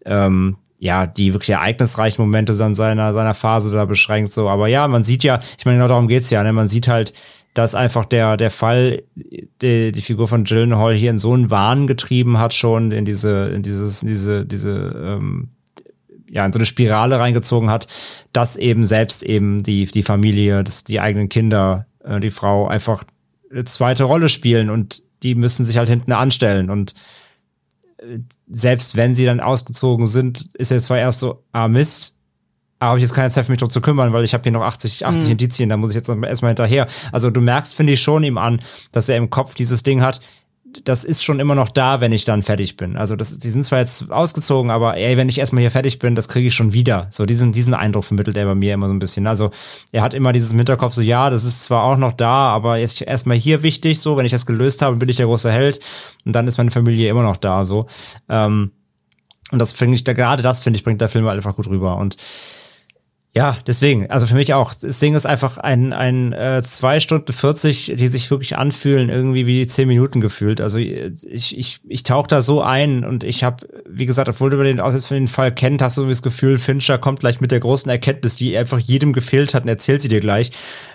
ähm, 0.05 0.57
ja, 0.83 1.07
die 1.07 1.33
wirklich 1.33 1.51
ereignisreichen 1.51 2.21
Momente 2.21 2.51
an 2.61 2.75
seiner, 2.75 3.13
seiner 3.13 3.33
Phase 3.33 3.73
da 3.73 3.85
beschränkt, 3.85 4.33
so. 4.33 4.49
Aber 4.49 4.67
ja, 4.67 4.85
man 4.89 5.01
sieht 5.01 5.23
ja, 5.23 5.39
ich 5.57 5.63
meine, 5.63 5.77
genau 5.77 5.87
darum 5.87 6.09
geht's 6.09 6.29
ja, 6.29 6.43
ne? 6.43 6.51
Man 6.51 6.67
sieht 6.67 6.89
halt, 6.89 7.13
dass 7.53 7.73
einfach 7.73 8.03
der, 8.03 8.35
der 8.35 8.51
Fall, 8.51 9.03
die, 9.15 9.93
die 9.93 10.01
Figur 10.01 10.27
von 10.27 10.43
Gyllenhaal 10.43 10.93
hier 10.93 11.11
in 11.11 11.19
so 11.19 11.31
einen 11.31 11.49
Wahn 11.49 11.87
getrieben 11.87 12.37
hat, 12.37 12.53
schon 12.53 12.91
in 12.91 13.05
diese, 13.05 13.47
in 13.51 13.61
dieses, 13.61 14.01
in 14.01 14.09
diese, 14.09 14.45
diese, 14.45 14.93
ähm, 15.21 15.51
ja, 16.29 16.45
in 16.45 16.51
so 16.51 16.59
eine 16.59 16.65
Spirale 16.65 17.17
reingezogen 17.17 17.69
hat, 17.69 17.87
dass 18.33 18.57
eben 18.57 18.83
selbst 18.83 19.23
eben 19.23 19.63
die, 19.63 19.85
die 19.85 20.03
Familie, 20.03 20.65
das, 20.65 20.83
die 20.83 20.99
eigenen 20.99 21.29
Kinder, 21.29 21.85
äh, 22.03 22.19
die 22.19 22.31
Frau 22.31 22.67
einfach 22.67 23.05
eine 23.49 23.63
zweite 23.63 24.03
Rolle 24.03 24.27
spielen 24.27 24.69
und 24.69 25.01
die 25.23 25.35
müssen 25.35 25.63
sich 25.63 25.77
halt 25.77 25.87
hinten 25.87 26.11
anstellen 26.11 26.69
und 26.69 26.93
selbst 28.49 28.95
wenn 28.95 29.15
sie 29.15 29.25
dann 29.25 29.39
ausgezogen 29.39 30.05
sind, 30.05 30.53
ist 30.55 30.71
er 30.71 30.79
zwar 30.79 30.97
erst 30.97 31.19
so, 31.19 31.43
ah 31.51 31.67
Mist, 31.67 32.15
aber 32.79 32.89
habe 32.89 32.99
ich 32.99 33.03
jetzt 33.03 33.13
keine 33.13 33.29
Zeit 33.29 33.45
für 33.45 33.51
mich 33.51 33.59
darum 33.59 33.71
zu 33.71 33.79
kümmern, 33.79 34.11
weil 34.11 34.25
ich 34.25 34.33
habe 34.33 34.43
hier 34.43 34.51
noch 34.51 34.61
80, 34.61 35.05
80 35.05 35.23
mhm. 35.23 35.31
Indizien, 35.31 35.69
da 35.69 35.77
muss 35.77 35.91
ich 35.91 35.95
jetzt 35.95 36.09
erstmal 36.09 36.49
hinterher. 36.49 36.87
Also 37.11 37.29
du 37.29 37.39
merkst, 37.39 37.75
finde 37.75 37.93
ich 37.93 38.01
schon 38.01 38.23
ihm 38.23 38.37
an, 38.37 38.59
dass 38.91 39.07
er 39.07 39.15
im 39.17 39.29
Kopf 39.29 39.55
dieses 39.55 39.83
Ding 39.83 40.01
hat, 40.01 40.19
das 40.83 41.03
ist 41.03 41.23
schon 41.23 41.39
immer 41.39 41.55
noch 41.55 41.69
da, 41.69 42.01
wenn 42.01 42.11
ich 42.11 42.25
dann 42.25 42.41
fertig 42.41 42.77
bin. 42.77 42.97
Also 42.97 43.15
das, 43.15 43.39
die 43.39 43.49
sind 43.49 43.63
zwar 43.63 43.79
jetzt 43.79 44.11
ausgezogen, 44.11 44.71
aber 44.71 44.97
ey, 44.97 45.17
wenn 45.17 45.29
ich 45.29 45.39
erstmal 45.39 45.61
hier 45.61 45.71
fertig 45.71 45.99
bin, 45.99 46.15
das 46.15 46.27
kriege 46.27 46.47
ich 46.47 46.55
schon 46.55 46.73
wieder. 46.73 47.07
So 47.09 47.25
diesen, 47.25 47.51
diesen 47.51 47.73
Eindruck 47.73 48.05
vermittelt 48.05 48.37
er 48.37 48.45
bei 48.45 48.55
mir 48.55 48.73
immer 48.73 48.87
so 48.87 48.93
ein 48.93 48.99
bisschen. 48.99 49.27
Also 49.27 49.51
er 49.91 50.01
hat 50.01 50.13
immer 50.13 50.31
dieses 50.31 50.51
im 50.51 50.57
Hinterkopf 50.57 50.93
so, 50.93 51.01
ja, 51.01 51.29
das 51.29 51.43
ist 51.43 51.63
zwar 51.63 51.83
auch 51.83 51.97
noch 51.97 52.13
da, 52.13 52.49
aber 52.49 52.77
jetzt 52.77 53.01
erstmal 53.01 53.37
hier 53.37 53.63
wichtig, 53.63 53.99
so, 53.99 54.17
wenn 54.17 54.25
ich 54.25 54.31
das 54.31 54.45
gelöst 54.45 54.81
habe, 54.81 54.97
bin 54.97 55.09
ich 55.09 55.17
der 55.17 55.25
große 55.25 55.51
Held 55.51 55.79
und 56.25 56.33
dann 56.33 56.47
ist 56.47 56.57
meine 56.57 56.71
Familie 56.71 57.09
immer 57.09 57.23
noch 57.23 57.37
da, 57.37 57.65
so. 57.65 57.87
Ähm, 58.29 58.71
und 59.51 59.59
das 59.59 59.71
finde 59.71 59.95
ich, 59.95 60.03
da 60.03 60.13
gerade 60.13 60.41
das, 60.41 60.61
finde 60.61 60.77
ich, 60.77 60.83
bringt 60.83 61.01
der 61.01 61.09
Film 61.09 61.27
einfach 61.27 61.55
gut 61.55 61.67
rüber. 61.67 61.97
Und 61.97 62.17
ja, 63.35 63.57
deswegen, 63.65 64.11
also 64.11 64.27
für 64.27 64.35
mich 64.35 64.53
auch. 64.53 64.75
Das 64.75 64.99
Ding 64.99 65.15
ist 65.15 65.25
einfach 65.25 65.57
ein, 65.57 65.91
ein 65.91 66.33
äh, 66.33 66.61
zwei 66.61 66.99
Stunden 66.99 67.33
40, 67.33 67.93
die 67.95 68.07
sich 68.07 68.29
wirklich 68.29 68.57
anfühlen, 68.57 69.09
irgendwie 69.09 69.47
wie 69.47 69.65
zehn 69.65 69.87
Minuten 69.87 70.21
gefühlt. 70.21 70.61
Also 70.61 70.77
ich, 70.77 71.57
ich, 71.57 71.79
ich 71.87 72.03
tauche 72.03 72.27
da 72.27 72.41
so 72.41 72.61
ein 72.61 73.03
und 73.03 73.23
ich 73.23 73.43
habe, 73.43 73.65
wie 73.89 74.05
gesagt, 74.05 74.29
obwohl 74.29 74.51
du 74.51 74.61
den, 74.61 74.79
aus 74.79 75.07
den 75.07 75.27
Fall 75.27 75.51
kennt, 75.51 75.81
hast 75.81 75.97
du 75.97 76.07
das 76.07 76.21
Gefühl, 76.21 76.59
Fincher 76.59 76.99
kommt 76.99 77.21
gleich 77.21 77.41
mit 77.41 77.49
der 77.49 77.59
großen 77.59 77.89
Erkenntnis, 77.89 78.35
die 78.35 78.55
einfach 78.55 78.77
jedem 78.77 79.13
gefehlt 79.13 79.55
hat 79.55 79.63
und 79.63 79.69
erzählt 79.69 80.03
sie 80.03 80.09
dir 80.09 80.21
gleich. 80.21 80.51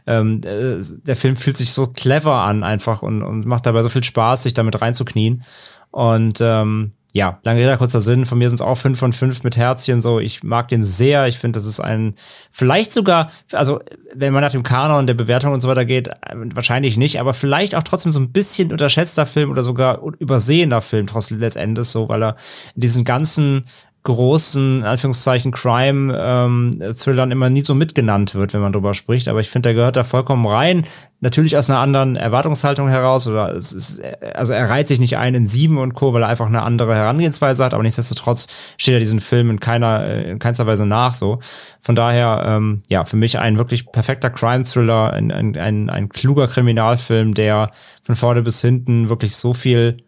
Ähm, 0.06 0.40
äh, 0.44 0.80
der 1.02 1.16
Film 1.16 1.34
fühlt 1.34 1.56
sich 1.56 1.72
so 1.72 1.88
clever 1.88 2.36
an 2.42 2.62
einfach 2.62 3.02
und, 3.02 3.24
und 3.24 3.46
macht 3.46 3.66
dabei 3.66 3.82
so 3.82 3.88
viel 3.88 4.04
Spaß, 4.04 4.44
sich 4.44 4.54
damit 4.54 4.80
reinzuknien. 4.80 5.42
Und 5.90 6.38
ähm, 6.40 6.92
ja, 7.14 7.40
lange 7.42 7.60
Rede, 7.60 7.78
kurzer 7.78 8.00
Sinn. 8.00 8.26
Von 8.26 8.36
mir 8.36 8.50
sind 8.50 8.56
es 8.56 8.60
auch 8.60 8.74
fünf 8.74 8.98
von 8.98 9.14
fünf 9.14 9.42
mit 9.42 9.56
Herzchen. 9.56 10.02
So, 10.02 10.20
ich 10.20 10.42
mag 10.42 10.68
den 10.68 10.82
sehr. 10.82 11.26
Ich 11.26 11.38
finde, 11.38 11.58
das 11.58 11.64
ist 11.64 11.80
ein, 11.80 12.14
vielleicht 12.50 12.92
sogar, 12.92 13.30
also 13.52 13.80
wenn 14.14 14.34
man 14.34 14.42
nach 14.42 14.52
dem 14.52 14.62
Kanon 14.62 15.06
der 15.06 15.14
Bewertung 15.14 15.54
und 15.54 15.62
so 15.62 15.68
weiter 15.68 15.86
geht, 15.86 16.10
wahrscheinlich 16.54 16.98
nicht, 16.98 17.18
aber 17.18 17.32
vielleicht 17.32 17.74
auch 17.74 17.82
trotzdem 17.82 18.12
so 18.12 18.20
ein 18.20 18.30
bisschen 18.30 18.70
unterschätzter 18.72 19.24
Film 19.24 19.50
oder 19.50 19.62
sogar 19.62 20.02
übersehender 20.18 20.82
Film, 20.82 21.06
trotz 21.06 21.30
letztendlich 21.30 21.88
so, 21.88 22.10
weil 22.10 22.22
er 22.22 22.36
in 22.74 22.82
diesen 22.82 23.04
ganzen 23.04 23.64
großen, 24.08 24.82
Anführungszeichen, 24.82 25.52
Crime-Thrillern 25.52 27.30
ähm, 27.30 27.32
immer 27.32 27.50
nie 27.50 27.60
so 27.60 27.74
mitgenannt 27.74 28.34
wird, 28.34 28.54
wenn 28.54 28.60
man 28.60 28.72
drüber 28.72 28.94
spricht. 28.94 29.28
Aber 29.28 29.40
ich 29.40 29.50
finde, 29.50 29.68
der 29.68 29.74
gehört 29.74 29.96
da 29.96 30.02
vollkommen 30.02 30.46
rein. 30.46 30.84
Natürlich 31.20 31.56
aus 31.56 31.68
einer 31.68 31.80
anderen 31.80 32.16
Erwartungshaltung 32.16 32.88
heraus. 32.88 33.28
Oder 33.28 33.54
es 33.54 33.72
ist, 33.72 34.02
also 34.34 34.54
er 34.54 34.68
reiht 34.70 34.88
sich 34.88 34.98
nicht 34.98 35.18
ein 35.18 35.34
in 35.34 35.46
Sieben 35.46 35.78
und 35.78 35.94
Co., 35.94 36.12
weil 36.14 36.22
er 36.22 36.28
einfach 36.28 36.46
eine 36.46 36.62
andere 36.62 36.94
Herangehensweise 36.94 37.64
hat. 37.64 37.74
Aber 37.74 37.82
nichtsdestotrotz 37.82 38.48
steht 38.78 38.94
er 38.94 39.00
diesen 39.00 39.20
Film 39.20 39.50
in 39.50 39.60
keiner, 39.60 40.08
in 40.24 40.38
keinster 40.38 40.66
Weise 40.66 40.86
nach. 40.86 41.14
So. 41.14 41.38
Von 41.80 41.94
daher, 41.94 42.42
ähm, 42.46 42.82
ja, 42.88 43.04
für 43.04 43.16
mich 43.16 43.38
ein 43.38 43.58
wirklich 43.58 43.92
perfekter 43.92 44.30
Crime-Thriller, 44.30 45.12
ein, 45.12 45.30
ein, 45.30 45.56
ein, 45.56 45.90
ein 45.90 46.08
kluger 46.08 46.48
Kriminalfilm, 46.48 47.34
der 47.34 47.70
von 48.02 48.16
vorne 48.16 48.42
bis 48.42 48.60
hinten 48.62 49.08
wirklich 49.08 49.36
so 49.36 49.54
viel 49.54 49.98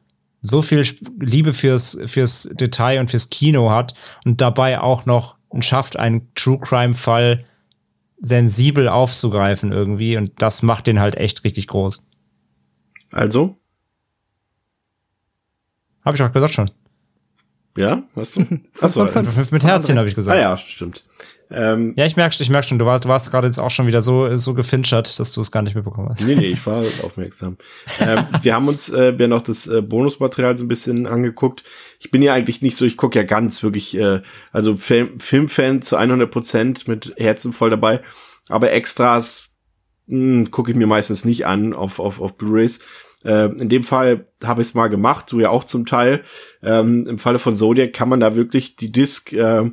so 0.41 0.63
viel 0.63 0.85
Liebe 1.21 1.53
fürs, 1.53 1.99
fürs 2.07 2.49
Detail 2.53 3.01
und 3.01 3.11
fürs 3.11 3.31
Kino 3.31 3.71
hat 3.71 3.95
und 4.25 4.41
dabei 4.41 4.81
auch 4.81 5.07
noch 5.07 5.37
schafft, 5.61 5.99
einen 5.99 6.33
True 6.35 6.59
Crime 6.59 6.95
Fall 6.95 7.45
sensibel 8.21 8.89
aufzugreifen 8.89 9.73
irgendwie 9.73 10.17
und 10.17 10.33
das 10.41 10.63
macht 10.63 10.87
den 10.87 11.01
halt 11.01 11.17
echt 11.17 11.45
richtig 11.45 11.67
groß. 11.67 12.07
Also? 13.13 13.57
Habe 16.05 16.17
ich 16.17 16.23
auch 16.23 16.33
gesagt 16.33 16.55
schon. 16.55 16.71
Ja, 17.77 18.03
hast 18.17 18.37
du? 18.37 18.47
Achso, 18.81 19.07
fünf, 19.07 19.33
fünf 19.33 19.53
mit 19.53 19.65
Herzchen 19.65 19.99
habe 19.99 20.09
ich 20.09 20.15
gesagt. 20.15 20.39
Ah 20.39 20.41
ja, 20.41 20.57
stimmt. 20.57 21.05
Ähm, 21.53 21.95
ja, 21.97 22.07
ich 22.07 22.17
merke 22.17 22.37
ich 22.39 22.51
merk 22.51 22.65
schon, 22.65 22.79
du 22.79 22.87
warst, 22.87 23.05
du 23.05 23.09
warst 23.09 23.31
gerade 23.31 23.47
jetzt 23.47 23.59
auch 23.59 23.71
schon 23.71 23.87
wieder 23.87 24.01
so, 24.01 24.37
so 24.37 24.55
gefinchert, 24.55 25.19
dass 25.19 25.33
du 25.33 25.41
es 25.41 25.51
gar 25.51 25.63
nicht 25.63 25.75
mitbekommen 25.75 26.09
hast. 26.09 26.21
Nee, 26.23 26.37
nee, 26.37 26.47
ich 26.47 26.65
war 26.67 26.79
aufmerksam. 27.03 27.57
ähm, 28.01 28.19
wir 28.43 28.55
haben 28.55 28.69
uns 28.69 28.89
äh, 28.89 29.15
ja 29.19 29.27
noch 29.27 29.43
das 29.43 29.67
äh, 29.67 29.83
Bonusmaterial 29.83 30.57
so 30.57 30.65
ein 30.65 30.69
bisschen 30.69 31.07
angeguckt. 31.07 31.65
Ich 31.99 32.11
bin 32.11 32.23
ja 32.23 32.35
eigentlich 32.35 32.63
nicht 32.63 32.77
so, 32.77 32.85
ich 32.85 32.97
gucke 32.97 33.19
ja 33.19 33.25
ganz 33.25 33.63
wirklich, 33.63 33.97
äh, 33.97 34.21
also 34.53 34.77
Film, 34.77 35.19
Filmfan 35.19 35.83
zu 35.83 35.97
100 35.97 36.31
Prozent 36.31 36.87
mit 36.87 37.15
Herzen 37.17 37.53
voll 37.53 37.71
dabei. 37.71 38.01
Aber 38.49 38.71
Extras 38.71 39.51
hm, 40.09 40.51
gucke 40.51 40.71
ich 40.71 40.77
mir 40.77 40.87
meistens 40.87 41.25
nicht 41.25 41.47
an 41.47 41.75
auf, 41.75 41.99
auf, 41.99 42.21
auf 42.21 42.37
Blu-rays. 42.37 42.79
Äh, 43.25 43.47
in 43.61 43.69
dem 43.69 43.83
Fall 43.83 44.27
habe 44.43 44.63
ich 44.63 44.69
es 44.69 44.75
mal 44.75 44.89
gemacht, 44.89 45.31
du 45.31 45.41
ja 45.41 45.51
auch 45.51 45.65
zum 45.65 45.85
Teil. 45.85 46.23
Ähm, 46.63 47.05
Im 47.09 47.19
Falle 47.19 47.39
von 47.39 47.57
Zodiac 47.57 47.93
kann 47.93 48.09
man 48.09 48.21
da 48.21 48.37
wirklich 48.37 48.77
die 48.77 48.93
Disc 48.93 49.33
äh, 49.33 49.71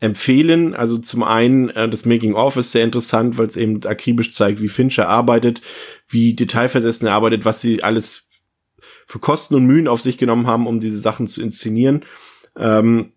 empfehlen. 0.00 0.74
Also 0.74 0.98
zum 0.98 1.22
einen 1.22 1.70
äh, 1.70 1.88
das 1.88 2.04
Making 2.04 2.34
of 2.34 2.56
ist 2.56 2.72
sehr 2.72 2.84
interessant, 2.84 3.38
weil 3.38 3.46
es 3.46 3.56
eben 3.56 3.82
akribisch 3.84 4.32
zeigt, 4.32 4.60
wie 4.60 4.68
Fincher 4.68 5.08
arbeitet, 5.08 5.62
wie 6.08 6.34
detailversessen 6.34 7.08
er 7.08 7.14
arbeitet, 7.14 7.44
was 7.44 7.60
sie 7.60 7.82
alles 7.82 8.24
für 9.06 9.18
Kosten 9.18 9.54
und 9.54 9.66
Mühen 9.66 9.88
auf 9.88 10.00
sich 10.00 10.18
genommen 10.18 10.46
haben, 10.46 10.66
um 10.66 10.80
diese 10.80 10.98
Sachen 10.98 11.28
zu 11.28 11.42
inszenieren. 11.42 12.04
Ähm, 12.56 13.12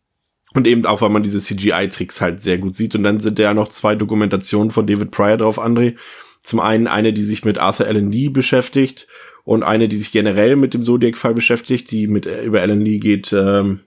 und 0.53 0.65
eben 0.65 0.85
auch, 0.85 1.01
weil 1.01 1.09
man 1.09 1.23
diese 1.23 1.39
CGI-Tricks 1.39 2.21
halt 2.21 2.41
sehr 2.41 2.57
gut 2.57 2.75
sieht. 2.75 2.95
Und 2.95 3.03
dann 3.03 3.19
sind 3.19 3.37
ja 3.37 3.53
noch 3.53 3.67
zwei 3.67 3.95
Dokumentationen 3.95 4.71
von 4.71 4.87
David 4.87 5.11
Pryor 5.11 5.37
drauf, 5.37 5.59
André. 5.59 5.95
Zum 6.41 6.59
einen 6.59 6.87
eine, 6.87 7.13
die 7.13 7.23
sich 7.23 7.43
mit 7.45 7.57
Arthur 7.57 7.85
Allen 7.85 8.11
Lee 8.11 8.29
beschäftigt 8.29 9.07
und 9.43 9.63
eine, 9.63 9.87
die 9.87 9.97
sich 9.97 10.11
generell 10.11 10.55
mit 10.55 10.73
dem 10.73 10.81
Zodiac-Fall 10.81 11.33
beschäftigt, 11.33 11.91
die 11.91 12.07
mit 12.07 12.25
äh, 12.25 12.43
über 12.43 12.61
Allen 12.61 12.81
Lee 12.81 12.99
geht, 12.99 13.33
ähm, 13.33 13.81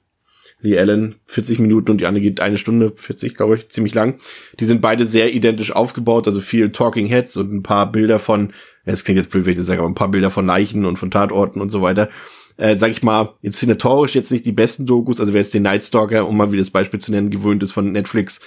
Lee 0.62 0.78
Allen 0.78 1.16
40 1.26 1.58
Minuten 1.58 1.90
und 1.90 2.00
die 2.00 2.06
andere 2.06 2.22
geht 2.22 2.40
eine 2.40 2.58
Stunde 2.58 2.92
40, 2.94 3.34
glaube 3.34 3.56
ich, 3.56 3.68
ziemlich 3.68 3.94
lang. 3.94 4.18
Die 4.58 4.64
sind 4.64 4.80
beide 4.80 5.04
sehr 5.04 5.34
identisch 5.34 5.72
aufgebaut, 5.72 6.26
also 6.26 6.40
viel 6.40 6.70
Talking 6.70 7.06
Heads 7.06 7.36
und 7.36 7.52
ein 7.52 7.62
paar 7.62 7.90
Bilder 7.90 8.18
von, 8.18 8.52
es 8.84 9.04
klingt 9.04 9.18
jetzt 9.18 9.30
blöd, 9.30 9.46
wenn 9.46 9.52
ich 9.52 9.58
das 9.58 9.66
sage, 9.66 9.80
aber 9.80 9.88
ein 9.88 9.94
paar 9.94 10.10
Bilder 10.10 10.30
von 10.30 10.46
Leichen 10.46 10.84
und 10.84 10.98
von 10.98 11.10
Tatorten 11.10 11.60
und 11.60 11.70
so 11.70 11.82
weiter. 11.82 12.08
Äh, 12.56 12.76
sag 12.76 12.90
ich 12.90 13.02
mal, 13.02 13.34
inszenatorisch 13.40 14.14
jetzt 14.14 14.30
nicht 14.30 14.44
die 14.44 14.52
besten 14.52 14.84
Dokus, 14.84 15.18
also 15.18 15.32
wer 15.32 15.40
jetzt 15.40 15.54
den 15.54 15.62
Night 15.62 15.82
Stalker, 15.82 16.28
um 16.28 16.36
mal 16.36 16.52
wieder 16.52 16.60
das 16.60 16.70
Beispiel 16.70 17.00
zu 17.00 17.10
nennen, 17.10 17.30
gewöhnt 17.30 17.62
ist 17.62 17.72
von 17.72 17.92
Netflix, 17.92 18.40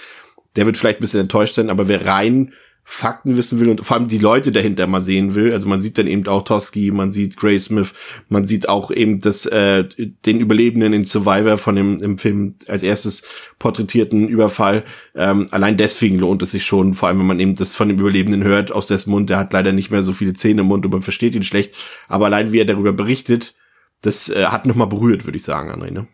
der 0.54 0.66
wird 0.66 0.76
vielleicht 0.76 1.00
ein 1.00 1.02
bisschen 1.02 1.20
enttäuscht 1.20 1.54
sein, 1.54 1.70
aber 1.70 1.88
wer 1.88 2.06
rein 2.06 2.52
Fakten 2.86 3.36
wissen 3.38 3.60
will 3.60 3.70
und 3.70 3.84
vor 3.84 3.96
allem 3.96 4.08
die 4.08 4.18
Leute 4.18 4.52
dahinter 4.52 4.86
mal 4.86 5.00
sehen 5.00 5.34
will. 5.34 5.52
Also 5.52 5.66
man 5.66 5.80
sieht 5.80 5.96
dann 5.96 6.06
eben 6.06 6.26
auch 6.26 6.42
Toski, 6.42 6.90
man 6.90 7.12
sieht 7.12 7.38
Gray 7.38 7.58
Smith, 7.58 7.94
man 8.28 8.46
sieht 8.46 8.68
auch 8.68 8.90
eben 8.90 9.20
das, 9.20 9.46
äh, 9.46 9.84
den 10.26 10.38
Überlebenden 10.38 10.92
in 10.92 11.04
Survivor 11.04 11.56
von 11.56 11.76
dem 11.76 11.98
im 11.98 12.18
Film 12.18 12.56
als 12.68 12.82
erstes 12.82 13.22
porträtierten 13.58 14.28
Überfall. 14.28 14.84
Ähm, 15.14 15.46
allein 15.50 15.78
deswegen 15.78 16.18
lohnt 16.18 16.42
es 16.42 16.50
sich 16.50 16.66
schon, 16.66 16.92
vor 16.92 17.08
allem 17.08 17.20
wenn 17.20 17.26
man 17.26 17.40
eben 17.40 17.54
das 17.54 17.74
von 17.74 17.88
dem 17.88 17.98
Überlebenden 17.98 18.44
hört 18.44 18.70
aus 18.70 18.86
dessen 18.86 19.10
Mund. 19.10 19.30
Der 19.30 19.38
hat 19.38 19.54
leider 19.54 19.72
nicht 19.72 19.90
mehr 19.90 20.02
so 20.02 20.12
viele 20.12 20.34
Zähne 20.34 20.60
im 20.60 20.68
Mund 20.68 20.84
und 20.84 20.92
man 20.92 21.02
versteht 21.02 21.34
ihn 21.34 21.42
schlecht. 21.42 21.74
Aber 22.06 22.26
allein 22.26 22.52
wie 22.52 22.58
er 22.58 22.66
darüber 22.66 22.92
berichtet, 22.92 23.54
das 24.02 24.28
äh, 24.28 24.44
hat 24.44 24.66
nochmal 24.66 24.88
berührt, 24.88 25.24
würde 25.24 25.38
ich 25.38 25.44
sagen, 25.44 25.70
André. 25.70 25.90
Ne? 25.90 26.06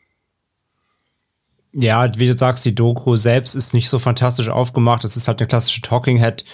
Ja, 1.73 2.11
wie 2.19 2.27
du 2.27 2.37
sagst, 2.37 2.65
die 2.65 2.75
Doku 2.75 3.17
selbst 3.17 3.55
ist 3.55 3.75
nicht 3.75 3.89
so 3.89 3.99
fantastisch 3.99 4.49
aufgemacht. 4.49 5.05
Es 5.05 5.17
ist 5.17 5.29
halt 5.29 5.41
eine 5.41 5.47
klassische 5.47 5.83
Talking 5.83 6.19
Head. 6.19 6.45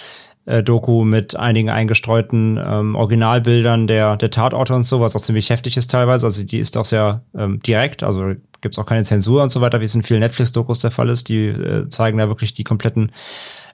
Äh, 0.44 0.62
Doku 0.62 1.02
mit 1.04 1.34
einigen 1.34 1.70
eingestreuten 1.70 2.56
ähm, 2.64 2.94
Originalbildern 2.94 3.88
der, 3.88 4.16
der 4.16 4.30
Tatorte 4.30 4.74
und 4.74 4.84
so, 4.84 5.00
was 5.00 5.16
auch 5.16 5.20
ziemlich 5.20 5.50
heftig 5.50 5.76
ist 5.76 5.90
teilweise. 5.90 6.26
Also 6.26 6.46
die 6.46 6.58
ist 6.58 6.76
auch 6.76 6.84
sehr 6.84 7.22
ähm, 7.36 7.60
direkt, 7.60 8.04
also 8.04 8.34
gibt's 8.60 8.78
auch 8.78 8.86
keine 8.86 9.02
Zensur 9.02 9.42
und 9.42 9.50
so 9.50 9.60
weiter, 9.60 9.80
wie 9.80 9.86
es 9.86 9.94
in 9.96 10.04
vielen 10.04 10.20
Netflix-Dokus 10.20 10.78
der 10.78 10.92
Fall 10.92 11.08
ist. 11.08 11.28
Die 11.28 11.46
äh, 11.46 11.88
zeigen 11.88 12.18
da 12.18 12.28
wirklich 12.28 12.54
die 12.54 12.62
kompletten 12.62 13.10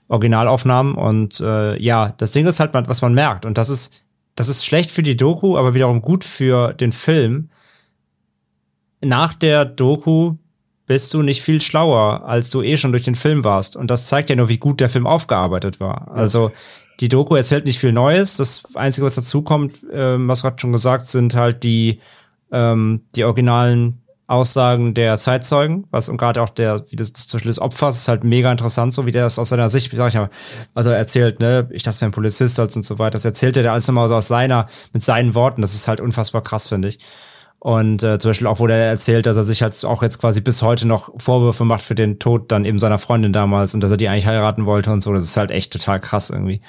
Originalaufnahmen. 0.09 0.95
Und 0.95 1.41
äh, 1.41 1.79
ja, 1.79 2.15
das 2.17 2.33
Ding 2.33 2.47
ist 2.47 2.59
halt, 2.59 2.73
was 2.73 3.03
man 3.03 3.13
merkt. 3.13 3.45
Und 3.45 3.59
das 3.59 3.69
ist, 3.69 4.03
das 4.35 4.49
ist 4.49 4.65
schlecht 4.65 4.93
für 4.93 5.03
die 5.03 5.17
Doku, 5.17 5.59
aber 5.59 5.75
wiederum 5.75 6.01
gut 6.01 6.25
für 6.25 6.73
den 6.73 6.93
Film. 6.93 7.51
Nach 9.03 9.35
der 9.35 9.67
Doku 9.67 10.37
bist 10.93 11.15
du 11.15 11.23
nicht 11.23 11.41
viel 11.41 11.63
schlauer, 11.63 12.25
als 12.27 12.51
du 12.51 12.61
eh 12.61 12.77
schon 12.77 12.93
durch 12.93 13.03
den 13.03 13.15
Film 13.15 13.45
warst. 13.45 13.77
Und 13.77 13.91
das 13.91 14.09
zeigt 14.09 14.29
ja 14.29 14.37
nur, 14.37 14.51
wie 14.51 14.59
gut 14.59 14.79
der 14.79 14.91
Film 14.91 15.07
aufgearbeitet 15.07 15.81
war. 15.81 16.09
Ja. 16.09 16.13
Also 16.13 16.53
die 17.01 17.09
Doku 17.09 17.35
erzählt 17.35 17.65
nicht 17.65 17.79
viel 17.79 17.95
Neues. 17.95 18.37
Das 18.37 18.63
Einzige, 18.75 19.07
was 19.07 19.15
dazu 19.15 19.41
kommt, 19.41 19.77
ähm, 19.91 20.29
was 20.29 20.43
gerade 20.43 20.61
schon 20.61 20.71
gesagt, 20.71 21.07
sind 21.09 21.35
halt 21.35 21.63
die, 21.63 21.99
ähm, 22.51 23.07
die 23.17 23.25
originalen 23.25 24.03
Aussagen 24.27 24.93
der 24.93 25.17
Zeitzeugen, 25.17 25.87
was 25.91 26.11
und 26.11 26.19
gerade 26.19 26.43
auch 26.43 26.51
der, 26.51 26.83
wie 26.91 26.97
das 26.97 27.15
zum 27.15 27.39
Beispiel 27.39 27.49
des 27.49 27.59
Opfers 27.59 27.97
ist 27.97 28.09
halt 28.09 28.23
mega 28.23 28.53
interessant, 28.53 28.93
so 28.93 29.07
wie 29.07 29.13
der 29.13 29.25
das 29.25 29.39
aus 29.39 29.49
seiner 29.49 29.71
Sicht, 29.71 29.91
sag 29.97 30.09
ich 30.09 30.15
mal, 30.15 30.29
also 30.75 30.91
er 30.91 30.99
erzählt, 30.99 31.41
ne, 31.41 31.69
ich 31.71 31.85
dachte, 31.85 31.97
es 31.97 32.01
wäre 32.03 32.11
ein 32.11 32.15
Polizist 32.15 32.61
als 32.61 32.77
und 32.77 32.85
so 32.85 32.99
weiter, 32.99 33.13
das 33.13 33.25
erzählt 33.25 33.57
er 33.57 33.73
alles 33.73 33.89
nochmal 33.89 34.09
so 34.09 34.15
aus 34.15 34.29
seiner, 34.29 34.69
mit 34.93 35.03
seinen 35.03 35.35
Worten, 35.35 35.63
das 35.63 35.75
ist 35.75 35.89
halt 35.89 36.01
unfassbar 36.01 36.43
krass, 36.43 36.69
finde 36.69 36.89
ich. 36.89 36.99
Und 37.65 38.03
äh, 38.03 38.19
zum 38.19 38.31
Beispiel 38.31 38.49
auch, 38.49 38.59
wo 38.59 38.67
der 38.67 38.89
erzählt, 38.89 39.25
dass 39.25 39.37
er 39.37 39.45
sich 39.45 39.63
halt 39.63 39.85
auch 39.85 40.03
jetzt 40.03 40.19
quasi 40.19 40.41
bis 40.41 40.63
heute 40.63 40.89
noch 40.89 41.13
Vorwürfe 41.17 41.65
macht 41.65 41.83
für 41.83 41.95
den 41.95 42.19
Tod 42.19 42.51
dann 42.51 42.65
eben 42.65 42.81
seiner 42.81 42.99
Freundin 42.99 43.33
damals 43.33 43.73
und 43.73 43.81
dass 43.81 43.93
er 43.93 43.97
die 43.97 44.09
eigentlich 44.09 44.27
heiraten 44.27 44.67
wollte 44.67 44.91
und 44.91 45.01
so. 45.01 45.13
Das 45.13 45.23
ist 45.23 45.37
halt 45.37 45.53
echt 45.53 45.73
total 45.73 46.01
krass 46.01 46.31
irgendwie. 46.31 46.61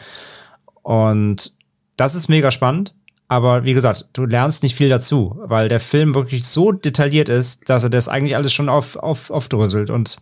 Und 0.84 1.54
das 1.98 2.14
ist 2.14 2.30
mega 2.30 2.52
spannend. 2.52 2.94
Aber 3.28 3.64
wie 3.64 3.74
gesagt, 3.74 4.06
du 4.14 4.26
lernst 4.26 4.62
nicht 4.62 4.76
viel 4.76 4.88
dazu, 4.88 5.36
weil 5.44 5.68
der 5.68 5.80
Film 5.80 6.14
wirklich 6.14 6.46
so 6.46 6.72
detailliert 6.72 7.28
ist, 7.28 7.68
dass 7.68 7.84
er 7.84 7.90
das 7.90 8.08
eigentlich 8.08 8.36
alles 8.36 8.54
schon 8.54 8.70
auf, 8.70 8.96
auf, 8.96 9.32
aufdröselt. 9.32 9.90
Und 9.90 10.18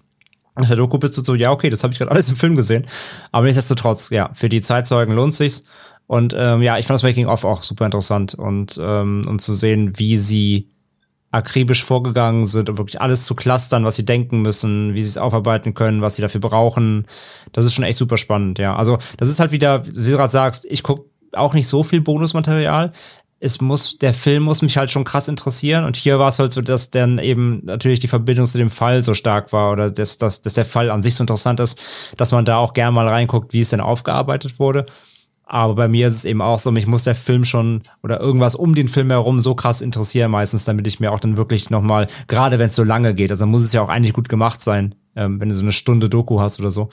in 0.57 0.69
der 0.69 0.77
Doku 0.77 0.99
bist 0.99 1.17
du 1.17 1.21
so, 1.21 1.35
ja, 1.35 1.51
okay, 1.51 1.69
das 1.69 1.83
habe 1.83 1.91
ich 1.91 1.99
gerade 1.99 2.11
alles 2.11 2.29
im 2.29 2.37
Film 2.37 2.55
gesehen. 2.55 2.85
Aber 3.33 3.45
nichtsdestotrotz, 3.45 4.09
ja, 4.11 4.29
für 4.31 4.47
die 4.47 4.61
Zeitzeugen 4.61 5.13
lohnt 5.15 5.35
sich's. 5.35 5.65
Und 6.11 6.35
ähm, 6.37 6.61
ja, 6.61 6.77
ich 6.77 6.87
fand 6.87 6.95
das 6.95 7.03
Making-of 7.03 7.45
auch 7.45 7.63
super 7.63 7.85
interessant 7.85 8.33
und 8.35 8.77
ähm, 8.83 9.21
um 9.29 9.39
zu 9.39 9.53
sehen, 9.53 9.97
wie 9.97 10.17
sie 10.17 10.67
akribisch 11.31 11.85
vorgegangen 11.85 12.43
sind, 12.43 12.67
um 12.67 12.77
wirklich 12.77 12.99
alles 12.99 13.25
zu 13.25 13.33
clustern, 13.33 13.85
was 13.85 13.95
sie 13.95 14.03
denken 14.03 14.41
müssen, 14.41 14.93
wie 14.93 15.01
sie 15.01 15.07
es 15.07 15.17
aufarbeiten 15.17 15.73
können, 15.73 16.01
was 16.01 16.17
sie 16.17 16.21
dafür 16.21 16.41
brauchen. 16.41 17.07
Das 17.53 17.63
ist 17.63 17.75
schon 17.75 17.85
echt 17.85 17.97
super 17.97 18.17
spannend, 18.17 18.59
ja. 18.59 18.75
Also 18.75 18.97
das 19.15 19.29
ist 19.29 19.39
halt 19.39 19.53
wieder, 19.53 19.87
wie 19.87 20.11
du 20.11 20.17
gerade 20.17 20.27
sagst, 20.27 20.65
ich 20.69 20.83
guck 20.83 21.05
auch 21.31 21.53
nicht 21.53 21.69
so 21.69 21.81
viel 21.81 22.01
Bonusmaterial. 22.01 22.91
Es 23.39 23.61
muss, 23.61 23.97
der 23.97 24.13
Film 24.13 24.43
muss 24.43 24.61
mich 24.61 24.75
halt 24.75 24.91
schon 24.91 25.05
krass 25.05 25.29
interessieren. 25.29 25.85
Und 25.85 25.95
hier 25.95 26.19
war 26.19 26.27
es 26.27 26.39
halt 26.39 26.51
so, 26.51 26.59
dass 26.59 26.89
dann 26.89 27.19
eben 27.19 27.61
natürlich 27.63 28.01
die 28.01 28.09
Verbindung 28.09 28.47
zu 28.47 28.57
dem 28.57 28.69
Fall 28.69 29.01
so 29.01 29.13
stark 29.13 29.53
war 29.53 29.71
oder 29.71 29.89
dass, 29.89 30.17
dass, 30.17 30.41
dass 30.41 30.55
der 30.55 30.65
Fall 30.65 30.91
an 30.91 31.01
sich 31.01 31.15
so 31.15 31.23
interessant 31.23 31.61
ist, 31.61 31.79
dass 32.17 32.33
man 32.33 32.43
da 32.43 32.57
auch 32.57 32.73
gerne 32.73 32.91
mal 32.91 33.07
reinguckt, 33.07 33.53
wie 33.53 33.61
es 33.61 33.69
denn 33.69 33.79
aufgearbeitet 33.79 34.59
wurde. 34.59 34.85
Aber 35.51 35.75
bei 35.75 35.89
mir 35.89 36.07
ist 36.07 36.15
es 36.15 36.23
eben 36.23 36.41
auch 36.41 36.59
so, 36.59 36.71
mich 36.71 36.87
muss 36.87 37.03
der 37.03 37.13
Film 37.13 37.43
schon 37.43 37.83
oder 38.03 38.21
irgendwas 38.21 38.55
um 38.55 38.73
den 38.73 38.87
Film 38.87 39.09
herum 39.09 39.41
so 39.41 39.53
krass 39.53 39.81
interessieren 39.81 40.31
meistens, 40.31 40.63
damit 40.63 40.87
ich 40.87 41.01
mir 41.01 41.11
auch 41.11 41.19
dann 41.19 41.35
wirklich 41.35 41.69
nochmal, 41.69 42.07
gerade 42.29 42.57
wenn 42.57 42.67
es 42.67 42.75
so 42.77 42.85
lange 42.85 43.13
geht, 43.13 43.31
also 43.31 43.45
muss 43.45 43.65
es 43.65 43.73
ja 43.73 43.81
auch 43.81 43.89
eigentlich 43.89 44.13
gut 44.13 44.29
gemacht 44.29 44.61
sein, 44.61 44.95
ähm, 45.13 45.41
wenn 45.41 45.49
du 45.49 45.55
so 45.55 45.63
eine 45.63 45.73
Stunde 45.73 46.07
Doku 46.07 46.39
hast 46.39 46.61
oder 46.61 46.71
so. 46.71 46.87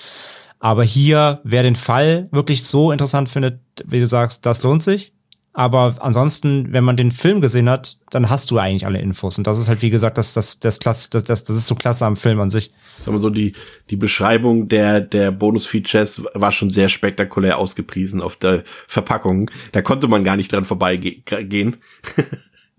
Aber 0.58 0.82
hier, 0.82 1.40
wer 1.44 1.62
den 1.62 1.76
Fall 1.76 2.26
wirklich 2.32 2.64
so 2.64 2.90
interessant 2.90 3.28
findet, 3.28 3.60
wie 3.86 4.00
du 4.00 4.08
sagst, 4.08 4.44
das 4.44 4.64
lohnt 4.64 4.82
sich. 4.82 5.12
Aber 5.58 5.96
ansonsten, 5.98 6.72
wenn 6.72 6.84
man 6.84 6.96
den 6.96 7.10
Film 7.10 7.40
gesehen 7.40 7.68
hat, 7.68 7.98
dann 8.10 8.30
hast 8.30 8.52
du 8.52 8.58
eigentlich 8.58 8.86
alle 8.86 9.00
Infos. 9.00 9.38
Und 9.38 9.48
das 9.48 9.58
ist 9.58 9.68
halt, 9.68 9.82
wie 9.82 9.90
gesagt, 9.90 10.16
das, 10.16 10.32
das, 10.32 10.60
das, 10.60 10.78
das, 10.78 11.10
das, 11.10 11.24
das 11.24 11.50
ist 11.50 11.66
so 11.66 11.74
klasse 11.74 12.06
am 12.06 12.14
Film 12.14 12.38
an 12.38 12.48
sich. 12.48 12.70
Sagen 13.00 13.16
wir 13.16 13.18
so, 13.18 13.28
die, 13.28 13.54
die 13.90 13.96
Beschreibung 13.96 14.68
der, 14.68 15.00
der 15.00 15.32
Bonus-Features 15.32 16.22
war 16.32 16.52
schon 16.52 16.70
sehr 16.70 16.88
spektakulär 16.88 17.58
ausgepriesen 17.58 18.22
auf 18.22 18.36
der 18.36 18.62
Verpackung. 18.86 19.50
Da 19.72 19.82
konnte 19.82 20.06
man 20.06 20.22
gar 20.22 20.36
nicht 20.36 20.52
dran 20.52 20.64
vorbeigehen. 20.64 21.76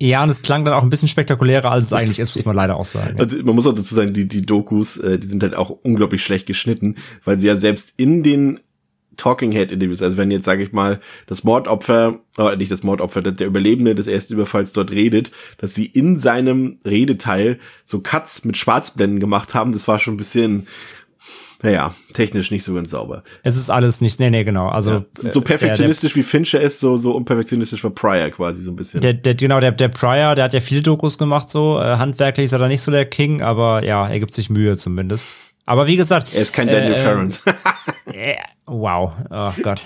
Ja, 0.02 0.24
und 0.24 0.30
es 0.30 0.42
klang 0.42 0.64
dann 0.64 0.74
auch 0.76 0.84
ein 0.84 0.90
bisschen 0.90 1.10
spektakulärer, 1.10 1.72
als 1.72 1.88
es 1.88 1.92
eigentlich 1.92 2.20
ist, 2.20 2.34
muss 2.34 2.46
man 2.46 2.56
leider 2.56 2.78
auch 2.78 2.86
sagen. 2.86 3.20
Also 3.20 3.36
man 3.44 3.54
muss 3.54 3.68
auch 3.68 3.74
dazu 3.74 3.94
sagen, 3.94 4.14
die, 4.14 4.30
die 4.30 4.46
Dokus, 4.46 4.96
äh, 4.96 5.20
die 5.20 5.28
sind 5.28 5.44
halt 5.44 5.56
auch 5.56 5.72
unglaublich 5.72 6.24
schlecht 6.24 6.46
geschnitten, 6.46 6.96
weil 7.26 7.38
sie 7.38 7.48
ja 7.48 7.58
selbst 7.58 7.96
in 7.98 8.24
den 8.24 8.62
Talking 9.20 9.52
Head 9.52 9.72
Interviews. 9.72 10.02
Also 10.02 10.18
wenn 10.18 10.32
jetzt, 10.32 10.46
sage 10.46 10.64
ich 10.64 10.72
mal, 10.72 11.00
das 11.28 11.44
Mordopfer, 11.44 12.20
oder 12.38 12.56
nicht 12.56 12.72
das 12.72 12.82
Mordopfer, 12.82 13.22
der 13.22 13.46
Überlebende 13.46 13.94
des 13.94 14.08
ersten 14.08 14.34
Überfalls 14.34 14.74
dort 14.74 14.92
redet, 14.92 15.32
dass 15.60 15.76
sie 15.76 15.86
in 15.86 16.18
seinem 16.18 16.80
Redeteil 16.84 17.60
so 17.86 18.00
Cuts 18.00 18.46
mit 18.46 18.58
Schwarzblenden 18.58 19.20
gemacht 19.20 19.54
haben, 19.54 19.74
das 19.74 19.88
war 19.88 20.00
schon 20.00 20.16
ein 20.16 20.18
bisschen, 20.18 20.68
naja, 21.62 21.94
technisch 22.14 22.50
nicht 22.52 22.64
so 22.64 22.74
ganz 22.74 22.92
sauber. 22.92 23.24
Es 23.44 23.58
ist 23.58 23.70
alles 23.70 24.00
nicht, 24.00 24.20
nee, 24.20 24.30
nee, 24.30 24.46
genau. 24.46 24.70
Also 24.70 24.92
ja, 24.92 25.32
so 25.32 25.42
perfektionistisch 25.42 26.14
der, 26.14 26.22
der, 26.22 26.26
wie 26.26 26.30
Fincher 26.30 26.62
ist, 26.62 26.80
so 26.80 26.96
so 26.96 27.14
unperfektionistisch 27.16 27.84
war 27.84 27.92
Pryor 27.92 28.30
quasi 28.30 28.64
so 28.64 28.72
ein 28.72 28.78
bisschen. 28.78 29.02
Der, 29.02 29.14
der 29.14 29.36
genau, 29.36 29.60
der 29.60 29.74
der 29.74 29.90
Pryor, 29.90 30.36
der 30.36 30.46
hat 30.46 30.54
ja 30.54 30.62
viele 30.62 30.82
Dokus 30.82 31.18
gemacht, 31.18 31.50
so 31.50 31.78
äh, 31.78 31.98
handwerklich 31.98 32.46
ist 32.46 32.54
er 32.54 32.60
da 32.60 32.70
nicht 32.70 32.82
so 32.82 32.92
der 32.92 33.06
King, 33.06 33.42
aber 33.42 33.84
ja, 33.84 34.08
er 34.08 34.20
gibt 34.20 34.34
sich 34.34 34.50
Mühe 34.50 34.78
zumindest. 34.78 35.36
Aber 35.70 35.86
wie 35.86 35.98
gesagt. 35.98 36.34
Er 36.34 36.42
ist 36.42 36.52
kein 36.52 36.68
Daniel 36.68 36.94
äh, 36.94 37.02
Ferrens. 37.02 37.44
äh, 38.12 38.36
wow. 38.66 39.14
Oh 39.30 39.52
Gott. 39.62 39.86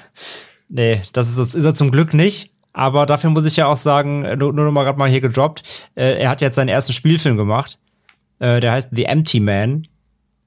Nee, 0.69 1.01
das 1.11 1.37
ist, 1.37 1.55
ist 1.55 1.65
er 1.65 1.75
zum 1.75 1.91
Glück 1.91 2.13
nicht. 2.13 2.51
Aber 2.71 3.05
dafür 3.05 3.31
muss 3.31 3.45
ich 3.45 3.57
ja 3.57 3.67
auch 3.67 3.75
sagen, 3.75 4.21
nur, 4.37 4.53
nur 4.53 4.63
noch 4.63 4.71
mal 4.71 4.85
gerade 4.85 4.97
mal 4.97 5.09
hier 5.09 5.19
gedroppt, 5.19 5.63
äh, 5.95 6.21
er 6.21 6.29
hat 6.29 6.39
jetzt 6.39 6.55
seinen 6.55 6.69
ersten 6.69 6.93
Spielfilm 6.93 7.35
gemacht. 7.35 7.79
Äh, 8.39 8.61
der 8.61 8.71
heißt 8.71 8.89
The 8.93 9.03
Empty 9.03 9.41
Man. 9.41 9.87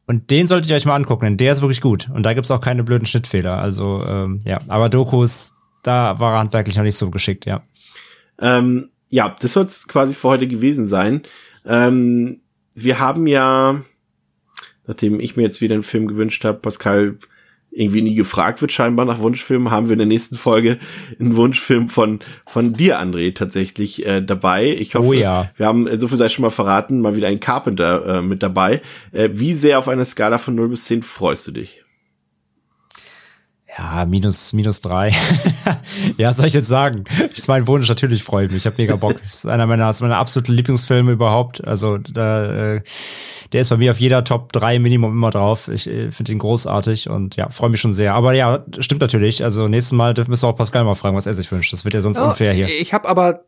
Und 0.06 0.30
den 0.30 0.46
solltet 0.46 0.70
ihr 0.70 0.76
euch 0.76 0.86
mal 0.86 0.96
angucken, 0.96 1.26
denn 1.26 1.36
der 1.36 1.52
ist 1.52 1.60
wirklich 1.60 1.82
gut. 1.82 2.08
Und 2.14 2.22
da 2.22 2.32
gibt's 2.32 2.50
auch 2.50 2.62
keine 2.62 2.82
blöden 2.82 3.06
Schnittfehler. 3.06 3.58
Also, 3.58 4.02
ähm, 4.06 4.38
ja. 4.44 4.60
Aber 4.68 4.88
Dokus, 4.88 5.54
da 5.82 6.18
war 6.18 6.32
er 6.32 6.38
handwerklich 6.38 6.76
noch 6.76 6.82
nicht 6.82 6.96
so 6.96 7.10
geschickt, 7.10 7.44
ja. 7.44 7.62
Ähm, 8.40 8.88
ja, 9.10 9.36
das 9.38 9.52
soll 9.52 9.64
es 9.66 9.86
quasi 9.86 10.14
für 10.14 10.28
heute 10.28 10.48
gewesen 10.48 10.86
sein. 10.86 11.24
Ähm, 11.66 12.40
wir 12.74 12.98
haben 12.98 13.26
ja, 13.26 13.82
nachdem 14.86 15.20
ich 15.20 15.36
mir 15.36 15.42
jetzt 15.42 15.60
wieder 15.60 15.74
einen 15.74 15.82
Film 15.82 16.06
gewünscht 16.06 16.44
habe, 16.44 16.58
Pascal 16.58 17.16
irgendwie 17.76 18.02
nie 18.02 18.14
gefragt 18.14 18.62
wird, 18.62 18.72
scheinbar 18.72 19.04
nach 19.04 19.18
Wunschfilmen, 19.18 19.70
haben 19.70 19.86
wir 19.88 19.92
in 19.92 19.98
der 19.98 20.06
nächsten 20.06 20.36
Folge 20.36 20.78
einen 21.20 21.36
Wunschfilm 21.36 21.88
von, 21.88 22.20
von 22.46 22.72
dir, 22.72 22.98
André, 23.00 23.34
tatsächlich 23.34 24.04
äh, 24.06 24.22
dabei. 24.22 24.70
Ich 24.70 24.94
hoffe, 24.94 25.08
oh 25.08 25.12
ja. 25.12 25.50
wir 25.56 25.66
haben, 25.66 25.86
äh, 25.86 25.98
so 25.98 26.08
viel 26.08 26.16
sei 26.16 26.30
schon 26.30 26.42
mal 26.42 26.50
verraten, 26.50 27.00
mal 27.00 27.16
wieder 27.16 27.28
einen 27.28 27.40
Carpenter 27.40 28.18
äh, 28.18 28.22
mit 28.22 28.42
dabei. 28.42 28.80
Äh, 29.12 29.28
wie 29.34 29.52
sehr 29.52 29.78
auf 29.78 29.88
einer 29.88 30.06
Skala 30.06 30.38
von 30.38 30.54
0 30.54 30.70
bis 30.70 30.86
10 30.86 31.02
freust 31.02 31.46
du 31.48 31.52
dich? 31.52 31.84
Ja, 33.78 34.06
minus, 34.06 34.52
minus 34.54 34.80
drei. 34.80 35.12
ja, 36.16 36.32
soll 36.32 36.46
ich 36.46 36.54
jetzt 36.54 36.68
sagen? 36.68 37.04
ist 37.34 37.48
mein 37.48 37.66
Wunsch, 37.66 37.88
natürlich 37.88 38.22
freue 38.22 38.46
ich 38.46 38.50
mich. 38.50 38.58
Ich 38.62 38.66
habe 38.66 38.76
mega 38.78 38.96
Bock. 38.96 39.20
Das 39.20 39.34
ist 39.34 39.46
einer 39.46 39.66
meiner, 39.66 39.90
ist 39.90 40.00
meiner 40.00 40.16
absoluten 40.16 40.52
Lieblingsfilme 40.52 41.12
überhaupt. 41.12 41.66
Also 41.66 41.98
da, 41.98 42.76
äh, 42.76 42.82
der 43.52 43.60
ist 43.60 43.68
bei 43.68 43.76
mir 43.76 43.90
auf 43.90 44.00
jeder 44.00 44.24
Top 44.24 44.52
3 44.52 44.78
Minimum 44.78 45.12
immer 45.12 45.30
drauf. 45.30 45.68
Ich 45.68 45.86
äh, 45.88 46.10
finde 46.10 46.32
ihn 46.32 46.38
großartig 46.38 47.10
und 47.10 47.36
ja, 47.36 47.50
freue 47.50 47.68
mich 47.68 47.80
schon 47.80 47.92
sehr. 47.92 48.14
Aber 48.14 48.32
ja, 48.32 48.64
stimmt 48.78 49.02
natürlich. 49.02 49.44
Also 49.44 49.68
nächstes 49.68 49.92
Mal 49.92 50.14
müssen 50.26 50.42
wir 50.42 50.48
auch 50.48 50.56
Pascal 50.56 50.84
mal 50.84 50.94
fragen, 50.94 51.16
was 51.16 51.26
er 51.26 51.34
sich 51.34 51.52
wünscht. 51.52 51.72
Das 51.72 51.84
wird 51.84 51.92
ja 51.92 52.00
sonst 52.00 52.20
oh, 52.20 52.24
unfair 52.24 52.54
hier. 52.54 52.68
Ich 52.68 52.94
habe 52.94 53.06
aber 53.06 53.44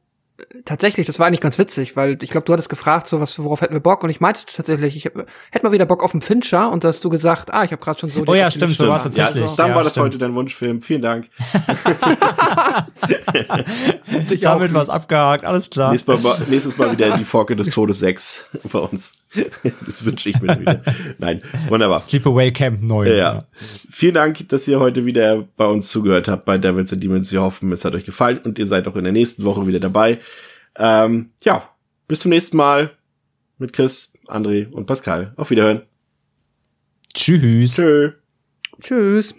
tatsächlich, 0.65 1.07
das 1.07 1.19
war 1.19 1.27
eigentlich 1.27 1.41
ganz 1.41 1.59
witzig, 1.59 1.97
weil 1.97 2.19
ich 2.23 2.31
glaube, 2.31 2.45
du 2.45 2.53
hattest 2.53 2.69
gefragt, 2.69 3.09
so 3.09 3.21
was, 3.21 3.39
worauf 3.39 3.61
hätten 3.61 3.75
wir 3.75 3.81
Bock? 3.81 4.05
Und 4.05 4.11
ich 4.11 4.21
meinte 4.21 4.43
tatsächlich, 4.47 4.97
ich 4.97 5.05
hätte 5.05 5.27
mal 5.63 5.73
wieder 5.73 5.87
Bock 5.87 6.05
auf 6.05 6.13
einen 6.13 6.21
Fincher 6.21 6.71
und 6.71 6.85
da 6.85 6.89
hast 6.89 7.05
du 7.05 7.09
gesagt, 7.09 7.53
ah, 7.53 7.65
ich 7.65 7.73
habe 7.73 7.83
gerade 7.83 7.99
schon 7.99 8.09
so. 8.09 8.23
Oh 8.27 8.35
ja, 8.35 8.51
stimmt, 8.51 8.77
so 8.77 8.89
war 8.89 8.97
es 8.97 9.03
tatsächlich. 9.03 9.45
Ja, 9.45 9.57
dann 9.57 9.71
ja, 9.71 9.75
war 9.75 9.83
das 9.83 9.93
stimmt. 9.93 10.07
heute 10.07 10.19
dein 10.19 10.35
Wunschfilm. 10.35 10.83
Vielen 10.83 11.03
Dank. 11.03 11.29
Damit 14.41 14.75
war 14.75 14.83
es 14.83 14.91
abgehakt, 14.91 15.45
alles 15.45 15.71
klar. 15.71 15.91
Nächstes 15.91 16.23
mal, 16.23 16.37
nächstes 16.49 16.79
Mal 16.79 16.93
wieder 16.93 17.17
die 17.17 17.25
Forke 17.25 17.57
des 17.57 17.71
Todes 17.71 17.99
6 17.99 18.45
bei 18.65 18.79
uns. 18.79 19.13
Das 19.85 20.05
wünsche 20.05 20.29
ich 20.29 20.41
mir 20.41 20.59
wieder. 20.59 20.83
Nein, 21.19 21.41
wunderbar. 21.69 21.99
Sleepaway 21.99 22.53
Camp 22.53 22.83
9. 22.83 23.09
Ja, 23.09 23.15
ja. 23.15 23.45
Vielen 23.55 24.15
Dank, 24.15 24.49
dass 24.49 24.67
ihr 24.69 24.81
heute 24.81 25.05
wieder 25.05 25.47
bei 25.57 25.67
uns 25.67 25.91
zugehört 25.91 26.29
habt 26.29 26.45
bei 26.45 26.59
Devils 26.59 26.93
and 26.93 27.03
Demons. 27.03 27.33
Wir 27.33 27.43
hoffen, 27.43 27.71
es 27.73 27.85
hat 27.85 27.95
euch 27.95 28.05
gefallen 28.05 28.39
und 28.39 28.59
ihr 28.59 28.67
seid 28.67 28.87
auch 28.87 28.97
in 28.97 29.05
der 29.05 29.13
nächsten 29.13 29.45
Woche 29.45 29.67
wieder 29.67 29.81
dabei. 29.81 30.21
Ähm, 30.77 31.31
ja, 31.45 31.69
bis 32.07 32.21
zum 32.21 32.31
nächsten 32.31 32.57
Mal 32.57 32.93
mit 33.59 33.73
Chris, 33.73 34.13
André 34.27 34.71
und 34.71 34.87
Pascal. 34.87 35.33
Auf 35.37 35.51
Wiederhören. 35.51 35.83
Tschüss. 37.15 37.77
Tschö. 37.77 38.13
Tschüss. 38.81 39.35